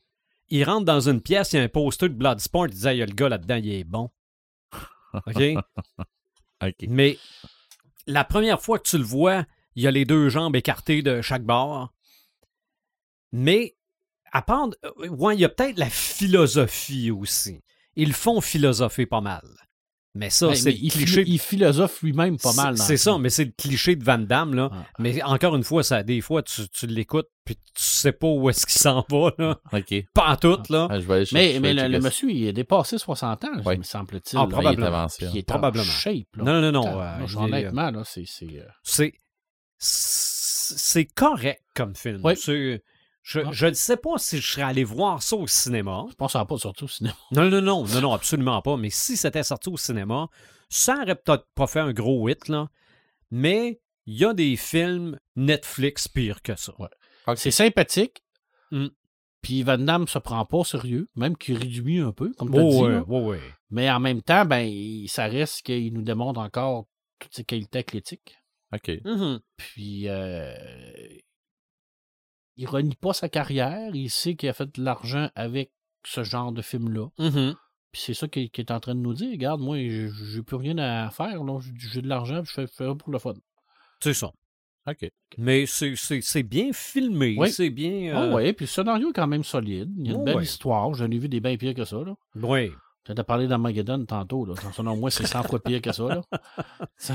[0.48, 2.92] Il rentre dans une pièce, il y a un poster de Bloodsport, il dit Ah,
[2.94, 4.10] il y a le gars là-dedans, il est bon.
[5.14, 5.42] OK?
[6.88, 7.18] Mais
[8.06, 9.44] la première fois que tu le vois,
[9.74, 11.92] il y a les deux jambes écartées de chaque bord.
[13.32, 13.76] Mais
[14.32, 17.62] à part, euh, ouais, il y a peut-être la philosophie aussi.
[17.96, 19.44] Ils font philosopher pas mal.
[20.18, 21.24] Mais ça, c'est mais le il, cliché.
[21.26, 22.74] il philosophe lui-même pas mal.
[22.76, 23.22] dans C'est ça, film.
[23.22, 24.68] mais c'est le cliché de Van Damme, là.
[24.72, 24.84] Ah.
[24.98, 28.50] Mais encore une fois, ça, des fois, tu, tu l'écoutes, puis tu sais pas où
[28.50, 29.58] est-ce qu'il s'en va, là.
[29.72, 29.94] Ok.
[30.12, 30.88] Pas en tout, là.
[30.90, 33.76] Ah, je vais aller Mais, mais le, monsieur, il est dépassé 60 ans, Ouais.
[33.76, 34.36] me semble-t-il.
[34.38, 34.48] Ah, là.
[34.48, 35.06] probablement.
[35.20, 35.84] Il est il Probablement.
[35.84, 36.36] en shape.
[36.36, 36.44] Là.
[36.44, 37.00] Non, non, non.
[37.00, 38.24] Euh, euh, honnêtement, là, c'est...
[38.26, 39.14] c'est, euh, c'est
[39.80, 42.20] c'est correct comme film.
[42.24, 42.34] Oui.
[42.36, 42.82] C'est-
[43.30, 43.50] Je Ah.
[43.52, 46.06] je ne sais pas si je serais allé voir ça au cinéma.
[46.08, 47.14] Je pense que ça va pas sortir au cinéma.
[47.32, 48.78] Non, non, non, non, non, absolument pas.
[48.78, 50.28] Mais si c'était sorti au cinéma,
[50.70, 52.68] ça aurait peut-être pas fait un gros hit, là.
[53.30, 56.72] Mais il y a des films Netflix pires que ça.
[57.36, 58.22] C'est sympathique.
[58.70, 58.86] Mm.
[59.42, 62.58] Puis Van Damme se prend pas au sérieux, même qu'il réduit un peu, comme tu
[62.58, 62.94] Oh, dit.
[63.06, 63.40] ouais, ouais.
[63.70, 66.86] Mais en même temps, ben, ça reste qu'il nous démontre encore
[67.18, 68.38] toutes ses qualités athlétiques.
[68.74, 68.90] Ok.
[69.04, 69.40] Mhm.
[69.58, 70.54] Puis, euh,
[72.58, 73.94] il renie pas sa carrière.
[73.94, 75.70] Il sait qu'il a fait de l'argent avec
[76.04, 77.06] ce genre de film-là.
[77.18, 77.54] Mhm.
[77.92, 79.30] Puis c'est ça qu'il est en train de nous dire.
[79.30, 81.40] Regarde, moi, j'ai plus rien à faire.
[81.92, 83.34] J'ai de l'argent, je fais, je fais pour le fun.
[84.02, 84.30] C'est ça.
[84.86, 85.10] OK.
[85.38, 87.34] Mais c'est- bien filmé.
[87.38, 87.50] Oui.
[87.50, 88.12] C'est bien.
[88.14, 89.90] Ah euh, ouais, puis le scénario est quand même solide.
[89.98, 90.42] Il y a une Oh, belle ouais.
[90.44, 90.92] histoire.
[90.94, 91.96] J'en ai vu des bien pires que ça.
[91.98, 92.14] Là.
[92.36, 92.70] oui.
[93.04, 94.44] Tu as parlé d'Armageddon tantôt.
[94.44, 94.52] Là.
[94.74, 96.04] Selon moi, c'est 100 fois pire que ça.
[96.08, 96.20] Là.
[96.98, 97.14] Ça-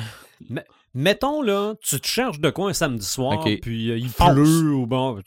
[0.94, 3.60] Mettons, là, tu te cherches de quoi un samedi soir, Ok.
[3.62, 4.34] puis euh, il Fonce.
[4.34, 5.20] pleut ou bon.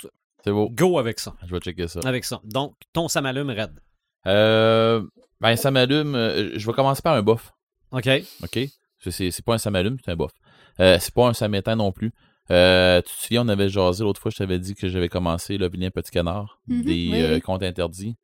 [0.44, 0.70] C'est beau.
[0.70, 1.34] Go avec ça.
[1.44, 2.00] Je vais checker ça.
[2.04, 2.40] Avec ça.
[2.44, 3.80] Donc, ton samalume raide.
[4.26, 5.02] Euh,
[5.40, 6.14] ben, ça m'allume.
[6.14, 7.52] euh, Je vais commencer par un bof.
[7.90, 8.08] OK?
[8.42, 8.58] OK?
[9.00, 10.32] C'est- pas un samalume, c'est un bof.
[10.80, 12.12] Euh, c'est pas un samétain non plus.
[12.50, 15.58] Euh, tu te souviens, on avait jasé l'autre fois, je t'avais dit que j'avais commencé
[15.58, 18.16] le vilain petit canard, Mhm, des oui, euh, comptes interdits.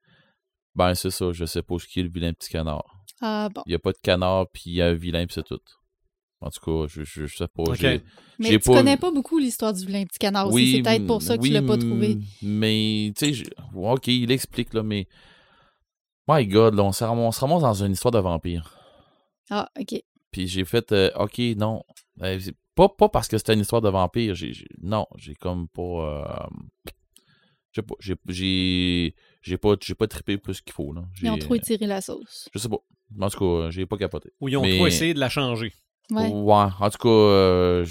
[0.74, 3.02] Ben, c'est ça, je sais pas ce qui est le vilain petit canard.
[3.20, 3.62] Ah bon.
[3.66, 5.58] Il n'y a pas de canard, puis il y a un vilain, puis c'est tout.
[6.42, 7.62] En tout cas, je, je, je sais pas.
[7.62, 7.74] OK.
[7.76, 8.00] j'ai-
[8.38, 10.72] Mais j'ai tu pas- connais pas beaucoup l'histoire du vilain petit canard aussi.
[10.72, 12.18] c'est peut-être pour ça que oui, tu l'as pas trouvé.
[12.42, 13.44] Mais, tu sais, je-
[13.74, 15.06] ok, il explique, là, mais.
[16.28, 18.76] My God, là, on, se ramasse, on se ramasse dans une histoire de vampire.
[19.50, 20.00] Ah, ok.
[20.30, 21.82] Puis j'ai fait, euh, ok, non.
[22.22, 24.34] Euh, c'est pas, pas parce que c'était une histoire de vampire.
[24.34, 25.82] j'ai- j'ai- non, j'ai comme pas.
[25.82, 26.46] euh,
[27.72, 27.94] je sais pas.
[28.00, 30.92] J'ai, j'ai, j'ai pas, j'ai pas trippé plus qu'il faut.
[30.92, 31.02] Là.
[31.22, 32.48] Ils ont J'ai- trop étiré la sauce.
[32.54, 32.78] Je sais pas.
[33.20, 34.30] En tout cas, j'ai pas capoté.
[34.40, 35.72] Ou ils ont Mais- trop essayé de la changer.
[36.10, 36.30] Ouais.
[36.32, 37.84] en tout cas, euh,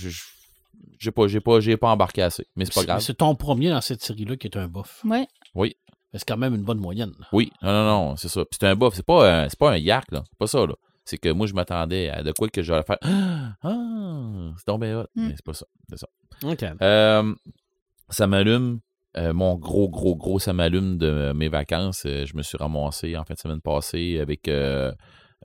[0.99, 2.45] j'ai pas, j'ai pas, j'ai pas embarqué assez.
[2.55, 2.99] Mais c'est pas grave.
[3.01, 5.01] c'est ton premier dans cette série-là qui est un bof.
[5.05, 5.27] Ouais.
[5.55, 5.75] Oui.
[6.13, 7.13] C'est quand même une bonne moyenne.
[7.31, 8.43] Oui, non, non, non, c'est ça.
[8.51, 10.23] C'est un buff, c'est pas un, c'est pas un yak, là.
[10.29, 10.73] C'est pas ça, là.
[11.05, 12.99] C'est que moi, je m'attendais à de quoi que j'allais faire.
[13.63, 15.05] Ah, c'est tombé hot.
[15.15, 15.27] Mm.
[15.27, 15.65] Mais c'est pas ça.
[15.89, 16.07] C'est ça.
[16.43, 16.63] OK.
[16.81, 17.33] Euh,
[18.09, 18.79] ça m'allume.
[19.17, 22.03] euh, mon gros, gros, gros ça m'allume de mes vacances.
[22.05, 24.49] euh, je me suis ramassé en fin de semaine passée avec.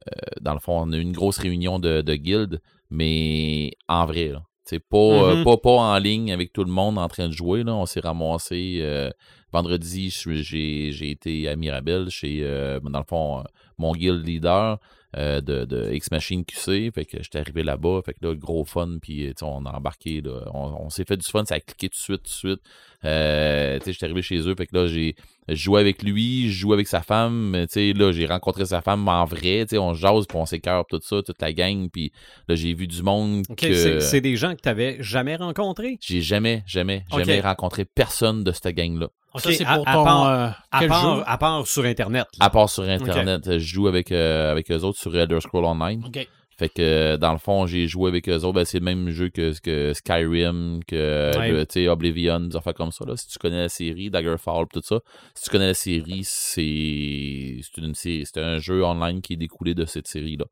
[0.07, 2.61] Euh, dans le fond, on a eu une grosse réunion de, de guildes,
[2.91, 4.43] mais en vrai, là.
[4.69, 5.45] C'est pas, euh, Mhm.
[5.45, 7.63] pas, pas en ligne avec tout le monde en train de jouer.
[7.63, 7.73] Là.
[7.77, 9.11] On s'est ramassé euh,
[9.53, 13.45] vendredi, j'ai été à Mirabel chez, euh, dans le fond,
[13.79, 14.79] mon guild leader
[15.17, 16.91] euh, de, de X-Machine QC.
[16.95, 18.01] Fait que j'étais arrivé là-bas.
[18.05, 18.99] Fait que là, gros fun.
[19.01, 20.21] Puis, sais, on a embarqué.
[20.21, 20.51] Là.
[20.53, 21.45] On, on s'est fait du fun.
[21.45, 22.61] Ça a cliqué tout de suite, tout de suite.
[23.05, 24.55] Euh, j'étais arrivé chez eux.
[24.57, 25.15] Fait que là, j'ai
[25.49, 27.53] jouais avec lui, je jouais avec sa femme.
[27.55, 29.65] là, j'ai rencontré sa femme en vrai.
[29.75, 31.89] On jase, puis on s'écœure, tout ça, toute la gang.
[31.91, 32.13] Puis
[32.49, 34.01] là, j'ai vu du monde que...
[34.01, 35.99] c'est- des gens que tu n'avais jamais rencontrés?
[36.01, 39.09] J'ai jamais, jamais, jamais rencontré personne de cette gang-là.
[39.39, 40.05] Ça, c'est à- pour à ton.
[40.05, 41.23] part- euh, À quel part, jeu?
[41.27, 42.27] à part sur Internet.
[42.39, 42.47] là.
[42.47, 46.03] À part sur Internet, je joue avec, euh, avec eux autres sur Elder Scroll Online.
[46.07, 46.29] OK.
[46.59, 48.53] Fait que euh, dans le fond, j'ai joué avec eux autres.
[48.55, 51.51] Ben, c'est le même jeu que, que Skyrim, que Ouais.
[51.53, 53.05] le, Oblivion, des affaires comme ça.
[53.05, 53.15] Là.
[53.15, 55.01] Si tu connais la série, Daggerfall, tout ça.
[55.35, 59.37] Si tu connais la série, c'est c'est une sé- c'est un jeu online qui est
[59.37, 60.47] découlé de cette série-là.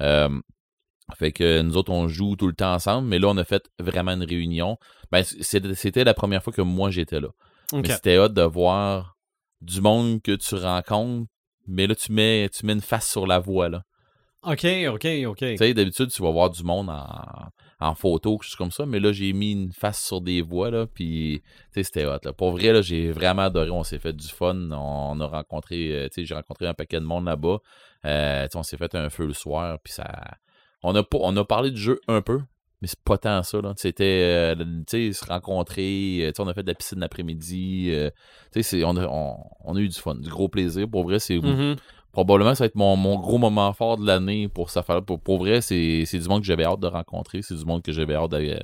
[0.00, 0.28] Euh,
[1.18, 3.62] fait que nous autres, on joue tout le temps ensemble, mais là, on a fait
[3.78, 4.78] vraiment une réunion.
[5.10, 7.28] Ben, c'était la première fois que moi j'étais là.
[7.72, 9.16] Mais c'était hot de voir
[9.60, 11.28] du monde que tu rencontres,
[11.66, 13.82] mais là, tu mets, tu mets une face sur la voie, là.
[14.44, 15.38] OK, OK, OK.
[15.38, 17.06] Tu sais, d'habitude, tu vas voir du monde en,
[17.78, 20.68] en photo, quelque chose comme ça, mais là, j'ai mis une face sur des voix,
[20.70, 22.32] là, puis, tu sais, c'était hot, là.
[22.32, 26.08] Pour vrai, là, j'ai vraiment adoré, on s'est fait du fun, on a rencontré, euh,
[26.08, 27.58] tu sais, j'ai rencontré un paquet de monde là-bas,
[28.04, 30.10] Euh, tu sais, on s'est fait un feu le soir, puis ça...
[30.82, 32.40] On a, on a parlé du jeu un peu,
[32.82, 33.72] mais c'est pas tant ça, là.
[33.76, 34.54] C'était, euh,
[34.86, 38.10] tu sais, se rencontrer, euh, on a fait de la piscine l'après-midi, euh,
[38.52, 40.86] tu sais, c'est- on a, on, on a eu du fun, du gros plaisir.
[40.90, 41.76] Pour vrai, c'est Mhm.
[42.12, 45.38] probablement ça va être mon, mon gros moment fort de l'année pour ça pour, pour
[45.38, 48.14] vrai c'est c'est du monde que j'avais hâte de rencontrer c'est du monde que j'avais
[48.14, 48.60] hâte de,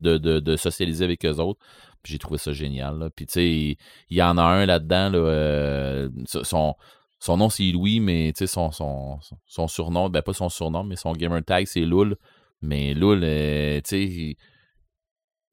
[0.00, 1.60] de, de- de socialiser avec eux autres
[2.02, 3.10] puis j'ai trouvé ça génial là.
[3.14, 3.76] puis tu sais il,
[4.08, 6.74] il y en a un là-dedans là, euh, son
[7.18, 10.48] son nom c'est Louis mais tu sais son, son, son- son surnom ben pas son
[10.48, 12.16] surnom mais son gamer tag c'est Loul
[12.64, 14.36] mais Loul euh, tu sais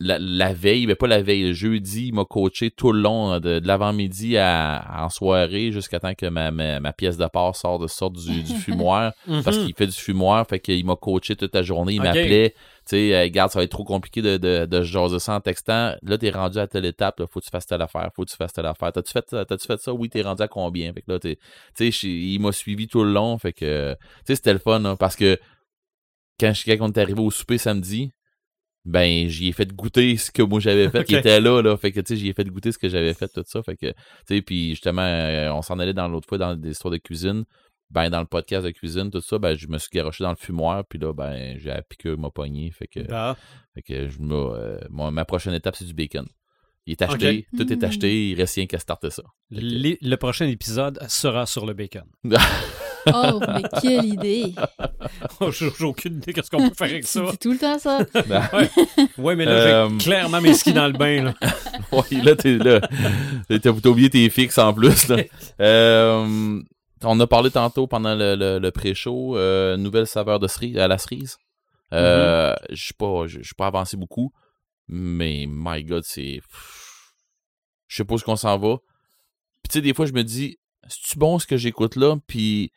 [0.04, 3.40] la, la veille, mais pas la veille, le jeudi, il m'a coaché tout le long,
[3.40, 7.56] de, de l'avant-midi à, en soirée, jusqu'à temps que ma, ma, ma pièce de part
[7.56, 9.14] sort de sorte du, du fumoir,
[9.44, 9.66] parce Mhm.
[9.66, 12.56] qu'il fait du fumoir, fait qu'il m'a coaché toute la journée, il m'appelait, tu
[12.86, 15.94] sais, euh, regarde, ça va être trop compliqué de, de, de jaser ça en textant,
[16.02, 18.32] là, t'es rendu à telle étape, là, faut que tu fasses telle affaire, faut que
[18.32, 19.94] tu fasses telle affaire, t'as-tu fait, t'as-tu fait ça?
[19.94, 20.92] Oui, t'es rendu à combien?
[20.94, 21.38] Fait que là, tu
[21.76, 24.96] sais, il m'a suivi tout le long, fait que, tu sais, c'était le fun, hein,
[24.96, 25.38] parce que
[26.42, 28.12] quand, je- quand on est arrivé au souper samedi,
[28.84, 31.06] ben j'y ai fait goûter ce que moi j'avais fait.
[31.10, 31.20] Il Ok.
[31.20, 31.78] était là, là.
[31.78, 33.62] Fait que tu sais, j'y ai fait goûter ce que j'avais fait, tout ça.
[33.62, 33.94] Fait que, tu
[34.28, 37.44] sais, puis justement, euh, on s'en allait dans l'autre fois dans des histoires de cuisine.
[37.92, 40.38] Ben, dans le podcast de cuisine, tout ça, ben, je me suis garoché dans le
[40.38, 42.72] fumoir, puis là, ben, j'ai la piqûre m'a pogné.
[42.72, 43.36] Fait que, Ah.
[43.76, 46.26] fait que je me, euh, moi, ma prochaine étape, c'est du bacon.
[46.88, 47.84] Il est acheté, tout est Mm.
[47.86, 49.24] acheté, il reste rien qu'à starter ça.
[49.52, 52.06] Les- le prochain épisode sera sur le bacon.
[53.08, 54.54] Oh, mais quelle idée!
[55.40, 57.26] Oh, J'ai aucune idée de ce qu'on peut faire avec Tu ça.
[57.32, 58.00] dis tout le temps ça.
[59.18, 61.24] Ouais, mais là, Euh, j'ai clairement mes skis dans le bain.
[61.24, 61.34] Là.
[61.92, 62.80] Ouais, là, t'es là.
[63.60, 65.18] T'as oublié tes fixes en plus, là.
[65.60, 66.62] Euh,
[67.04, 70.88] on a parlé tantôt pendant le, le, le pré-show, euh, nouvelle saveur de cerise, à
[70.88, 71.38] la cerise.
[71.94, 74.32] Euh, Je suis pas, je je suis pas avancé beaucoup,
[74.88, 76.42] mais my God, c'est.
[77.88, 78.78] Je sais pas où est-ce qu'on s'en va.
[79.64, 80.58] Puis tu sais, des fois, je me dis,
[80.88, 82.16] c'est-tu bon ce que j'écoute là?
[82.28, 82.72] Puis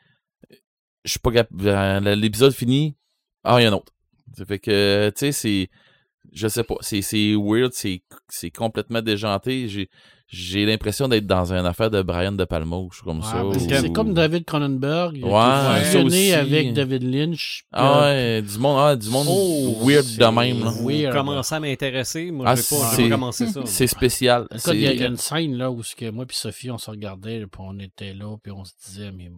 [1.04, 2.08] je suis pas capable.
[2.10, 2.96] L'épisode fini,
[3.44, 3.92] ah, il y a un autre.
[4.36, 5.68] Ça fait que, tu sais, c'est.
[6.32, 6.76] Je sais pas.
[6.80, 9.68] C'est c'est weird, c'est c'est complètement déjanté.
[9.68, 9.88] J'ai
[10.26, 13.24] j'ai l'impression d'être dans une affaire de Brian De Palma ou je suis comme Ouais,
[13.58, 13.78] ça.
[13.80, 15.22] c'est ou- comme David Cronenberg.
[15.22, 17.66] Ouais, fusionné avec David Lynch.
[17.70, 20.64] Ah euh, ouais, du monde, ah, du monde Oh, weird de même.
[20.64, 20.72] là.
[20.82, 21.12] weird.
[21.14, 22.30] Commencer à m'intéresser.
[22.32, 23.60] Moi, Ah, j'ai pas, commencé ça.
[23.66, 24.48] C'est spécial.
[24.72, 26.90] Il y, a- y une scène là où ce que moi puis Sophie, on se
[26.90, 29.30] regardait, puis on était là, puis on se disait, mais.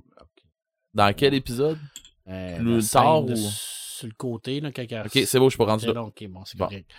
[0.97, 1.79] Dans quel épisode?
[2.27, 5.67] Euh, tard de- ou- Sur le côté, là, quand Ok, c'est beau, je suis pas
[5.67, 5.93] rendu là.
[5.93, 6.65] là, ok, bon, c'est Bon.
[6.67, 6.91] correct.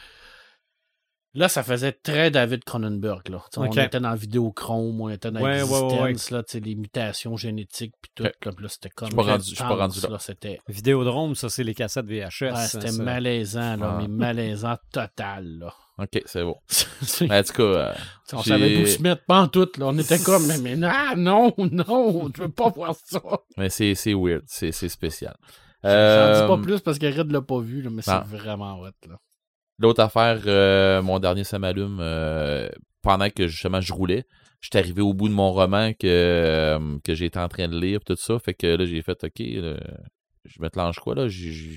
[1.33, 3.27] Là, ça faisait très David Cronenberg.
[3.29, 3.43] Là.
[3.57, 7.35] On était dans le vidéochrome, on était dans Ouais, ouais, ouais, là, sais, les mutations
[7.37, 8.23] génétiques, puis tout.
[8.23, 9.09] Là, là, c'était comme.
[9.09, 10.19] Je suis pas rendu- je suis pas intense, rendu là.
[10.19, 12.41] C'était Vidéodrome, ça, c'est les cassettes VHS.
[12.41, 13.97] ouais, hein, c'était malaisant, là, Ah.
[14.01, 15.45] mais malaisant total.
[15.59, 15.73] Là.
[15.99, 16.57] Ok, c'est beau.
[16.67, 17.93] C'est- En tout cas, euh,
[18.33, 19.67] on savait où se mettre, pas en tout.
[19.77, 19.87] Là.
[19.87, 23.21] On était comme, mais, mais ah, non, non, je veux pas voir ça.
[23.57, 25.35] mais c'est c'est weird, c'est c'est spécial.
[25.83, 28.25] J'en Euh, dis pas plus parce que Red l'a pas vu, là, mais Ah.
[28.29, 28.89] c'est vraiment hot.
[29.07, 29.17] Là.
[29.79, 32.67] L'autre affaire, euh, mon dernier ça m'allume, euh,
[33.03, 34.25] pendant que justement je roulais,
[34.59, 37.99] j'étais arrivé au bout de mon roman que, euh, que j'étais en train de lire,
[38.05, 38.37] tout ça.
[38.39, 39.77] Fait que là, j'ai fait, OK, là,
[40.45, 41.27] je me planche quoi, là?
[41.27, 41.75] Je,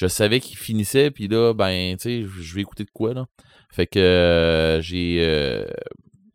[0.00, 3.26] je- savais qu'il finissait, puis là, ben, tu sais, je vais écouter de quoi, là?
[3.70, 5.64] Fait que euh, j'ai, euh,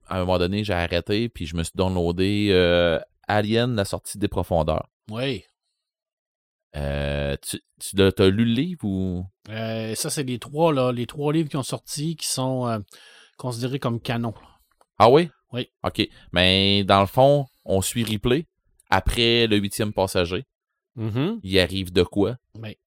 [0.08, 4.18] à un moment donné, j'ai arrêté, puis je me suis downloadé euh, Alien, la sortie
[4.18, 4.88] des profondeurs.
[5.10, 5.44] Oui.
[6.74, 9.26] Tu tu t'as lu le livre ou...
[9.48, 12.82] Ça, c'est les trois, là, les trois livres qui ont sorti qui sont
[13.38, 14.34] considérés comme canon.
[14.98, 15.30] Ah oui?
[15.52, 15.70] Oui.
[15.84, 16.08] OK.
[16.32, 18.46] Mais dans le fond, on suit Ripley.
[18.90, 20.46] Après le huitième passager,
[20.96, 21.40] Mhm.
[21.44, 22.38] il arrive de quoi?
[22.60, 22.78] Oui.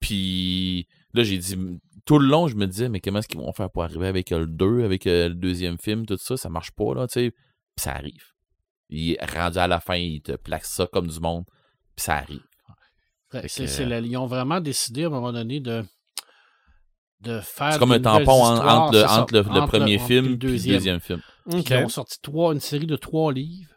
[0.00, 1.56] Puis là, j'ai dit,
[2.04, 4.30] tout le long, je me disais, mais comment est-ce qu'ils vont faire pour arriver avec
[4.30, 6.36] le 2, avec euh, le deuxième film, tout ça?
[6.36, 7.30] Ça marche pas, là, tu sais.
[7.30, 8.24] Puis ça arrive.
[8.88, 11.44] Il est rendu à la fin, il te plaque ça comme du monde.
[11.94, 12.42] Puis ça arrive.
[13.66, 13.66] C'est-
[14.06, 15.84] ils ont vraiment décidé à un moment donné de,
[17.20, 17.74] de faire.
[17.74, 18.56] C'est comme un tampon en-
[19.20, 20.36] entre le, entre premier entre film le et le
[20.72, 21.20] deuxième film.
[21.46, 23.70] Ils ont sorti trois, une série de trois livres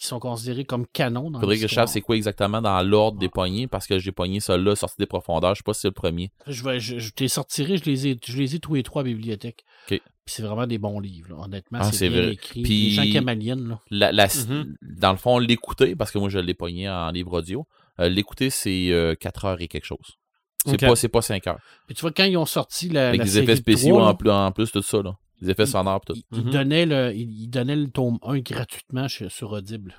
[0.00, 1.30] qui sont considérés comme canons.
[1.30, 4.12] Dans Faudrait que je sache c'est quoi exactement dans l'ordre des poignées parce que j'ai
[4.12, 5.54] poigné ça là, sorti des profondeurs.
[5.54, 6.30] Je sais pas si c'est le premier.
[6.46, 9.02] Je, vais, je, je t'ai sortirai, je les ai, je les ai tous les trois
[9.02, 9.64] à la bibliothèque.
[9.90, 10.00] Ok.
[10.24, 11.28] Puis c'est vraiment des bons livres.
[11.36, 11.44] là.
[11.44, 12.32] Honnêtement, Ah, c'est bien vrai.
[12.32, 12.62] écrit.
[12.62, 13.80] Puis- Les gens qui aiment Alien, là.
[13.90, 14.74] La, la- Mhm.
[14.80, 17.66] Dans le fond, l'écouter, parce que moi je l'ai pogné en livre audio,
[18.00, 20.16] euh, l'écouter c'est 4 heures et quelque chose.
[20.64, 20.88] C'est Ok.
[20.90, 21.58] pas, c'est pas 5 heures.
[21.86, 23.08] Puis tu vois, quand ils ont sorti la.
[23.08, 25.02] Avec la des série effets spéciaux en, plus, en plus, tout ça.
[25.02, 25.16] Là.
[25.40, 26.14] Des effets sonores tout.
[26.32, 26.50] Mhm.
[26.50, 29.94] donnaient le, ils, ils donnaient le tome 1 gratuitement chez- sur Audible.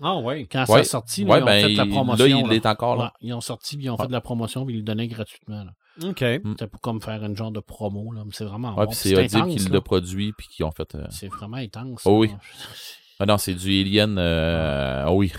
[0.00, 0.46] Ah, ouais.
[0.50, 0.80] Quand ça Ouais.
[0.80, 2.24] a sorti, là, Ouais, ils ont ben, fait de la il- promotion.
[2.24, 2.54] là, il là.
[2.54, 3.04] est encore là.
[3.04, 4.02] Ouais, ils ont sorti, puis ils ont Ouais.
[4.02, 5.64] fait de la promotion, puis ils le donnaient gratuitement.
[5.64, 5.72] là.
[6.08, 6.18] OK.
[6.20, 8.12] C'était pour comme faire une genre de promo.
[8.12, 8.22] là.
[8.24, 8.92] mais C'est vraiment Ouais, bon.
[8.92, 10.94] c'est Audible qui l'a produit puis qui ont fait.
[10.94, 12.02] euh, C'est vraiment intense.
[12.04, 12.30] Oh là.
[12.30, 12.30] oui.
[13.20, 14.16] Ah non, c'est du Alien.
[14.16, 15.02] Euh...
[15.06, 15.32] ah oui,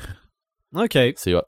[0.76, 0.98] OK.
[1.16, 1.44] c'est hot.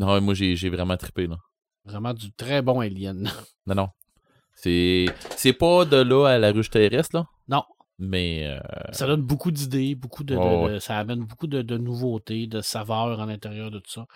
[0.00, 1.36] Non, moi j'ai j'ai vraiment trippé là.
[1.84, 3.30] Vraiment du très bon Alien.
[3.66, 3.88] Non, non.
[4.62, 5.06] C'est
[5.36, 7.26] c'est pas de là à la ruche terrestre, là?
[7.48, 7.64] Non.
[7.98, 8.60] Mais euh,
[8.92, 12.46] Ça donne beaucoup d'idées, beaucoup de, de- Ouais, de- ça amène beaucoup de, de nouveautés,
[12.46, 14.06] de saveurs à l'intérieur de tout ça.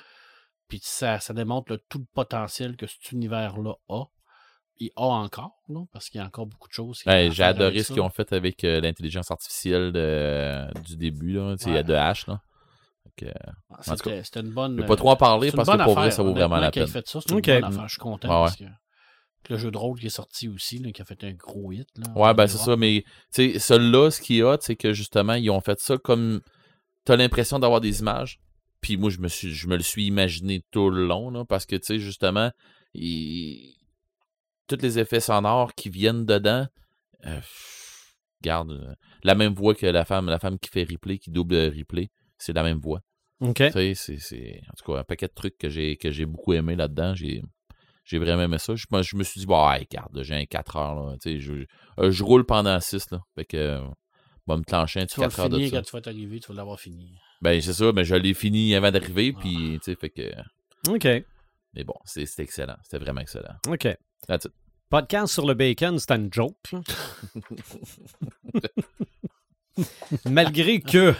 [0.68, 4.04] Puis ça, ça démontre tout le potentiel que cet univers-là a.
[4.78, 7.00] Il a encore, là, parce qu'il y a encore beaucoup de choses.
[7.06, 11.32] ouais, à j'ai adoré ce qu'ils ont fait avec euh, l'intelligence artificielle de- du début,
[11.32, 11.56] là.
[11.56, 11.84] Tu sais, Ouais.
[11.84, 12.40] de H, là.
[13.70, 14.76] Ah, cas, C'était une bonne.
[14.76, 16.56] je vais pas trop en parler c'est une parce que pour vrai, ça vaut vraiment
[16.56, 16.86] la peine.
[16.86, 17.88] fait ça, c'est une bonne affaire.
[17.88, 18.40] Je suis content Ouais, ouais.
[18.44, 18.64] parce que
[19.50, 21.88] le jeu de rôle qui est sorti aussi, là, qui a fait un gros hit.
[21.96, 23.04] Là, Ouais, ben c'est ça, mais
[23.34, 26.40] tu sais, celui-là, ce qui est hot, c'est que justement, ils ont fait ça comme.
[27.04, 28.40] T'as l'impression d'avoir des images.
[28.80, 31.66] Puis moi, je me suis je me le suis imaginé tout le long, là, parce
[31.66, 32.50] que, tu sais, justement,
[32.94, 33.74] il...
[34.66, 36.66] tous les effets sonores qui viennent dedans.
[37.26, 37.40] euh,
[38.42, 38.94] Regarde, euh,
[39.24, 42.52] la même voix que la femme, la femme qui fait replay, qui double replay, c'est
[42.52, 43.00] la même voix.
[43.40, 43.56] OK.
[43.56, 46.26] Tu sais, c'est, c'est- En tout cas, un paquet de trucs que j'ai, que j'ai
[46.26, 47.14] beaucoup aimé là-dedans.
[47.14, 47.42] J'ai,
[48.06, 48.74] j'ai vraiment aimé ça.
[48.76, 50.94] Je, me suis dit, bah, hey, regarde, j'ai un 4 heures.
[50.94, 51.52] Là, tu sais, je,
[51.98, 53.10] euh, je roule pendant 6.
[53.10, 53.80] Là, fait que, euh,
[54.46, 55.76] va me clencher un petit Tu vas le 4 heures de finir ça.
[55.76, 57.12] quand tu vas t'arriver, tu vas l'avoir fini.
[57.42, 59.34] Ben, c'est ça, mais je l'ai fini avant d'arriver.
[59.36, 59.40] Ah.
[59.40, 60.30] Puis, tu sais, fait que.
[60.88, 61.04] OK.
[61.74, 62.76] Mais bon, c'est, c'était excellent.
[62.84, 63.56] C'était vraiment excellent.
[63.68, 63.88] OK.
[64.28, 64.52] That's it.
[64.88, 66.54] Podcast sur le bacon, c'était une joke.
[66.72, 66.80] là.
[70.30, 71.12] Malgré que.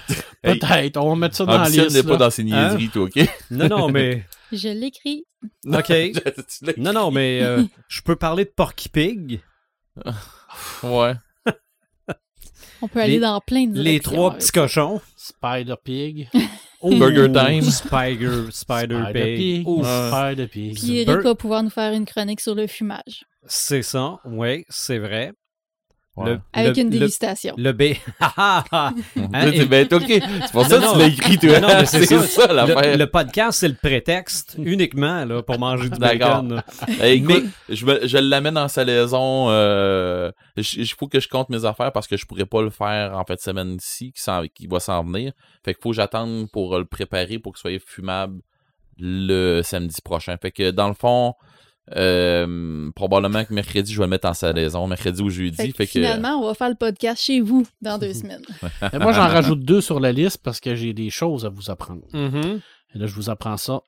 [0.45, 1.91] Hey, Peut-être, on va mettre ça dans la liste.
[1.91, 3.19] n'est pas dans ses niaiseries, toi, OK?
[3.51, 4.25] Non, non, mais.
[4.53, 5.25] Je l'écris.
[5.67, 5.93] OK.
[6.77, 9.41] Non, non, mais euh, je peux parler de Porky Pig.
[10.83, 11.15] Ouais.
[12.83, 14.53] On peut aller Les- dans plein de Les trois petits ça.
[14.53, 15.01] cochons.
[15.17, 16.29] Spider Pig.
[16.81, 17.63] Oh, Burger Time.
[17.63, 19.67] Spider, Spider Pig.
[19.67, 19.87] Ouf.
[19.87, 20.75] Spider Pig.
[20.79, 23.25] Puis Eric va pouvoir nous faire une chronique sur le fumage.
[23.47, 25.33] C'est ça, oui, c'est vrai.
[26.17, 26.31] Ouais.
[26.33, 27.55] Le, Avec le- une dégustation.
[27.59, 27.83] Le B.
[28.21, 28.93] Hein,
[29.51, 30.05] Tu sais, ben, ok.
[30.09, 31.61] C'est pour ça que tu l'as écrit, toi.
[31.61, 32.23] Non, mais c'est ça.
[32.23, 32.93] ça, l'affaire.
[32.93, 36.63] le, le podcast, c'est le prétexte uniquement là, pour manger du bacon.
[37.03, 39.47] Eh, écoute, je, me- je l'amène en salaison.
[39.51, 43.13] Euh, il faut que je compte mes affaires parce que je pourrais pas le faire
[43.17, 44.13] en de semaine ici,
[44.55, 45.33] qui, va s'en venir.
[45.65, 48.41] Fait qu'il faut que j'attende pour le préparer pour qu'il soit fumable
[48.99, 50.37] le samedi prochain.
[50.41, 51.35] Fait que dans le fond,
[51.95, 55.57] euh, probablement que mercredi, je vais le mettre en salaison, mercredi ou jeudi.
[55.57, 58.43] Fait que Fait que, finalement, on va faire le podcast chez vous dans deux semaines.
[58.93, 61.71] Mais moi, j'en rajoute deux sur la liste parce que j'ai des choses à vous
[61.71, 62.03] apprendre.
[62.13, 62.61] Mhm.
[62.95, 63.81] Et là, je vous apprends ça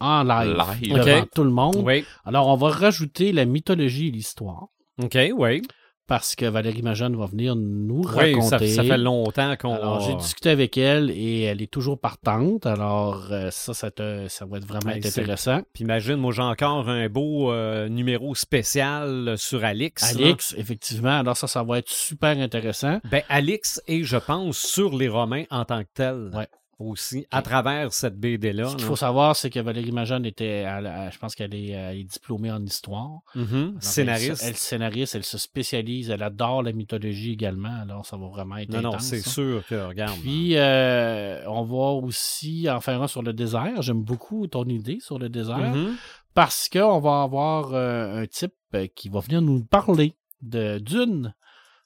[0.00, 0.92] en live, Live.
[0.94, 1.76] devant tout le monde.
[1.82, 2.04] Oui.
[2.26, 4.66] Alors, on va rajouter la mythologie et l'histoire
[5.02, 5.62] OK, oui.
[6.06, 8.68] Parce que Valérie Majane va venir nous Oui, raconter.
[8.68, 9.74] ça, ça fait longtemps qu'on.
[9.74, 12.66] Alors, j'ai discuté avec elle et elle est toujours partante.
[12.66, 15.60] Alors, euh, ça, ça, te- ça va être vraiment Ben, intéressant.
[15.72, 20.02] Puis imagine, moi j'ai encore un beau euh, numéro spécial sur Alix.
[20.02, 20.26] là.
[20.26, 21.18] Alix, effectivement.
[21.18, 23.00] Alors, ça, ça va être super intéressant.
[23.10, 26.30] Ben, Alix et je pense sur les Romains en tant que tel.
[26.34, 26.46] Ouais.
[26.78, 28.68] Aussi, à travers cette BD-là.
[28.68, 31.74] Ce qu'il faut savoir, c'est que Valérie Majane était, elle- elle- je pense qu'elle est,
[31.74, 33.20] euh, est diplômée en histoire.
[33.34, 33.46] Mhm.
[33.54, 34.42] Alors, Scénariste.
[34.42, 37.80] Elle, elle scénariste, elle se spécialise, elle adore la mythologie également.
[37.80, 39.30] Alors, ça va vraiment être non, non, intense, c'est ça.
[39.30, 40.18] sûr que, regarde.
[40.20, 43.80] Puis, euh, on va aussi en faire un sur le désert.
[43.80, 45.94] J'aime beaucoup ton idée sur le désert Mhm.
[46.34, 48.52] parce qu'on va avoir euh, un type
[48.94, 51.34] qui va venir nous parler de Dune.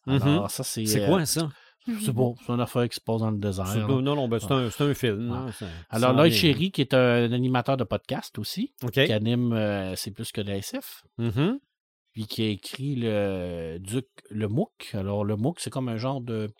[0.08, 0.84] Alors, ça, c'est.
[0.86, 1.48] C'est quoi ça?
[1.86, 3.66] C'est bon, c'est une affaire qui se passe dans le désert.
[3.66, 3.86] C'est- là.
[3.88, 5.30] non, non, ben, c'est un, c'est un film.
[5.30, 5.46] Ouais.
[5.46, 9.96] là, c'est- Alors, Lloyd Chéry, qui est un animateur de podcast aussi, qui anime euh,
[9.96, 11.58] C'est plus que la SF, Mhm.
[12.12, 14.90] puis qui a écrit le Duc, le MOOC.
[14.94, 16.50] Alors, le MOOC, c'est comme un genre de,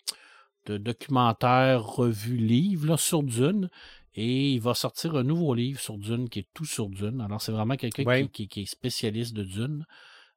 [0.65, 3.69] de documentaire, revue, livre là, sur Dune.
[4.15, 7.21] Et il va sortir un nouveau livre sur Dune qui est tout sur Dune.
[7.21, 8.23] Alors, c'est vraiment quelqu'un Ouais.
[8.23, 9.85] qui, qui- qui est spécialiste de Dune.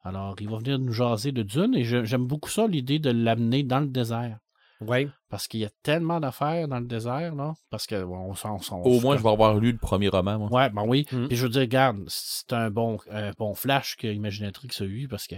[0.02, 3.10] Alors, il va venir nous jaser de Dune et je- j'aime beaucoup ça, l'idée de
[3.10, 4.38] l'amener dans le désert.
[4.80, 5.08] Oui.
[5.28, 7.54] Parce qu'il y a tellement d'affaires dans le désert, là.
[7.70, 8.82] Parce que, bon, on s'en.
[8.82, 10.48] Au moins, je vais avoir lu le premier roman, moi.
[10.52, 11.06] Ouais, ben oui.
[11.12, 11.28] Mm.
[11.28, 15.08] Puis je veux dire, regarde, c'est un bon, un bon flash que Imaginatrix a eu
[15.08, 15.36] parce que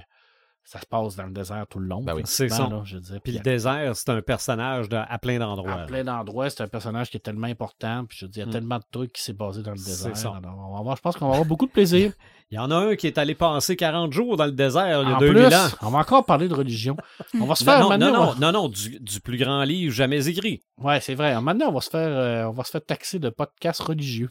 [0.66, 2.02] ça se passe dans le désert tout le long.
[2.02, 2.22] Ben oui.
[2.24, 2.66] C'est ça.
[2.68, 3.20] là, je dire.
[3.22, 5.72] Puis le désert, c'est un personnage de- à plein d'endroits.
[5.72, 5.86] à là.
[5.86, 8.04] plein d'endroits, c'est un personnage qui est tellement important.
[8.04, 8.52] Puis je veux dire, il y a Mm.
[8.60, 10.16] tellement de trucs qui s'est basé dans le C'est désert.
[10.16, 10.34] ça.
[10.36, 12.12] Alors, on va avoir, je pense qu'on va avoir beaucoup de plaisir.
[12.50, 15.08] Il y en a un qui est allé passer 40 jours dans le désert il
[15.08, 15.66] y a en 2000 plus, ans.
[15.82, 16.96] on va encore parler de religion.
[17.40, 19.36] On va se Non, faire non, non, on non, va- non, non, du, du plus
[19.36, 20.62] grand livre jamais écrit.
[20.78, 21.40] Ouais, c'est vrai.
[21.40, 24.30] Maintenant, on va se faire, euh, on va se faire taxer de podcast religieux.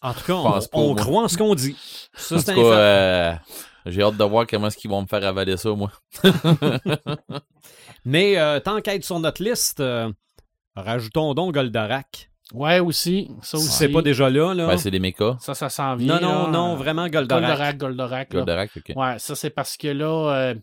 [0.00, 0.32] En tout cas,
[0.72, 1.76] on, croit en ce qu'on dit.
[2.14, 3.34] Ça, c'est un euh,
[3.86, 5.90] j'ai hâte de voir comment est-ce qu'ils vont me faire avaler ça, moi.
[8.04, 10.10] Mais euh, tant qu'à être sur notre liste, euh,
[10.74, 12.30] rajoutons donc Goldorak.
[12.52, 13.28] Ouais, aussi.
[13.42, 13.66] Ça aussi.
[13.68, 14.68] C'est pas déjà là, là.
[14.68, 15.36] Ben, c'est des mechas.
[15.40, 16.20] Ça, ça s'en vient.
[16.20, 16.50] non, non, là.
[16.50, 17.42] non, vraiment Goldorak.
[17.42, 18.32] Goldorak, Goldorak.
[18.32, 18.40] là.
[18.40, 18.92] Goldorak, ok.
[18.96, 20.54] Ouais, ça c'est parce que là, euh,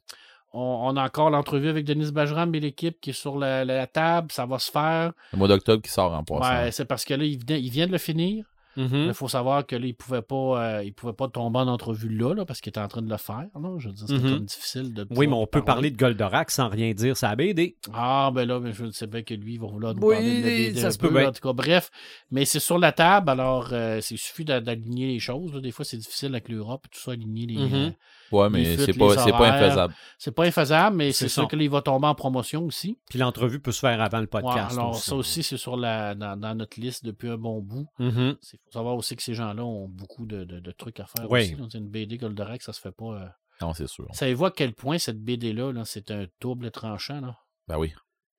[0.54, 3.86] on, on a encore l'entrevue avec Denis Bajram et l'équipe qui est sur la, la
[3.88, 5.12] table, ça va se faire.
[5.34, 6.64] Le mois d'octobre qui sort en passant.
[6.64, 8.46] Ouais, c'est parce que là, il vient, il vient de le finir.
[8.76, 9.06] Mhm.
[9.08, 10.36] Il faut savoir que là, il pouvait pas,
[10.78, 13.10] euh, il pouvait pas tomber en entrevue là, là parce qu'il était en train de
[13.10, 13.46] le faire.
[13.56, 13.76] Là.
[13.78, 14.34] Je veux dire, c'était Mhm.
[14.34, 15.08] comme difficile de.
[15.12, 17.76] Oui, mais on peut parler de Goldorak sans rien dire, ça a BD.
[17.94, 20.38] Ah, ben là, mais je sais bien que lui, il va vouloir nous Oui, parler
[20.42, 21.24] de la BD ça un se peut peu, bien.
[21.24, 21.92] là, En tout cas, bref,
[22.32, 25.54] mais c'est sur la table, alors euh, c'est- il suffit d'a- d'aligner les choses.
[25.54, 25.62] là.
[25.62, 27.58] Des fois, c'est difficile avec l'Europe, tout ça, aligner les.
[27.58, 27.74] Mhm.
[27.74, 27.90] euh,
[28.34, 29.94] Ouais, mais c'est pas, pas infaisable.
[30.18, 31.48] c'est pas infaisable, mais C'est sûr ça.
[31.48, 32.98] que là, il va tomber en promotion aussi.
[33.10, 34.74] Puis l'entrevue peut se faire avant le Ouais, podcast.
[34.78, 35.10] alors, aussi.
[35.10, 37.88] ça aussi, c'est sur la, dans, dans notre liste depuis un bon bout.
[38.00, 38.36] Il
[38.66, 41.42] faut savoir aussi que ces gens-là ont beaucoup de, de- de trucs à faire Oui.
[41.54, 41.58] aussi.
[41.72, 43.06] C'est une BD Goldorak, ça se fait pas.
[43.06, 43.28] euh.
[43.62, 44.08] Non, c'est sûr.
[44.14, 47.22] Savez-vous à quel point cette BD-là, là, c'est un double tranchant?
[47.22, 47.38] Là?
[47.68, 47.94] Ben oui.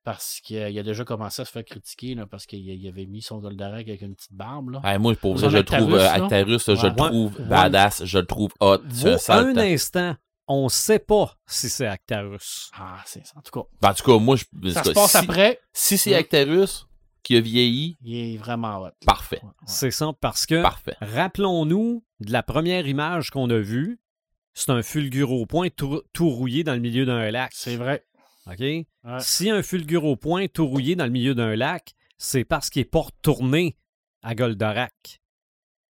[0.04, 2.86] Parce qu'il a, il a déjà commencé à se faire critiquer là, parce qu'il il
[2.88, 4.70] avait mis son Goldorak avec une petite barbe.
[4.70, 4.80] Là.
[4.84, 6.24] Hey, moi, pour ça, je le trouve, Actarus, euh.
[6.24, 7.44] Actarus, je le trouve Ouais.
[7.46, 8.78] badass, je le trouve hot.
[9.28, 10.14] Un instant,
[10.46, 12.70] on sait pas si c'est Actarus.
[12.78, 13.66] Ah, c'est en tout cas.
[13.80, 14.68] Ben, en tout cas, moi, je.
[14.70, 15.58] Ça se passe si, après.
[15.72, 16.16] Si c'est Ouais.
[16.16, 16.86] Actarus
[17.22, 18.90] qui a vieilli, Il est vraiment hot.
[19.06, 19.40] parfait.
[19.42, 19.54] Ouais, ouais.
[19.66, 20.96] C'est ça, parce que Parfait.
[21.00, 23.98] rappelons-nous de la première image qu'on a vue.
[24.52, 27.50] C'est un fulgure point tout, tout rouillé dans le milieu d'un lac.
[27.54, 28.04] C'est vrai.
[28.46, 28.58] OK?
[28.60, 28.86] Ouais.
[29.20, 32.84] Si un fulgure point tout rouillé dans le milieu d'un lac, c'est parce qu'il est
[32.84, 33.76] pas retourné
[34.22, 35.20] à Goldorak.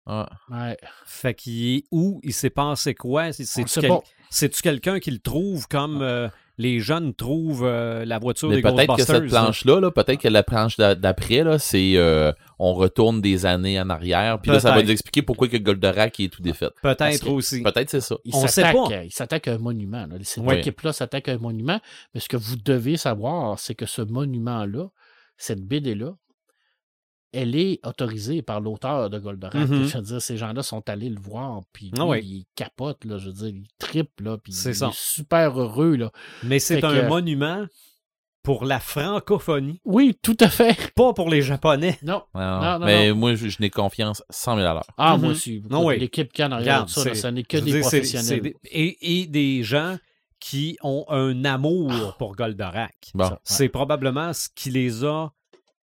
[0.07, 0.29] Ah.
[0.49, 0.77] Ouais.
[1.07, 2.21] Fait qu'il est où?
[2.25, 3.33] Il s'est passé quoi?
[3.33, 4.03] C'est-tu quel- pas.
[4.31, 6.29] c'est-tu quelqu'un qui le trouve comme euh,
[6.61, 10.29] les jeunes trouvent euh, la voiture Mais des peut-être que cette planche-là, là, peut-être que
[10.29, 14.39] la planche d'a- d'après, là, c'est euh, on retourne des années en arrière.
[14.41, 16.69] Puis là, ça va nous expliquer pourquoi que Goldorak est tout défait.
[16.83, 17.63] Peut-être aussi.
[17.63, 18.17] Peut-être c'est ça.
[18.25, 19.03] Il On sait s'attaque, pas.
[19.05, 20.07] il s'attaque à un monument.
[20.07, 20.17] Là.
[20.23, 20.57] Cette Oui.
[20.57, 21.81] équipe-là s'attaque à un monument.
[22.15, 24.89] Mais ce que vous devez savoir, c'est que ce monument-là,
[25.39, 26.13] cette BD-là,
[27.33, 29.55] elle est autorisée par l'auteur de Goldorak.
[29.55, 29.85] Mhm.
[29.87, 32.21] Je veux dire, ces gens-là sont allés le voir, puis Ah oui.
[32.25, 34.89] ils capotent, là, je veux dire, ils trippent, là, puis C'est il ça.
[34.89, 36.11] est super heureux, là.
[36.43, 37.67] Mais c'est un que- monument
[38.43, 40.93] pour la francophonie, Oui, tout à fait.
[40.97, 41.99] pas pour les Japonais.
[42.03, 42.23] Non.
[42.35, 44.87] Non, Non, non, mais moi, je, je n'ai confiance 100 000 à l'heure.
[44.97, 45.63] Ah, moi aussi.
[45.69, 45.99] Non, oui.
[45.99, 48.41] L'équipe de ça, là, c'est- ça n'est que des professionnels.
[48.41, 49.99] des- et, et des gens
[50.41, 53.11] qui ont un amour pour Goldorak.
[53.15, 53.31] Bon.
[53.45, 55.31] C'est probablement ce qui les a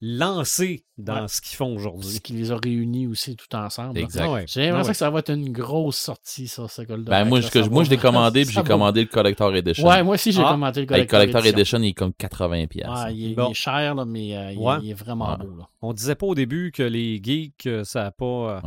[0.07, 1.27] lancés dans Ouais.
[1.27, 2.09] ce qu'ils font aujourd'hui.
[2.09, 3.97] Ce qui les a réunis aussi tout ensemble.
[3.97, 4.27] Exact.
[4.29, 4.45] Ouais.
[4.47, 4.91] J'ai l'impression ouais.
[4.93, 7.23] que ça va être une grosse sortie, ça, ce Goldorak.
[7.23, 9.85] Ben, moi, que moi, je l'ai commandé, puis j'ai commandé le Collector Edition.
[9.87, 10.51] Ouais, moi aussi, j'ai Ah.
[10.51, 11.57] commandé le Collector, le Collector Edition.
[11.59, 12.67] Edition, il est comme 80$.
[12.67, 12.93] piastres.
[12.95, 13.47] Ah, il, est, Bon.
[13.47, 14.75] il est cher, là, mais euh, il, Ouais.
[14.83, 15.37] il est vraiment Ouais.
[15.45, 15.57] beau.
[15.57, 15.67] Là.
[15.81, 18.25] On disait pas au début que les geeks, euh, ça n'a pas.
[18.25, 18.61] euh, Ouais,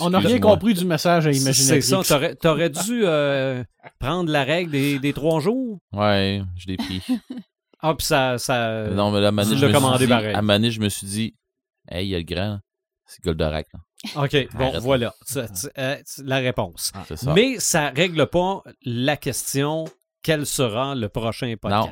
[0.00, 1.80] On n'a rien- compris du message à C'est imaginer.
[1.80, 3.62] ça, t'aurais, t'aurais dû euh,
[3.98, 5.78] prendre la règle des, des trois jours.
[5.92, 7.00] Ouais, je l'ai pris.
[7.82, 8.38] Ah, puis ça.
[8.38, 10.34] ça non, mais là, à Mané, tu je l'as me suis commandé dit, pareil.
[10.34, 11.34] à Mané, je me suis dit,
[11.88, 12.60] hey, il y a le grand,
[13.06, 13.68] c'est Goldorak.
[13.72, 14.22] là.
[14.22, 14.80] OK, bon, Arrête.
[14.82, 15.14] voilà.
[15.22, 16.92] C'est- euh, c'est la réponse.
[17.06, 17.32] C'est ça.
[17.34, 19.84] Mais ça règle pas la question
[20.22, 21.88] quel sera le prochain non.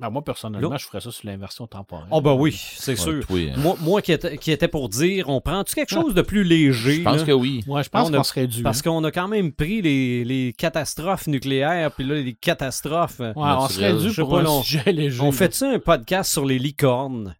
[0.00, 2.06] Ben, moi, personnellement, je ferais ça sur l'inversion temporelle.
[2.10, 3.20] Oh, ben oui, c'est sûr.
[3.30, 3.52] hein.
[3.58, 6.94] Moi, moi qui, était, qui était pour dire, on prend-tu quelque chose de plus léger?
[6.96, 7.24] Je pense là?
[7.26, 7.62] que oui.
[7.66, 8.62] Ouais, je pense On qu'on serait dû.
[8.62, 8.82] Parce hein.
[8.84, 13.20] qu'on a quand même pris les, les catastrophes nucléaires, puis là, les catastrophes.
[13.20, 14.62] euh, Ouais, on serait dû Je sais pour pas, un non.
[14.62, 15.20] sujet léger.
[15.20, 15.32] On là.
[15.32, 17.36] fait-tu un podcast sur les licornes?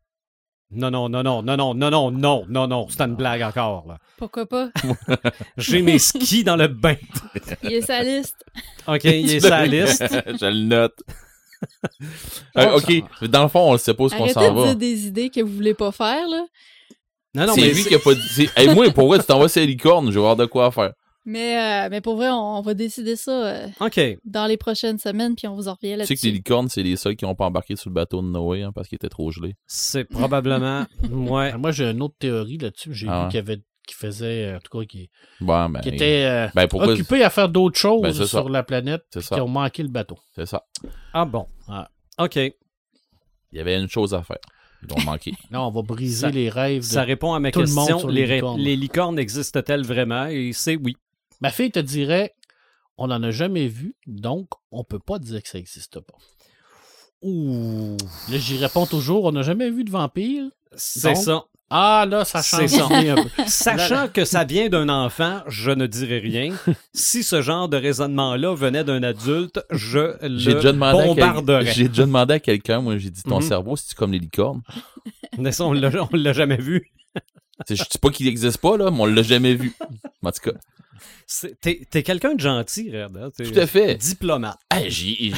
[0.73, 3.87] Non, non, non, non, non, non, non, non, non, non, non, c'est une blague encore,
[3.89, 3.99] là.
[4.19, 4.69] Pourquoi pas?
[5.57, 6.95] J'ai mes skis dans le bain.
[7.65, 8.45] Il est sa liste.
[8.87, 10.05] OK, il est la liste.
[10.11, 11.01] je le note.
[12.57, 14.67] Euh, ok, dans le fond, on ne sait pas où on Arrêtez s'en de va.
[14.67, 16.45] dire des idées que vous voulez pas faire, là.
[17.35, 18.49] Non, non, C'est mais lui qui a pas dit.
[18.57, 20.93] Hey, moi, pour vrai, tu t'envoies ces licornes, je vais voir de quoi faire.
[21.27, 24.01] Mais, euh, mais pour vrai, on, on va décider ça euh, OK.
[24.25, 26.17] dans les prochaines semaines, puis on vous en revient Tu là-dessus.
[26.17, 28.27] sais que les licornes, c'est les seuls qui n'ont pas embarqué sur le bateau de
[28.27, 29.55] Noé hein, parce qu'il était trop gelé.
[29.67, 30.87] C'est probablement.
[31.13, 31.57] Ouais.
[31.59, 32.95] Moi, j'ai une autre théorie là-dessus.
[32.95, 33.61] J'ai Ah vu qu'il y avait
[33.91, 35.11] qui faisait, euh, en tout cas, qui,
[35.41, 38.27] Bon, ben, qui était euh, ben pourquoi occupé à faire d'autres choses Ben, ça.
[38.27, 40.19] sur la planète, qui ont manqué le bateau.
[40.35, 40.65] C'est ça.
[41.13, 41.47] Ah bon.
[42.19, 42.37] OK.
[42.37, 42.53] Il
[43.53, 44.39] y avait une chose à faire.
[44.83, 45.33] Ils l'ont manqué.
[45.51, 46.83] Là, on va briser Ça- les rêves.
[46.83, 46.87] De...
[46.87, 47.99] Ça répond à ma tout le monde question.
[47.99, 48.61] sur les, licornes.
[48.61, 50.27] les licornes existent-elles vraiment?
[50.27, 50.97] Et c'est oui.
[51.41, 52.35] Ma fille te dirait,
[52.97, 56.15] on n'en a jamais vu, donc on peut pas dire que ça n'existe pas.
[57.23, 57.97] Ouh.
[58.31, 60.45] Là, j'y réponds toujours, on n'a jamais vu de vampire.
[60.77, 61.45] C'est ça.
[61.71, 62.87] Ah, là, ça change ça.
[62.91, 63.29] un peu.
[63.47, 66.53] Sachant que ça vient d'un enfant, je ne dirais rien.
[66.93, 71.73] Si ce genre de raisonnement-là venait d'un adulte, je le déjà bombarderais.
[71.73, 73.47] J'ai déjà demandé à quelqu'un, moi, j'ai dit ton Mhm.
[73.49, 74.63] cerveau, c'est comme les licornes?
[75.39, 76.91] Mais ça, on l'a jamais vu.
[77.67, 79.75] C'est- Je dis pas qu'il n'existe pas, là, mais on l'a jamais vu.
[80.25, 80.57] En tout cas,
[81.61, 83.17] T'es t'es quelqu'un de gentil, Red.
[83.17, 83.29] hein?
[83.37, 83.95] Tout à fait.
[83.97, 84.59] Diplomate.
[84.71, 85.33] Hey, j'y j'y-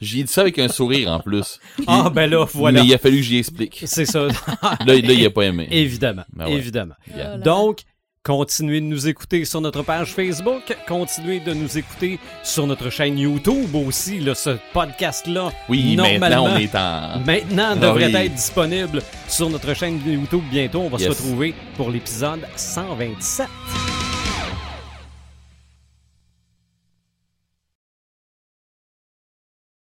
[0.00, 1.58] j'y ai dit ça avec un sourire en plus.
[1.86, 2.80] Ah, ben là, voilà.
[2.82, 3.82] Mais il a fallu que j'y explique.
[3.86, 4.26] C'est ça.
[4.62, 5.68] Là, là, il a pas aimé.
[5.70, 6.24] évidemment.
[6.32, 6.52] Ben ouais.
[6.54, 6.94] Évidemment.
[7.10, 7.38] Oh.
[7.44, 7.80] Donc,
[8.24, 10.76] continuez de nous écouter sur notre page Facebook.
[10.86, 14.20] Continuez de nous écouter sur notre chaîne YouTube aussi.
[14.20, 17.18] Là, ce podcast-là, Oui, normalement, maintenant, on est en.
[17.26, 18.14] maintenant devrait oui.
[18.26, 20.82] être disponible sur notre chaîne YouTube bientôt.
[20.82, 23.48] On va se retrouver pour l'épisode 127.